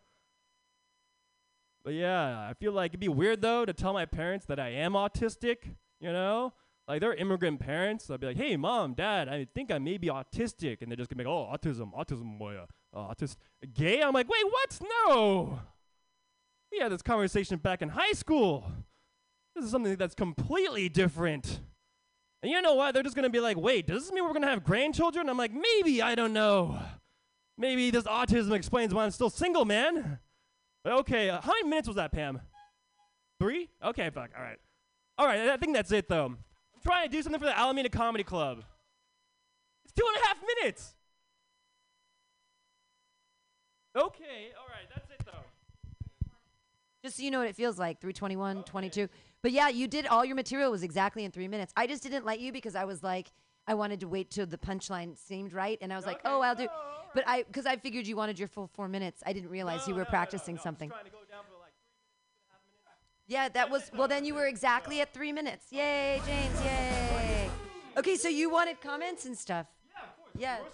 But 1.86 1.94
yeah, 1.94 2.48
I 2.50 2.54
feel 2.54 2.72
like 2.72 2.92
it'd 2.92 3.00
be 3.00 3.10
weird 3.10 3.42
though 3.42 3.66
to 3.66 3.74
tell 3.74 3.94
my 3.94 4.06
parents 4.06 4.46
that 4.48 4.60
I 4.60 4.70
am 4.70 4.94
autistic, 4.94 5.76
you 6.00 6.12
know? 6.12 6.54
Like 6.88 7.02
they're 7.02 7.14
immigrant 7.14 7.60
parents. 7.60 8.10
I'd 8.10 8.20
be 8.20 8.28
like, 8.28 8.38
hey, 8.38 8.58
mom, 8.58 8.94
dad, 8.94 9.30
I 9.30 9.48
think 9.54 9.72
I 9.72 9.80
may 9.80 9.98
be 9.98 10.08
autistic. 10.08 10.82
And 10.82 10.90
they're 10.90 10.98
just 10.98 11.10
gonna 11.10 11.24
be 11.24 11.30
like, 11.30 11.34
oh, 11.34 11.54
autism, 11.54 11.94
autism, 11.94 12.40
boy, 12.40 12.58
uh, 12.58 12.98
autist. 12.98 13.38
Gay? 13.74 14.02
I'm 14.02 14.14
like, 14.14 14.28
wait, 14.30 14.46
what? 14.46 14.80
No. 15.08 15.60
We 16.72 16.80
had 16.80 16.92
this 16.92 17.02
conversation 17.02 17.58
back 17.58 17.82
in 17.82 17.90
high 17.90 18.14
school. 18.14 18.66
This 19.56 19.66
is 19.66 19.72
something 19.72 19.96
that's 19.96 20.16
completely 20.16 20.90
different. 20.90 21.60
And 22.44 22.52
you 22.52 22.62
know 22.62 22.76
what? 22.76 22.94
They're 22.94 23.04
just 23.04 23.16
gonna 23.16 23.30
be 23.30 23.40
like, 23.40 23.56
wait, 23.56 23.88
does 23.88 24.04
this 24.04 24.12
mean 24.12 24.26
we're 24.26 24.34
gonna 24.34 24.50
have 24.50 24.66
grandchildren? 24.66 25.30
I'm 25.30 25.38
like, 25.38 25.54
maybe, 25.54 26.02
I 26.02 26.14
don't 26.14 26.34
know. 26.34 26.78
Maybe 27.58 27.90
this 27.90 28.04
autism 28.04 28.52
explains 28.52 28.94
why 28.94 29.06
I'm 29.06 29.12
still 29.12 29.30
single, 29.30 29.64
man. 29.64 30.20
Okay, 30.86 31.30
uh, 31.30 31.40
how 31.40 31.54
many 31.54 31.70
minutes 31.70 31.88
was 31.88 31.96
that, 31.96 32.12
Pam? 32.12 32.42
Three? 33.40 33.70
Okay, 33.82 34.10
fuck. 34.10 34.32
All 34.38 34.44
right. 34.44 34.58
All 35.18 35.26
right, 35.26 35.50
I 35.50 35.56
think 35.56 35.74
that's 35.74 35.94
it, 35.94 36.10
though. 36.10 36.26
I'm 36.26 36.38
trying 36.84 37.08
to 37.08 37.12
do 37.12 37.22
something 37.22 37.40
for 37.40 37.46
the 37.46 37.58
Alameda 37.58 37.88
Comedy 37.88 38.26
Club. 38.26 38.64
It's 39.86 39.94
two 39.94 40.06
and 40.06 40.22
a 40.22 40.28
half 40.28 40.38
minutes. 40.58 40.96
Okay, 43.96 44.52
all 44.60 44.68
right, 44.68 44.90
that's 44.94 45.10
it, 45.12 45.26
though. 45.26 46.30
Just 47.04 47.18
so 47.18 47.24
you 47.24 47.32
know 47.32 47.40
what 47.40 47.48
it 47.48 47.56
feels 47.56 47.80
like 47.80 48.02
321, 48.02 48.64
22. 48.64 49.08
But 49.44 49.52
yeah, 49.52 49.68
you 49.68 49.88
did 49.88 50.08
all 50.08 50.24
your 50.24 50.38
material 50.38 50.72
was 50.72 50.84
exactly 50.84 51.26
in 51.26 51.32
three 51.32 51.50
minutes. 51.50 51.74
I 51.76 51.86
just 51.86 52.02
didn't 52.02 52.26
let 52.26 52.40
you 52.40 52.54
because 52.54 52.76
I 52.76 52.86
was 52.86 53.04
like, 53.04 53.32
I 53.68 53.74
wanted 53.74 54.00
to 54.00 54.08
wait 54.08 54.32
till 54.32 54.46
the 54.46 54.58
punchline 54.58 55.18
seemed 55.18 55.54
right. 55.54 55.78
And 55.82 55.92
I 55.92 55.98
was 55.98 56.06
like, 56.06 56.22
oh, 56.24 56.42
I'll 56.42 56.56
do. 56.56 56.68
But 57.14 57.26
I, 57.28 57.44
because 57.44 57.66
I 57.66 57.76
figured 57.76 58.08
you 58.08 58.16
wanted 58.16 58.40
your 58.40 58.48
full 58.48 58.68
four 58.68 58.88
minutes. 58.88 59.22
I 59.26 59.34
didn't 59.34 59.50
realize 59.50 59.88
you 59.88 59.96
were 59.96 60.06
practicing 60.06 60.58
something. 60.58 60.92
Yeah, 63.28 63.50
that 63.50 63.70
was, 63.70 63.92
well, 63.96 64.08
then 64.08 64.26
you 64.26 64.34
were 64.34 64.48
exactly 64.48 65.02
at 65.02 65.14
three 65.14 65.32
minutes. 65.32 65.68
Yay, 65.72 66.22
James, 66.26 66.62
yay. 66.64 67.50
Okay, 67.98 68.16
so 68.16 68.28
you 68.28 68.50
wanted 68.50 68.82
comments 68.82 69.26
and 69.26 69.38
stuff. 69.38 69.68
Yeah, 70.38 70.58
of 70.58 70.62
course. 70.62 70.74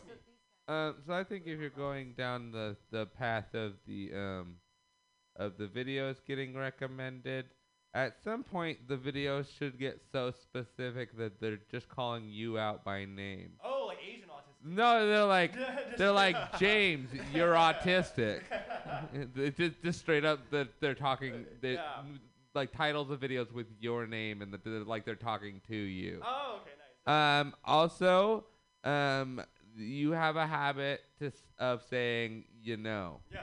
Um, 0.68 0.96
so 1.06 1.14
I 1.14 1.24
think 1.24 1.44
if 1.48 1.60
you're 1.60 1.70
going 1.70 2.14
down 2.14 2.52
the, 2.52 2.78
the 2.92 3.08
path 3.08 3.54
of 3.56 3.74
the 3.88 4.12
um, 4.16 4.56
of 5.36 5.58
the 5.58 5.66
videos 5.66 6.18
getting 6.26 6.56
recommended, 6.56 7.46
at 7.94 8.16
some 8.24 8.44
point 8.44 8.88
the 8.88 8.96
videos 8.98 9.46
should 9.58 9.80
get 9.80 10.00
so 10.12 10.32
specific 10.32 11.18
that 11.18 11.40
they're 11.42 11.60
just 11.72 11.90
calling 11.90 12.30
you 12.30 12.58
out 12.58 12.84
by 12.84 13.06
name. 13.06 13.54
Oh, 13.64 13.86
like 13.88 13.98
Asian 14.08 14.30
autistic. 14.30 14.76
No, 14.76 15.08
they're 15.08 15.26
like 15.26 15.54
they're 15.98 16.12
like 16.12 16.60
James, 16.60 17.10
you're 17.34 17.54
autistic. 17.68 18.42
Just, 19.58 19.82
just 19.84 20.00
straight 20.00 20.26
up 20.26 20.40
that 20.52 20.68
they're 20.80 20.96
talking. 20.96 21.46
They, 21.62 21.74
Yeah. 21.74 22.02
Like 22.56 22.72
titles 22.72 23.12
of 23.12 23.20
videos 23.20 23.52
with 23.54 23.68
your 23.80 24.08
name 24.08 24.42
and 24.42 24.52
that 24.54 24.64
they're 24.64 24.84
like 24.84 25.06
they're 25.06 25.16
talking 25.16 25.62
to 25.68 25.76
you. 25.76 26.20
Oh, 26.26 26.60
okay, 26.62 26.72
nice. 27.06 27.42
Um, 27.46 27.54
also, 27.64 28.46
um, 28.84 29.42
you 29.78 30.12
have 30.12 30.36
a 30.36 30.48
habit 30.48 31.02
to 31.20 31.28
s- 31.28 31.34
of 31.60 31.84
saying 31.90 32.46
you 32.64 32.76
know. 32.78 33.20
Yeah. 33.32 33.42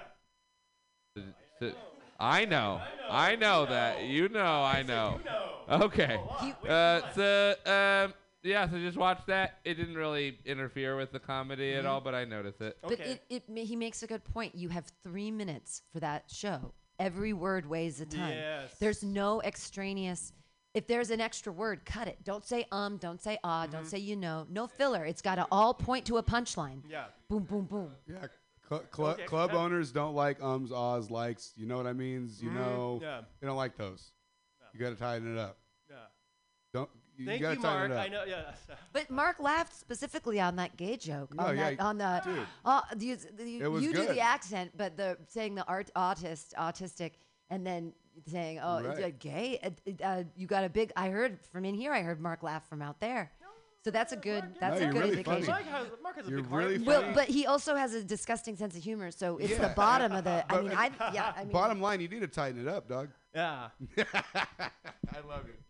S- 1.17 1.23
s- 1.63 1.75
I 2.19 2.45
know. 2.45 2.81
I 3.09 3.37
know 3.37 3.67
that. 3.67 4.05
You 4.05 4.29
know. 4.29 4.63
I 4.63 4.83
know. 4.83 5.21
Okay. 5.71 6.19
Uh, 6.69 7.01
so 7.15 7.55
um, 7.67 8.15
yeah. 8.43 8.69
So 8.71 8.79
just 8.79 8.97
watch 8.97 9.21
that. 9.27 9.59
It 9.65 9.75
didn't 9.75 9.97
really 9.97 10.39
interfere 10.45 10.97
with 10.97 11.13
the 11.13 11.19
comedy 11.21 11.75
at 11.75 11.85
Mhm. 11.85 11.89
all, 11.89 12.01
but 12.01 12.15
I 12.15 12.25
noticed 12.25 12.61
it. 12.61 12.79
But 12.83 13.01
it, 13.01 13.25
it 13.29 13.49
ma- 13.49 13.63
he 13.63 13.77
makes 13.77 14.03
a 14.03 14.07
good 14.07 14.25
point. 14.25 14.55
You 14.55 14.69
have 14.71 14.87
three 15.03 15.31
minutes 15.31 15.83
for 15.93 16.01
that 16.01 16.25
show. 16.31 16.73
Every 16.99 17.33
word 17.33 17.69
weighs 17.69 18.01
a 18.01 18.07
ton. 18.07 18.31
Yes. 18.31 18.77
There's 18.79 19.03
no 19.03 19.43
extraneous. 19.43 20.33
If 20.73 20.87
there's 20.87 21.11
an 21.11 21.21
extra 21.21 21.53
word, 21.53 21.85
cut 21.85 22.07
it. 22.09 22.19
Don't 22.25 22.45
say 22.45 22.67
um. 22.71 22.97
Don't 22.99 23.21
say 23.21 23.39
ah. 23.45 23.67
Don't 23.67 23.87
say 23.87 23.99
you 23.99 24.15
know. 24.17 24.47
No 24.51 24.67
filler. 24.67 25.05
It's 25.05 25.23
got 25.23 25.35
to 25.37 25.47
all 25.51 25.75
point 25.75 26.05
to 26.07 26.19
a 26.19 26.23
punchline. 26.23 26.83
Yeah. 26.89 27.05
Boom, 27.29 27.45
boom, 27.45 27.65
boom. 27.65 27.91
Yeah. 28.09 28.27
Cl- 28.69 28.85
cl- 28.95 29.09
Okay, 29.11 29.25
club 29.25 29.51
yeah. 29.53 29.59
owners 29.59 29.93
don't 29.93 30.15
like 30.15 30.43
ums, 30.43 30.73
ahs, 30.73 31.11
likes. 31.11 31.53
You 31.57 31.67
know 31.67 31.77
what 31.77 31.87
I 31.87 31.93
means? 31.93 32.43
You 32.43 32.51
Mhm, 32.51 32.55
know. 32.55 32.99
yeah. 33.03 33.21
They 33.41 33.47
don't 33.47 33.57
like 33.57 33.77
those. 33.77 34.11
You 34.73 34.81
got 34.81 34.91
to 34.91 34.97
tighten 34.97 35.37
it 35.37 35.39
up. 35.41 35.59
Yeah. 35.89 35.97
Don't. 36.75 36.91
You, 37.17 37.25
Thank 37.27 37.41
got 37.43 37.57
you, 37.57 37.63
tighten 37.63 37.79
Mark. 37.79 37.91
it 37.91 37.95
up. 37.95 38.05
I 38.05 38.09
know. 38.09 38.25
Yeah. 38.27 38.55
But 38.93 39.09
Mark 39.11 39.41
laughed 39.41 39.75
specifically 39.75 40.39
on 40.41 40.57
that 40.57 40.77
gay 40.77 40.97
joke. 40.99 41.33
No, 41.35 41.45
on 41.45 41.57
yeah, 41.57 41.71
that, 41.71 41.81
on 41.81 41.97
the 41.97 42.21
dude. 42.25 42.47
Uh, 42.65 42.81
you, 42.99 43.17
you, 43.39 43.65
It 43.65 43.69
was 43.69 43.83
you 43.83 43.93
do 43.95 44.07
the 44.07 44.21
accent, 44.21 44.73
but 44.77 44.97
the 44.99 45.17
saying 45.29 45.55
the 45.55 45.65
art 45.67 45.91
autist 45.97 46.53
autistic 46.59 47.13
and 47.49 47.67
then 47.67 47.95
saying 48.27 48.59
oh 48.63 48.83
Right. 48.83 49.05
uh, 49.05 49.11
gay. 49.19 49.59
Uh, 49.63 50.05
uh, 50.05 50.25
you 50.37 50.47
got 50.47 50.65
a 50.65 50.69
big. 50.69 50.93
I 50.97 51.09
heard 51.09 51.39
from 51.53 51.65
in 51.65 51.75
here. 51.75 51.93
I 51.93 52.03
heard 52.03 52.21
Mark 52.21 52.43
laugh 52.43 52.69
from 52.69 52.83
out 52.83 53.01
there. 53.01 53.33
So 53.87 53.93
that's 53.93 54.13
a 54.13 54.17
good. 54.17 54.43
That's 54.59 54.81
No, 54.81 54.89
a 54.89 54.93
you're 54.93 54.93
good 54.95 55.11
really 55.13 55.23
funny. 55.23 55.37
indication. 55.43 55.65
Mark 55.71 55.81
has, 55.87 55.87
Mark 56.03 56.17
has 56.17 56.29
You're 56.29 56.41
big 56.43 56.51
heart. 56.51 56.65
really 56.65 56.79
Well, 56.83 57.13
but 57.15 57.29
he 57.29 57.47
also 57.47 57.77
has 57.77 57.95
a 57.95 58.03
disgusting 58.03 58.57
sense 58.57 58.77
of 58.77 58.83
humor. 58.83 59.13
So 59.13 59.37
it's 59.39 59.53
Yeah. 59.53 59.69
the 59.69 59.75
bottom 59.77 60.11
of 60.11 60.25
the. 60.25 60.45
I 60.53 60.61
mean, 60.61 60.73
I 60.73 60.91
yeah. 61.15 61.33
I 61.37 61.45
mean, 61.45 61.53
Bottom 61.53 61.81
line, 61.81 62.01
you 62.01 62.09
need 62.09 62.19
to 62.19 62.27
tighten 62.27 62.61
it 62.61 62.67
up, 62.67 62.89
dog. 62.89 63.11
Yeah. 63.33 63.69
I 63.97 65.21
love 65.29 65.47
it. 65.47 65.61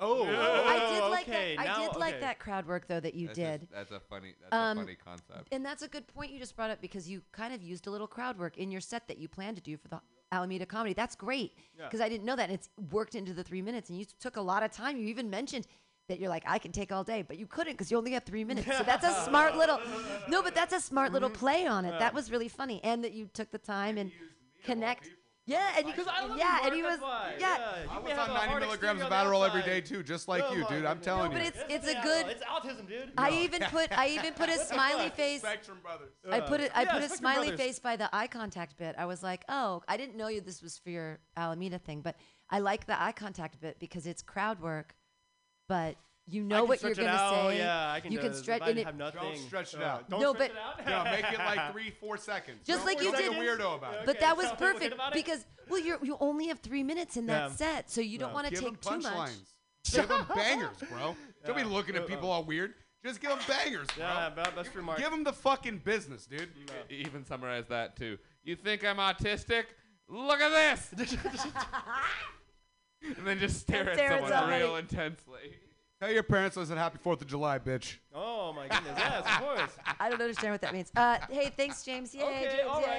Oh. 0.00 0.24
I 0.26 0.92
did 0.92 1.00
like 1.10 1.28
okay, 1.28 1.56
that. 1.56 1.62
I 1.62 1.64
now- 1.66 1.78
did 1.88 1.96
like 1.98 2.14
okay. 2.14 2.20
that 2.20 2.38
crowd 2.38 2.66
work 2.66 2.88
though 2.88 3.00
that 3.00 3.14
you 3.14 3.28
That's 3.28 3.38
did. 3.38 3.60
just- 3.60 3.72
that's 3.72 3.90
a 3.92 4.00
funny- 4.00 4.34
that's 4.40 4.52
Um, 4.52 4.78
a 4.78 4.80
funny 4.82 4.96
concept. 4.96 5.48
And 5.52 5.64
that's 5.64 5.82
a 5.82 5.88
good 5.88 6.06
point 6.08 6.32
you 6.32 6.38
just 6.38 6.56
brought 6.56 6.70
up 6.70 6.80
because 6.80 7.08
you 7.08 7.22
kind 7.32 7.54
of 7.54 7.62
used 7.62 7.86
a 7.86 7.90
little 7.90 8.06
crowd 8.08 8.38
work 8.38 8.58
in 8.58 8.70
your 8.70 8.80
set 8.80 9.06
that 9.08 9.18
you 9.18 9.28
planned 9.28 9.56
to 9.56 9.62
do 9.62 9.76
for 9.76 9.88
the 9.88 10.00
Alameda 10.32 10.66
Comedy. 10.66 10.94
That's 10.94 11.14
great 11.14 11.56
Yeah. 11.78 11.84
because 11.84 12.00
I 12.00 12.08
didn't 12.08 12.24
know 12.24 12.34
that. 12.36 12.44
And 12.50 12.52
it's 12.54 12.68
worked 12.90 13.14
into 13.14 13.32
the 13.32 13.44
three 13.44 13.62
minutes, 13.62 13.88
and 13.90 13.98
you 13.98 14.04
took 14.18 14.36
a 14.36 14.40
lot 14.40 14.62
of 14.64 14.72
time. 14.72 14.96
You 14.96 15.06
even 15.06 15.30
mentioned 15.30 15.66
that 16.08 16.18
you're 16.18 16.28
like, 16.28 16.42
I 16.46 16.58
can 16.58 16.72
take 16.72 16.90
all 16.92 17.04
day, 17.04 17.22
but 17.22 17.38
you 17.38 17.46
couldn't 17.46 17.74
because 17.74 17.90
you 17.90 17.96
only 17.96 18.10
have 18.12 18.24
three 18.24 18.44
minutes. 18.44 18.66
So 18.76 18.82
that's 18.84 19.04
a 19.06 19.14
smart 19.24 19.56
little. 19.56 19.80
No, 20.28 20.42
but 20.42 20.54
that's 20.54 20.72
a 20.74 20.80
smart 20.80 21.12
little 21.12 21.30
play 21.30 21.66
on 21.66 21.84
it. 21.84 21.92
Yeah. 21.92 21.98
That 22.00 22.14
was 22.14 22.30
really 22.32 22.48
funny, 22.48 22.80
and 22.82 23.04
that 23.04 23.12
you 23.12 23.26
took 23.32 23.50
the 23.52 23.58
time 23.58 23.96
and 23.96 24.10
connect. 24.64 25.08
Yeah, 25.46 25.74
and 25.76 25.84
Because 25.86 26.06
I 26.06 26.24
love 26.24 26.38
yeah, 26.38 26.60
and 26.64 26.74
he 26.74 26.82
was, 26.82 26.98
yeah. 27.38 27.38
Yeah, 27.38 27.58
I 27.90 27.98
was 27.98 28.12
on 28.12 28.28
90 28.32 28.60
milligrams 28.60 29.02
of 29.02 29.08
exterior 29.08 29.34
on 29.34 29.42
Adderall 29.42 29.46
every 29.46 29.60
outside. 29.60 29.70
day 29.70 29.80
too, 29.82 30.02
just 30.02 30.26
like 30.26 30.42
Oh 30.48 30.54
you, 30.54 30.64
dude. 30.70 30.86
I'm 30.86 31.00
telling 31.00 31.24
No, 31.24 31.36
but 31.36 31.42
you. 31.42 31.48
it's- 31.48 31.64
That's 31.68 31.86
it's 31.86 31.88
a 31.98 32.02
good- 32.02 32.26
It's 32.28 32.42
autism, 32.44 32.88
dude. 32.88 33.12
I 33.18 33.30
even 33.30 33.60
put 33.70 33.92
I 33.96 34.08
even 34.08 34.32
put 34.32 34.48
a 34.48 34.56
smiley 34.58 35.10
face. 35.10 35.40
Spectrum 35.42 35.80
Brothers. 35.82 36.12
I 36.30 36.40
put 36.40 36.60
it. 36.60 36.72
I 36.74 36.82
Yeah, 36.84 36.92
put 36.92 37.02
a 37.02 37.08
Spectrum 37.08 37.18
smiley 37.18 37.48
Brothers. 37.48 37.66
face 37.66 37.78
by 37.78 37.96
the 37.96 38.08
eye 38.16 38.26
contact 38.26 38.78
bit. 38.78 38.94
I 38.96 39.04
was 39.04 39.22
like, 39.22 39.44
oh, 39.50 39.82
I 39.86 39.98
didn't 39.98 40.16
know 40.16 40.28
you. 40.28 40.40
This 40.40 40.62
was 40.62 40.78
for 40.78 40.88
your 40.88 41.18
Alameda 41.36 41.78
thing, 41.78 42.00
but 42.00 42.16
I 42.48 42.60
like 42.60 42.86
the 42.86 43.00
eye 43.00 43.12
contact 43.12 43.60
bit 43.60 43.78
because 43.78 44.06
it's 44.06 44.22
crowd 44.22 44.60
work, 44.60 44.94
but 45.68 45.96
you 46.26 46.42
know 46.42 46.64
what 46.64 46.82
you're 46.82 46.94
gonna 46.94 47.08
out, 47.08 47.50
say. 47.50 47.58
yeah, 47.58 47.92
I 47.92 48.00
can 48.00 48.10
you 48.12 48.18
do 48.18 48.22
can 48.24 48.32
it. 48.32 48.36
stretch 48.36 48.60
If 48.62 48.66
I 48.66 48.70
and 48.70 48.78
it. 48.78 48.86
have 48.86 48.96
nothing. 48.96 49.20
Don't 49.22 49.36
stretch 49.36 49.74
it 49.74 49.82
Uh, 49.82 49.86
out. 49.86 50.08
Don't 50.10 50.20
No, 50.20 50.32
stretch 50.34 50.52
but- 50.52 50.82
it 50.82 50.88
out. 50.88 51.04
No, 51.06 51.10
make 51.10 51.32
it 51.32 51.38
like 51.38 51.72
three, 51.72 51.90
four 51.90 52.16
seconds. 52.16 52.66
Just 52.66 52.78
Don't 52.80 52.86
like 52.86 52.98
be 52.98 53.04
you 53.06 53.12
like 53.12 53.20
did. 53.24 53.32
a 53.32 53.36
weirdo 53.36 53.76
about 53.76 53.94
it. 53.94 54.06
But 54.06 54.20
that 54.20 54.36
was 54.36 54.46
so 54.48 54.54
perfect 54.56 54.94
because 55.12 55.44
well, 55.68 55.80
you 55.80 55.98
you 56.02 56.16
only 56.20 56.46
have 56.48 56.60
three 56.60 56.82
minutes 56.82 57.16
in 57.16 57.26
that 57.26 57.50
Yeah. 57.50 57.56
set, 57.56 57.90
so 57.90 58.00
you 58.00 58.18
don't 58.18 58.30
Yeah. 58.30 58.34
want 58.34 58.46
to 58.48 58.52
Give 58.54 58.64
them 58.64 58.76
take 58.76 58.82
too 58.82 58.98
much. 59.00 59.12
punchlines. 59.30 59.50
Give 59.92 60.08
them 60.08 60.26
bangers, 60.34 60.76
bro. 60.90 61.14
Don't 61.44 61.56
be 61.56 61.62
looking 61.64 61.94
at 61.94 62.06
people 62.06 62.30
all 62.30 62.42
weird. 62.42 62.72
Just 63.04 63.20
give 63.20 63.28
them 63.28 63.38
bangers, 63.46 63.86
bro. 63.94 64.06
Yeah, 64.06 64.30
that's 64.56 64.70
true, 64.70 64.82
Mark. 64.82 64.98
Give 64.98 65.10
them 65.10 65.24
the 65.24 65.32
fucking 65.34 65.78
business, 65.84 66.24
dude. 66.24 66.48
Even 66.88 67.22
summarize 67.26 67.66
that 67.68 67.94
too. 67.96 68.16
You 68.44 68.56
think 68.56 68.82
I'm 68.82 68.96
autistic? 68.96 69.64
Look 70.08 70.40
at 70.40 70.50
this. 70.90 71.12
and 73.02 73.26
then 73.26 73.38
just 73.38 73.60
stare 73.60 73.90
at 73.90 73.98
someone 74.22 74.48
real 74.58 74.76
intensely. 74.76 75.54
Tell 76.00 76.10
your 76.12 76.22
parents 76.22 76.56
I 76.56 76.64
said 76.64 76.76
Happy 76.76 76.98
Fourth 76.98 77.20
of 77.22 77.26
July, 77.28 77.58
bitch. 77.58 77.96
Oh 78.14 78.52
my 78.52 78.68
goodness. 78.68 78.94
Yes, 78.98 79.24
of 79.24 79.40
course. 79.40 79.70
I 80.00 80.10
don't 80.10 80.20
understand 80.20 80.52
what 80.52 80.60
that 80.60 80.72
means. 80.74 80.90
Uh, 80.96 81.18
hey, 81.30 81.50
thanks, 81.56 81.82
James. 81.84 82.14
Yay, 82.14 82.22
Okay, 82.22 82.48
James. 82.56 82.68
all 82.68 82.80
right. 82.82 82.98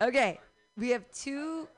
Yay. 0.00 0.06
Okay, 0.08 0.40
we 0.76 0.90
have 0.90 1.04
two 1.12 1.68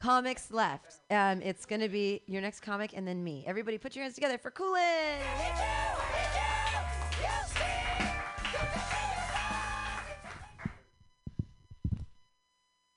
comics 0.00 0.50
left. 0.50 1.00
Um, 1.10 1.42
it's 1.42 1.66
gonna 1.66 1.88
be 1.88 2.22
your 2.26 2.40
next 2.40 2.60
comic 2.60 2.92
and 2.94 3.06
then 3.06 3.22
me. 3.24 3.44
Everybody, 3.46 3.78
put 3.78 3.96
your 3.96 4.04
hands 4.04 4.14
together 4.14 4.38
for 4.38 4.50
Coolin. 4.50 5.18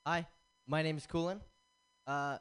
Hi, 0.06 0.26
my 0.66 0.82
name 0.82 0.96
is 0.96 1.06
Coolin. 1.06 1.40
Uh, 2.06 2.38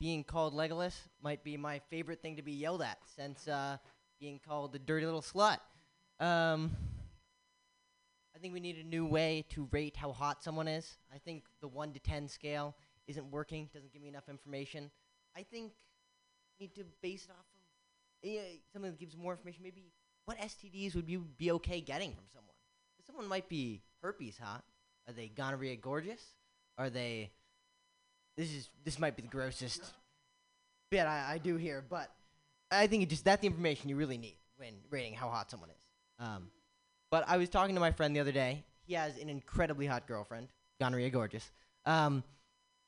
being 0.00 0.24
called 0.24 0.54
Legolas 0.54 0.94
might 1.22 1.44
be 1.44 1.56
my 1.56 1.78
favorite 1.90 2.22
thing 2.22 2.36
to 2.36 2.42
be 2.42 2.52
yelled 2.52 2.80
at 2.80 2.98
since 3.16 3.46
uh, 3.46 3.76
being 4.18 4.40
called 4.44 4.72
the 4.72 4.78
dirty 4.78 5.04
little 5.04 5.20
slut. 5.20 5.58
Um, 6.18 6.72
I 8.34 8.38
think 8.40 8.54
we 8.54 8.60
need 8.60 8.78
a 8.78 8.84
new 8.84 9.04
way 9.04 9.44
to 9.50 9.68
rate 9.70 9.96
how 9.96 10.12
hot 10.12 10.42
someone 10.42 10.66
is. 10.66 10.96
I 11.14 11.18
think 11.18 11.44
the 11.60 11.68
1 11.68 11.92
to 11.92 12.00
10 12.00 12.28
scale 12.28 12.74
isn't 13.06 13.30
working, 13.30 13.68
doesn't 13.74 13.92
give 13.92 14.00
me 14.00 14.08
enough 14.08 14.28
information. 14.30 14.90
I 15.36 15.42
think 15.42 15.72
we 16.58 16.66
need 16.66 16.74
to 16.76 16.84
base 17.02 17.26
it 17.26 17.30
off 17.32 17.44
of 17.54 17.60
yeah, 18.22 18.40
something 18.72 18.90
that 18.90 18.98
gives 18.98 19.16
more 19.16 19.32
information. 19.32 19.62
Maybe 19.62 19.92
what 20.24 20.38
STDs 20.38 20.94
would 20.94 21.08
you 21.08 21.26
be 21.36 21.52
okay 21.52 21.80
getting 21.80 22.12
from 22.12 22.24
someone? 22.32 22.54
Someone 23.06 23.28
might 23.28 23.48
be 23.48 23.82
herpes 24.02 24.38
hot. 24.38 24.64
Are 25.08 25.12
they 25.12 25.28
gonorrhea 25.28 25.76
gorgeous? 25.76 26.22
Are 26.78 26.90
they? 26.90 27.32
This 28.36 28.52
is 28.52 28.68
this 28.84 28.98
might 28.98 29.16
be 29.16 29.22
the 29.22 29.28
grossest 29.28 29.82
bit 30.90 31.06
I, 31.06 31.34
I 31.34 31.38
do 31.38 31.56
here, 31.56 31.84
but 31.88 32.10
I 32.70 32.86
think 32.86 33.02
it 33.02 33.08
just 33.08 33.24
that's 33.24 33.40
the 33.40 33.46
information 33.46 33.88
you 33.88 33.96
really 33.96 34.18
need 34.18 34.36
when 34.56 34.74
rating 34.90 35.14
how 35.14 35.28
hot 35.28 35.50
someone 35.50 35.70
is. 35.70 35.82
Um, 36.18 36.50
but 37.10 37.24
I 37.28 37.36
was 37.36 37.48
talking 37.48 37.74
to 37.74 37.80
my 37.80 37.92
friend 37.92 38.14
the 38.14 38.20
other 38.20 38.32
day. 38.32 38.64
He 38.86 38.94
has 38.94 39.16
an 39.18 39.28
incredibly 39.28 39.86
hot 39.86 40.06
girlfriend, 40.06 40.48
gonorrhea 40.80 41.10
gorgeous. 41.10 41.50
Um, 41.86 42.24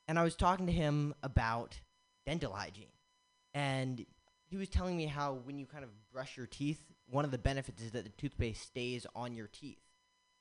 and 0.09 0.19
I 0.19 0.25
was 0.25 0.37
talking 0.37 0.67
to 0.67 0.73
him 0.73 1.15
about 1.23 1.81
dental 2.27 2.53
hygiene, 2.53 2.93
and 3.55 4.05
he 4.49 4.57
was 4.57 4.69
telling 4.69 4.97
me 4.97 5.07
how 5.07 5.35
when 5.45 5.59
you 5.59 5.67
kind 5.67 5.85
of 5.85 5.91
brush 6.13 6.37
your 6.37 6.47
teeth, 6.47 6.81
one 7.09 7.25
of 7.25 7.31
the 7.31 7.39
benefits 7.39 7.83
is 7.83 7.93
that 7.93 8.05
the 8.05 8.11
toothpaste 8.11 8.63
stays 8.63 9.07
on 9.15 9.35
your 9.35 9.47
teeth, 9.47 9.81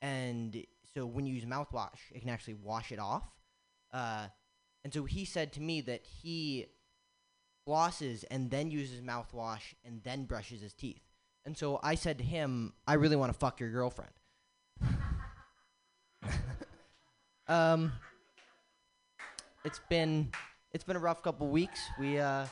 and 0.01 0.65
so 0.93 1.05
when 1.05 1.25
you 1.25 1.33
use 1.33 1.45
mouthwash, 1.45 1.99
it 2.13 2.19
can 2.19 2.29
actually 2.29 2.55
wash 2.55 2.91
it 2.91 2.99
off. 2.99 3.23
Uh, 3.93 4.27
and 4.83 4.93
so 4.93 5.05
he 5.05 5.25
said 5.25 5.53
to 5.53 5.61
me 5.61 5.81
that 5.81 6.05
he 6.05 6.67
flosses 7.67 8.23
and 8.31 8.49
then 8.49 8.71
uses 8.71 9.01
mouthwash 9.01 9.75
and 9.85 10.01
then 10.03 10.25
brushes 10.25 10.61
his 10.61 10.73
teeth. 10.73 11.01
And 11.45 11.57
so 11.57 11.79
I 11.83 11.95
said 11.95 12.17
to 12.19 12.23
him, 12.23 12.73
I 12.87 12.93
really 12.95 13.15
want 13.15 13.31
to 13.31 13.37
fuck 13.37 13.59
your 13.59 13.69
girlfriend. 13.69 14.11
um, 17.47 17.93
it's 19.63 19.79
been 19.89 20.31
it's 20.71 20.83
been 20.83 20.95
a 20.95 20.99
rough 20.99 21.21
couple 21.21 21.47
weeks. 21.47 21.79
We 21.99 22.19
uh, 22.19 22.45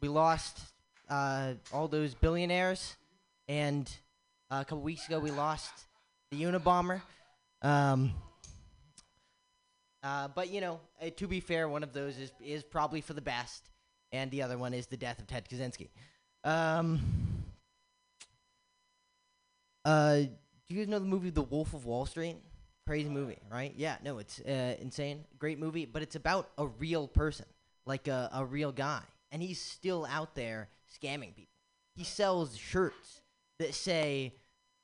we 0.00 0.08
lost 0.08 0.60
uh, 1.08 1.54
all 1.72 1.88
those 1.88 2.14
billionaires, 2.14 2.96
and 3.48 3.90
uh, 4.50 4.58
a 4.60 4.64
couple 4.64 4.82
weeks 4.82 5.06
ago 5.06 5.18
we 5.18 5.30
lost 5.30 5.72
the 6.30 6.42
Unabomber. 6.42 7.02
Um, 7.62 8.12
uh, 10.02 10.28
but 10.28 10.50
you 10.50 10.60
know, 10.60 10.80
uh, 11.00 11.10
to 11.16 11.26
be 11.26 11.40
fair, 11.40 11.68
one 11.68 11.82
of 11.82 11.92
those 11.92 12.18
is 12.18 12.32
is 12.44 12.62
probably 12.62 13.00
for 13.00 13.12
the 13.12 13.20
best, 13.20 13.70
and 14.10 14.30
the 14.30 14.42
other 14.42 14.58
one 14.58 14.74
is 14.74 14.86
the 14.86 14.96
death 14.96 15.18
of 15.18 15.26
Ted 15.26 15.48
Kaczynski. 15.48 15.88
Um, 16.44 17.00
uh, 19.84 20.16
do 20.16 20.28
you 20.68 20.78
guys 20.78 20.88
know 20.88 20.98
the 20.98 21.04
movie 21.04 21.30
The 21.30 21.42
Wolf 21.42 21.74
of 21.74 21.86
Wall 21.86 22.06
Street? 22.06 22.36
Crazy 22.86 23.08
movie, 23.08 23.38
right? 23.50 23.72
Yeah, 23.76 23.96
no, 24.02 24.18
it's 24.18 24.40
uh, 24.40 24.74
insane. 24.80 25.24
Great 25.38 25.58
movie, 25.58 25.86
but 25.86 26.02
it's 26.02 26.16
about 26.16 26.50
a 26.58 26.66
real 26.66 27.06
person, 27.06 27.46
like 27.86 28.08
a, 28.08 28.28
a 28.32 28.44
real 28.44 28.72
guy, 28.72 29.02
and 29.30 29.40
he's 29.40 29.60
still 29.60 30.04
out 30.10 30.34
there 30.34 30.68
scamming 30.92 31.34
people. 31.34 31.54
He 31.94 32.02
sells 32.02 32.56
shirts 32.56 33.20
that 33.60 33.74
say, 33.74 34.34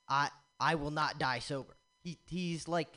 "I 0.07 0.29
I 0.61 0.75
will 0.75 0.91
not 0.91 1.19
die 1.19 1.39
sober." 1.39 1.75
He 2.03 2.17
he's 2.27 2.69
like, 2.69 2.87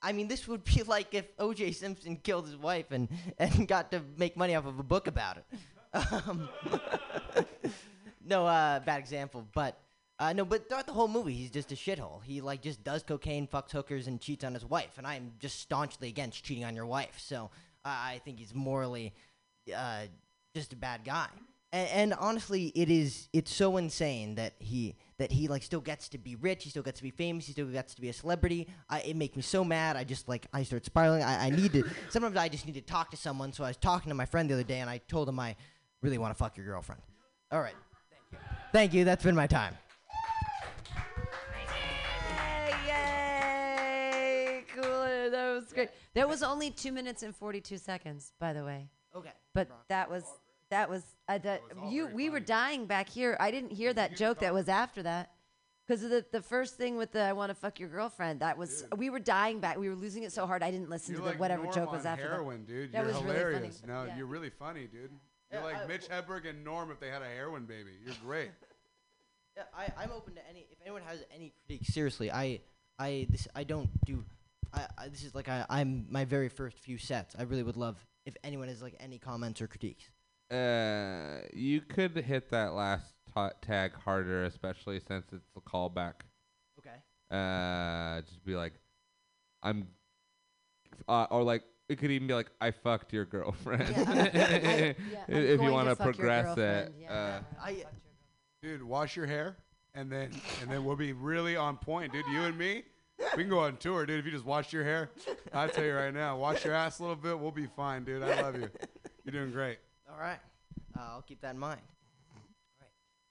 I 0.00 0.12
mean, 0.12 0.28
this 0.28 0.46
would 0.48 0.64
be 0.64 0.82
like 0.86 1.14
if 1.14 1.26
O.J. 1.38 1.72
Simpson 1.72 2.16
killed 2.16 2.46
his 2.46 2.56
wife 2.56 2.90
and 2.90 3.08
and 3.38 3.66
got 3.66 3.90
to 3.92 4.02
make 4.16 4.36
money 4.36 4.54
off 4.54 4.66
of 4.66 4.78
a 4.78 4.82
book 4.82 5.06
about 5.06 5.38
it. 5.38 5.44
Um, 5.94 6.48
no, 8.24 8.46
uh, 8.46 8.80
bad 8.80 9.00
example, 9.00 9.46
but 9.54 9.80
uh, 10.18 10.32
no, 10.32 10.44
but 10.44 10.68
throughout 10.68 10.86
the 10.86 10.92
whole 10.92 11.08
movie, 11.08 11.32
he's 11.32 11.50
just 11.50 11.72
a 11.72 11.76
shithole. 11.76 12.22
He 12.24 12.40
like 12.40 12.60
just 12.60 12.82
does 12.82 13.02
cocaine, 13.02 13.46
fucks 13.46 13.70
hookers, 13.70 14.06
and 14.06 14.20
cheats 14.20 14.44
on 14.44 14.54
his 14.54 14.64
wife. 14.64 14.98
And 14.98 15.06
I'm 15.06 15.32
just 15.38 15.60
staunchly 15.60 16.08
against 16.08 16.44
cheating 16.44 16.64
on 16.64 16.74
your 16.74 16.86
wife. 16.86 17.18
So 17.18 17.50
uh, 17.84 17.88
I 17.88 18.20
think 18.24 18.38
he's 18.38 18.54
morally 18.54 19.14
uh, 19.74 20.02
just 20.54 20.72
a 20.72 20.76
bad 20.76 21.04
guy. 21.04 21.28
And, 21.72 21.88
and 21.90 22.14
honestly, 22.14 22.72
it 22.74 22.90
is 22.90 23.28
it's 23.32 23.54
so 23.54 23.76
insane 23.76 24.34
that 24.34 24.54
he 24.58 24.96
that 25.18 25.32
he 25.32 25.48
like 25.48 25.62
still 25.62 25.80
gets 25.80 26.08
to 26.10 26.18
be 26.18 26.36
rich. 26.36 26.64
He 26.64 26.70
still 26.70 26.82
gets 26.82 26.98
to 26.98 27.02
be 27.02 27.10
famous. 27.10 27.46
He 27.46 27.52
still 27.52 27.66
gets 27.66 27.94
to 27.94 28.00
be 28.00 28.08
a 28.08 28.12
celebrity. 28.12 28.68
I, 28.88 29.00
it 29.00 29.16
makes 29.16 29.36
me 29.36 29.42
so 29.42 29.64
mad. 29.64 29.96
I 29.96 30.04
just 30.04 30.28
like 30.28 30.46
I 30.52 30.62
start 30.62 30.84
spiraling. 30.84 31.22
I, 31.22 31.46
I 31.46 31.50
need 31.50 31.72
to 31.72 31.84
sometimes 32.08 32.36
I 32.36 32.48
just 32.48 32.66
need 32.66 32.74
to 32.74 32.80
talk 32.80 33.10
to 33.10 33.16
someone. 33.16 33.52
So 33.52 33.64
I 33.64 33.68
was 33.68 33.76
talking 33.76 34.10
to 34.10 34.14
my 34.14 34.26
friend 34.26 34.48
the 34.48 34.54
other 34.54 34.62
day, 34.62 34.78
and 34.80 34.88
I 34.88 34.98
told 35.08 35.28
him 35.28 35.40
I 35.40 35.56
really 36.02 36.18
want 36.18 36.32
to 36.32 36.38
fuck 36.38 36.56
your 36.56 36.66
girlfriend. 36.66 37.02
All 37.50 37.60
right. 37.60 37.74
Thank 38.10 38.32
you. 38.32 38.38
Thank 38.72 38.94
you. 38.94 39.04
That's 39.04 39.24
been 39.24 39.34
my 39.34 39.46
time. 39.46 39.76
Yay! 42.86 44.64
Cool. 44.74 45.30
That 45.30 45.52
was 45.54 45.72
great. 45.72 45.90
That 46.14 46.28
was 46.28 46.44
only 46.44 46.70
two 46.70 46.92
minutes 46.92 47.24
and 47.24 47.34
forty-two 47.34 47.78
seconds, 47.78 48.32
by 48.38 48.52
the 48.52 48.64
way. 48.64 48.88
Okay. 49.16 49.32
But 49.52 49.68
that 49.88 50.08
was 50.08 50.22
that 50.70 50.88
was 50.90 51.02
uh, 51.28 51.38
that 51.38 51.62
you. 51.88 52.08
We 52.12 52.30
were 52.30 52.40
dying 52.40 52.86
back 52.86 53.08
here. 53.08 53.36
I 53.40 53.50
didn't 53.50 53.72
hear 53.72 53.92
that 53.92 54.16
joke 54.16 54.40
that 54.40 54.52
was 54.54 54.68
after 54.68 55.02
that. 55.02 55.32
Because 55.86 56.02
the 56.02 56.24
the 56.30 56.42
first 56.42 56.76
thing 56.76 56.96
with 56.98 57.12
the 57.12 57.22
"I 57.22 57.32
want 57.32 57.48
to 57.50 57.54
fuck 57.54 57.80
your 57.80 57.88
girlfriend," 57.88 58.40
that 58.40 58.58
was 58.58 58.84
we 58.96 59.08
were 59.08 59.18
dying 59.20 59.60
back. 59.60 59.78
We 59.78 59.88
were 59.88 59.94
losing 59.96 60.22
it 60.24 60.32
so 60.32 60.46
hard. 60.46 60.62
I 60.62 60.70
didn't 60.70 60.90
listen 60.90 61.12
You're 61.14 61.20
to 61.20 61.24
the 61.24 61.30
like 61.30 61.40
whatever 61.40 61.62
Norm 61.62 61.74
joke 61.74 61.92
was 61.92 62.04
after 62.04 62.28
heroin, 62.28 62.66
that. 62.66 62.72
dude. 62.72 62.92
That 62.92 62.98
You're 62.98 63.06
was 63.06 63.16
hilarious. 63.22 63.60
really 63.60 63.70
funny. 63.70 63.92
No, 63.92 64.04
Yeah. 64.04 64.16
you're 64.18 64.26
really 64.26 64.50
funny, 64.50 64.86
dude. 64.86 65.10
You're 65.50 65.60
Yeah, 65.60 65.64
like 65.64 65.76
I- 65.76 65.86
Mitch 65.86 66.08
Hedberg 66.08 66.46
and 66.46 66.62
Norm 66.62 66.90
if 66.90 67.00
they 67.00 67.08
had 67.08 67.22
a 67.22 67.26
heroin 67.26 67.64
baby. 67.64 67.92
You're 68.04 68.14
great. 68.22 68.50
Yeah, 69.56 69.62
I, 69.74 69.88
I'm 69.96 70.10
open 70.12 70.34
to 70.34 70.46
any. 70.48 70.66
If 70.70 70.78
anyone 70.82 71.00
has 71.02 71.24
any 71.34 71.54
critiques, 71.66 71.92
seriously, 71.94 72.30
I, 72.30 72.60
I, 72.98 73.26
this, 73.30 73.48
I 73.54 73.64
don't 73.64 73.88
do. 74.04 74.24
I, 74.74 74.86
I 74.98 75.08
this 75.08 75.24
is 75.24 75.34
like 75.34 75.48
I, 75.48 75.64
I'm 75.70 76.06
my 76.10 76.26
very 76.26 76.50
first 76.50 76.78
few 76.78 76.98
sets. 76.98 77.34
I 77.38 77.42
really 77.44 77.62
would 77.62 77.78
love 77.78 77.96
if 78.26 78.36
anyone 78.44 78.68
has 78.68 78.82
like 78.82 78.94
any 79.00 79.18
comments 79.18 79.62
or 79.62 79.66
critiques. 79.66 80.04
Uh, 80.50 81.40
you 81.52 81.80
could 81.80 82.16
hit 82.16 82.50
that 82.50 82.72
last 82.72 83.04
ta- 83.34 83.50
tag 83.60 83.92
harder, 83.94 84.44
especially 84.44 85.00
since 85.00 85.26
it's 85.32 85.50
a 85.56 85.60
callback. 85.60 86.14
Okay. 86.78 86.96
Uh, 87.30 88.20
just 88.22 88.44
be 88.44 88.54
like, 88.56 88.72
I'm, 89.62 89.88
uh, 91.08 91.26
or 91.30 91.42
like 91.42 91.64
it 91.88 91.96
could 91.98 92.10
even 92.10 92.26
be 92.28 92.34
like, 92.34 92.50
I 92.60 92.70
fucked 92.70 93.12
your 93.12 93.24
girlfriend. 93.26 93.94
Yeah, 93.96 94.02
I'm- 94.10 94.30
yeah, 94.34 95.24
I'm 95.28 95.34
if 95.34 95.60
you 95.60 95.70
want 95.72 95.88
to 95.88 95.94
to 95.96 96.04
your 96.04 96.12
progress 96.14 96.56
it. 96.58 96.94
yeah, 97.00 97.12
Uh, 97.12 97.40
I, 97.62 97.84
Dude, 98.62 98.82
wash 98.82 99.16
your 99.16 99.26
hair, 99.26 99.56
and 99.94 100.10
then 100.10 100.32
and 100.62 100.68
then 100.70 100.84
we'll 100.84 100.96
be 100.96 101.12
really 101.12 101.54
on 101.56 101.76
point, 101.76 102.12
dude. 102.12 102.26
You 102.26 102.42
and 102.42 102.58
me, 102.58 102.82
we 103.36 103.44
can 103.44 103.48
go 103.48 103.60
on 103.60 103.76
tour, 103.76 104.04
dude. 104.04 104.18
If 104.18 104.24
you 104.24 104.32
just 104.32 104.44
wash 104.44 104.72
your 104.72 104.82
hair, 104.82 105.10
I 105.52 105.68
tell 105.68 105.84
you 105.84 105.94
right 105.94 106.12
now, 106.12 106.36
wash 106.36 106.64
your 106.64 106.74
ass 106.74 106.98
a 106.98 107.02
little 107.02 107.14
bit, 107.14 107.38
we'll 107.38 107.52
be 107.52 107.66
fine, 107.66 108.02
dude. 108.02 108.22
I 108.24 108.42
love 108.42 108.56
you. 108.56 108.68
You're 109.24 109.32
doing 109.32 109.52
great. 109.52 109.78
All 110.10 110.18
right. 110.18 110.38
Uh, 110.96 111.02
I'll 111.14 111.22
keep 111.22 111.40
that 111.42 111.54
in 111.54 111.58
mind. 111.58 111.80
All 112.34 112.88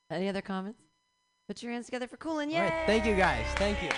right. 0.10 0.18
Any 0.18 0.30
other 0.30 0.42
comments? 0.42 0.80
Put 1.48 1.64
your 1.64 1.72
hands 1.72 1.86
together 1.86 2.08
for 2.08 2.18
Coolin. 2.18 2.50
Yay! 2.50 2.58
All 2.58 2.64
right. 2.64 2.86
Thank 2.86 3.06
you 3.06 3.16
guys. 3.16 3.46
Thank 3.56 3.82
you. 3.82 3.90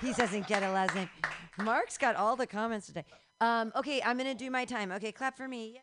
He 0.00 0.12
doesn't 0.12 0.46
get 0.46 0.62
a 0.62 0.70
last 0.70 0.94
name. 0.94 1.08
Mark's 1.58 1.98
got 1.98 2.16
all 2.16 2.36
the 2.36 2.46
comments 2.46 2.86
today. 2.86 3.04
Um, 3.40 3.72
okay, 3.76 4.00
I'm 4.02 4.16
gonna 4.16 4.34
do 4.34 4.50
my 4.50 4.64
time. 4.64 4.92
Okay, 4.92 5.12
clap 5.12 5.36
for 5.36 5.48
me. 5.48 5.82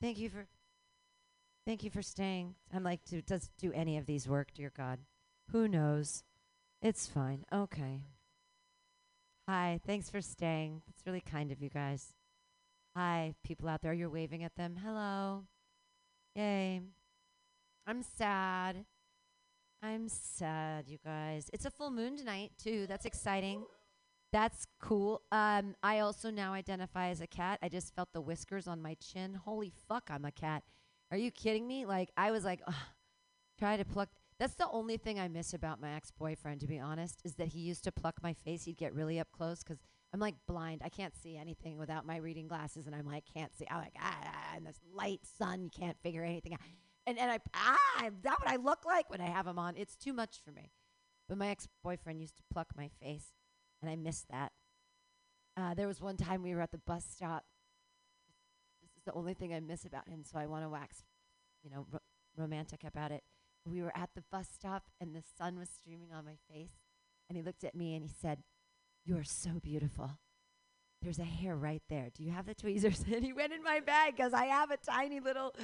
Thank 0.00 0.18
you 0.18 0.30
for 0.30 0.46
Thank 1.66 1.84
you 1.84 1.90
for 1.90 2.02
staying. 2.02 2.54
I'm 2.74 2.82
like, 2.82 3.04
do, 3.04 3.20
does 3.20 3.50
do 3.58 3.72
any 3.72 3.98
of 3.98 4.06
these 4.06 4.28
work, 4.28 4.48
dear 4.54 4.72
God? 4.76 5.00
Who 5.52 5.68
knows? 5.68 6.24
It's 6.82 7.06
fine. 7.06 7.44
Okay. 7.52 8.00
Hi, 9.48 9.80
thanks 9.86 10.08
for 10.08 10.20
staying. 10.20 10.82
It's 10.88 11.04
really 11.06 11.20
kind 11.20 11.52
of 11.52 11.60
you 11.60 11.68
guys. 11.68 12.14
Hi, 12.96 13.34
people 13.44 13.68
out 13.68 13.82
there. 13.82 13.92
You're 13.92 14.08
waving 14.08 14.42
at 14.42 14.56
them. 14.56 14.76
Hello. 14.82 15.44
Yay. 16.34 16.80
I'm 17.86 18.02
sad. 18.02 18.84
I'm 19.82 20.08
sad, 20.08 20.88
you 20.88 20.98
guys. 21.04 21.50
It's 21.52 21.64
a 21.64 21.70
full 21.70 21.90
moon 21.90 22.16
tonight, 22.16 22.52
too. 22.62 22.86
That's 22.88 23.06
exciting. 23.06 23.64
That's 24.32 24.66
cool. 24.80 25.22
Um, 25.32 25.74
I 25.82 26.00
also 26.00 26.30
now 26.30 26.52
identify 26.52 27.08
as 27.08 27.20
a 27.20 27.26
cat. 27.26 27.58
I 27.62 27.68
just 27.68 27.94
felt 27.94 28.12
the 28.12 28.20
whiskers 28.20 28.68
on 28.68 28.80
my 28.80 28.94
chin. 28.94 29.34
Holy 29.34 29.72
fuck, 29.88 30.08
I'm 30.10 30.24
a 30.24 30.30
cat. 30.30 30.62
Are 31.10 31.16
you 31.16 31.30
kidding 31.30 31.66
me? 31.66 31.86
Like, 31.86 32.10
I 32.16 32.30
was 32.30 32.44
like, 32.44 32.60
try 33.58 33.76
to 33.76 33.84
pluck. 33.84 34.08
That's 34.38 34.54
the 34.54 34.68
only 34.70 34.96
thing 34.96 35.20
I 35.20 35.28
miss 35.28 35.52
about 35.52 35.80
my 35.80 35.94
ex 35.94 36.10
boyfriend, 36.10 36.60
to 36.60 36.66
be 36.66 36.78
honest, 36.78 37.20
is 37.24 37.34
that 37.34 37.48
he 37.48 37.60
used 37.60 37.84
to 37.84 37.92
pluck 37.92 38.22
my 38.22 38.32
face. 38.32 38.64
He'd 38.64 38.78
get 38.78 38.94
really 38.94 39.20
up 39.20 39.28
close 39.32 39.62
because 39.62 39.78
I'm 40.12 40.20
like 40.20 40.36
blind. 40.46 40.82
I 40.84 40.88
can't 40.88 41.14
see 41.14 41.36
anything 41.36 41.78
without 41.78 42.06
my 42.06 42.16
reading 42.16 42.48
glasses, 42.48 42.86
and 42.86 42.94
I'm 42.94 43.06
like, 43.06 43.24
can't 43.32 43.54
see. 43.54 43.66
I'm 43.70 43.78
like, 43.78 43.94
ah, 44.00 44.16
ah, 44.24 44.56
and 44.56 44.66
this 44.66 44.80
light 44.94 45.20
sun, 45.38 45.62
you 45.62 45.70
can't 45.70 45.96
figure 46.02 46.24
anything 46.24 46.54
out. 46.54 46.60
and 47.06 47.18
and 47.18 47.30
I 47.30 47.38
ah, 47.54 48.06
is 48.06 48.22
that 48.22 48.40
what 48.40 48.48
I 48.48 48.56
look 48.56 48.84
like 48.86 49.10
when 49.10 49.20
I 49.20 49.26
have 49.26 49.44
them 49.44 49.58
on? 49.58 49.76
It's 49.76 49.96
too 49.96 50.12
much 50.12 50.38
for 50.44 50.52
me. 50.52 50.72
But 51.28 51.38
my 51.38 51.48
ex-boyfriend 51.48 52.20
used 52.20 52.36
to 52.38 52.42
pluck 52.52 52.68
my 52.76 52.90
face, 53.00 53.34
and 53.80 53.90
I 53.90 53.96
miss 53.96 54.24
that. 54.30 54.52
Uh, 55.56 55.74
there 55.74 55.86
was 55.86 56.00
one 56.00 56.16
time 56.16 56.42
we 56.42 56.54
were 56.54 56.60
at 56.60 56.72
the 56.72 56.78
bus 56.78 57.04
stop. 57.08 57.44
Is 59.00 59.04
the 59.06 59.18
only 59.18 59.32
thing 59.32 59.54
I 59.54 59.60
miss 59.60 59.86
about 59.86 60.08
him, 60.08 60.24
so 60.24 60.38
I 60.38 60.44
want 60.44 60.62
to 60.62 60.68
wax, 60.68 61.04
you 61.62 61.70
know, 61.70 61.86
ro- 61.90 62.00
romantic 62.36 62.84
about 62.84 63.12
it. 63.12 63.22
We 63.64 63.80
were 63.80 63.96
at 63.96 64.10
the 64.14 64.22
bus 64.30 64.46
stop, 64.52 64.84
and 65.00 65.14
the 65.14 65.22
sun 65.38 65.58
was 65.58 65.70
streaming 65.70 66.12
on 66.12 66.26
my 66.26 66.36
face, 66.52 66.72
and 67.26 67.36
he 67.38 67.42
looked 67.42 67.64
at 67.64 67.74
me 67.74 67.94
and 67.94 68.04
he 68.04 68.10
said, 68.10 68.42
"You 69.06 69.16
are 69.16 69.24
so 69.24 69.58
beautiful." 69.62 70.18
There's 71.00 71.18
a 71.18 71.24
hair 71.24 71.56
right 71.56 71.82
there. 71.88 72.10
Do 72.14 72.22
you 72.22 72.30
have 72.30 72.44
the 72.44 72.54
tweezers? 72.54 73.02
and 73.14 73.24
he 73.24 73.32
went 73.32 73.54
in 73.54 73.62
my 73.62 73.80
bag 73.80 74.16
because 74.16 74.34
I 74.34 74.44
have 74.44 74.70
a 74.70 74.76
tiny 74.76 75.18
little, 75.18 75.54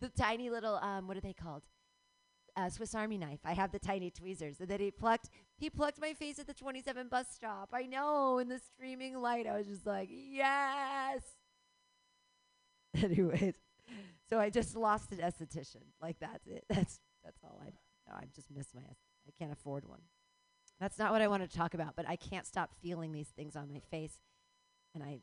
the 0.00 0.08
tiny 0.08 0.50
little, 0.50 0.74
um, 0.76 1.06
what 1.06 1.16
are 1.16 1.20
they 1.20 1.32
called? 1.32 1.62
Uh, 2.56 2.68
Swiss 2.68 2.96
Army 2.96 3.16
knife. 3.16 3.38
I 3.44 3.52
have 3.52 3.70
the 3.70 3.78
tiny 3.78 4.10
tweezers. 4.10 4.58
And 4.58 4.68
then 4.68 4.80
he 4.80 4.90
plucked, 4.90 5.30
he 5.56 5.70
plucked 5.70 6.00
my 6.00 6.12
face 6.14 6.40
at 6.40 6.48
the 6.48 6.54
27 6.54 7.06
bus 7.06 7.28
stop. 7.32 7.68
I 7.72 7.82
know, 7.82 8.38
in 8.38 8.48
the 8.48 8.58
streaming 8.58 9.16
light. 9.16 9.46
I 9.46 9.56
was 9.58 9.68
just 9.68 9.86
like, 9.86 10.08
yes. 10.10 11.22
Anyways, 13.02 13.54
so 14.28 14.38
I 14.38 14.50
just 14.50 14.76
lost 14.76 15.12
an 15.12 15.18
esthetician. 15.18 15.82
Like 16.00 16.16
that's 16.20 16.46
it. 16.46 16.64
That's 16.68 17.00
that's 17.24 17.40
all 17.44 17.60
I. 17.62 17.72
No, 18.08 18.16
I 18.16 18.24
just 18.34 18.50
miss 18.50 18.68
my. 18.74 18.80
I 18.80 19.30
can't 19.38 19.52
afford 19.52 19.86
one. 19.86 20.00
That's 20.80 20.98
not 20.98 21.12
what 21.12 21.20
I 21.20 21.28
wanted 21.28 21.50
to 21.50 21.56
talk 21.56 21.74
about. 21.74 21.94
But 21.94 22.08
I 22.08 22.16
can't 22.16 22.46
stop 22.46 22.70
feeling 22.82 23.12
these 23.12 23.28
things 23.28 23.54
on 23.54 23.70
my 23.72 23.80
face, 23.90 24.14
and 24.94 25.04
I, 25.04 25.20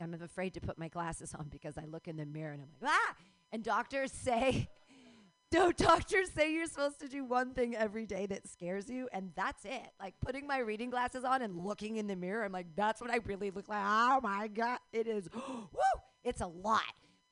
I'm 0.00 0.14
afraid 0.14 0.54
to 0.54 0.60
put 0.60 0.78
my 0.78 0.88
glasses 0.88 1.34
on 1.34 1.48
because 1.50 1.78
I 1.78 1.84
look 1.86 2.06
in 2.06 2.16
the 2.16 2.26
mirror 2.26 2.52
and 2.52 2.62
I'm 2.62 2.68
like 2.80 2.92
ah. 2.92 3.14
And 3.52 3.62
doctors 3.62 4.10
say, 4.10 4.68
no, 5.52 5.70
doctors 5.70 6.30
say 6.30 6.52
you're 6.52 6.66
supposed 6.66 6.98
to 7.00 7.08
do 7.08 7.24
one 7.24 7.54
thing 7.54 7.76
every 7.76 8.04
day 8.04 8.26
that 8.26 8.48
scares 8.48 8.90
you, 8.90 9.08
and 9.12 9.30
that's 9.36 9.64
it. 9.64 9.88
Like 10.00 10.14
putting 10.20 10.46
my 10.46 10.58
reading 10.58 10.90
glasses 10.90 11.24
on 11.24 11.40
and 11.40 11.64
looking 11.64 11.96
in 11.96 12.06
the 12.06 12.16
mirror, 12.16 12.44
I'm 12.44 12.52
like, 12.52 12.66
that's 12.76 13.00
what 13.00 13.10
I 13.10 13.20
really 13.24 13.50
look 13.50 13.68
like. 13.68 13.82
Oh 13.84 14.20
my 14.22 14.48
god, 14.48 14.78
it 14.92 15.06
is. 15.06 15.28
Woo! 15.34 15.93
It's 16.24 16.40
a 16.40 16.46
lot. 16.46 16.82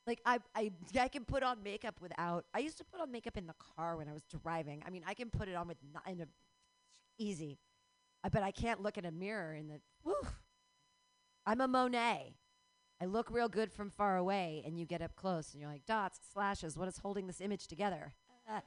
Like 0.05 0.21
I, 0.25 0.39
I, 0.55 0.71
I 0.99 1.07
can 1.07 1.25
put 1.25 1.43
on 1.43 1.63
makeup 1.63 1.95
without. 2.01 2.45
I 2.53 2.59
used 2.59 2.77
to 2.77 2.83
put 2.83 3.01
on 3.01 3.11
makeup 3.11 3.37
in 3.37 3.47
the 3.47 3.55
car 3.75 3.97
when 3.97 4.07
I 4.09 4.13
was 4.13 4.23
driving. 4.23 4.83
I 4.85 4.89
mean, 4.89 5.03
I 5.07 5.13
can 5.13 5.29
put 5.29 5.47
it 5.47 5.55
on 5.55 5.67
with 5.67 5.77
not 5.93 6.03
in 6.07 6.21
a 6.21 6.27
easy, 7.17 7.59
uh, 8.23 8.29
but 8.29 8.43
I 8.43 8.51
can't 8.51 8.81
look 8.81 8.97
in 8.97 9.05
a 9.05 9.11
mirror 9.11 9.53
in 9.53 9.67
the. 9.67 9.79
Woo! 10.03 10.13
I'm 11.45 11.61
a 11.61 11.67
Monet. 11.67 12.35
I 13.01 13.05
look 13.05 13.29
real 13.31 13.49
good 13.49 13.71
from 13.71 13.89
far 13.89 14.17
away, 14.17 14.61
and 14.65 14.77
you 14.77 14.85
get 14.85 15.01
up 15.01 15.15
close, 15.15 15.53
and 15.53 15.61
you're 15.61 15.69
like 15.69 15.85
dots, 15.85 16.19
slashes. 16.33 16.77
What 16.77 16.87
is 16.87 16.97
holding 16.97 17.27
this 17.27 17.41
image 17.41 17.67
together? 17.67 18.13
Uh, 18.49 18.59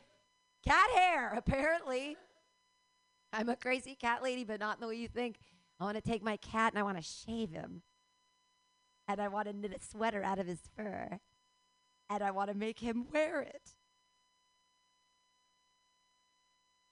cat 0.64 0.90
hair, 0.94 1.32
apparently. 1.36 2.16
I'm 3.32 3.48
a 3.48 3.56
crazy 3.56 3.94
cat 3.94 4.22
lady, 4.22 4.44
but 4.44 4.60
not 4.60 4.76
in 4.78 4.80
the 4.80 4.88
way 4.88 4.96
you 4.96 5.08
think. 5.08 5.36
I 5.78 5.84
want 5.84 5.96
to 5.96 6.00
take 6.00 6.22
my 6.22 6.38
cat 6.38 6.72
and 6.72 6.78
I 6.78 6.82
want 6.82 6.96
to 6.96 7.02
shave 7.02 7.50
him. 7.50 7.82
And 9.08 9.20
I 9.20 9.28
want 9.28 9.48
to 9.48 9.52
knit 9.52 9.72
a 9.72 9.84
sweater 9.84 10.22
out 10.22 10.38
of 10.38 10.46
his 10.46 10.60
fur. 10.76 11.18
And 12.10 12.22
I 12.22 12.30
want 12.30 12.50
to 12.50 12.56
make 12.56 12.78
him 12.78 13.06
wear 13.12 13.40
it. 13.40 13.74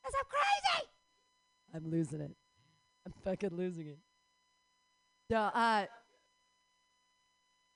Because 0.03 0.15
I'm 0.19 0.27
crazy! 0.29 0.89
I'm 1.75 1.91
losing 1.91 2.21
it. 2.21 2.37
I'm 3.07 3.13
fucking 3.25 3.57
losing 3.57 3.89
it. 3.89 3.99
No, 5.31 5.39
uh, 5.39 5.87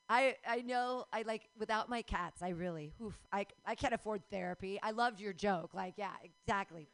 I 0.09 0.37
I 0.47 0.63
know 0.63 1.05
I 1.13 1.23
like 1.23 1.49
without 1.59 1.89
my 1.89 2.03
cats. 2.03 2.43
I 2.43 2.51
really, 2.51 2.95
oof, 3.03 3.19
i 3.33 3.45
can't 3.77 3.95
afford 3.95 4.23
therapy. 4.31 4.79
I 4.83 4.93
loved 4.93 5.21
your 5.21 5.33
joke. 5.33 5.75
Like, 5.75 5.95
yeah, 5.97 6.13
exactly. 6.23 6.89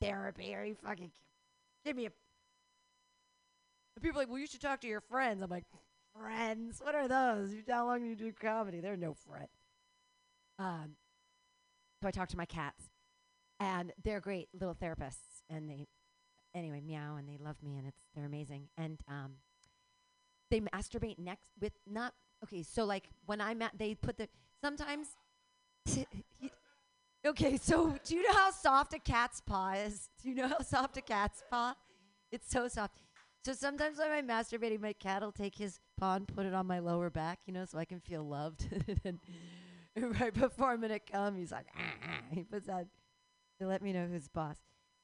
Therapy? 0.00 0.54
Are 0.54 0.64
you 0.64 0.74
fucking 0.82 1.10
give 1.84 1.96
me 1.96 2.06
a? 2.06 2.12
And 3.96 4.02
people 4.02 4.18
are 4.18 4.22
like, 4.22 4.28
well, 4.28 4.38
you 4.38 4.46
should 4.46 4.60
talk 4.60 4.80
to 4.82 4.88
your 4.88 5.00
friends. 5.00 5.42
I'm 5.42 5.50
like, 5.50 5.64
friends? 6.18 6.80
What 6.82 6.94
are 6.94 7.08
those? 7.08 7.52
You 7.52 7.62
how 7.68 7.86
long 7.86 8.04
you 8.04 8.14
do 8.14 8.32
comedy? 8.32 8.80
They're 8.80 8.96
no 8.96 9.14
friend. 9.14 9.48
Um, 10.58 10.96
so 12.02 12.08
I 12.08 12.10
talk 12.10 12.28
to 12.30 12.36
my 12.36 12.44
cats, 12.46 12.84
and 13.58 13.92
they're 14.04 14.20
great 14.20 14.48
little 14.58 14.74
therapists, 14.74 15.42
and 15.48 15.68
they, 15.68 15.86
anyway, 16.54 16.80
meow, 16.84 17.16
and 17.16 17.28
they 17.28 17.38
love 17.38 17.56
me, 17.62 17.76
and 17.76 17.86
it's 17.86 18.00
they're 18.14 18.26
amazing, 18.26 18.68
and 18.76 19.00
um, 19.08 19.32
they 20.50 20.60
masturbate 20.60 21.18
next 21.18 21.50
with 21.60 21.72
not 21.86 22.14
okay. 22.44 22.62
So 22.62 22.84
like 22.84 23.08
when 23.26 23.40
I 23.40 23.54
ma- 23.54 23.70
they 23.76 23.94
put 23.94 24.18
the 24.18 24.28
sometimes. 24.62 25.08
okay, 27.26 27.56
so 27.56 27.96
do 28.04 28.14
you 28.14 28.22
know 28.22 28.34
how 28.34 28.50
soft 28.50 28.94
a 28.94 28.98
cat's 28.98 29.40
paw 29.40 29.72
is? 29.72 30.08
Do 30.22 30.28
you 30.28 30.34
know 30.34 30.48
how 30.48 30.60
soft 30.60 30.96
a 30.96 31.02
cat's 31.02 31.42
paw? 31.50 31.74
It's 32.30 32.50
so 32.50 32.68
soft. 32.68 32.96
So 33.44 33.54
sometimes 33.54 33.98
when 33.98 34.10
I'm 34.10 34.28
masturbating, 34.28 34.80
my 34.80 34.92
cat 34.92 35.22
will 35.22 35.32
take 35.32 35.56
his 35.56 35.80
put 36.00 36.46
it 36.46 36.54
on 36.54 36.66
my 36.66 36.78
lower 36.78 37.10
back, 37.10 37.40
you 37.46 37.52
know, 37.52 37.64
so 37.64 37.78
I 37.78 37.84
can 37.84 38.00
feel 38.00 38.26
loved. 38.26 38.66
and 39.04 39.20
right 40.20 40.34
before 40.34 40.70
I'm 40.70 40.80
gonna 40.80 40.98
come, 40.98 41.36
he's 41.36 41.52
like, 41.52 41.66
"Ah, 41.76 41.94
ah." 42.04 42.20
he 42.30 42.42
puts 42.42 42.68
out 42.68 42.86
to 43.60 43.66
let 43.66 43.82
me 43.82 43.92
know 43.92 44.06
who's 44.06 44.28
boss. 44.28 44.56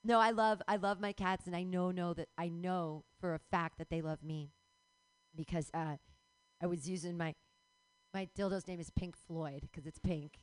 No, 0.04 0.20
I 0.20 0.30
love 0.30 0.62
I 0.68 0.76
love 0.76 1.00
my 1.00 1.12
cats, 1.12 1.46
and 1.46 1.56
I 1.56 1.62
know 1.62 1.90
know 1.90 2.14
that 2.14 2.28
I 2.38 2.48
know 2.48 3.04
for 3.20 3.34
a 3.34 3.40
fact 3.50 3.78
that 3.78 3.90
they 3.90 4.00
love 4.00 4.22
me 4.22 4.52
because 5.34 5.70
uh, 5.74 5.96
I 6.62 6.66
was 6.66 6.88
using 6.88 7.16
my 7.16 7.34
my 8.14 8.28
dildo's 8.36 8.66
name 8.66 8.80
is 8.80 8.90
Pink 8.90 9.16
Floyd 9.26 9.62
because 9.62 9.86
it's 9.86 9.98
pink, 9.98 10.38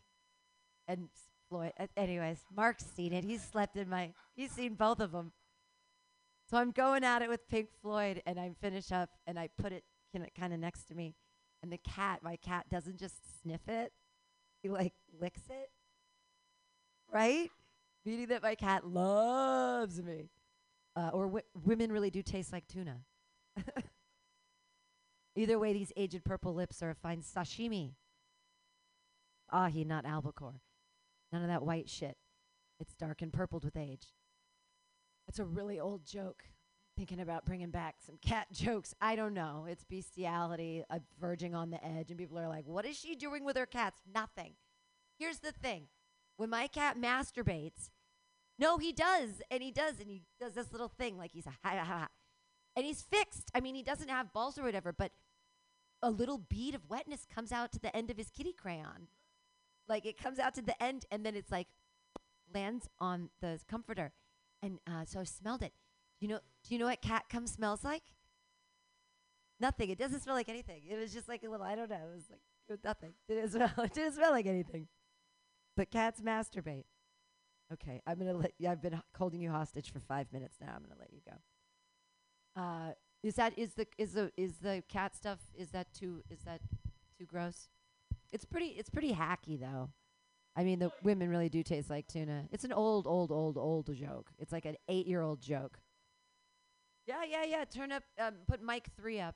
and 0.87 1.09
Floyd. 1.49 1.71
Uh, 1.79 1.87
anyways, 1.97 2.39
Mark's 2.55 2.85
seen 2.85 3.13
it. 3.13 3.23
He's 3.23 3.43
slept 3.43 3.77
in 3.77 3.89
my. 3.89 4.11
He's 4.35 4.51
seen 4.51 4.75
both 4.75 4.99
of 4.99 5.11
them. 5.11 5.31
So 6.49 6.57
I'm 6.57 6.71
going 6.71 7.03
at 7.03 7.21
it 7.21 7.29
with 7.29 7.47
Pink 7.47 7.69
Floyd, 7.81 8.21
and 8.25 8.39
I 8.39 8.51
finish 8.61 8.91
up, 8.91 9.09
and 9.25 9.39
I 9.39 9.49
put 9.57 9.71
it 9.71 9.83
kind 10.37 10.53
of 10.53 10.59
next 10.59 10.85
to 10.85 10.95
me, 10.95 11.15
and 11.61 11.71
the 11.71 11.77
cat, 11.77 12.21
my 12.23 12.35
cat, 12.37 12.65
doesn't 12.69 12.97
just 12.99 13.41
sniff 13.41 13.67
it; 13.67 13.93
he 14.61 14.69
like 14.69 14.93
licks 15.19 15.43
it. 15.49 15.71
Right, 17.11 17.49
meaning 18.05 18.27
that 18.27 18.43
my 18.43 18.55
cat 18.55 18.87
loves 18.87 20.01
me, 20.01 20.29
uh, 20.95 21.09
or 21.13 21.25
w- 21.25 21.45
women 21.65 21.91
really 21.91 22.09
do 22.09 22.21
taste 22.21 22.51
like 22.51 22.67
tuna. 22.67 23.01
Either 25.35 25.57
way, 25.57 25.73
these 25.73 25.91
aged 25.97 26.23
purple 26.23 26.53
lips 26.53 26.83
are 26.83 26.91
a 26.91 26.95
fine 26.95 27.21
sashimi. 27.21 27.93
Ahi, 29.51 29.83
not 29.83 30.05
albacore. 30.05 30.61
None 31.31 31.41
of 31.41 31.47
that 31.47 31.63
white 31.63 31.89
shit. 31.89 32.17
It's 32.79 32.93
dark 32.93 33.21
and 33.21 33.33
purpled 33.33 33.65
with 33.65 33.75
age. 33.75 34.13
That's 35.27 35.39
a 35.39 35.45
really 35.45 35.79
old 35.79 36.05
joke. 36.05 36.43
Thinking 36.95 37.19
about 37.19 37.45
bringing 37.45 37.71
back 37.71 37.95
some 38.05 38.17
cat 38.21 38.47
jokes. 38.53 38.93
I 39.01 39.15
don't 39.15 39.33
know. 39.33 39.65
It's 39.67 39.83
bestiality, 39.83 40.83
uh, 40.89 40.99
verging 41.19 41.55
on 41.55 41.71
the 41.71 41.83
edge, 41.83 42.09
and 42.09 42.19
people 42.19 42.37
are 42.37 42.47
like, 42.47 42.67
"What 42.67 42.85
is 42.85 42.97
she 42.97 43.15
doing 43.15 43.43
with 43.43 43.57
her 43.57 43.65
cats?" 43.65 44.01
Nothing. 44.13 44.53
Here's 45.17 45.39
the 45.39 45.51
thing: 45.51 45.87
when 46.37 46.49
my 46.49 46.67
cat 46.67 46.97
masturbates, 46.97 47.89
no, 48.59 48.77
he 48.77 48.91
does, 48.91 49.41
and 49.49 49.63
he 49.63 49.71
does, 49.71 49.99
and 49.99 50.09
he 50.09 50.21
does 50.39 50.53
this 50.53 50.71
little 50.71 50.87
thing 50.87 51.17
like 51.17 51.31
he's 51.31 51.47
a 51.47 51.51
ha 51.63 51.75
ha 51.77 51.83
ha, 51.83 52.07
and 52.75 52.85
he's 52.85 53.01
fixed. 53.01 53.49
I 53.55 53.59
mean, 53.59 53.75
he 53.75 53.83
doesn't 53.83 54.09
have 54.09 54.33
balls 54.33 54.57
or 54.57 54.63
whatever, 54.63 54.93
but 54.93 55.11
a 56.01 56.11
little 56.11 56.37
bead 56.37 56.75
of 56.75 56.89
wetness 56.89 57.25
comes 57.33 57.51
out 57.51 57.71
to 57.71 57.79
the 57.79 57.95
end 57.95 58.11
of 58.11 58.17
his 58.17 58.29
kitty 58.29 58.53
crayon. 58.53 59.07
Like 59.87 60.05
it 60.05 60.17
comes 60.17 60.37
out 60.37 60.53
to 60.55 60.61
the 60.61 60.81
end, 60.81 61.05
and 61.11 61.25
then 61.25 61.35
it's 61.35 61.51
like 61.51 61.67
lands 62.53 62.87
on 62.99 63.29
the 63.41 63.59
comforter, 63.67 64.13
and 64.61 64.79
uh, 64.87 65.05
so 65.05 65.19
I 65.19 65.23
smelled 65.23 65.63
it. 65.63 65.73
You 66.23 66.29
know? 66.29 66.39
Do 66.63 66.73
you 66.73 66.79
know 66.79 66.85
what 66.85 67.01
cat 67.01 67.25
cum 67.29 67.45
smells 67.47 67.83
like? 67.83 68.03
Nothing. 69.59 69.89
It 69.89 69.97
doesn't 69.97 70.21
smell 70.21 70.35
like 70.35 70.47
anything. 70.47 70.83
It 70.89 70.97
was 70.97 71.11
just 71.11 71.27
like 71.27 71.43
a 71.43 71.49
little. 71.49 71.65
I 71.65 71.75
don't 71.75 71.89
know. 71.89 71.97
It 71.97 72.15
was 72.15 72.23
like 72.69 72.79
nothing. 72.81 73.11
It 73.27 73.35
didn't 73.35 73.51
smell. 73.75 73.85
It 73.85 73.93
didn't 73.93 74.13
smell 74.13 74.31
like 74.31 74.45
anything. 74.45 74.87
But 75.75 75.91
cats 75.91 76.21
masturbate. 76.21 76.85
Okay, 77.73 78.01
I'm 78.07 78.17
gonna 78.17 78.37
let. 78.37 78.53
you 78.57 78.69
I've 78.69 78.81
been 78.81 79.01
holding 79.17 79.41
you 79.41 79.51
hostage 79.51 79.91
for 79.91 79.99
five 79.99 80.31
minutes 80.31 80.55
now. 80.61 80.71
I'm 80.73 80.81
gonna 80.83 80.95
let 80.97 81.11
you 81.11 81.19
go. 81.27 82.61
Uh, 82.61 82.93
is 83.21 83.35
that 83.35 83.59
is 83.59 83.73
the 83.73 83.85
is 83.97 84.13
the 84.13 84.31
is 84.37 84.53
the 84.61 84.81
cat 84.87 85.17
stuff? 85.17 85.39
Is 85.53 85.71
that 85.71 85.93
too 85.93 86.23
is 86.29 86.39
that 86.45 86.61
too 87.17 87.25
gross? 87.25 87.67
It's 88.31 88.45
pretty. 88.45 88.67
It's 88.67 88.89
pretty 88.89 89.11
hacky 89.11 89.59
though. 89.59 89.89
I 90.55 90.63
mean, 90.63 90.79
the 90.79 90.93
women 91.03 91.27
really 91.29 91.49
do 91.49 91.63
taste 91.63 91.89
like 91.89 92.07
tuna. 92.07 92.45
It's 92.49 92.63
an 92.63 92.71
old, 92.71 93.07
old, 93.07 93.29
old, 93.29 93.57
old 93.57 93.93
joke. 93.93 94.29
It's 94.39 94.53
like 94.53 94.63
an 94.63 94.77
eight-year-old 94.87 95.41
joke. 95.41 95.79
Yeah, 97.05 97.23
yeah, 97.29 97.43
yeah. 97.43 97.65
Turn 97.65 97.91
up. 97.91 98.03
Um, 98.19 98.35
put 98.47 98.61
mic 98.61 98.87
three 98.97 99.19
up. 99.19 99.35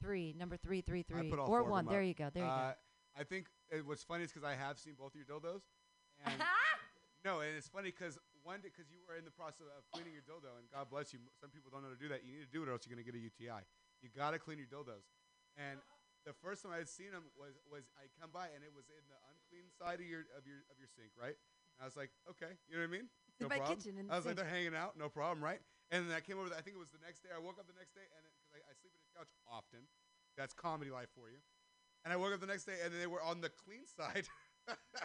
Three, 0.00 0.32
number 0.32 0.56
three, 0.56 0.80
three, 0.80 1.00
I 1.00 1.12
three, 1.12 1.28
put 1.30 1.38
all 1.38 1.52
or 1.52 1.64
one. 1.64 1.84
There 1.84 2.00
you 2.02 2.14
go. 2.14 2.30
There 2.32 2.42
you 2.42 2.48
Uh, 2.48 2.72
I 3.18 3.24
think 3.24 3.48
uh, 3.68 3.84
what's 3.84 4.02
funny 4.02 4.24
is 4.24 4.32
because 4.32 4.48
I 4.48 4.56
have 4.56 4.78
seen 4.78 4.94
both 4.96 5.12
of 5.12 5.20
your 5.20 5.28
dildos. 5.28 5.60
And 6.24 6.40
no, 7.24 7.40
and 7.44 7.52
it's 7.52 7.68
funny 7.68 7.92
because 7.92 8.16
one, 8.42 8.64
because 8.64 8.88
you 8.88 8.96
were 9.04 9.20
in 9.20 9.28
the 9.28 9.34
process 9.34 9.68
of 9.76 9.84
cleaning 9.92 10.16
your 10.16 10.24
dildo, 10.24 10.56
and 10.56 10.64
God 10.72 10.88
bless 10.88 11.12
you. 11.12 11.20
m- 11.20 11.28
Some 11.36 11.52
people 11.52 11.68
don't 11.68 11.84
know 11.84 11.92
how 11.92 11.96
to 11.96 12.00
do 12.00 12.08
that. 12.08 12.24
You 12.24 12.32
need 12.32 12.48
to 12.48 12.52
do 12.52 12.64
it, 12.64 12.68
or 12.68 12.72
else 12.72 12.88
you're 12.88 12.96
gonna 12.96 13.04
get 13.04 13.12
a 13.12 13.20
UTI. 13.20 13.60
You 14.00 14.08
gotta 14.08 14.40
clean 14.40 14.56
your 14.56 14.72
dildos. 14.72 15.04
And 15.60 15.76
the 16.24 16.32
first 16.32 16.64
time 16.64 16.72
I 16.72 16.80
had 16.80 16.88
seen 16.88 17.12
them 17.12 17.28
was 17.36 17.60
was 17.68 17.84
I 18.00 18.08
come 18.16 18.32
by 18.32 18.48
and 18.56 18.64
it 18.64 18.72
was 18.72 18.88
in 18.88 19.04
the 19.12 19.20
unclean 19.28 19.68
side 19.76 20.00
of 20.00 20.08
your 20.08 20.24
of 20.32 20.48
your 20.48 20.64
of 20.72 20.80
your 20.80 20.88
sink, 20.96 21.12
right? 21.20 21.36
And 21.76 21.80
I 21.80 21.84
was 21.84 21.96
like, 21.96 22.08
okay, 22.32 22.56
you 22.72 22.80
know 22.80 22.88
what 22.88 22.88
I 22.88 22.96
mean? 23.04 23.08
in 23.36 23.48
my 23.52 23.60
problem. 23.60 23.76
kitchen 23.84 24.00
in 24.00 24.08
I 24.08 24.16
was 24.16 24.24
the 24.24 24.32
like, 24.32 24.40
they're 24.40 24.48
hanging 24.48 24.72
out, 24.76 24.96
no 24.96 25.12
problem, 25.12 25.44
right? 25.44 25.60
And 25.90 26.06
then 26.06 26.14
I 26.16 26.20
came 26.20 26.38
over. 26.38 26.46
I 26.54 26.62
think 26.62 26.76
it 26.76 26.82
was 26.82 26.94
the 26.94 27.02
next 27.04 27.22
day. 27.26 27.30
I 27.34 27.38
woke 27.42 27.58
up 27.58 27.66
the 27.66 27.74
next 27.74 27.94
day, 27.98 28.06
and 28.14 28.22
because 28.22 28.50
I, 28.54 28.62
I 28.62 28.72
sleep 28.78 28.94
on 28.94 29.02
the 29.02 29.10
couch 29.18 29.32
often, 29.50 29.90
that's 30.38 30.54
comedy 30.54 30.90
life 30.90 31.10
for 31.18 31.28
you. 31.30 31.42
And 32.04 32.14
I 32.14 32.16
woke 32.16 32.32
up 32.32 32.40
the 32.40 32.46
next 32.46 32.64
day, 32.64 32.78
and 32.84 32.94
they 32.94 33.06
were 33.10 33.22
on 33.22 33.40
the 33.42 33.50
clean 33.50 33.82
side, 33.98 34.24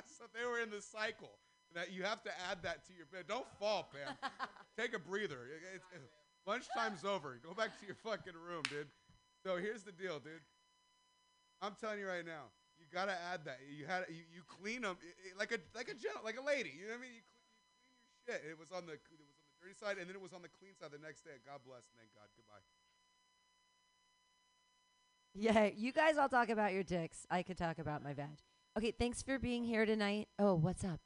so 0.06 0.30
they 0.34 0.46
were 0.46 0.60
in 0.62 0.70
the 0.70 0.82
cycle. 0.82 1.42
That 1.74 1.92
you 1.92 2.04
have 2.04 2.24
to 2.24 2.32
add 2.48 2.62
that 2.64 2.86
to 2.88 2.94
your 2.94 3.08
bed. 3.12 3.26
Don't 3.28 3.50
fall, 3.60 3.90
Pam. 3.92 4.16
Take 4.80 4.96
a 4.96 5.00
breather. 5.02 5.50
It- 5.50 5.66
it's- 5.76 6.08
lunchtime's 6.48 7.04
over. 7.04 7.42
Go 7.44 7.54
back 7.58 7.78
to 7.82 7.86
your 7.86 7.98
fucking 8.00 8.38
room, 8.38 8.62
dude. 8.70 8.88
So 9.44 9.58
here's 9.58 9.84
the 9.84 9.92
deal, 9.92 10.20
dude. 10.20 10.46
I'm 11.62 11.74
telling 11.82 12.00
you 12.00 12.08
right 12.08 12.26
now, 12.26 12.54
you 12.78 12.86
gotta 12.94 13.18
add 13.34 13.46
that. 13.46 13.60
You 13.66 13.86
had 13.88 14.06
you, 14.10 14.22
you 14.30 14.42
clean 14.46 14.82
them 14.84 14.96
like 15.40 15.52
a 15.52 15.60
like 15.76 15.90
a 15.90 15.96
like 16.24 16.38
a 16.38 16.46
lady. 16.46 16.72
You 16.78 16.86
know 16.88 16.94
what 16.96 17.00
I 17.00 17.10
mean? 17.10 17.16
You, 17.18 17.26
cl- 17.26 17.42
you 17.42 17.66
clean 17.82 18.04
your 18.06 18.14
shit. 18.24 18.40
It 18.46 18.60
was 18.60 18.72
on 18.72 18.86
the 18.86 19.00
it 19.66 19.74
was 19.74 19.82
on 19.82 19.90
the 19.90 19.96
dirty 19.96 19.98
side, 19.98 19.98
and 20.00 20.10
then 20.10 20.16
it 20.16 20.22
was 20.22 20.34
on 20.34 20.42
the 20.42 20.50
clean 20.50 20.74
side 20.80 20.92
the 20.92 21.06
next 21.06 21.24
day. 21.24 21.38
God 21.46 21.60
bless. 21.66 21.84
Thank 21.98 22.14
God. 22.14 22.30
Goodbye. 22.36 22.62
Yeah, 25.34 25.70
you 25.76 25.92
guys 25.92 26.18
all 26.18 26.30
talk 26.30 26.50
about 26.50 26.74
your 26.74 26.84
dicks. 26.84 27.26
I 27.30 27.44
could 27.44 27.58
talk 27.58 27.80
about 27.80 28.04
my 28.04 28.14
vag. 28.14 28.40
Okay, 28.78 28.92
thanks 28.92 29.22
for 29.22 29.40
being 29.40 29.64
here 29.64 29.86
tonight. 29.86 30.28
Oh, 30.40 30.56
what's 30.56 30.84
up? 30.84 31.00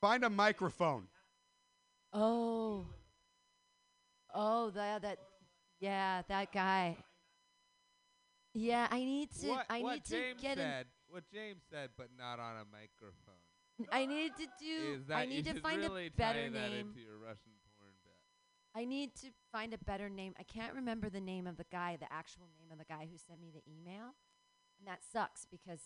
Find 0.00 0.24
a 0.24 0.30
microphone. 0.30 1.08
Oh. 2.12 2.86
Oh, 4.34 4.70
that 4.70 5.02
that 5.02 5.18
yeah, 5.80 6.22
that 6.28 6.52
guy. 6.52 6.96
Yeah, 8.54 8.86
I 8.90 8.98
need 8.98 9.30
to 9.40 9.48
what 9.48 9.66
I 9.68 9.80
what 9.80 9.94
need 9.94 10.04
to 10.04 10.10
James 10.10 10.42
get 10.42 10.58
in 10.58 10.64
said, 10.64 10.86
what 11.08 11.24
James 11.32 11.62
said, 11.70 11.90
but 11.96 12.08
not 12.18 12.38
on 12.38 12.56
a 12.56 12.64
microphone. 12.70 13.41
I 13.90 14.06
need 14.06 14.32
to 14.36 14.46
do 14.60 15.02
that 15.08 15.16
I 15.16 15.24
need 15.26 15.44
to 15.46 15.54
find 15.60 15.80
really 15.82 16.06
a 16.06 16.10
better 16.10 16.48
name. 16.50 16.88
into 16.88 17.00
your 17.00 17.18
Russian 17.18 17.52
porn 17.78 17.92
bit. 18.04 18.14
I 18.74 18.84
need 18.84 19.14
to 19.16 19.28
find 19.50 19.72
a 19.74 19.78
better 19.78 20.08
name. 20.08 20.34
I 20.38 20.42
can't 20.44 20.74
remember 20.74 21.08
the 21.10 21.20
name 21.20 21.46
of 21.46 21.56
the 21.56 21.66
guy, 21.72 21.96
the 22.00 22.12
actual 22.12 22.48
name 22.58 22.70
of 22.72 22.78
the 22.78 22.84
guy 22.84 23.08
who 23.10 23.16
sent 23.18 23.40
me 23.40 23.50
the 23.52 23.62
email. 23.70 24.14
And 24.78 24.86
that 24.86 25.00
sucks 25.12 25.46
because 25.50 25.80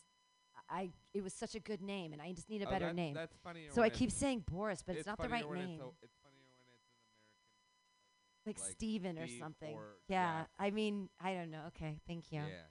I 0.71 0.91
it 1.13 1.23
was 1.23 1.33
such 1.35 1.55
a 1.55 1.61
good 1.61 1.83
name 1.83 2.13
and 2.13 2.23
I 2.23 2.33
just 2.33 2.49
need 2.49 2.63
a 2.63 2.67
Oh, 2.67 2.71
better 2.71 2.87
that's- 2.87 2.97
name. 2.97 3.15
that's 3.15 3.37
funnier 3.45 3.71
So 3.71 3.83
I 3.83 3.91
keep 3.91 4.11
saying 4.11 4.45
Boris, 4.51 4.83
but 4.83 4.93
it's, 4.93 5.01
it's 5.01 5.07
not 5.07 5.19
the 5.21 5.29
right 5.29 5.45
name. 5.51 5.81
it's 6.03 6.17
funnier 6.23 6.47
when 6.51 6.61
it's 6.63 6.87
an 6.87 6.91
American, 7.05 8.47
like, 8.47 8.59
like 8.59 8.73
Steven 8.73 9.19
or 9.19 9.29
something. 9.29 9.75
or 9.75 9.97
yeah. 10.09 10.45
I 10.59 10.71
mean, 10.71 11.09
I 11.21 11.35
don't 11.35 11.51
know. 11.51 11.65
Okay, 11.69 11.99
thank 12.07 12.33
you. 12.33 12.41
Yeah, 12.41 12.63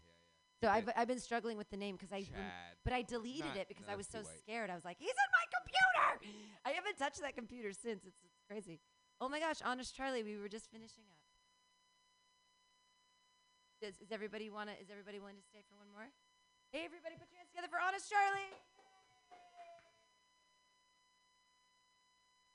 So 0.65 0.71
I've 0.73 0.89
I've 0.97 1.07
been 1.07 1.19
struggling 1.21 1.57
with 1.61 1.69
the 1.69 1.77
name 1.77 1.93
because 1.93 2.09
I 2.11 2.25
Chad. 2.25 2.73
but 2.83 2.89
I 2.91 3.03
deleted 3.03 3.45
Not- 3.53 3.57
it 3.57 3.67
because 3.69 3.85
no, 3.85 3.93
I 3.93 3.95
was 3.95 4.07
that's 4.09 4.25
so 4.25 4.31
too 4.31 4.33
white. 4.33 4.41
scared. 4.41 4.69
I 4.73 4.75
was 4.75 4.81
like, 4.83 4.97
he's 4.97 5.13
in 5.13 5.29
my 5.29 5.45
computer. 5.53 6.25
I 6.65 6.71
haven't 6.73 6.97
touched 6.97 7.21
that 7.21 7.35
computer 7.37 7.69
since. 7.69 8.01
It's, 8.01 8.17
it's 8.25 8.41
crazy. 8.49 8.81
Oh 9.21 9.29
my 9.29 9.37
gosh, 9.39 9.61
Honest 9.63 9.93
Charlie, 9.95 10.23
we 10.23 10.37
were 10.41 10.49
just 10.49 10.71
finishing 10.73 11.03
up. 11.05 11.21
Does, 13.77 14.01
is 14.01 14.09
everybody 14.11 14.49
wanna? 14.49 14.73
Is 14.81 14.89
everybody 14.89 15.19
willing 15.19 15.37
to 15.37 15.45
stay 15.45 15.61
for 15.69 15.77
one 15.77 15.85
more? 15.93 16.09
Hey, 16.73 16.81
everybody, 16.81 17.13
put 17.13 17.29
your 17.29 17.37
hands 17.37 17.53
together 17.53 17.69
for 17.69 17.77
Honest 17.77 18.09
Charlie. 18.09 18.49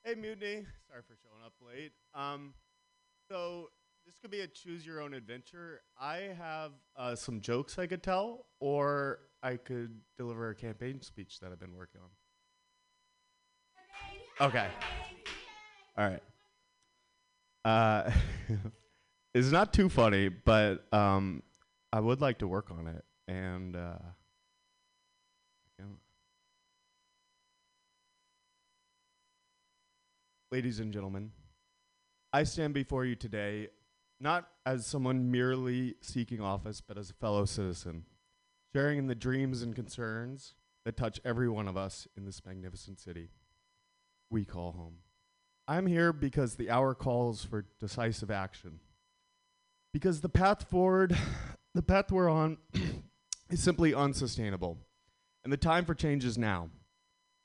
Hey, 0.02 0.18
Mutiny. 0.18 0.66
Sorry 0.90 1.02
for 1.06 1.14
showing 1.22 1.46
up 1.46 1.54
late. 1.62 1.92
Um, 2.18 2.54
so 3.30 3.70
this 4.06 4.16
could 4.20 4.30
be 4.30 4.40
a 4.40 4.46
choose 4.46 4.84
your 4.86 5.00
own 5.00 5.14
adventure. 5.14 5.82
I 6.00 6.30
have 6.38 6.72
uh, 6.96 7.14
some 7.14 7.40
jokes 7.40 7.78
I 7.78 7.86
could 7.86 8.02
tell, 8.02 8.46
or 8.60 9.20
I 9.42 9.56
could 9.56 10.00
deliver 10.18 10.50
a 10.50 10.54
campaign 10.54 11.00
speech 11.00 11.40
that 11.40 11.52
I've 11.52 11.60
been 11.60 11.74
working 11.74 12.00
on. 14.40 14.48
Okay. 14.48 14.66
All 15.96 16.08
right. 16.08 16.22
Uh, 17.64 18.10
it's 19.34 19.50
not 19.50 19.72
too 19.72 19.88
funny, 19.88 20.28
but 20.28 20.86
um, 20.92 21.42
I 21.92 22.00
would 22.00 22.20
like 22.20 22.38
to 22.38 22.48
work 22.48 22.70
on 22.70 22.86
it, 22.86 23.04
and 23.28 23.76
uh, 23.76 23.98
Ladies 30.52 30.80
and 30.80 30.92
gentlemen, 30.92 31.30
I 32.32 32.42
stand 32.42 32.74
before 32.74 33.04
you 33.04 33.14
today 33.14 33.68
not 34.20 34.48
as 34.66 34.86
someone 34.86 35.30
merely 35.30 35.94
seeking 36.00 36.40
office, 36.40 36.80
but 36.80 36.98
as 36.98 37.10
a 37.10 37.14
fellow 37.14 37.44
citizen, 37.44 38.04
sharing 38.72 38.98
in 38.98 39.06
the 39.06 39.14
dreams 39.14 39.62
and 39.62 39.74
concerns 39.74 40.54
that 40.84 40.96
touch 40.96 41.20
every 41.24 41.48
one 41.48 41.66
of 41.66 41.76
us 41.76 42.06
in 42.16 42.24
this 42.24 42.42
magnificent 42.44 43.00
city 43.00 43.30
we 44.30 44.44
call 44.44 44.72
home. 44.72 44.96
I'm 45.66 45.86
here 45.86 46.12
because 46.12 46.54
the 46.54 46.70
hour 46.70 46.94
calls 46.94 47.44
for 47.44 47.66
decisive 47.78 48.30
action. 48.30 48.80
Because 49.92 50.20
the 50.20 50.28
path 50.28 50.68
forward, 50.68 51.16
the 51.74 51.82
path 51.82 52.12
we're 52.12 52.28
on, 52.28 52.58
is 53.50 53.62
simply 53.62 53.94
unsustainable, 53.94 54.78
and 55.42 55.52
the 55.52 55.56
time 55.56 55.84
for 55.84 55.94
change 55.94 56.24
is 56.24 56.38
now. 56.38 56.70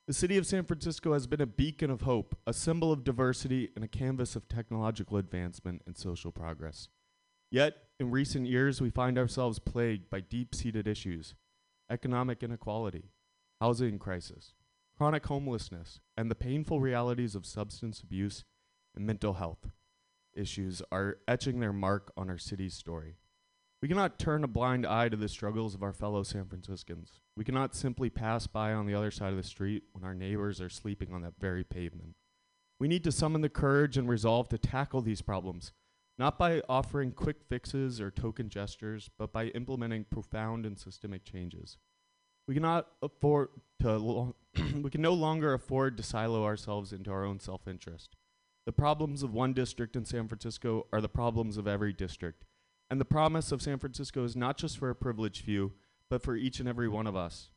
The 0.07 0.13
city 0.13 0.37
of 0.37 0.45
San 0.45 0.65
Francisco 0.65 1.13
has 1.13 1.25
been 1.25 1.41
a 1.41 1.47
beacon 1.47 1.89
of 1.89 2.01
hope, 2.01 2.37
a 2.45 2.53
symbol 2.53 2.91
of 2.91 3.03
diversity, 3.03 3.71
and 3.75 3.83
a 3.83 3.87
canvas 3.87 4.35
of 4.35 4.47
technological 4.47 5.17
advancement 5.17 5.81
and 5.87 5.97
social 5.97 6.31
progress. 6.31 6.89
Yet, 7.49 7.75
in 7.99 8.11
recent 8.11 8.45
years, 8.45 8.79
we 8.79 8.91
find 8.91 9.17
ourselves 9.17 9.57
plagued 9.57 10.11
by 10.11 10.19
deep 10.19 10.53
seated 10.53 10.87
issues 10.87 11.33
economic 11.89 12.43
inequality, 12.43 13.09
housing 13.59 13.97
crisis, 13.97 14.53
chronic 14.95 15.25
homelessness, 15.25 16.01
and 16.15 16.29
the 16.29 16.35
painful 16.35 16.79
realities 16.79 17.33
of 17.33 17.45
substance 17.45 18.01
abuse 18.01 18.43
and 18.95 19.07
mental 19.07 19.33
health 19.33 19.69
issues 20.35 20.83
are 20.91 21.17
etching 21.27 21.59
their 21.59 21.73
mark 21.73 22.11
on 22.15 22.29
our 22.29 22.37
city's 22.37 22.75
story. 22.75 23.15
We 23.81 23.87
cannot 23.87 24.19
turn 24.19 24.43
a 24.43 24.47
blind 24.47 24.85
eye 24.85 25.09
to 25.09 25.17
the 25.17 25.29
struggles 25.29 25.73
of 25.73 25.81
our 25.81 25.93
fellow 25.93 26.21
San 26.21 26.45
Franciscans. 26.45 27.21
We 27.37 27.43
cannot 27.43 27.75
simply 27.75 28.09
pass 28.09 28.47
by 28.47 28.73
on 28.73 28.85
the 28.85 28.93
other 28.93 29.11
side 29.11 29.31
of 29.31 29.37
the 29.37 29.43
street 29.43 29.83
when 29.91 30.03
our 30.03 30.15
neighbors 30.15 30.61
are 30.61 30.69
sleeping 30.69 31.13
on 31.13 31.21
that 31.23 31.39
very 31.39 31.63
pavement. 31.63 32.15
We 32.79 32.87
need 32.87 33.03
to 33.03 33.11
summon 33.11 33.41
the 33.41 33.49
courage 33.49 33.97
and 33.97 34.07
resolve 34.07 34.47
to 34.49 34.57
tackle 34.57 35.01
these 35.01 35.21
problems, 35.21 35.73
not 36.17 36.37
by 36.37 36.61
offering 36.69 37.11
quick 37.11 37.43
fixes 37.47 37.99
or 37.99 38.09
token 38.09 38.49
gestures, 38.49 39.09
but 39.17 39.33
by 39.33 39.47
implementing 39.47 40.05
profound 40.05 40.65
and 40.65 40.79
systemic 40.79 41.25
changes. 41.25 41.77
We 42.47 42.53
cannot 42.53 42.87
afford 43.01 43.49
to 43.81 43.97
lo- 43.97 44.35
we 44.81 44.89
can 44.89 45.01
no 45.01 45.13
longer 45.13 45.53
afford 45.53 45.97
to 45.97 46.03
silo 46.03 46.43
ourselves 46.45 46.93
into 46.93 47.11
our 47.11 47.25
own 47.25 47.39
self-interest. 47.39 48.15
The 48.65 48.71
problems 48.71 49.23
of 49.23 49.33
one 49.33 49.53
district 49.53 49.95
in 49.95 50.05
San 50.05 50.27
Francisco 50.27 50.87
are 50.93 51.01
the 51.01 51.09
problems 51.09 51.57
of 51.57 51.67
every 51.67 51.93
district. 51.93 52.45
And 52.89 53.01
the 53.01 53.05
promise 53.05 53.51
of 53.51 53.61
San 53.61 53.79
Francisco 53.79 54.23
is 54.23 54.35
not 54.35 54.57
just 54.57 54.77
for 54.77 54.89
a 54.89 54.95
privileged 54.95 55.43
few, 55.43 55.73
but 56.09 56.21
for 56.21 56.35
each 56.35 56.59
and 56.59 56.69
every 56.69 56.87
one 56.87 57.07
of 57.07 57.15
us. 57.15 57.51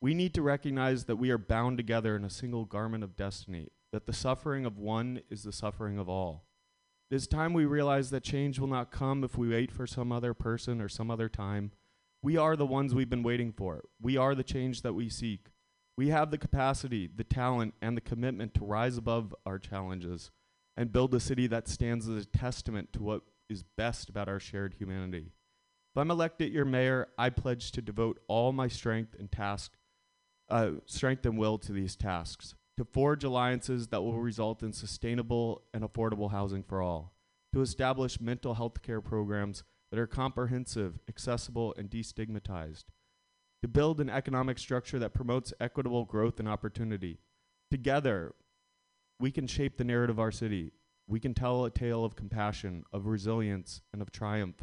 We 0.00 0.14
need 0.14 0.34
to 0.34 0.42
recognize 0.42 1.04
that 1.04 1.16
we 1.16 1.30
are 1.30 1.38
bound 1.38 1.78
together 1.78 2.16
in 2.16 2.24
a 2.24 2.30
single 2.30 2.64
garment 2.64 3.02
of 3.02 3.16
destiny, 3.16 3.68
that 3.92 4.06
the 4.06 4.12
suffering 4.12 4.66
of 4.66 4.78
one 4.78 5.22
is 5.30 5.42
the 5.42 5.52
suffering 5.52 5.98
of 5.98 6.08
all. 6.08 6.44
It 7.10 7.14
is 7.14 7.26
time 7.26 7.52
we 7.52 7.64
realize 7.64 8.10
that 8.10 8.24
change 8.24 8.58
will 8.58 8.66
not 8.66 8.90
come 8.90 9.22
if 9.22 9.38
we 9.38 9.48
wait 9.48 9.70
for 9.70 9.86
some 9.86 10.10
other 10.10 10.34
person 10.34 10.80
or 10.80 10.88
some 10.88 11.10
other 11.10 11.28
time. 11.28 11.70
We 12.22 12.36
are 12.36 12.56
the 12.56 12.66
ones 12.66 12.94
we've 12.94 13.08
been 13.08 13.22
waiting 13.22 13.52
for. 13.52 13.84
We 14.02 14.16
are 14.16 14.34
the 14.34 14.42
change 14.42 14.82
that 14.82 14.94
we 14.94 15.08
seek. 15.08 15.50
We 15.96 16.08
have 16.08 16.30
the 16.30 16.38
capacity, 16.38 17.08
the 17.14 17.24
talent, 17.24 17.74
and 17.80 17.96
the 17.96 18.02
commitment 18.02 18.52
to 18.54 18.64
rise 18.64 18.98
above 18.98 19.34
our 19.46 19.58
challenges 19.58 20.30
and 20.76 20.92
build 20.92 21.14
a 21.14 21.20
city 21.20 21.46
that 21.46 21.68
stands 21.68 22.08
as 22.08 22.24
a 22.24 22.28
testament 22.28 22.92
to 22.92 23.02
what 23.02 23.22
is 23.48 23.62
best 23.62 24.10
about 24.10 24.28
our 24.28 24.40
shared 24.40 24.74
humanity. 24.74 25.30
If 25.96 26.00
I'm 26.00 26.10
elected 26.10 26.52
your 26.52 26.66
mayor, 26.66 27.08
I 27.16 27.30
pledge 27.30 27.72
to 27.72 27.80
devote 27.80 28.20
all 28.28 28.52
my 28.52 28.68
strength 28.68 29.16
and 29.18 29.32
task, 29.32 29.78
uh, 30.50 30.72
strength 30.84 31.24
and 31.24 31.38
will 31.38 31.56
to 31.56 31.72
these 31.72 31.96
tasks, 31.96 32.54
to 32.76 32.84
forge 32.84 33.24
alliances 33.24 33.86
that 33.86 34.02
will 34.02 34.20
result 34.20 34.62
in 34.62 34.74
sustainable 34.74 35.62
and 35.72 35.82
affordable 35.82 36.32
housing 36.32 36.62
for 36.62 36.82
all, 36.82 37.14
to 37.54 37.62
establish 37.62 38.20
mental 38.20 38.52
health 38.52 38.82
care 38.82 39.00
programs 39.00 39.64
that 39.90 39.98
are 39.98 40.06
comprehensive, 40.06 41.00
accessible, 41.08 41.74
and 41.78 41.88
destigmatized, 41.88 42.84
to 43.62 43.68
build 43.68 43.98
an 43.98 44.10
economic 44.10 44.58
structure 44.58 44.98
that 44.98 45.14
promotes 45.14 45.54
equitable 45.60 46.04
growth 46.04 46.38
and 46.38 46.46
opportunity. 46.46 47.20
Together, 47.70 48.34
we 49.18 49.30
can 49.30 49.46
shape 49.46 49.78
the 49.78 49.84
narrative 49.84 50.16
of 50.16 50.20
our 50.20 50.30
city. 50.30 50.72
We 51.08 51.20
can 51.20 51.32
tell 51.32 51.64
a 51.64 51.70
tale 51.70 52.04
of 52.04 52.16
compassion, 52.16 52.84
of 52.92 53.06
resilience, 53.06 53.80
and 53.94 54.02
of 54.02 54.12
triumph. 54.12 54.62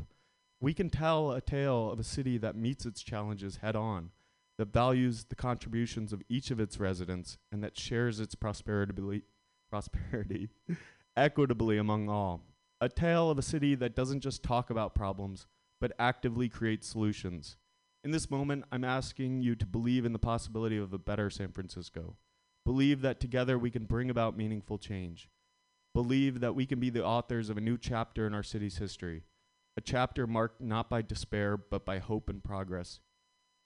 We 0.64 0.74
can 0.74 0.90
tell 0.90 1.34
a 1.34 1.42
tale 1.42 1.92
of 1.92 2.00
a 2.00 2.06
city 2.06 2.38
that 2.38 2.56
meets 2.56 2.86
its 2.86 3.04
challenges 3.04 3.58
head 3.58 3.76
on, 3.76 4.12
that 4.58 4.72
values 4.72 5.26
the 5.26 5.36
contributions 5.36 6.14
of 6.14 6.22
each 6.30 6.52
of 6.52 6.60
its 6.62 6.80
residents, 6.80 7.38
and 7.52 7.62
that 7.66 7.78
shares 7.78 8.22
its 8.22 8.34
prosperity, 8.34 9.24
prosperity 9.70 10.48
equitably 11.18 11.78
among 11.78 12.08
all. 12.08 12.46
A 12.80 12.88
tale 12.88 13.30
of 13.30 13.38
a 13.38 13.42
city 13.42 13.76
that 13.76 13.94
doesn't 13.94 14.22
just 14.22 14.42
talk 14.42 14.70
about 14.70 14.96
problems, 14.96 15.48
but 15.82 15.92
actively 16.00 16.48
create 16.48 16.86
solutions. 16.86 17.58
In 18.02 18.12
this 18.12 18.32
moment, 18.32 18.64
I'm 18.72 18.86
asking 18.86 19.42
you 19.42 19.58
to 19.58 19.66
believe 19.66 20.06
in 20.06 20.14
the 20.14 20.18
possibility 20.18 20.78
of 20.78 20.94
a 20.94 20.98
better 20.98 21.30
San 21.30 21.52
Francisco. 21.52 22.16
Believe 22.64 23.02
that 23.02 23.20
together 23.20 23.60
we 23.60 23.70
can 23.70 23.84
bring 23.84 24.10
about 24.10 24.38
meaningful 24.38 24.78
change. 24.78 25.30
Believe 25.94 26.40
that 26.40 26.56
we 26.56 26.66
can 26.66 26.80
be 26.80 26.90
the 26.90 27.04
authors 27.04 27.50
of 27.50 27.58
a 27.58 27.62
new 27.62 27.78
chapter 27.78 28.26
in 28.26 28.34
our 28.34 28.44
city's 28.44 28.78
history, 28.78 29.24
a 29.76 29.82
chapter 29.82 30.28
marked 30.28 30.62
not 30.62 30.90
by 30.90 31.02
despair, 31.02 31.58
but 31.58 31.86
by 31.86 32.00
hope 32.00 32.30
and 32.30 32.44
progress. 32.44 33.00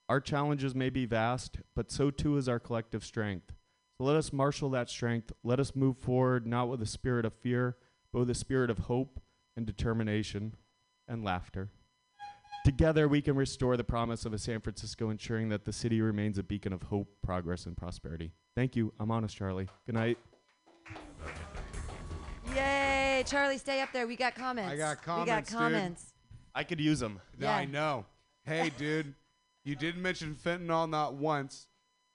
Our 0.08 0.20
challenges 0.20 0.74
may 0.74 0.88
be 0.88 1.04
vast, 1.04 1.58
but 1.76 1.90
so 1.90 2.10
too 2.10 2.36
is 2.36 2.48
our 2.48 2.58
collective 2.58 3.04
strength. 3.04 3.52
So 3.98 4.04
let 4.04 4.16
us 4.16 4.32
marshal 4.32 4.70
that 4.70 4.88
strength. 4.88 5.32
Let 5.42 5.60
us 5.60 5.74
move 5.74 5.98
forward 5.98 6.46
not 6.46 6.68
with 6.68 6.80
a 6.80 6.86
spirit 6.86 7.26
of 7.26 7.34
fear, 7.34 7.76
but 8.12 8.20
with 8.20 8.30
a 8.30 8.34
spirit 8.34 8.70
of 8.70 8.78
hope 8.78 9.20
and 9.56 9.66
determination 9.66 10.54
and 11.06 11.24
laughter. 11.24 11.70
Together, 12.64 13.08
we 13.08 13.20
can 13.20 13.34
restore 13.34 13.76
the 13.76 13.84
promise 13.84 14.24
of 14.24 14.32
a 14.32 14.38
San 14.38 14.60
Francisco, 14.60 15.10
ensuring 15.10 15.48
that 15.48 15.64
the 15.64 15.72
city 15.72 16.00
remains 16.00 16.38
a 16.38 16.42
beacon 16.42 16.72
of 16.72 16.84
hope, 16.84 17.08
progress, 17.22 17.66
and 17.66 17.76
prosperity. 17.76 18.32
Thank 18.54 18.76
you. 18.76 18.92
I'm 18.98 19.10
honest, 19.10 19.36
Charlie. 19.36 19.68
Good 19.86 19.94
night. 19.94 20.18
Yay, 23.18 23.24
Charlie, 23.24 23.58
stay 23.58 23.80
up 23.80 23.92
there. 23.92 24.06
We 24.06 24.14
got 24.14 24.36
comments. 24.36 24.72
I 24.72 24.76
got 24.76 25.02
comments. 25.02 25.26
We 25.28 25.34
got 25.34 25.44
dude. 25.46 25.58
comments. 25.58 26.12
I 26.54 26.62
could 26.62 26.78
use 26.78 27.00
them. 27.00 27.20
Yeah, 27.36 27.52
I 27.54 27.64
know. 27.64 28.06
Hey, 28.44 28.70
dude, 28.78 29.12
you 29.64 29.74
didn't 29.74 30.02
mention 30.02 30.36
fentanyl 30.36 30.88
not 30.88 31.14
once, 31.14 31.66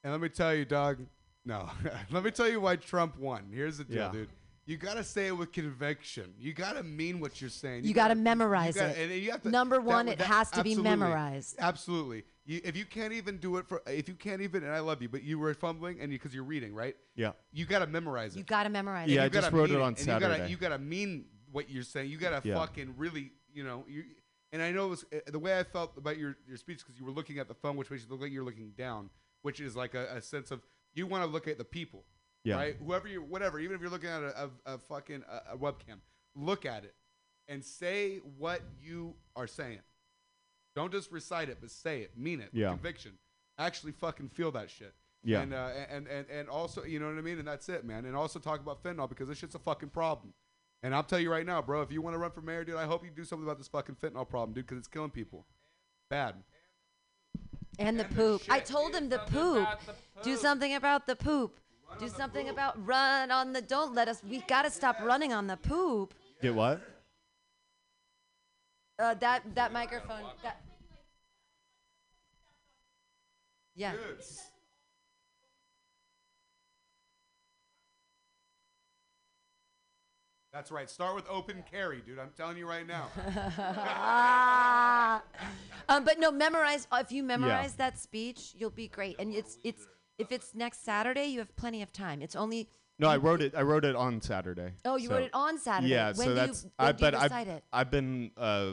and 0.03 0.13
let 0.13 0.21
me 0.21 0.29
tell 0.29 0.55
you, 0.55 0.63
dog. 0.63 0.99
No, 1.45 1.69
let 2.11 2.23
me 2.23 2.31
tell 2.31 2.47
you 2.47 2.61
why 2.61 2.77
Trump 2.77 3.19
won. 3.19 3.51
Here's 3.53 3.79
the 3.79 3.83
deal, 3.83 3.97
Yeah. 3.97 4.11
dude. 4.13 4.29
You 4.65 4.77
gotta 4.77 5.03
say 5.03 5.27
it 5.27 5.37
with 5.37 5.51
conviction. 5.51 6.33
You 6.39 6.53
gotta 6.53 6.83
mean 6.83 7.19
what 7.19 7.41
you're 7.41 7.49
saying. 7.49 7.83
You 7.83 7.93
gotta 7.93 8.15
memorize 8.15 8.75
gotta- 8.75 8.97
it. 8.97 9.11
and 9.11 9.21
you 9.21 9.31
have 9.31 9.41
to- 9.43 9.49
Number 9.49 9.75
that- 9.75 9.83
one, 9.83 10.07
it 10.07 10.21
has 10.21 10.49
to 10.51 10.63
be 10.63 10.73
memorized. 10.75 11.57
Absolutely. 11.59 12.23
You, 12.45 12.59
if 12.63 12.75
you 12.75 12.85
can't 12.85 13.13
even 13.13 13.37
do 13.37 13.55
it 13.57 13.67
for, 13.67 13.81
if 13.87 14.09
you 14.09 14.15
can't 14.15 14.41
even, 14.41 14.63
and 14.63 14.73
I 14.73 14.79
love 14.79 15.01
you, 15.01 15.07
but 15.07 15.23
you 15.23 15.39
were 15.39 15.53
fumbling, 15.53 16.01
and 16.01 16.09
because 16.11 16.33
you, 16.33 16.41
are 16.41 16.45
reading, 16.45 16.73
right? 16.75 16.95
Yeah. 17.15 17.31
You 17.53 17.65
gotta 17.65 17.87
memorize 17.87 18.35
it. 18.35 18.39
You 18.39 18.43
got 18.43 18.63
to 18.63 18.69
memorize 18.69 19.09
it. 19.09 19.13
Yeah, 19.13 19.21
it. 19.21 19.23
I 19.23 19.25
You 19.25 19.29
just 19.31 19.43
gotta 19.45 19.55
wrote 19.55 19.69
mean 19.69 19.79
it 19.79 19.81
on 19.81 19.87
and 19.89 19.99
You 19.99 20.05
gotta, 20.05 20.25
Saturday. 20.25 20.49
you 20.51 20.57
gotta 20.57 20.77
mean 20.79 21.25
what 21.51 21.69
you're 21.69 21.83
saying. 21.83 22.09
You 22.11 22.17
gotta 22.17 22.45
Yeah. 22.47 22.55
fucking 22.55 22.95
really, 22.97 23.31
you 23.53 23.63
know. 23.63 23.85
You, 23.87 24.03
and 24.51 24.61
I 24.61 24.71
know 24.71 24.87
it 24.87 24.89
was, 24.89 25.05
uh, 25.13 25.19
the 25.31 25.39
way 25.39 25.57
I 25.57 25.63
felt 25.63 25.97
about 25.97 26.17
your, 26.17 26.35
your 26.45 26.57
speech 26.57 26.79
because 26.79 26.99
you 26.99 27.05
were 27.05 27.11
looking 27.11 27.39
at 27.39 27.47
the 27.47 27.53
phone, 27.53 27.77
which 27.77 27.89
makes 27.89 28.03
you 28.03 28.09
look 28.09 28.21
like 28.21 28.31
you're 28.31 28.43
looking 28.43 28.71
down, 28.77 29.09
which 29.41 29.59
is 29.61 29.75
like 29.75 29.93
a, 29.93 30.17
a 30.17 30.21
sense 30.21 30.51
of 30.51 30.61
you 30.93 31.07
want 31.07 31.23
to 31.23 31.29
look 31.29 31.47
at 31.47 31.57
the 31.57 31.63
people, 31.63 32.03
Yeah. 32.43 32.55
right? 32.55 32.75
Whoever 32.85 33.07
you, 33.07 33.21
whatever, 33.23 33.57
even 33.59 33.75
if 33.75 33.81
you're 33.81 33.89
looking 33.89 34.09
at 34.09 34.21
a, 34.21 34.49
a, 34.65 34.73
a 34.73 34.77
fucking 34.79 35.23
a, 35.29 35.53
a 35.53 35.57
webcam, 35.57 35.99
look 36.35 36.65
at 36.65 36.83
it 36.83 36.93
and 37.47 37.63
say 37.63 38.17
what 38.37 38.61
you 38.81 39.15
are 39.35 39.47
saying. 39.47 39.79
Don't 40.75 40.91
just 40.91 41.11
recite 41.11 41.49
it, 41.49 41.57
but 41.61 41.69
say 41.71 42.01
it, 42.01 42.17
mean 42.17 42.41
it, 42.41 42.49
Yeah. 42.51 42.69
conviction. 42.69 43.13
Actually, 43.57 43.91
fucking 43.91 44.29
feel 44.29 44.51
that 44.51 44.69
shit. 44.69 44.93
Yeah. 45.23 45.41
And, 45.41 45.53
uh, 45.53 45.69
and 45.89 46.07
and 46.07 46.27
and 46.29 46.49
also, 46.49 46.83
you 46.83 46.99
know 46.99 47.07
what 47.07 47.17
I 47.17 47.21
mean. 47.21 47.39
And 47.39 47.47
that's 47.47 47.69
it, 47.69 47.85
man. 47.85 48.05
And 48.05 48.15
also 48.15 48.39
talk 48.39 48.59
about 48.59 48.83
fentanyl 48.83 49.07
because 49.07 49.29
this 49.29 49.37
shit's 49.37 49.55
a 49.55 49.59
fucking 49.59 49.89
problem. 49.89 50.33
And 50.81 50.93
I'll 50.93 51.03
tell 51.03 51.19
you 51.19 51.31
right 51.31 51.45
now, 51.45 51.61
bro. 51.61 51.81
If 51.81 51.91
you 51.91 52.01
want 52.01 52.13
to 52.15 52.17
run 52.17 52.31
for 52.31 52.41
mayor, 52.41 52.65
dude, 52.65 52.75
I 52.75 52.85
hope 52.85 53.05
you 53.05 53.11
do 53.11 53.23
something 53.23 53.45
about 53.45 53.57
this 53.57 53.69
fucking 53.69 53.95
fentanyl 53.95 54.27
problem, 54.27 54.53
dude, 54.53 54.65
because 54.65 54.79
it's 54.79 54.87
killing 54.87 55.11
people. 55.11 55.45
Bad. 56.09 56.35
And 57.79 57.97
the 57.99 58.03
poop. 58.05 58.41
I 58.49 58.59
told 58.59 58.93
him 58.93 59.07
the 59.09 59.19
poop. 59.19 59.67
Do 60.23 60.35
something 60.35 60.75
about 60.75 61.07
the 61.07 61.15
poop. 61.15 61.59
Do 61.99 62.09
something 62.09 62.49
about 62.49 62.85
run 62.85 63.31
on 63.31 63.53
the. 63.53 63.61
Don't 63.61 63.93
let 63.93 64.07
us. 64.07 64.21
We 64.27 64.41
got 64.41 64.63
to 64.63 64.71
stop 64.71 64.99
running 65.01 65.31
on 65.31 65.47
the 65.47 65.57
poop. 65.57 66.13
Get 66.41 66.53
what? 66.53 66.81
Uh, 68.99 69.13
that 69.15 69.41
that 69.55 69.73
microphone. 69.73 70.23
That. 70.43 70.61
Yeah. 73.75 73.93
That's 80.51 80.71
right. 80.71 80.87
Start 80.87 81.15
with 81.15 81.25
open 81.27 81.63
carry, 81.69 82.01
dude. 82.01 82.19
I'm 82.19 82.29
telling 82.37 82.57
you 82.57 82.69
right 82.69 82.85
now. 82.85 83.07
Ah. 83.57 85.23
um, 85.89 86.03
but 86.05 86.19
no, 86.19 86.31
memorize. 86.31 86.87
uh, 86.91 86.97
If 87.01 87.11
you 87.11 87.23
memorize 87.23 87.73
that 87.75 87.97
speech, 87.97 88.53
you'll 88.55 88.69
be 88.69 88.87
great. 88.87 89.15
And 89.19 89.33
it's 89.33 89.57
it's 89.63 89.87
if 90.19 90.31
it's 90.31 90.53
next 90.53 90.85
Saturday, 90.85 91.25
you 91.25 91.39
have 91.39 91.55
plenty 91.55 91.81
of 91.81 91.91
time. 91.91 92.21
It's 92.21 92.35
only. 92.35 92.69
No, 92.99 93.07
I 93.09 93.17
wrote 93.17 93.41
it. 93.41 93.53
I 93.55 93.61
wrote 93.63 93.85
it 93.85 93.95
on 93.95 94.21
Saturday. 94.21 94.73
Oh, 94.85 94.95
you 94.95 95.07
so- 95.07 95.15
wrote 95.15 95.23
it 95.23 95.31
on 95.33 95.57
Saturday. 95.59 95.91
Yeah, 95.91 96.07
When 96.07 96.15
so 96.15 96.23
do 96.25 96.29
you- 96.29 96.35
that's. 96.35 96.63
when 96.63 96.71
I 96.79 96.91
do 96.91 97.05
you 97.05 97.11
but 97.11 97.13
recite 97.23 97.31
I've, 97.33 97.47
it? 97.47 97.63
I've 97.73 97.91
been 97.91 98.31
uh, 98.37 98.71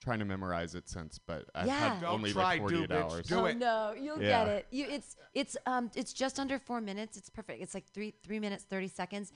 trying 0.00 0.18
to 0.20 0.24
memorize 0.24 0.74
it 0.74 0.88
since, 0.88 1.18
but 1.18 1.44
I've 1.54 1.66
Yeah. 1.66 1.78
had 1.94 2.00
Don't 2.00 2.10
only 2.14 2.32
try, 2.32 2.42
like 2.42 2.66
do, 2.68 2.86
48 2.86 2.88
bitch. 2.90 3.12
hours. 3.12 3.26
Do 3.26 3.34
oh 3.36 3.44
it. 3.46 3.56
no, 3.58 3.92
you'll 3.92 4.22
Yeah. 4.22 4.44
get 4.44 4.48
it. 4.48 4.66
You, 4.70 4.86
it's 4.88 5.16
it's 5.34 5.56
um 5.66 5.90
it's 5.94 6.12
just 6.12 6.40
under 6.40 6.58
four 6.58 6.80
minutes. 6.80 7.16
It's 7.16 7.28
perfect. 7.28 7.60
It's 7.62 7.74
like 7.74 7.86
three 7.92 8.14
three 8.22 8.40
minutes 8.40 8.64
thirty 8.64 8.88
seconds. 8.88 9.32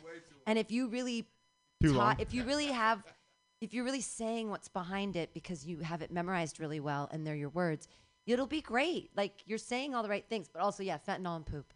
And 0.46 0.58
if 0.58 0.70
you 0.70 0.88
really 0.88 1.28
Too 1.82 1.92
ta- 1.92 1.98
long. 1.98 2.16
if 2.20 2.32
you 2.32 2.44
really 2.44 2.66
have 2.68 3.04
if 3.60 3.74
you're 3.74 3.84
really 3.84 4.00
saying 4.00 4.50
what's 4.50 4.68
behind 4.68 5.14
it 5.14 5.32
because 5.34 5.66
you 5.66 5.78
have 5.80 6.00
it 6.02 6.10
memorized 6.10 6.58
really 6.58 6.80
well 6.80 7.08
and 7.12 7.26
they're 7.26 7.36
your 7.36 7.50
words, 7.50 7.86
it'll 8.26 8.46
be 8.46 8.60
great. 8.62 9.10
Like 9.14 9.42
you're 9.46 9.58
saying 9.58 9.94
all 9.94 10.02
the 10.02 10.08
right 10.08 10.26
things, 10.28 10.48
but 10.48 10.62
also 10.62 10.82
yeah, 10.82 10.98
fentanyl 11.06 11.36
and 11.36 11.44
poop. 11.46 11.72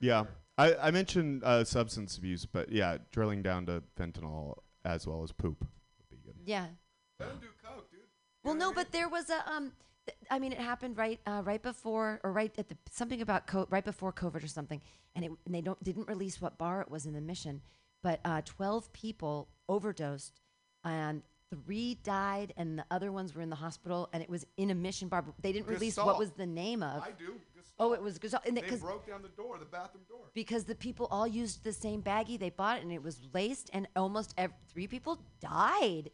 Yeah, 0.00 0.24
I, 0.56 0.74
I 0.76 0.90
mentioned 0.90 1.42
uh, 1.44 1.64
substance 1.64 2.16
abuse, 2.16 2.46
but 2.46 2.70
yeah, 2.70 2.98
drilling 3.10 3.42
down 3.42 3.66
to 3.66 3.82
fentanyl 3.98 4.54
as 4.84 5.06
well 5.06 5.22
as 5.22 5.32
poop 5.32 5.60
would 5.60 6.10
be 6.10 6.16
good. 6.24 6.34
Yeah. 6.44 6.66
Let 7.18 7.30
him 7.30 7.38
do 7.40 7.46
coke, 7.64 7.90
dude. 7.90 8.00
Well, 8.44 8.54
no, 8.54 8.72
but 8.72 8.92
there 8.92 9.08
was 9.08 9.30
a 9.30 9.50
um. 9.50 9.72
th- 10.06 10.16
I 10.30 10.38
mean, 10.38 10.52
it 10.52 10.58
happened 10.58 10.96
right 10.96 11.18
uh, 11.26 11.42
right 11.44 11.62
before 11.62 12.20
or 12.22 12.32
right 12.32 12.52
at 12.58 12.68
the 12.68 12.76
something 12.90 13.20
about 13.20 13.46
co- 13.46 13.66
right 13.70 13.84
before 13.84 14.12
COVID 14.12 14.44
or 14.44 14.48
something, 14.48 14.80
and 15.16 15.24
it 15.24 15.30
and 15.46 15.54
they 15.54 15.60
don't 15.60 15.82
didn't 15.82 16.08
release 16.08 16.40
what 16.40 16.56
bar 16.58 16.80
it 16.82 16.90
was 16.90 17.06
in 17.06 17.14
the 17.14 17.20
mission, 17.20 17.60
but 18.02 18.20
uh, 18.24 18.42
twelve 18.44 18.92
people 18.92 19.48
overdosed, 19.68 20.40
and 20.84 21.22
three 21.50 21.94
died, 22.02 22.52
and 22.56 22.78
the 22.78 22.84
other 22.90 23.10
ones 23.12 23.34
were 23.34 23.40
in 23.42 23.48
the 23.50 23.56
hospital, 23.56 24.08
and 24.12 24.22
it 24.22 24.28
was 24.28 24.44
in 24.56 24.70
a 24.70 24.74
mission 24.74 25.08
bar. 25.08 25.22
but 25.22 25.34
They 25.40 25.52
didn't 25.52 25.68
release 25.68 25.96
what 25.96 26.18
was 26.18 26.30
the 26.32 26.46
name 26.46 26.82
of. 26.82 27.02
I 27.02 27.10
do. 27.18 27.34
Oh, 27.78 27.92
it 27.92 28.00
was 28.00 28.18
Gestalt, 28.18 28.44
and 28.46 28.56
They 28.56 28.60
because 28.60 28.80
broke 28.80 29.06
down 29.06 29.22
the 29.22 29.28
door, 29.30 29.58
the 29.58 29.64
bathroom 29.64 30.04
door. 30.08 30.26
because 30.32 30.64
the 30.64 30.74
people 30.76 31.08
all 31.10 31.26
used 31.26 31.64
the 31.64 31.72
same 31.72 32.02
baggie 32.02 32.38
they 32.38 32.50
bought 32.50 32.80
and 32.80 32.92
it 32.92 33.02
was 33.02 33.20
laced 33.32 33.68
and 33.72 33.88
almost 33.96 34.32
ev- 34.38 34.52
three 34.72 34.86
people 34.86 35.18
died 35.40 36.10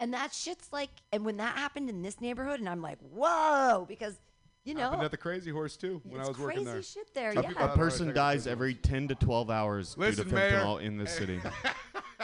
and 0.00 0.12
that 0.12 0.32
shit's 0.32 0.72
like 0.72 0.90
and 1.12 1.24
when 1.24 1.36
that 1.36 1.56
happened 1.56 1.88
in 1.88 2.02
this 2.02 2.20
neighborhood 2.20 2.58
and 2.58 2.68
i'm 2.68 2.82
like 2.82 2.98
whoa 2.98 3.84
because 3.88 4.18
you 4.64 4.74
know 4.74 4.80
Happened 4.82 5.02
at 5.04 5.10
the 5.12 5.16
Crazy 5.16 5.50
Horse 5.52 5.76
too 5.76 6.00
when 6.04 6.18
I 6.20 6.22
It's 6.22 6.28
was 6.30 6.38
working 6.38 6.64
crazy 6.64 6.72
there. 6.72 6.82
shit 6.82 7.14
there, 7.14 7.32
Some 7.34 7.42
yeah. 7.44 7.48
people 7.50 7.64
A 7.66 7.76
person 7.76 8.12
dies 8.12 8.46
every 8.48 8.74
10 8.74 9.06
to 9.08 9.14
12 9.14 9.50
hours 9.50 9.96
Listen, 9.96 10.24
due 10.24 10.30
to 10.30 10.34
Mayor. 10.34 10.50
fentanyl 10.50 10.82
in 10.82 10.96
this 10.98 11.12
Hey. 11.16 11.26
city. 11.26 11.40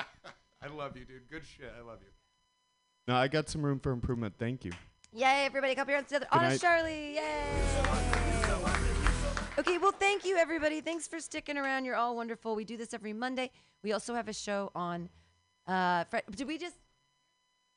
I 0.62 0.66
love 0.74 0.96
you, 0.96 1.04
dude. 1.04 1.28
Good 1.30 1.44
shit. 1.46 1.72
I 1.78 1.82
love 1.86 1.98
you. 2.02 2.08
No, 3.08 3.14
I 3.16 3.28
got 3.28 3.48
some 3.48 3.62
room 3.62 3.78
for 3.78 3.92
improvement. 3.92 4.34
Thank 4.38 4.64
you. 4.64 4.72
yay 5.12 5.44
everybody 5.44 5.74
come 5.74 5.86
here 5.88 5.98
and 5.98 6.06
together 6.08 6.26
Good 6.32 6.38
honest 6.40 6.60
charlie 6.62 7.14
yay 7.16 8.36
okay 9.58 9.78
well 9.78 9.92
thank 9.92 10.24
you 10.24 10.36
everybody. 10.36 10.80
Thanks 10.80 11.06
for 11.06 11.20
sticking 11.20 11.56
around. 11.56 11.84
You're 11.84 11.96
all 11.96 12.16
wonderful. 12.16 12.54
We 12.54 12.64
do 12.64 12.76
this 12.76 12.94
every 12.94 13.12
monday. 13.12 13.50
We 13.82 13.92
also 13.92 14.14
have 14.14 14.28
a 14.28 14.32
show 14.32 14.70
on 14.74 15.08
uh 15.66 16.04
did 16.34 16.46
we 16.46 16.58
just 16.58 16.76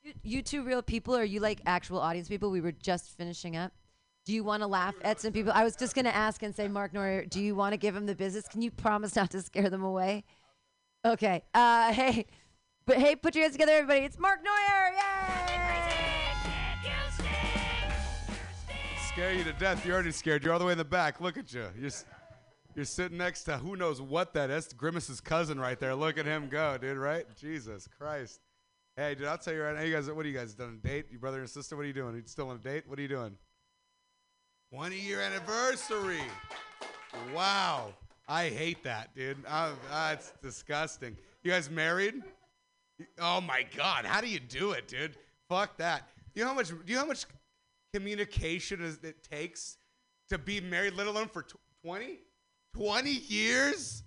you, 0.04 0.14
you 0.24 0.42
two 0.42 0.64
real 0.64 0.82
people 0.82 1.16
or 1.16 1.22
are 1.22 1.26
you 1.26 1.40
like 1.40 1.62
actual 1.66 2.00
audience 2.00 2.28
people? 2.28 2.52
We 2.52 2.62
were 2.62 2.72
just 2.72 3.18
finishing 3.18 3.56
up. 3.56 3.72
Do 4.26 4.34
you 4.34 4.44
want 4.44 4.62
to 4.64 4.68
laugh 4.68 4.96
at 5.04 5.20
some 5.20 5.34
people? 5.34 5.52
I 5.54 5.64
was 5.64 5.76
just 5.76 5.96
going 5.96 6.06
to 6.06 6.16
ask 6.16 6.44
and 6.44 6.56
say 6.56 6.70
mark 6.70 6.94
Neuer, 6.94 7.26
do 7.26 7.42
you 7.42 7.56
want 7.56 7.74
to 7.74 7.78
give 7.78 7.94
them 7.94 8.06
the 8.06 8.16
business? 8.16 8.48
Can 8.48 8.62
you 8.62 8.72
promise 8.72 9.16
not 9.16 9.32
to 9.32 9.42
scare 9.42 9.70
them 9.70 9.84
away? 9.84 10.24
Okay 11.06 11.44
uh 11.54 11.94
hey 12.00 12.26
but 12.86 12.98
hey 12.98 13.16
put 13.16 13.36
your 13.36 13.44
hands 13.44 13.54
together 13.56 13.74
everybody. 13.74 14.06
It's 14.06 14.20
mark 14.20 14.40
Neuer 14.44 14.92
yay 14.94 15.53
Scare 19.14 19.34
you 19.34 19.44
to 19.44 19.54
death. 19.54 19.86
You're 19.86 19.94
already 19.94 20.12
scared. 20.12 20.44
You're 20.44 20.54
all 20.54 20.60
the 20.60 20.66
way 20.66 20.72
in 20.72 20.78
the 20.80 20.84
back. 20.84 21.22
Look 21.22 21.38
at 21.38 21.54
you. 21.54 21.68
You're, 21.80 21.92
you're 22.76 22.84
sitting 22.84 23.20
next 23.20 23.44
to 23.44 23.60
who 23.60 23.76
knows 23.76 24.02
what 24.02 24.34
that 24.34 24.50
is. 24.50 24.74
Grimace's 24.74 25.22
cousin 25.22 25.60
right 25.60 25.80
there. 25.80 25.94
Look 25.94 26.18
at 26.18 26.26
him 26.26 26.50
go, 26.50 26.80
dude. 26.80 26.98
Right? 26.98 27.24
Jesus 27.40 27.88
Christ. 28.00 28.40
Hey, 28.98 29.14
dude. 29.14 29.28
I'll 29.28 29.38
tell 29.38 29.54
you 29.54 29.62
right 29.62 29.76
now. 29.76 29.84
You 29.84 29.94
guys, 29.94 30.10
what 30.10 30.26
are 30.26 30.30
you 30.30 30.36
guys 30.36 30.56
done? 30.56 30.80
A 30.84 30.88
date? 30.88 31.06
Your 31.12 31.20
brother 31.20 31.42
and 31.42 31.48
sister? 31.48 31.76
What 31.76 31.84
are 31.84 31.88
you 31.88 31.94
doing? 31.94 32.16
Are 32.16 32.18
you 32.18 32.24
still 32.26 32.50
on 32.50 32.56
a 32.56 32.60
date? 32.60 32.86
What 32.88 32.98
are 32.98 33.04
you 33.04 33.08
doing? 33.08 33.38
20 34.74 35.00
year 35.00 35.22
anniversary. 35.22 36.24
Wow. 37.36 37.94
I 38.28 38.50
hate 38.50 38.84
that, 38.84 39.14
dude. 39.16 39.38
That's 39.92 40.34
disgusting. 40.42 41.16
You 41.44 41.52
guys 41.52 41.70
married? 41.70 42.16
Oh 43.22 43.42
my 43.42 43.64
God. 43.78 44.06
How 44.06 44.22
do 44.22 44.28
you 44.28 44.40
do 44.40 44.72
it, 44.72 44.88
dude? 44.88 45.16
Fuck 45.50 45.78
that. 45.78 46.10
You 46.34 46.42
know 46.42 46.50
how 46.50 46.56
much? 46.56 46.70
Do 46.70 46.78
you 46.88 46.96
know 46.96 47.02
how 47.02 47.08
much 47.08 47.26
communication 47.94 48.82
is, 48.82 48.98
it 49.04 49.24
takes 49.24 49.78
to 50.30 50.38
be 50.38 50.60
married, 50.60 50.96
let 50.96 51.08
alone 51.08 51.28
for 51.28 51.44
tw- 51.44 51.56
20? 51.84 52.20
20 52.76 53.10
years? 53.10 54.04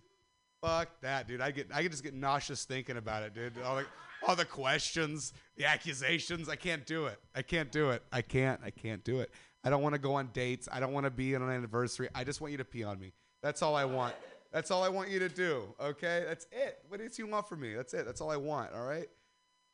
Fuck 0.62 1.00
that, 1.02 1.28
dude. 1.28 1.40
I 1.40 1.50
get 1.50 1.68
I 1.72 1.86
just 1.86 2.02
get 2.02 2.14
nauseous 2.14 2.64
thinking 2.64 2.96
about 2.96 3.22
it, 3.22 3.34
dude. 3.34 3.52
I'm 3.64 3.74
like, 3.74 3.86
all 4.26 4.34
the 4.34 4.44
questions, 4.44 5.32
the 5.56 5.66
accusations. 5.66 6.48
I 6.48 6.56
can't 6.56 6.84
do 6.86 7.06
it. 7.06 7.20
I 7.34 7.42
can't 7.42 7.70
do 7.70 7.90
it. 7.90 8.02
I 8.10 8.22
can't. 8.22 8.60
I 8.64 8.70
can't 8.70 9.04
do 9.04 9.20
it. 9.20 9.30
I 9.62 9.70
don't 9.70 9.82
want 9.82 9.94
to 9.94 10.00
go 10.00 10.14
on 10.14 10.30
dates. 10.32 10.68
I 10.72 10.80
don't 10.80 10.92
want 10.92 11.04
to 11.04 11.10
be 11.10 11.36
on 11.36 11.42
an 11.42 11.50
anniversary. 11.50 12.08
I 12.14 12.24
just 12.24 12.40
want 12.40 12.52
you 12.52 12.58
to 12.58 12.64
pee 12.64 12.84
on 12.84 12.98
me. 12.98 13.12
That's 13.42 13.62
all 13.62 13.76
I 13.76 13.84
want. 13.84 14.14
That's 14.52 14.70
all 14.70 14.82
I 14.82 14.88
want 14.88 15.10
you 15.10 15.18
to 15.18 15.28
do. 15.28 15.74
Okay, 15.80 16.24
that's 16.26 16.46
it. 16.50 16.78
What 16.88 17.00
else 17.00 17.18
you 17.18 17.26
want 17.26 17.48
from 17.48 17.60
me? 17.60 17.74
That's 17.74 17.92
it. 17.92 18.06
That's 18.06 18.20
all 18.20 18.30
I 18.30 18.36
want. 18.36 18.72
All 18.72 18.84
right. 18.86 19.08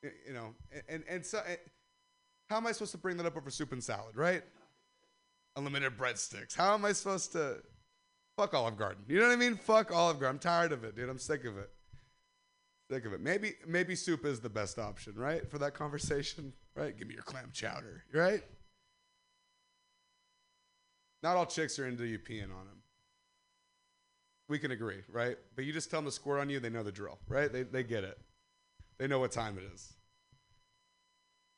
You 0.03 0.35
know, 0.35 0.55
and 0.73 0.83
and, 0.89 1.05
and 1.09 1.25
so, 1.25 1.41
and 1.47 1.59
how 2.53 2.59
am 2.59 2.67
I 2.67 2.73
supposed 2.73 2.93
to 2.93 2.99
bring 2.99 3.17
that 3.17 3.25
up 3.25 3.35
over 3.35 3.51
soup 3.51 3.73
and 3.73 3.83
salad? 3.83 4.15
Right. 4.15 4.43
Unlimited 5.57 5.97
breadsticks. 5.97 6.55
How 6.55 6.75
am 6.75 6.85
I 6.85 6.93
supposed 6.93 7.33
to? 7.33 7.57
Fuck 8.37 8.53
Olive 8.53 8.77
Garden. 8.77 9.03
You 9.09 9.21
know 9.21 9.29
what 9.29 9.33
I 9.33 9.37
mean? 9.37 9.57
Fuck 9.57 9.91
Olive 9.91 10.21
Garden. 10.21 10.37
I'm 10.37 10.39
tired 10.39 10.71
of 10.73 10.85
it, 10.85 10.95
dude. 10.95 11.09
I'm 11.09 11.19
sick 11.19 11.47
of 11.47 11.57
it. 11.57 11.71
Sick 12.91 13.07
of 13.07 13.15
it. 13.15 13.23
Maybe 13.23 13.55
maybe 13.67 13.97
soup 13.97 14.27
is 14.27 14.41
the 14.41 14.51
best 14.51 14.79
option, 14.79 15.15
right? 15.15 15.51
For 15.51 15.59
that 15.59 15.73
conversation, 15.73 16.53
right? 16.77 16.97
Give 16.97 17.09
me 17.09 17.15
your 17.15 17.23
clam 17.23 17.49
chowder, 17.55 18.05
right? 18.13 18.43
Not 21.23 21.37
all 21.37 21.47
chicks 21.47 21.79
are 21.79 21.87
into 21.87 22.05
you 22.05 22.19
peeing 22.19 22.45
on 22.45 22.67
them. 22.67 22.83
We 24.49 24.59
can 24.59 24.73
agree, 24.73 25.01
right? 25.11 25.39
But 25.57 25.65
you 25.65 25.73
just 25.73 25.91
tell 25.91 26.01
them 26.01 26.07
to 26.07 26.13
squirt 26.13 26.41
on 26.41 26.51
you, 26.51 26.61
they 26.61 26.69
know 26.69 26.83
the 26.83 26.93
drill, 26.93 27.19
right? 27.29 27.51
They, 27.51 27.63
they 27.63 27.83
get 27.83 28.05
it. 28.05 28.19
They 28.99 29.07
know 29.07 29.21
what 29.21 29.33
time 29.33 29.57
it 29.57 29.65
is. 29.73 29.95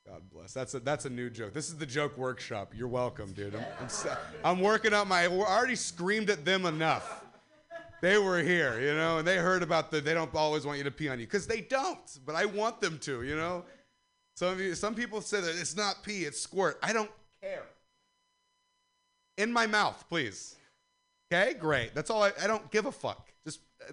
God 0.06 0.22
bless. 0.30 0.52
That's 0.52 0.74
a 0.74 0.80
that's 0.80 1.06
a 1.06 1.10
new 1.10 1.30
joke. 1.30 1.54
This 1.54 1.68
is 1.68 1.78
the 1.78 1.86
joke 1.86 2.18
workshop. 2.18 2.72
You're 2.76 2.88
welcome, 2.88 3.32
dude. 3.32 3.54
I'm, 3.54 3.64
I'm, 3.80 4.16
I'm 4.44 4.60
working 4.60 4.92
out 4.92 5.08
my. 5.08 5.24
I 5.24 5.28
already 5.28 5.76
screamed 5.76 6.28
at 6.28 6.44
them 6.44 6.66
enough. 6.66 7.24
They 8.02 8.18
were 8.18 8.42
here, 8.42 8.78
you 8.80 8.94
know, 8.94 9.18
and 9.18 9.26
they 9.26 9.36
heard 9.36 9.62
about 9.62 9.90
the. 9.90 10.02
They 10.02 10.12
don't 10.12 10.34
always 10.34 10.66
want 10.66 10.76
you 10.76 10.84
to 10.84 10.90
pee 10.90 11.08
on 11.08 11.18
you 11.18 11.26
because 11.26 11.46
they 11.46 11.62
don't, 11.62 12.18
but 12.26 12.34
I 12.34 12.44
want 12.44 12.82
them 12.82 12.98
to, 12.98 13.22
you 13.22 13.34
know. 13.34 13.64
Some 14.36 14.48
of 14.48 14.60
you, 14.60 14.74
some 14.74 14.94
people 14.94 15.22
say 15.22 15.40
that 15.40 15.54
it's 15.58 15.76
not 15.76 16.02
pee, 16.02 16.24
it's 16.24 16.40
squirt. 16.40 16.78
I 16.82 16.92
don't 16.92 17.10
care. 17.40 17.62
In 19.38 19.52
my 19.52 19.66
mouth, 19.66 20.04
please. 20.10 20.56
Okay, 21.32 21.54
great. 21.54 21.94
That's 21.94 22.10
all. 22.10 22.22
I, 22.22 22.32
I 22.42 22.46
don't 22.46 22.70
give 22.70 22.84
a 22.84 22.92
fuck. 22.92 23.32
Just 23.44 23.60
uh, 23.80 23.92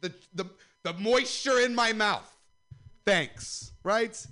the, 0.00 0.08
the 0.08 0.14
the 0.34 0.50
the 0.84 0.92
moisture 0.94 1.60
in 1.60 1.74
my 1.74 1.92
mouth. 1.92 2.28
Thanks. 3.04 3.72
Right. 3.82 4.26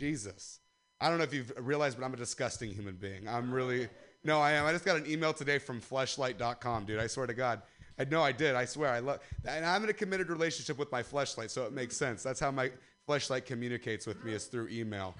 Jesus. 0.00 0.60
I 1.00 1.08
don't 1.08 1.18
know 1.18 1.24
if 1.24 1.34
you've 1.34 1.52
realized, 1.58 1.98
but 1.98 2.04
I'm 2.04 2.14
a 2.14 2.16
disgusting 2.16 2.70
human 2.70 2.96
being. 2.96 3.28
I'm 3.28 3.52
really, 3.52 3.88
no, 4.24 4.40
I 4.40 4.52
am. 4.52 4.66
I 4.66 4.72
just 4.72 4.84
got 4.84 4.96
an 4.96 5.06
email 5.06 5.32
today 5.32 5.58
from 5.58 5.80
fleshlight.com, 5.80 6.86
dude. 6.86 6.98
I 6.98 7.06
swear 7.06 7.26
to 7.26 7.34
God. 7.34 7.62
I 7.98 8.04
know 8.04 8.22
I 8.22 8.32
did. 8.32 8.54
I 8.54 8.64
swear. 8.64 8.90
I 8.90 9.00
love, 9.00 9.20
and 9.46 9.64
I'm 9.64 9.84
in 9.84 9.90
a 9.90 9.94
committed 9.94 10.30
relationship 10.30 10.78
with 10.78 10.90
my 10.90 11.02
fleshlight, 11.02 11.50
so 11.50 11.64
it 11.64 11.72
makes 11.72 11.96
sense. 11.96 12.22
That's 12.22 12.40
how 12.40 12.50
my 12.50 12.70
fleshlight 13.06 13.44
communicates 13.44 14.06
with 14.06 14.24
me 14.24 14.32
is 14.32 14.46
through 14.46 14.68
email. 14.68 15.14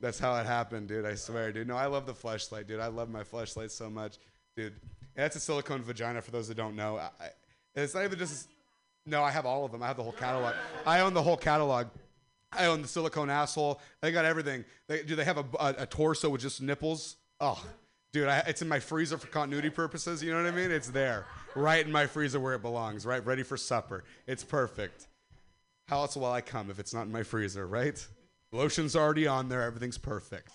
That's 0.00 0.18
how 0.18 0.34
it 0.36 0.46
happened, 0.46 0.88
dude. 0.88 1.04
I 1.04 1.14
swear, 1.14 1.52
dude. 1.52 1.66
No, 1.66 1.76
I 1.76 1.86
love 1.86 2.06
the 2.06 2.14
fleshlight, 2.14 2.68
dude. 2.68 2.80
I 2.80 2.86
love 2.86 3.10
my 3.10 3.24
fleshlight 3.24 3.72
so 3.72 3.90
much, 3.90 4.18
dude. 4.56 4.72
And 5.16 5.24
that's 5.24 5.36
a 5.36 5.40
silicone 5.40 5.82
vagina 5.82 6.22
for 6.22 6.30
those 6.30 6.46
that 6.48 6.56
don't 6.56 6.76
know. 6.76 6.96
I, 6.96 7.10
it's 7.74 7.94
not 7.94 8.04
even 8.04 8.18
just. 8.18 8.48
No, 9.04 9.22
I 9.22 9.30
have 9.30 9.46
all 9.46 9.64
of 9.64 9.72
them. 9.72 9.82
I 9.82 9.88
have 9.88 9.96
the 9.96 10.02
whole 10.02 10.12
catalog. 10.12 10.54
I 10.86 11.00
own 11.00 11.12
the 11.12 11.22
whole 11.22 11.36
catalog. 11.36 11.88
I 12.52 12.66
own 12.66 12.82
the 12.82 12.88
silicone 12.88 13.30
asshole. 13.30 13.80
They 14.00 14.12
got 14.12 14.24
everything. 14.24 14.64
They, 14.88 15.02
do 15.02 15.14
they 15.14 15.24
have 15.24 15.38
a, 15.38 15.44
a, 15.58 15.74
a 15.78 15.86
torso 15.86 16.28
with 16.28 16.40
just 16.40 16.60
nipples? 16.60 17.16
Oh, 17.40 17.64
dude, 18.12 18.28
I, 18.28 18.38
it's 18.46 18.62
in 18.62 18.68
my 18.68 18.80
freezer 18.80 19.18
for 19.18 19.28
continuity 19.28 19.70
purposes. 19.70 20.22
You 20.22 20.32
know 20.32 20.42
what 20.42 20.52
I 20.52 20.56
mean? 20.56 20.70
It's 20.70 20.88
there, 20.88 21.26
right 21.54 21.84
in 21.84 21.92
my 21.92 22.06
freezer 22.06 22.40
where 22.40 22.54
it 22.54 22.62
belongs, 22.62 23.06
right? 23.06 23.24
Ready 23.24 23.42
for 23.42 23.56
supper. 23.56 24.04
It's 24.26 24.42
perfect. 24.42 25.06
How 25.88 26.00
else 26.00 26.16
will 26.16 26.26
I 26.26 26.40
come 26.40 26.70
if 26.70 26.78
it's 26.78 26.94
not 26.94 27.02
in 27.02 27.12
my 27.12 27.22
freezer, 27.22 27.66
right? 27.66 28.04
Lotion's 28.52 28.96
already 28.96 29.26
on 29.26 29.48
there. 29.48 29.62
Everything's 29.62 29.98
perfect. 29.98 30.50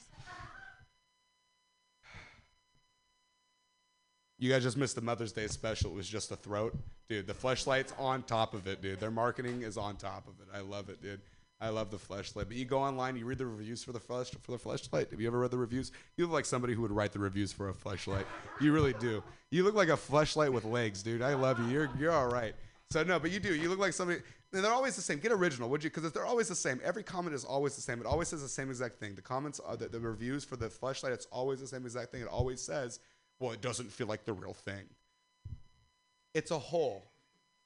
You 4.37 4.51
guys 4.51 4.63
just 4.63 4.75
missed 4.75 4.95
the 4.95 5.01
Mother's 5.01 5.31
Day 5.31 5.47
special. 5.47 5.91
It 5.91 5.95
was 5.95 6.09
just 6.09 6.29
a 6.31 6.35
throat. 6.35 6.77
Dude, 7.07 7.25
the 7.25 7.33
fleshlight's 7.33 7.93
on 7.97 8.23
top 8.23 8.53
of 8.53 8.67
it, 8.67 8.81
dude. 8.81 8.99
Their 8.99 9.11
marketing 9.11 9.61
is 9.61 9.77
on 9.77 9.95
top 9.95 10.27
of 10.27 10.33
it. 10.41 10.47
I 10.53 10.59
love 10.59 10.89
it, 10.89 11.01
dude. 11.01 11.21
I 11.61 11.69
love 11.69 11.89
the 11.89 11.97
fleshlight. 11.97 12.47
But 12.47 12.53
you 12.53 12.65
go 12.65 12.79
online, 12.79 13.15
you 13.15 13.25
read 13.25 13.37
the 13.37 13.45
reviews 13.45 13.83
for 13.83 13.93
the 13.93 13.99
flesh 13.99 14.31
for 14.41 14.51
the 14.51 14.57
fleshlight. 14.57 15.09
Have 15.11 15.21
you 15.21 15.27
ever 15.27 15.39
read 15.39 15.51
the 15.51 15.57
reviews? 15.57 15.91
You 16.17 16.25
look 16.25 16.33
like 16.33 16.45
somebody 16.45 16.73
who 16.73 16.81
would 16.81 16.91
write 16.91 17.13
the 17.13 17.19
reviews 17.19 17.53
for 17.53 17.69
a 17.69 17.73
fleshlight. 17.73 18.25
You 18.59 18.73
really 18.73 18.93
do. 18.93 19.23
You 19.51 19.63
look 19.63 19.75
like 19.75 19.89
a 19.89 19.93
fleshlight 19.93 20.51
with 20.51 20.65
legs, 20.65 21.01
dude. 21.01 21.21
I 21.21 21.33
love 21.33 21.59
you. 21.59 21.67
You're 21.67 21.89
you're 21.97 22.11
all 22.11 22.27
right. 22.27 22.55
So 22.91 23.03
no, 23.03 23.19
but 23.19 23.31
you 23.31 23.39
do. 23.39 23.55
You 23.55 23.69
look 23.69 23.79
like 23.79 23.93
somebody. 23.93 24.21
and 24.53 24.63
They're 24.63 24.71
always 24.71 24.95
the 24.95 25.01
same. 25.01 25.19
Get 25.19 25.31
original, 25.31 25.69
would 25.69 25.83
you? 25.83 25.89
Because 25.89 26.11
they're 26.11 26.25
always 26.25 26.49
the 26.49 26.55
same. 26.55 26.81
Every 26.83 27.03
comment 27.03 27.33
is 27.35 27.45
always 27.45 27.75
the 27.75 27.81
same. 27.81 27.99
It 27.99 28.05
always 28.05 28.27
says 28.27 28.41
the 28.41 28.49
same 28.49 28.69
exact 28.69 28.99
thing. 28.99 29.15
The 29.15 29.21
comments, 29.21 29.59
are 29.59 29.77
the, 29.77 29.87
the 29.87 29.99
reviews 29.99 30.43
for 30.43 30.57
the 30.57 30.67
fleshlight, 30.67 31.11
it's 31.11 31.27
always 31.31 31.61
the 31.61 31.67
same 31.67 31.85
exact 31.85 32.11
thing. 32.11 32.21
It 32.21 32.27
always 32.27 32.61
says, 32.61 32.99
"Well, 33.39 33.51
it 33.51 33.61
doesn't 33.61 33.91
feel 33.91 34.07
like 34.07 34.25
the 34.25 34.33
real 34.33 34.53
thing." 34.53 34.83
It's 36.33 36.51
a 36.51 36.59
hole. 36.59 37.11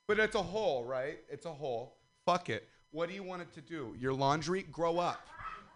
But 0.08 0.20
it's 0.20 0.36
a 0.36 0.44
hole, 0.44 0.86
right? 0.86 1.20
It's 1.28 1.46
a 1.46 1.54
hole. 1.54 1.98
Fuck 2.26 2.50
it. 2.50 2.68
What 2.92 3.10
do 3.10 3.16
you 3.16 3.24
want 3.24 3.42
it 3.42 3.54
to 3.54 3.62
do? 3.62 3.96
Your 4.00 4.14
laundry? 4.14 4.64
Grow 4.64 4.98
up. 4.98 5.22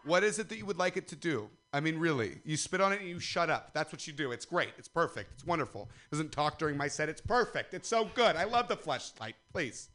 What 0.06 0.24
is 0.24 0.40
it 0.40 0.50
that 0.50 0.58
you 0.58 0.66
would 0.66 0.78
like 0.78 0.98
it 0.98 1.08
to 1.10 1.16
do? 1.16 1.50
I 1.72 1.80
mean, 1.80 1.98
really. 1.98 2.40
You 2.44 2.58
spit 2.58 2.82
on 2.82 2.92
it 2.92 3.00
and 3.00 3.10
you 3.10 3.20
shut 3.20 3.50
up. 3.50 3.74
That's 3.74 3.92
what 3.92 4.06
you 4.06 4.14
do. 4.14 4.32
It's 4.32 4.46
great. 4.46 4.70
It's 4.78 4.88
perfect. 4.88 5.32
It's 5.34 5.46
wonderful. 5.46 5.90
Doesn't 6.12 6.32
talk 6.32 6.60
during 6.60 6.78
my 6.78 6.88
set. 6.88 7.10
It's 7.10 7.22
perfect. 7.22 7.74
It's 7.74 7.88
so 7.88 8.10
good. 8.14 8.36
I 8.36 8.44
love 8.44 8.68
the 8.68 8.78
fleshlight. 8.78 9.34
Please. 9.52 9.90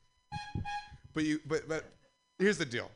But 1.14 1.24
you 1.24 1.40
but 1.46 1.68
but 1.68 1.84
here's 2.38 2.58
the 2.58 2.64
deal. 2.64 2.90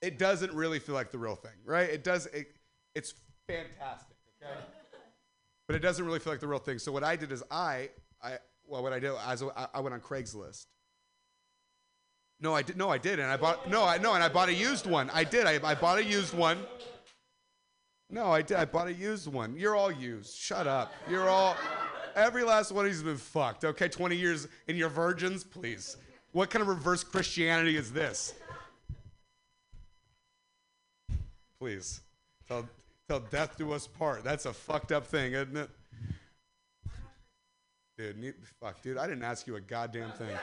It 0.00 0.18
doesn't 0.18 0.52
really 0.52 0.78
feel 0.78 0.94
like 0.94 1.10
the 1.10 1.18
real 1.18 1.36
thing, 1.36 1.52
right? 1.64 1.88
It 1.88 2.02
does 2.02 2.26
it, 2.26 2.48
it's 2.94 3.14
fantastic, 3.46 4.16
okay? 4.42 4.60
But 5.66 5.76
it 5.76 5.78
doesn't 5.78 6.04
really 6.04 6.18
feel 6.18 6.32
like 6.32 6.40
the 6.40 6.48
real 6.48 6.58
thing. 6.58 6.78
So 6.78 6.90
what 6.90 7.04
I 7.04 7.16
did 7.16 7.32
is 7.32 7.42
I 7.50 7.90
I 8.22 8.38
well 8.66 8.82
what 8.82 8.92
I 8.92 8.98
did 8.98 9.12
I, 9.12 9.36
I 9.74 9.80
went 9.80 9.94
on 9.94 10.00
Craigslist. 10.00 10.66
No, 12.42 12.54
I 12.54 12.62
did. 12.62 12.76
No, 12.76 12.90
I 12.90 12.98
did, 12.98 13.20
and 13.20 13.30
I 13.30 13.36
bought. 13.36 13.70
No, 13.70 13.84
I 13.84 13.98
no, 13.98 14.14
and 14.14 14.22
I 14.22 14.28
bought 14.28 14.48
a 14.48 14.54
used 14.54 14.84
one. 14.84 15.08
I 15.10 15.22
did. 15.22 15.46
I, 15.46 15.60
I 15.62 15.76
bought 15.76 15.98
a 15.98 16.04
used 16.04 16.34
one. 16.34 16.58
No, 18.10 18.32
I 18.32 18.42
did. 18.42 18.56
I 18.56 18.64
bought 18.64 18.88
a 18.88 18.92
used 18.92 19.32
one. 19.32 19.56
You're 19.56 19.76
all 19.76 19.92
used. 19.92 20.36
Shut 20.36 20.66
up. 20.66 20.92
You're 21.08 21.28
all. 21.28 21.56
Every 22.16 22.42
last 22.42 22.72
one 22.72 22.84
of 22.84 22.92
you's 22.92 23.02
been 23.02 23.16
fucked. 23.16 23.64
Okay, 23.64 23.88
20 23.88 24.16
years 24.16 24.48
and 24.68 24.76
you're 24.76 24.90
virgins, 24.90 25.44
please. 25.44 25.96
What 26.32 26.50
kind 26.50 26.60
of 26.60 26.68
reverse 26.68 27.04
Christianity 27.04 27.76
is 27.76 27.90
this? 27.90 28.34
Please, 31.58 32.00
tell 32.48 32.68
till 33.08 33.20
death 33.20 33.56
do 33.56 33.72
us 33.72 33.86
part. 33.86 34.24
That's 34.24 34.46
a 34.46 34.52
fucked 34.52 34.92
up 34.92 35.06
thing, 35.06 35.32
isn't 35.32 35.56
it? 35.56 35.70
Dude, 37.96 38.34
fuck, 38.60 38.82
dude. 38.82 38.98
I 38.98 39.06
didn't 39.06 39.22
ask 39.22 39.46
you 39.46 39.56
a 39.56 39.60
goddamn 39.60 40.10
thing. 40.12 40.36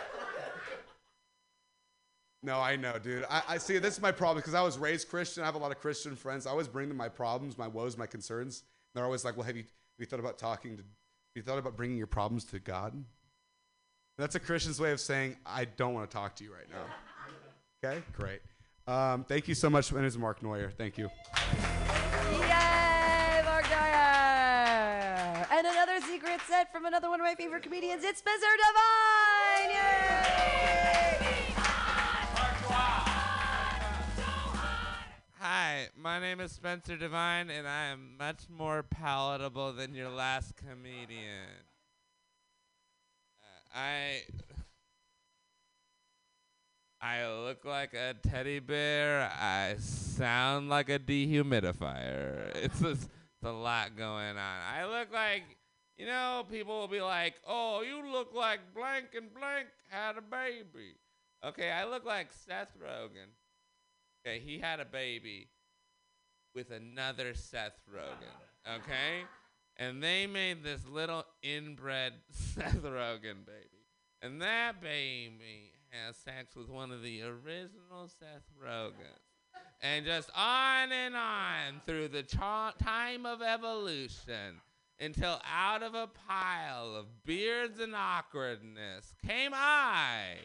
No, 2.41 2.59
I 2.59 2.77
know, 2.77 2.97
dude. 2.97 3.25
I, 3.29 3.41
I 3.49 3.57
see. 3.57 3.77
This 3.79 3.95
is 3.95 4.01
my 4.01 4.11
problem 4.13 4.37
because 4.37 4.53
I 4.53 4.61
was 4.61 4.77
raised 4.77 5.09
Christian. 5.09 5.43
I 5.43 5.45
have 5.45 5.55
a 5.55 5.59
lot 5.59 5.71
of 5.71 5.79
Christian 5.79 6.15
friends. 6.15 6.47
I 6.47 6.51
always 6.51 6.69
bring 6.69 6.87
them 6.87 6.95
my 6.97 7.09
problems, 7.09 7.57
my 7.57 7.67
woes, 7.67 7.97
my 7.97 8.05
concerns. 8.05 8.63
They're 8.95 9.03
always 9.03 9.25
like, 9.25 9.35
"Well, 9.35 9.45
have 9.45 9.57
you 9.57 9.63
have 9.63 9.99
you 9.99 10.05
thought 10.05 10.21
about 10.21 10.37
talking 10.37 10.77
to? 10.77 10.83
Have 10.83 11.35
you 11.35 11.41
thought 11.41 11.57
about 11.57 11.75
bringing 11.75 11.97
your 11.97 12.07
problems 12.07 12.45
to 12.45 12.59
God?" 12.59 13.03
That's 14.17 14.35
a 14.35 14.39
Christian's 14.39 14.79
way 14.79 14.91
of 14.91 15.01
saying, 15.01 15.35
"I 15.45 15.65
don't 15.65 15.93
want 15.93 16.09
to 16.09 16.15
talk 16.15 16.35
to 16.35 16.45
you 16.45 16.53
right 16.53 16.69
now." 16.69 16.85
Okay, 17.83 18.01
great. 18.13 18.41
Um, 18.87 19.23
thank 19.25 19.47
you 19.47 19.55
so 19.55 19.69
much. 19.69 19.91
Name 19.91 20.05
is 20.05 20.17
Mark 20.17 20.41
Neuer. 20.41 20.71
Thank 20.71 20.97
you. 20.97 21.09
Yay, 22.31 23.41
Mark 23.45 23.69
Dyer! 23.69 25.45
And 25.51 25.67
another 25.67 25.99
secret 26.01 26.39
set 26.47 26.71
from 26.71 26.85
another 26.85 27.09
one 27.09 27.19
of 27.19 27.25
my 27.25 27.35
favorite 27.35 27.63
comedians. 27.63 28.03
It's 28.03 28.19
Spencer 28.19 28.47
Devine! 28.57 29.28
Name 36.29 36.41
is 36.41 36.51
Spencer 36.51 36.95
Devine, 36.95 37.49
and 37.49 37.67
I 37.67 37.85
am 37.85 38.15
much 38.19 38.43
more 38.55 38.83
palatable 38.83 39.73
than 39.73 39.95
your 39.95 40.09
last 40.09 40.55
comedian. 40.55 41.49
Uh, 43.41 43.79
I 43.79 44.21
I 47.01 47.25
look 47.27 47.65
like 47.65 47.95
a 47.95 48.13
teddy 48.21 48.59
bear. 48.59 49.31
I 49.41 49.77
sound 49.79 50.69
like 50.69 50.91
a 50.91 50.99
dehumidifier. 50.99 52.55
It's 52.57 52.79
just 52.79 53.05
it's 53.05 53.43
a 53.43 53.51
lot 53.51 53.97
going 53.97 54.37
on. 54.37 54.59
I 54.71 54.85
look 54.85 55.11
like 55.11 55.57
you 55.97 56.05
know, 56.05 56.45
people 56.47 56.79
will 56.79 56.87
be 56.87 57.01
like, 57.01 57.41
"Oh, 57.47 57.81
you 57.81 58.07
look 58.07 58.35
like 58.35 58.59
blank 58.75 59.15
and 59.17 59.33
blank 59.33 59.69
had 59.87 60.15
a 60.15 60.21
baby." 60.21 60.93
Okay, 61.43 61.71
I 61.71 61.85
look 61.85 62.05
like 62.05 62.27
Seth 62.45 62.77
Rogen. 62.79 63.33
Okay, 64.23 64.39
he 64.39 64.59
had 64.59 64.79
a 64.79 64.85
baby 64.85 65.47
with 66.53 66.71
another 66.71 67.33
Seth 67.33 67.79
Rogen. 67.93 68.75
Okay? 68.77 69.23
And 69.77 70.03
they 70.03 70.27
made 70.27 70.63
this 70.63 70.85
little 70.87 71.25
inbred 71.41 72.13
Seth 72.31 72.81
Rogen 72.83 73.45
baby. 73.45 73.85
and 74.21 74.41
that 74.41 74.81
baby 74.81 75.71
has 75.91 76.15
sex 76.17 76.55
with 76.55 76.69
one 76.69 76.91
of 76.91 77.01
the 77.01 77.21
original 77.23 78.07
Seth 78.19 78.43
Rogens. 78.63 78.93
And 79.81 80.05
just 80.05 80.29
on 80.35 80.91
and 80.91 81.15
on 81.15 81.81
through 81.85 82.09
the 82.09 82.23
cha- 82.23 82.73
time 82.83 83.25
of 83.25 83.41
evolution 83.41 84.59
until 84.99 85.39
out 85.49 85.81
of 85.81 85.95
a 85.95 86.07
pile 86.27 86.95
of 86.95 87.23
beards 87.23 87.79
and 87.79 87.95
awkwardness 87.95 89.13
came 89.25 89.51
I 89.53 90.35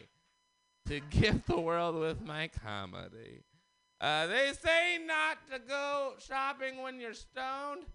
to 0.87 0.99
gift 1.09 1.47
the 1.47 1.59
world 1.59 1.95
with 1.95 2.21
my 2.21 2.47
comedy. 2.47 3.43
Uh, 4.01 4.27
they 4.27 4.51
say 4.61 4.99
not 5.05 5.37
to 5.51 5.59
go 5.59 6.13
shopping 6.19 6.81
when 6.81 6.99
you're 6.99 7.13
stoned. 7.13 7.85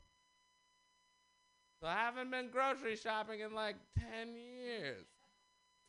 So 1.80 1.88
I 1.88 1.94
haven't 1.94 2.30
been 2.30 2.48
grocery 2.50 2.96
shopping 2.96 3.40
in 3.40 3.54
like 3.54 3.76
10 3.98 4.34
years. 4.34 5.06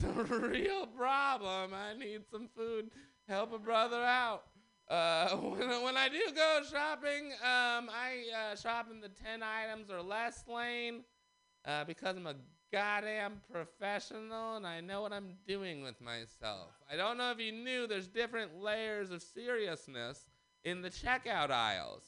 It's 0.03 0.31
a 0.31 0.39
real 0.39 0.87
problem. 0.87 1.73
I 1.73 1.93
need 1.97 2.21
some 2.31 2.49
food. 2.55 2.89
Help 3.27 3.53
a 3.53 3.59
brother 3.59 4.03
out. 4.03 4.43
Uh, 4.89 5.29
when, 5.37 5.83
when 5.83 5.97
I 5.97 6.09
do 6.09 6.19
go 6.35 6.61
shopping, 6.69 7.31
um, 7.41 7.89
I 7.89 8.23
uh, 8.51 8.55
shop 8.55 8.87
in 8.91 8.99
the 8.99 9.09
10 9.09 9.41
items 9.43 9.89
or 9.89 10.01
less 10.01 10.43
lane 10.47 11.03
uh, 11.65 11.83
because 11.85 12.17
I'm 12.17 12.27
a 12.27 12.35
goddamn 12.71 13.41
professional 13.51 14.55
and 14.55 14.65
I 14.65 14.79
know 14.79 15.01
what 15.01 15.11
I'm 15.11 15.33
doing 15.47 15.83
with 15.83 15.99
myself. 16.01 16.69
I 16.91 16.95
don't 16.95 17.17
know 17.17 17.31
if 17.31 17.39
you 17.39 17.51
knew 17.51 17.85
there's 17.85 18.07
different 18.07 18.61
layers 18.61 19.11
of 19.11 19.21
seriousness 19.21 20.25
in 20.63 20.81
the 20.81 20.89
checkout 20.89 21.51
aisles. 21.51 22.03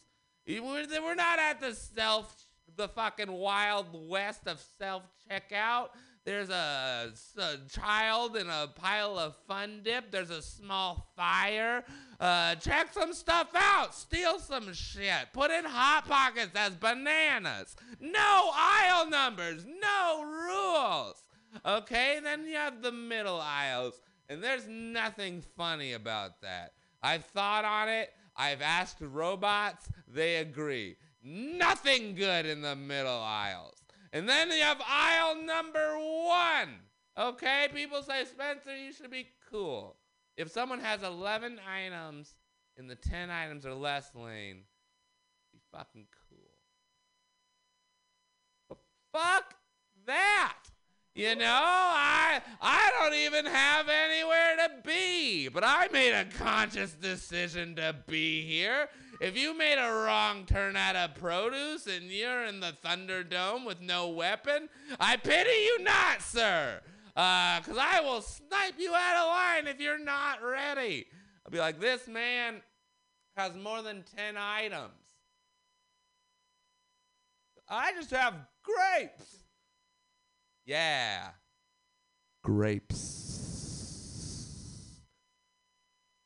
We're, 0.48 1.16
not 1.16 1.40
at 1.40 1.60
the 1.60 1.74
self, 1.74 2.48
the 2.76 2.88
fucking 2.88 3.32
wild 3.32 3.88
west 3.92 4.48
of 4.48 4.64
self 4.78 5.04
checkout. 5.30 5.90
There's 6.26 6.50
a 6.50 7.12
child 7.70 8.38
in 8.38 8.48
a 8.48 8.68
pile 8.74 9.20
of 9.20 9.36
fun 9.48 9.82
dip. 9.84 10.12
There's 10.12 10.30
a 10.30 10.42
small 10.42 11.12
fire. 11.18 11.84
Uh, 12.24 12.56
check 12.56 12.88
some 12.94 13.14
stuff 13.14 13.50
out. 13.54 13.94
Steal 13.94 14.40
some 14.40 14.72
shit. 14.72 15.28
Put 15.34 15.52
in 15.52 15.66
hot 15.66 16.06
pockets 16.08 16.56
as 16.56 16.74
bananas. 16.74 17.76
No 18.00 18.50
aisle 18.56 19.10
numbers. 19.10 19.66
No 19.66 20.24
rules. 20.24 21.22
Okay, 21.66 22.22
then 22.24 22.46
you 22.46 22.56
have 22.56 22.82
the 22.82 22.94
middle 22.94 23.42
aisles, 23.42 24.00
and 24.30 24.42
there's 24.42 24.66
nothing 24.70 25.44
funny 25.58 25.92
about 25.92 26.40
that. 26.40 26.72
I've 27.02 27.26
thought 27.26 27.66
on 27.66 27.90
it. 27.90 28.14
I've 28.38 28.62
asked 28.62 29.02
robots. 29.02 29.90
They 30.08 30.38
agree. 30.38 30.96
Nothing 31.22 32.16
good 32.16 32.46
in 32.46 32.62
the 32.62 32.78
middle 32.78 33.20
aisles. 33.22 33.84
And 34.14 34.30
then 34.30 34.50
you 34.50 34.62
have 34.62 34.82
aisle 34.88 35.44
number 35.44 35.98
one. 35.98 36.70
Okay, 37.18 37.68
people 37.76 38.02
say, 38.02 38.24
Spencer, 38.24 38.78
you 38.78 38.94
should 38.94 39.12
be 39.12 39.28
cool. 39.52 39.98
If 40.38 40.52
someone 40.52 40.80
has 40.80 41.04
11 41.04 41.60
items 41.68 42.36
in 42.78 42.88
the 42.88 42.96
10 42.96 43.30
items 43.30 43.66
or 43.66 43.74
less 43.74 44.10
lane, 44.16 44.64
be 45.52 45.60
fucking 45.72 46.08
cool. 46.30 46.40
But 48.70 48.78
fuck 49.12 49.56
that. 50.08 50.58
You 51.16 51.36
know, 51.36 51.46
I 51.46 52.42
I 52.60 52.90
don't 53.00 53.14
even 53.14 53.46
have 53.46 53.88
anywhere 53.88 54.56
to 54.58 54.82
be, 54.84 55.48
but 55.48 55.64
I 55.64 55.88
made 55.94 56.12
a 56.12 56.26
conscious 56.26 56.94
decision 56.94 57.76
to 57.76 57.96
be 58.08 58.42
here. 58.42 58.90
If 59.22 59.38
you 59.38 59.56
made 59.56 59.78
a 59.78 59.94
wrong 59.94 60.46
turn 60.46 60.76
out 60.76 60.96
of 60.96 61.14
produce 61.14 61.86
and 61.86 62.06
you're 62.06 62.46
in 62.46 62.62
the 62.62 62.76
Thunderdome 62.84 63.64
with 63.64 63.80
no 63.80 64.10
weapon, 64.10 64.70
I 65.00 65.18
pity 65.18 65.52
you 65.52 65.84
not, 65.84 66.24
sir. 66.24 66.82
Uh, 67.16 67.62
cause 67.62 67.78
I 67.80 68.02
will 68.02 68.22
snipe 68.22 68.74
you 68.80 68.94
out 68.96 69.18
of 69.18 69.28
line 69.28 69.68
if 69.68 69.80
you're 69.80 70.04
not 70.04 70.44
ready. 70.44 71.06
I'll 71.46 71.52
be 71.52 71.60
like, 71.60 71.80
this 71.80 72.08
man 72.08 72.62
has 73.38 73.56
more 73.56 73.82
than 73.82 74.04
10 74.18 74.36
items. 74.38 74.92
I 77.70 77.92
just 77.94 78.12
have 78.12 78.36
grapes. 78.64 79.44
Yeah. 80.66 81.30
Grapes. 82.44 83.24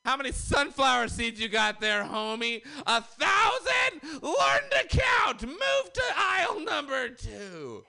How 0.05 0.15
many 0.15 0.31
sunflower 0.31 1.09
seeds 1.09 1.39
you 1.39 1.49
got 1.49 1.81
there, 1.81 2.03
homie? 2.03 2.64
A 2.85 3.01
thousand? 3.01 4.22
Learn 4.22 4.69
to 4.72 4.88
count. 4.88 5.43
Move 5.43 5.93
to 5.93 6.03
aisle 6.15 6.61
number 6.61 7.09
two. 7.09 7.84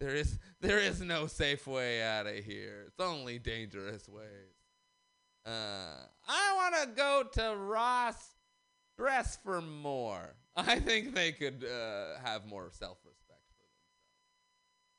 There 0.00 0.16
is 0.16 0.38
there 0.60 0.78
is 0.78 1.00
no 1.00 1.26
safe 1.26 1.66
way 1.66 2.02
out 2.02 2.26
of 2.26 2.36
here. 2.36 2.84
It's 2.88 3.00
only 3.00 3.38
dangerous 3.38 4.08
ways. 4.08 4.58
Uh, 5.46 6.04
I 6.28 6.54
want 6.56 6.74
to 6.82 6.88
go 6.96 7.24
to 7.34 7.56
Ross 7.56 8.34
Dress 8.96 9.38
for 9.42 9.60
More. 9.60 10.34
I 10.56 10.80
think 10.80 11.14
they 11.14 11.32
could 11.32 11.64
uh, 11.64 12.18
have 12.24 12.44
more 12.46 12.68
self-respect 12.70 13.42
for 13.56 13.64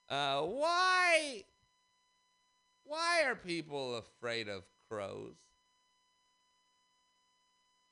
themselves. 0.07 0.55
Uh, 0.55 0.59
why? 0.59 1.43
Why 2.85 3.23
are 3.25 3.35
people 3.35 3.97
afraid 3.97 4.47
of 4.47 4.63
crows? 4.89 5.35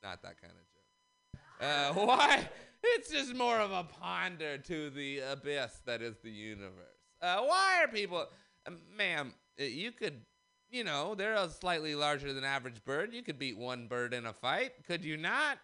Not 0.02 0.22
that 0.24 0.42
kind 0.42 0.54
of 0.54 2.00
joke. 2.00 2.06
Uh, 2.06 2.06
why? 2.06 2.50
It's 2.84 3.12
just 3.12 3.36
more 3.36 3.60
of 3.60 3.72
a 3.72 3.84
ponder 3.84 4.58
to 4.58 4.90
the 4.90 5.20
abyss 5.20 5.82
that 5.86 6.02
is 6.02 6.16
the 6.24 6.32
universe. 6.32 6.97
Uh, 7.22 7.42
why 7.42 7.84
are 7.84 7.88
people, 7.88 8.26
uh, 8.66 8.72
ma'am? 8.96 9.34
You 9.58 9.92
could, 9.92 10.22
you 10.70 10.84
know, 10.84 11.16
they're 11.16 11.34
a 11.34 11.50
slightly 11.50 11.96
larger 11.96 12.34
than 12.34 12.44
average 12.44 12.84
bird. 12.86 13.14
You 13.14 13.24
could 13.24 13.40
beat 13.40 13.58
one 13.58 13.88
bird 13.88 14.14
in 14.14 14.26
a 14.26 14.34
fight, 14.34 14.72
could 14.86 15.04
you 15.04 15.18
not? 15.18 15.58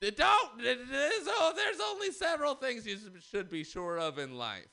Don't. 0.00 0.16
oh, 0.22 1.52
there's 1.54 1.80
only 1.90 2.10
several 2.10 2.54
things 2.54 2.86
you 2.86 2.96
should 3.20 3.50
be 3.50 3.64
sure 3.64 3.98
of 3.98 4.18
in 4.18 4.38
life. 4.38 4.68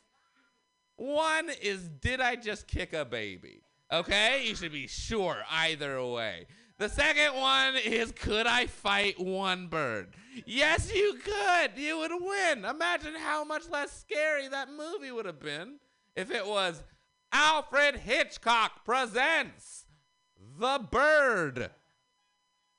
One 0.95 1.49
is, 1.61 1.89
did 1.89 2.21
I 2.21 2.35
just 2.35 2.65
kick 2.65 2.93
a 2.93 3.03
baby? 3.03 3.61
Okay, 3.91 4.45
you 4.45 4.55
should 4.55 4.71
be 4.71 4.87
sure 4.87 5.37
either 5.51 6.03
way. 6.03 6.47
The 6.79 6.89
second 6.89 7.33
one 7.35 7.75
is, 7.75 8.11
could 8.11 8.45
I 8.45 8.67
fight 8.67 9.19
one 9.19 9.67
bird? 9.67 10.13
Yes, 10.45 10.93
you 10.93 11.15
could. 11.23 11.71
You 11.75 11.97
would 11.97 12.11
win. 12.11 12.65
Imagine 12.65 13.15
how 13.15 13.43
much 13.43 13.67
less 13.69 13.91
scary 13.91 14.47
that 14.47 14.69
movie 14.69 15.11
would 15.11 15.25
have 15.25 15.39
been 15.39 15.79
if 16.15 16.29
it 16.29 16.45
was 16.45 16.83
Alfred 17.31 17.95
Hitchcock 17.95 18.85
presents 18.85 19.85
The 20.59 20.79
Bird. 20.91 21.71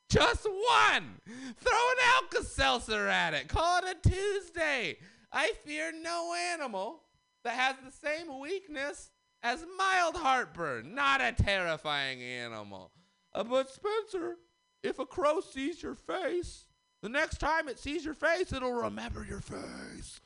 Just 0.09 0.47
one. 0.47 1.17
Throw 1.57 1.73
an 1.73 1.97
Alka 2.15 2.45
Seltzer 2.45 3.09
at 3.09 3.35
it. 3.35 3.49
Call 3.49 3.81
it 3.83 3.97
a 3.97 4.09
Tuesday. 4.09 4.99
I 5.33 5.53
fear 5.65 5.93
no 5.93 6.35
animal 6.53 7.03
that 7.43 7.55
has 7.55 7.75
the 7.85 7.91
same 7.91 8.39
weakness 8.39 9.11
as 9.43 9.67
mild 9.77 10.17
heartburn. 10.17 10.95
Not 10.95 11.21
a 11.21 11.33
terrifying 11.33 12.23
animal. 12.23 12.93
Uh, 13.39 13.45
but 13.45 13.71
Spencer, 13.71 14.35
if 14.83 14.99
a 14.99 15.07
crow 15.07 15.41
sees 15.41 15.81
your 15.81 15.95
face, 15.95 16.65
the 17.03 17.09
next 17.09 17.39
time 17.39 17.69
it 17.69 17.79
sees 17.79 18.05
your 18.05 18.15
face, 18.15 18.53
it'll 18.53 18.73
remember 18.73 19.25
your 19.25 19.41
face. 19.41 20.19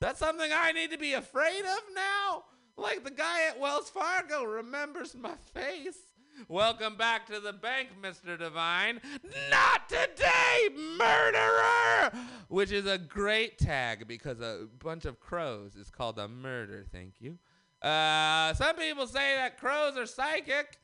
That's 0.00 0.20
something 0.20 0.48
I 0.54 0.70
need 0.70 0.92
to 0.92 0.98
be 0.98 1.14
afraid 1.14 1.62
of 1.62 1.80
now? 1.92 2.44
Like 2.76 3.02
the 3.02 3.10
guy 3.10 3.48
at 3.48 3.58
Wells 3.58 3.90
Fargo 3.90 4.44
remembers 4.44 5.16
my 5.16 5.34
face. 5.52 5.98
Welcome 6.46 6.94
back 6.96 7.26
to 7.26 7.40
the 7.40 7.52
bank, 7.52 7.88
Mr. 8.00 8.38
Divine. 8.38 9.00
Not 9.50 9.88
today, 9.88 10.68
murderer! 10.98 12.12
Which 12.46 12.70
is 12.70 12.86
a 12.86 12.96
great 12.96 13.58
tag 13.58 14.06
because 14.06 14.40
a 14.40 14.68
bunch 14.78 15.04
of 15.04 15.18
crows 15.18 15.74
is 15.74 15.90
called 15.90 16.20
a 16.20 16.28
murder, 16.28 16.86
thank 16.92 17.14
you. 17.18 17.38
Uh, 17.82 18.54
some 18.54 18.76
people 18.76 19.08
say 19.08 19.34
that 19.34 19.58
crows 19.58 19.96
are 19.96 20.06
psychic. 20.06 20.78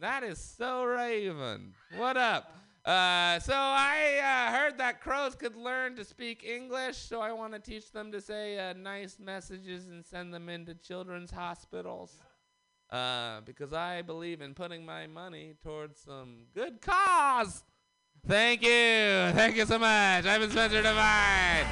That 0.00 0.22
is 0.22 0.38
so 0.38 0.84
Raven. 0.84 1.72
What 1.96 2.18
up? 2.18 2.52
Uh, 2.84 3.40
so 3.40 3.54
I 3.54 4.20
uh, 4.22 4.52
heard 4.52 4.78
that 4.78 5.00
crows 5.00 5.34
could 5.34 5.56
learn 5.56 5.96
to 5.96 6.04
speak 6.04 6.44
English, 6.44 6.98
so 6.98 7.20
I 7.20 7.32
want 7.32 7.54
to 7.54 7.58
teach 7.58 7.90
them 7.90 8.12
to 8.12 8.20
say 8.20 8.58
uh, 8.58 8.74
nice 8.74 9.18
messages 9.18 9.86
and 9.86 10.04
send 10.04 10.34
them 10.34 10.48
into 10.48 10.74
children's 10.74 11.30
hospitals. 11.30 12.14
Uh, 12.90 13.40
because 13.40 13.72
I 13.72 14.02
believe 14.02 14.40
in 14.40 14.54
putting 14.54 14.84
my 14.84 15.06
money 15.06 15.54
towards 15.62 15.98
some 15.98 16.44
good 16.54 16.80
cause. 16.80 17.64
Thank 18.26 18.62
you. 18.62 18.68
Thank 19.34 19.56
you 19.56 19.64
so 19.64 19.78
much. 19.78 20.26
I've 20.26 20.40
been 20.40 20.50
Spencer 20.50 20.82
Divine. 20.82 21.64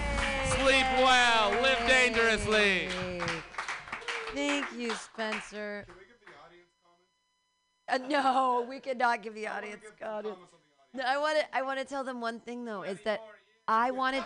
Sleep 0.47 0.87
well. 0.99 1.51
Live 1.63 1.79
dangerously. 1.87 2.89
Thank 4.35 4.67
you, 4.77 4.93
Spencer. 4.95 5.87
Uh, 7.89 7.99
no, 7.99 8.67
we 8.69 8.81
cannot 8.81 9.23
give 9.23 9.35
the 9.35 9.47
audience. 9.47 9.83
No, 10.01 11.03
I 11.05 11.19
want 11.19 11.39
to. 11.39 11.57
I 11.57 11.63
want 11.63 11.79
to 11.81 11.85
tell 11.85 12.05
them 12.05 12.21
one 12.21 12.41
thing 12.41 12.65
though, 12.65 12.83
is 12.83 13.01
that 13.05 13.21
I 13.67 13.91
wanted, 13.91 14.25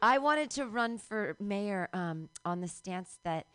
I 0.00 0.18
wanted 0.18 0.50
to 0.50 0.66
run 0.66 0.98
for 0.98 1.36
mayor 1.38 1.88
um, 1.92 2.30
on 2.44 2.60
the 2.60 2.68
stance 2.68 3.18
that 3.24 3.46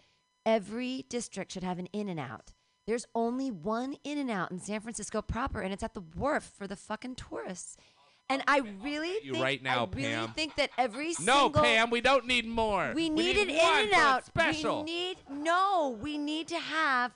every 0.45 1.05
district 1.09 1.51
should 1.51 1.63
have 1.63 1.79
an 1.79 1.87
in 1.87 2.09
and 2.09 2.19
out. 2.19 2.53
There's 2.87 3.07
only 3.15 3.49
one 3.49 3.95
in 4.03 4.19
and 4.19 4.29
out 4.29 4.51
in 4.51 4.59
San 4.59 4.79
Francisco 4.81 5.21
proper, 5.21 5.61
and 5.61 5.73
it's 5.73 5.81
at 5.81 5.95
the 5.95 6.03
wharf 6.15 6.51
for 6.55 6.67
the 6.67 6.75
fucking 6.75 7.15
tourists. 7.15 7.77
And 8.29 8.43
I 8.47 8.59
really 8.81 9.17
you 9.23 9.33
think, 9.33 9.43
right 9.43 9.61
now, 9.61 9.85
I 9.85 9.95
really 9.95 10.09
Pam. 10.09 10.29
think 10.33 10.55
that 10.55 10.69
every 10.77 11.13
single. 11.13 11.35
No, 11.35 11.43
single 11.45 11.63
Pam, 11.63 11.89
we 11.89 12.01
don't 12.01 12.25
need 12.25 12.47
more. 12.47 12.91
we 12.95 13.09
need, 13.09 13.37
an 13.37 13.49
in 13.49 13.59
and 13.59 13.93
out. 13.93 14.25
Special. 14.25 14.79
We 14.79 14.83
need 14.83 15.17
no. 15.29 15.97
We 15.99 16.17
need 16.17 16.47
to 16.49 16.59
have 16.59 17.11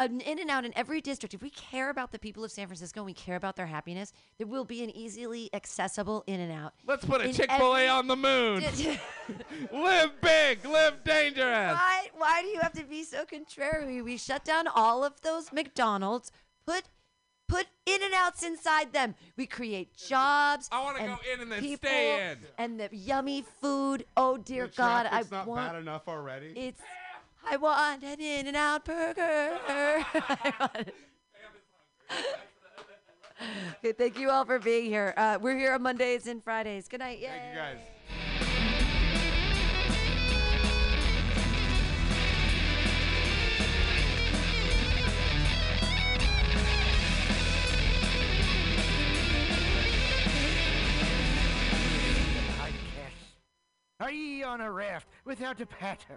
an 0.00 0.20
in 0.20 0.38
and 0.38 0.48
out 0.50 0.64
in 0.64 0.72
every 0.76 1.00
district. 1.00 1.34
If 1.34 1.42
we 1.42 1.50
care 1.50 1.90
about 1.90 2.12
the 2.12 2.18
people 2.18 2.44
of 2.44 2.50
San 2.52 2.66
Francisco 2.66 3.00
and 3.00 3.06
we 3.06 3.12
care 3.14 3.36
about 3.36 3.56
their 3.56 3.66
happiness, 3.66 4.12
there 4.38 4.46
will 4.46 4.64
be 4.64 4.82
an 4.84 4.90
easily 4.90 5.50
accessible 5.52 6.22
in 6.26 6.38
and 6.40 6.52
out. 6.52 6.74
Let's 6.86 7.04
put 7.04 7.20
a 7.20 7.24
in 7.24 7.32
Chick 7.34 7.50
Fil 7.50 7.74
A 7.74 7.78
every- 7.80 7.88
on 7.88 8.06
the 8.06 8.16
moon. 8.16 8.62
live 9.72 10.20
big, 10.20 10.64
live 10.64 11.02
dangerous. 11.04 11.72
Why? 11.74 12.08
Why 12.16 12.42
do 12.42 12.48
you 12.48 12.60
have 12.60 12.72
to 12.74 12.84
be 12.84 13.02
so 13.04 13.24
contrary? 13.24 14.00
We 14.02 14.16
shut 14.16 14.44
down 14.44 14.66
all 14.68 15.04
of 15.04 15.20
those 15.22 15.52
McDonald's. 15.52 16.30
Put 16.66 16.84
put 17.48 17.66
in 17.86 18.02
and 18.02 18.12
outs 18.14 18.42
inside 18.42 18.92
them. 18.92 19.14
We 19.36 19.46
create 19.46 19.96
jobs. 19.96 20.68
I 20.70 20.82
want 20.84 20.98
to 20.98 21.04
go 21.04 21.16
in 21.32 21.40
and 21.40 21.50
then 21.50 21.60
people 21.60 21.88
stay 21.88 22.30
in. 22.32 22.38
And 22.58 22.78
the 22.78 22.88
yummy 22.92 23.42
food. 23.62 24.04
Oh 24.16 24.36
dear 24.36 24.66
The 24.66 24.74
God, 24.76 25.06
I 25.06 25.08
traffic's 25.08 25.30
not 25.30 25.46
want. 25.46 25.72
bad 25.72 25.80
enough 25.80 26.08
already. 26.08 26.52
It's. 26.54 26.80
I 27.50 27.56
want 27.56 28.02
an 28.02 28.20
in 28.20 28.46
and 28.46 28.56
out 28.56 28.84
burger. 28.84 29.58
Okay, 33.78 33.92
thank 33.92 34.18
you 34.18 34.30
all 34.30 34.44
for 34.44 34.58
being 34.58 34.86
here. 34.86 35.14
Uh, 35.16 35.38
we're 35.40 35.56
here 35.56 35.72
on 35.72 35.82
Mondays 35.82 36.26
and 36.26 36.42
Fridays. 36.42 36.88
Good 36.88 36.98
night. 36.98 37.20
Yay. 37.20 37.28
Thank 37.28 37.54
you 37.54 37.60
guys. 37.60 37.78
Are 54.00 54.10
ye 54.10 54.42
on 54.42 54.60
a 54.60 54.72
raft 54.72 55.06
without 55.24 55.60
a 55.60 55.66
paddle? 55.66 56.16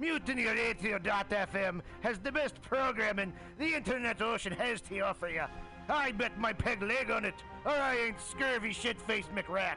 MutinyRadio.fm 0.00 1.80
has 2.00 2.18
the 2.18 2.32
best 2.32 2.60
programming 2.60 3.32
the 3.58 3.74
internet 3.74 4.20
ocean 4.20 4.52
has 4.52 4.80
to 4.82 5.00
offer 5.00 5.28
you. 5.28 5.44
I 5.88 6.12
bet 6.12 6.38
my 6.38 6.52
peg 6.52 6.82
leg 6.82 7.10
on 7.10 7.24
it, 7.24 7.34
or 7.64 7.72
I 7.72 7.96
ain't 7.96 8.20
scurvy 8.20 8.72
shit-faced 8.72 9.34
McRat. 9.34 9.76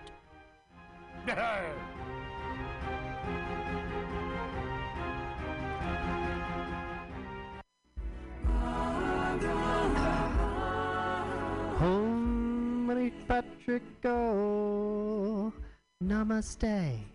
Home, 11.77 13.11
Patrick, 13.27 13.83
go. 14.01 15.51
Namaste. 16.03 17.14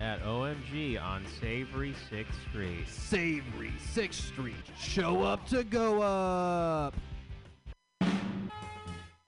At 0.00 0.22
OMG 0.22 1.02
on 1.02 1.24
Savory 1.40 1.92
6th 2.08 2.26
Street. 2.50 2.86
Savory 2.88 3.72
6th 3.94 4.12
Street. 4.12 4.54
Show 4.78 5.24
up 5.24 5.44
to 5.48 5.64
go 5.64 6.00
up. 6.00 6.94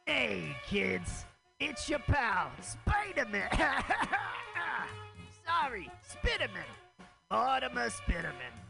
Hey, 0.07 0.57
kids, 0.69 1.25
it's 1.59 1.89
your 1.89 1.99
pal, 1.99 2.53
Spider-Man. 2.61 3.49
Sorry, 5.45 5.91
Spiderman. 6.09 6.69
Mortimer 7.33 7.91
Spiderman. 7.91 8.70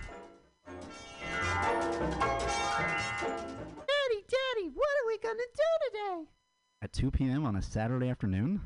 Daddy, 3.21 4.25
Daddy, 4.27 4.69
what 4.73 4.93
are 4.99 5.07
we 5.07 5.17
gonna 5.19 5.49
do 5.55 5.71
today? 5.87 6.29
At 6.81 6.93
2 6.93 7.11
p.m. 7.11 7.45
on 7.45 7.55
a 7.55 7.61
Saturday 7.61 8.09
afternoon? 8.09 8.61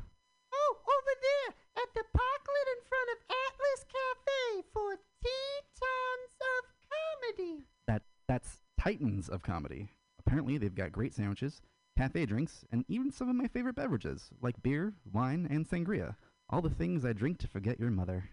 Oh, 0.52 0.76
over 0.80 1.14
there 1.22 1.54
at 1.82 1.94
the 1.94 2.04
parklet 2.16 2.68
in 2.74 2.80
front 2.88 3.10
of 3.12 3.18
Atlas 3.28 3.84
Cafe 3.84 4.64
for 4.72 4.98
Tetons 5.22 6.34
of 6.40 6.64
Comedy. 6.90 7.64
That 7.86 8.02
that's 8.26 8.62
Titans 8.80 9.28
of 9.28 9.42
comedy. 9.42 9.88
Apparently, 10.18 10.58
they've 10.58 10.74
got 10.74 10.92
great 10.92 11.14
sandwiches, 11.14 11.60
cafe 11.96 12.26
drinks, 12.26 12.64
and 12.72 12.84
even 12.88 13.10
some 13.10 13.28
of 13.28 13.36
my 13.36 13.46
favorite 13.48 13.76
beverages, 13.76 14.30
like 14.40 14.62
beer, 14.62 14.94
wine, 15.12 15.46
and 15.50 15.68
sangria. 15.68 16.16
All 16.48 16.62
the 16.62 16.70
things 16.70 17.04
I 17.04 17.12
drink 17.12 17.38
to 17.38 17.48
forget 17.48 17.80
your 17.80 17.90
mother. 17.90 18.30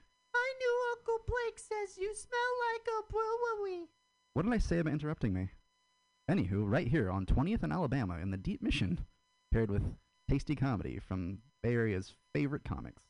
My 1.23 1.27
new 1.27 1.35
Uncle 1.35 1.45
Blake 1.45 1.59
says 1.59 1.97
you 1.97 2.13
smell 2.13 2.39
like 2.73 2.87
a 2.87 3.11
brewery. 3.11 3.87
What 4.33 4.43
did 4.43 4.53
I 4.53 4.57
say 4.57 4.79
about 4.79 4.93
interrupting 4.93 5.33
me? 5.33 5.49
Anywho, 6.29 6.69
right 6.69 6.87
here 6.87 7.09
on 7.09 7.25
20th 7.25 7.63
and 7.63 7.71
Alabama 7.73 8.17
in 8.19 8.31
the 8.31 8.37
Deep 8.37 8.61
Mission, 8.61 9.05
paired 9.51 9.69
with 9.69 9.83
tasty 10.29 10.55
comedy 10.55 10.99
from 10.99 11.39
Bay 11.61 11.73
Area's 11.73 12.13
favorite 12.33 12.63
comics. 12.63 13.03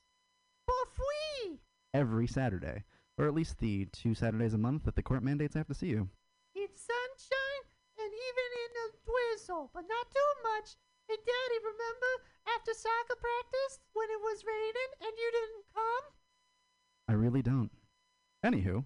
For 0.65 0.91
free. 0.91 1.59
Every 1.93 2.27
Saturday, 2.27 2.83
or 3.17 3.27
at 3.27 3.33
least 3.33 3.59
the 3.59 3.85
two 3.85 4.13
Saturdays 4.13 4.53
a 4.53 4.57
month 4.57 4.83
that 4.85 4.95
the 4.95 5.03
court 5.03 5.23
mandates 5.23 5.55
I 5.55 5.59
have 5.59 5.67
to 5.67 5.73
see 5.73 5.87
you. 5.87 6.09
It's 6.55 6.81
sunshine 6.81 7.63
and 7.97 8.11
even 8.11 8.49
in 8.65 8.71
a 8.83 8.87
drizzle, 9.05 9.71
but 9.73 9.85
not 9.87 10.11
too 10.11 10.33
much. 10.43 10.75
Hey, 11.07 11.17
Daddy, 11.17 11.59
remember 11.61 12.11
after 12.55 12.73
soccer 12.73 13.19
practice 13.19 13.79
when 13.93 14.09
it 14.09 14.21
was 14.21 14.43
raining 14.45 14.91
and 15.01 15.13
you 15.17 15.31
didn't 15.31 15.65
come? 15.73 16.13
I 17.07 17.13
really 17.13 17.41
don't. 17.41 17.71
Anywho, 18.43 18.83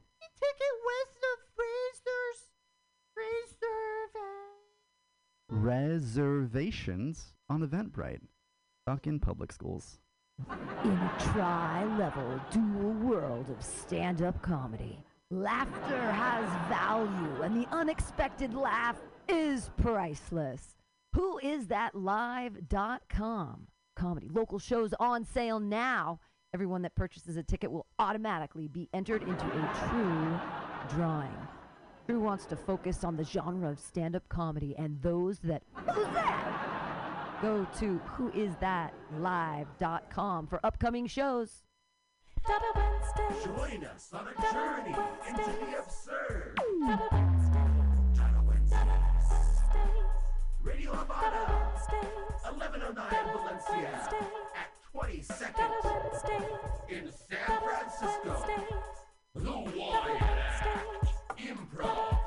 west 0.85 1.17
of 1.23 1.37
Fraser's 1.55 2.41
Reserve. 3.15 4.13
reservations 5.49 7.33
on 7.49 7.67
Eventbrite. 7.67 8.21
Stuck 8.85 9.07
in 9.07 9.19
public 9.19 9.51
schools. 9.51 9.97
In 10.83 10.91
a 10.91 11.15
tri-level 11.33 12.39
dual 12.51 12.91
world 12.93 13.49
of 13.49 13.63
stand-up 13.63 14.39
comedy, 14.43 15.03
laughter 15.31 16.11
has 16.11 16.47
value 16.69 17.41
and 17.41 17.55
the 17.55 17.67
unexpected 17.75 18.53
laugh 18.53 18.97
is 19.27 19.71
priceless. 19.77 20.75
Who 21.13 21.39
is 21.39 21.65
that 21.67 21.95
live.com? 21.95 23.67
Comedy 23.95 24.29
local 24.31 24.59
shows 24.59 24.93
on 24.99 25.25
sale 25.25 25.59
now. 25.59 26.19
Everyone 26.53 26.81
that 26.83 26.95
purchases 26.95 27.35
a 27.35 27.43
ticket 27.43 27.69
will 27.69 27.85
automatically 27.99 28.69
be 28.69 28.87
entered 28.93 29.21
into 29.21 29.45
a 29.45 29.69
true 29.89 30.39
drawing. 30.95 31.35
Drew 32.07 32.21
wants 32.21 32.45
to 32.45 32.55
focus 32.55 33.03
on 33.03 33.17
the 33.17 33.25
genre 33.25 33.69
of 33.69 33.77
stand-up 33.79 34.23
comedy 34.29 34.73
and 34.77 35.01
those 35.01 35.39
that 35.39 35.61
who's 35.73 36.07
that? 36.13 37.39
Go 37.41 37.67
to 37.79 37.99
whoisthatlive.com 38.15 40.47
for 40.47 40.65
upcoming 40.65 41.05
shows. 41.05 41.63
Join 42.47 43.83
us 43.83 44.13
on 44.13 44.25
a 44.27 44.33
journey 44.53 44.95
into 45.27 45.43
the 45.43 45.79
absurd. 45.79 46.57
Radio 50.63 50.93
Havana, 50.93 51.73
1109 52.43 53.33
Valencia, 53.33 53.89
at 53.93 54.13
22nd. 54.97 56.89
In 56.89 57.11
San 57.29 57.59
Francisco. 57.61 58.33
Wednesdays. 58.33 58.87
The 59.35 59.53
Improv. 61.37 62.26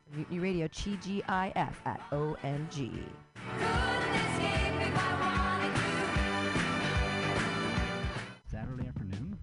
Mutiny 0.13 0.39
Radio, 0.39 0.67
TGIF 0.67 1.73
at 1.85 2.01
OMG. 2.11 2.91
Saturday 8.51 8.87
afternoon? 8.87 9.39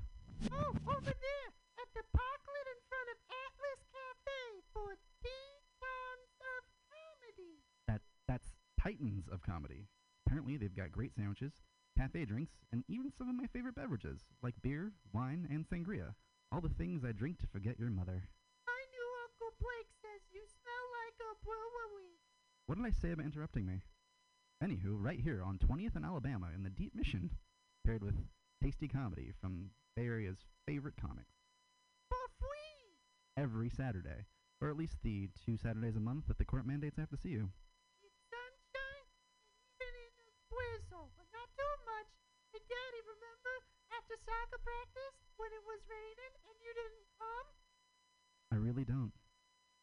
Oh, 0.53 0.73
over 0.87 1.01
there 1.05 1.49
at 1.81 1.89
the 1.95 2.03
parklet 2.13 2.67
in 2.69 2.79
front 2.85 3.09
of 3.09 3.19
Atlas 3.33 3.81
Cafe 3.95 4.61
for 4.75 4.97
Titans 5.23 6.29
of 6.41 6.63
Comedy. 6.93 7.65
That 7.87 8.03
that's 8.27 8.53
Titans 8.79 9.27
of 9.33 9.41
comedy. 9.41 9.87
Apparently, 10.27 10.59
they've 10.59 10.77
got 10.77 10.93
great 10.93 11.15
sandwiches, 11.15 11.53
cafe 11.97 12.27
drinks, 12.27 12.53
and 12.73 12.85
even 12.89 13.11
some 13.17 13.31
of 13.31 13.37
my 13.37 13.47
favorite 13.47 13.75
beverages, 13.75 14.21
like 14.43 14.61
beer, 14.61 14.93
wine, 15.15 15.49
and 15.51 15.65
sangria. 15.67 16.15
All 16.53 16.61
the 16.61 16.69
things 16.69 17.05
I 17.07 17.13
drink 17.13 17.39
to 17.39 17.47
forget 17.47 17.79
your 17.79 17.91
mother. 17.91 18.25
What 22.69 22.77
did 22.77 22.85
I 22.85 22.93
say 22.93 23.17
about 23.17 23.25
interrupting 23.25 23.65
me? 23.65 23.81
Anywho, 24.63 24.93
right 25.01 25.19
here 25.19 25.41
on 25.41 25.57
20th 25.57 25.97
and 25.97 26.05
Alabama 26.05 26.53
in 26.55 26.65
the 26.65 26.69
Deep 26.69 26.95
Mission, 26.95 27.31
paired 27.81 28.05
with 28.05 28.29
tasty 28.63 28.87
comedy 28.87 29.33
from 29.41 29.73
Bay 29.97 30.05
Area's 30.05 30.45
favorite 30.69 31.01
comics. 31.01 31.33
Every 33.41 33.71
Saturday, 33.73 34.29
or 34.61 34.69
at 34.69 34.77
least 34.77 35.01
the 35.01 35.31
two 35.33 35.57
Saturdays 35.57 35.97
a 35.97 36.05
month 36.05 36.29
that 36.29 36.37
the 36.37 36.45
court 36.45 36.67
mandates 36.69 36.99
I 36.99 37.09
have 37.09 37.15
to 37.17 37.17
see 37.17 37.33
you. 37.33 37.49
It's 38.05 38.21
sunshine 38.29 39.07
and 39.81 39.95
even 40.05 40.21
in 40.21 40.29
a 40.29 40.37
drizzle, 40.53 41.09
but 41.17 41.25
not 41.33 41.49
too 41.57 41.75
much. 41.89 42.13
Hey, 42.53 42.61
Daddy, 42.69 43.01
remember 43.01 43.65
after 43.97 44.21
soccer 44.29 44.61
practice 44.61 45.17
when 45.41 45.49
it 45.57 45.65
was 45.65 45.81
raining 45.89 46.35
and 46.45 46.57
you 46.61 46.73
didn't 46.77 47.09
come? 47.17 47.49
I 48.53 48.61
really 48.61 48.85
don't. 48.85 49.17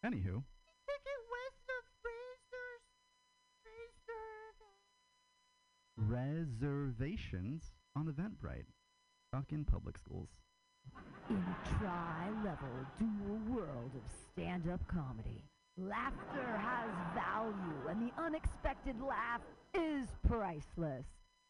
Anywho, 0.05 0.45
with 0.45 1.01
the 1.01 1.17
freezers. 1.25 1.64
Reservations 6.07 7.71
on 7.95 8.05
Eventbrite. 8.07 8.65
In 9.49 9.65
public 9.65 9.97
schools. 9.97 10.29
In 11.29 11.35
a 11.35 11.77
tri-level 11.77 12.69
dual 12.97 13.37
world 13.53 13.91
of 13.93 14.01
stand-up 14.31 14.79
comedy, 14.87 15.43
laughter 15.77 16.57
has 16.57 16.89
value 17.13 17.89
and 17.89 18.01
the 18.01 18.13
unexpected 18.17 18.95
laugh 19.01 19.41
is 19.73 20.07
priceless. 20.25 21.05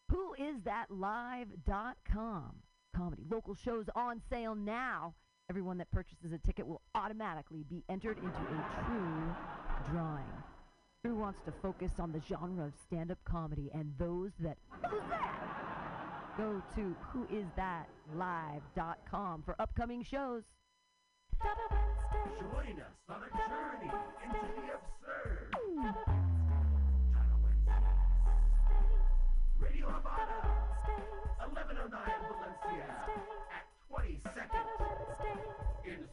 Who 0.09 0.33
is 0.33 0.63
that 0.63 0.89
live.com? 0.89 2.55
Comedy 2.95 3.23
local 3.29 3.53
shows 3.53 3.85
on 3.95 4.19
sale 4.31 4.55
now. 4.55 5.13
Everyone 5.47 5.77
that 5.77 5.91
purchases 5.91 6.31
a 6.33 6.39
ticket 6.39 6.65
will 6.65 6.81
automatically 6.95 7.63
be 7.69 7.83
entered 7.87 8.17
into 8.17 8.29
a 8.29 8.85
true 8.87 9.35
drawing. 9.91 10.25
Drew 11.05 11.13
wants 11.13 11.37
to 11.45 11.53
focus 11.61 11.91
on 11.99 12.11
the 12.11 12.19
genre 12.27 12.65
of 12.65 12.73
stand-up 12.87 13.19
comedy 13.25 13.69
and 13.75 13.93
those 13.99 14.31
that 14.39 14.57
that? 14.81 14.91
Go 16.35 16.63
to 16.73 16.95
whoisthatlive.com 17.13 19.43
for 19.43 19.55
upcoming 19.59 20.03
shows. 20.03 20.41
Join 21.43 22.81
us 22.81 22.95
on 23.07 23.21
a 23.21 23.29
journey 23.37 23.91
into 24.23 24.47
the 24.55 24.73
absurd. 24.73 25.53
Radio 29.59 29.85
Havana, 29.85 30.41
1109 31.37 32.01
Valencia, 32.31 32.89
at 33.53 33.65
22nd 33.91 34.65
in 35.85 36.09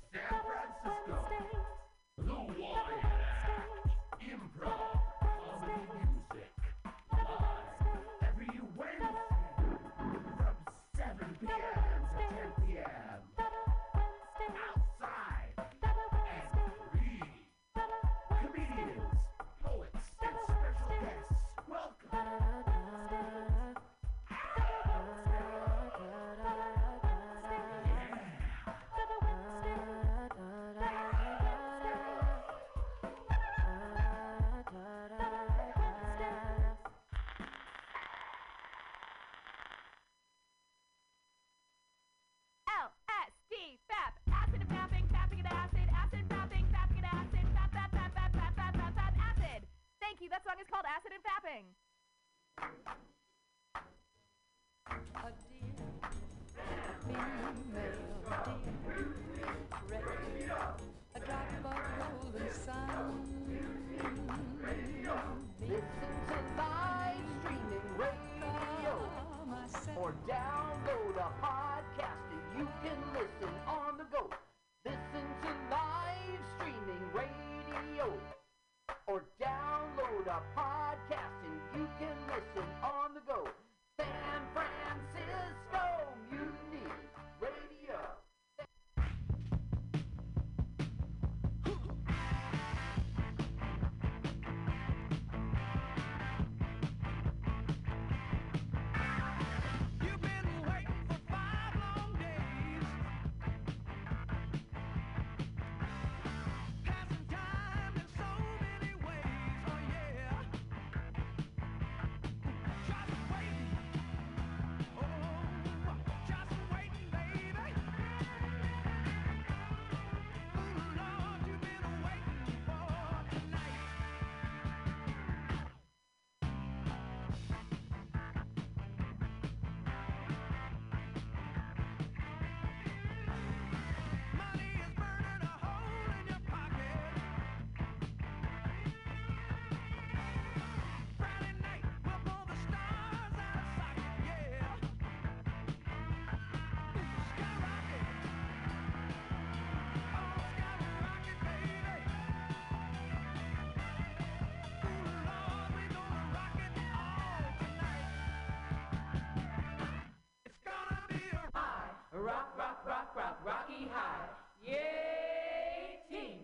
Rock, 162.12 162.52
rock, 162.58 162.84
rock, 162.86 163.16
rock, 163.16 163.38
Rocky 163.42 163.88
High. 163.90 164.28
Yay, 164.66 165.96
team! 166.10 166.40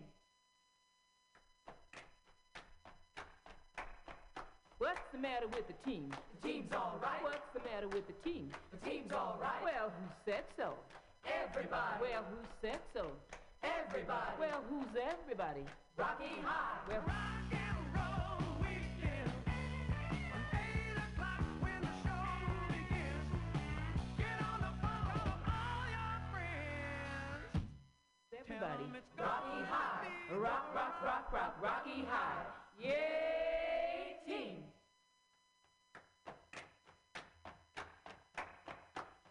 What's 4.79 4.97
the 5.11 5.19
matter 5.19 5.45
with 5.47 5.67
the 5.67 5.77
team? 5.87 6.09
The 6.41 6.47
team's 6.47 6.73
all 6.73 6.99
right. 7.03 7.21
What's 7.21 7.45
the 7.53 7.59
matter 7.69 7.87
with 7.87 8.07
the 8.07 8.17
team? 8.27 8.49
The 8.71 8.89
team's 8.89 9.11
all 9.13 9.37
right. 9.39 9.61
Well, 9.63 9.91
who 9.93 10.07
said 10.25 10.43
so? 10.57 10.73
Everybody. 11.27 12.01
Well, 12.01 12.25
who 12.31 12.37
said 12.63 12.79
so? 12.95 13.11
Everybody. 13.61 14.31
Well, 14.39 14.63
who's 14.71 14.89
everybody? 14.97 15.65
Rocky 15.97 16.33
High. 16.41 16.79
Well, 16.87 17.03
everybody. 28.79 29.03
Rocky 29.17 29.65
High. 29.69 30.07
Rock, 30.39 30.75
rock, 30.75 31.03
rock, 31.03 31.33
rock, 31.33 31.55
Rocky 31.61 32.05
High. 32.07 32.45
Yay, 32.79 34.15
team! 34.25 34.63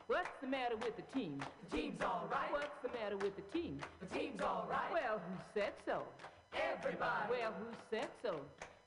What's 0.07 0.29
the 0.41 0.47
matter 0.47 0.77
with 0.77 0.97
the 0.97 1.19
team? 1.19 1.41
The 1.71 1.77
team's 1.77 2.01
all 2.03 2.29
right. 2.31 2.51
What's 2.51 2.79
the 2.83 2.89
matter 2.99 3.17
with 3.17 3.37
the 3.37 3.59
team? 3.59 3.81
The 4.01 4.19
team's 4.19 4.41
all 4.41 4.67
right. 4.71 4.91
Well, 4.93 5.19
who 5.19 5.37
said 5.55 5.73
so? 5.87 6.03
Everybody. 6.55 7.31
Well, 7.31 7.53
who 7.59 7.67
said 7.91 8.09
so? 8.23 8.41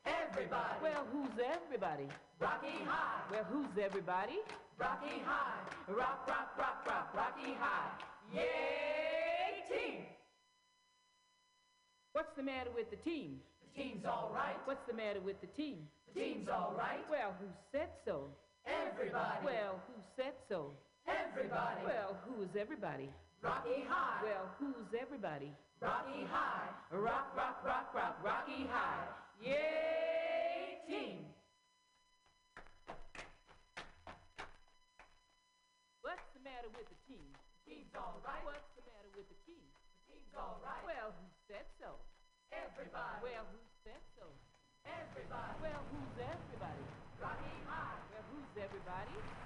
Everybody. 0.04 0.74
Well, 0.82 1.06
who's 1.12 1.38
everybody? 1.38 2.08
Rocky 2.40 2.74
High. 2.84 3.22
Well, 3.30 3.44
who's 3.44 3.78
everybody? 3.80 4.38
Rocky 4.78 5.22
High. 5.24 5.62
Rock, 5.88 6.26
rock, 6.26 6.58
rock, 6.58 6.86
rock, 6.86 7.14
Rocky 7.14 7.54
High. 7.58 7.90
Yay, 8.34 9.62
team! 9.70 10.02
What's 12.12 12.32
the 12.36 12.42
matter 12.42 12.70
with 12.76 12.90
the 12.90 13.00
team? 13.00 13.40
The 13.64 13.82
team's 13.82 14.04
all 14.04 14.30
right. 14.34 14.56
What's 14.64 14.84
the 14.86 14.92
matter 14.92 15.20
with 15.20 15.40
the 15.40 15.48
team? 15.56 15.88
The 16.12 16.20
team's 16.20 16.48
all 16.48 16.74
right. 16.76 17.00
Well, 17.10 17.34
who 17.40 17.48
said 17.72 17.88
so? 18.04 18.28
Everybody. 18.68 19.44
Well, 19.44 19.80
who 19.88 19.96
said 20.16 20.34
so? 20.48 20.72
Everybody. 21.08 21.80
Well, 21.84 22.16
who 22.28 22.42
is 22.42 22.52
everybody? 22.58 23.08
Rocky 23.40 23.82
High. 23.88 24.22
Well, 24.22 24.46
who's 24.60 24.92
everybody? 24.94 25.50
Rocky 25.80 26.22
High. 26.30 26.68
Rock, 26.92 27.34
rock, 27.34 27.64
rock, 27.64 27.90
rock, 27.94 28.16
Rocky 28.22 28.68
High. 28.70 29.08
Yay, 29.42 30.78
team! 30.86 31.26
What's 36.02 36.22
the 36.38 36.42
matter 36.46 36.70
with 36.76 36.86
the 36.86 36.98
team? 37.10 37.26
The 37.66 37.74
team's 37.74 37.90
all 37.98 38.20
right. 38.22 38.44
What's 38.46 38.70
the 38.78 38.86
matter 38.86 39.10
with 39.18 39.26
the 39.26 39.38
team? 39.42 39.66
The 40.06 40.14
team's 40.14 40.34
all 40.38 40.62
right. 40.62 40.84
Well, 40.86 41.10
who 41.18 41.26
said 41.52 41.68
so? 41.76 41.92
Everybody. 42.48 43.20
Well, 43.20 43.44
who 43.52 43.60
said 43.84 44.00
so? 44.16 44.24
Everybody. 44.88 45.52
Well, 45.60 45.82
who's 45.92 46.16
everybody? 46.24 46.84
Rocky 47.20 47.52
High. 47.68 48.00
Well, 48.08 48.24
who's 48.32 48.52
everybody? 48.56 49.41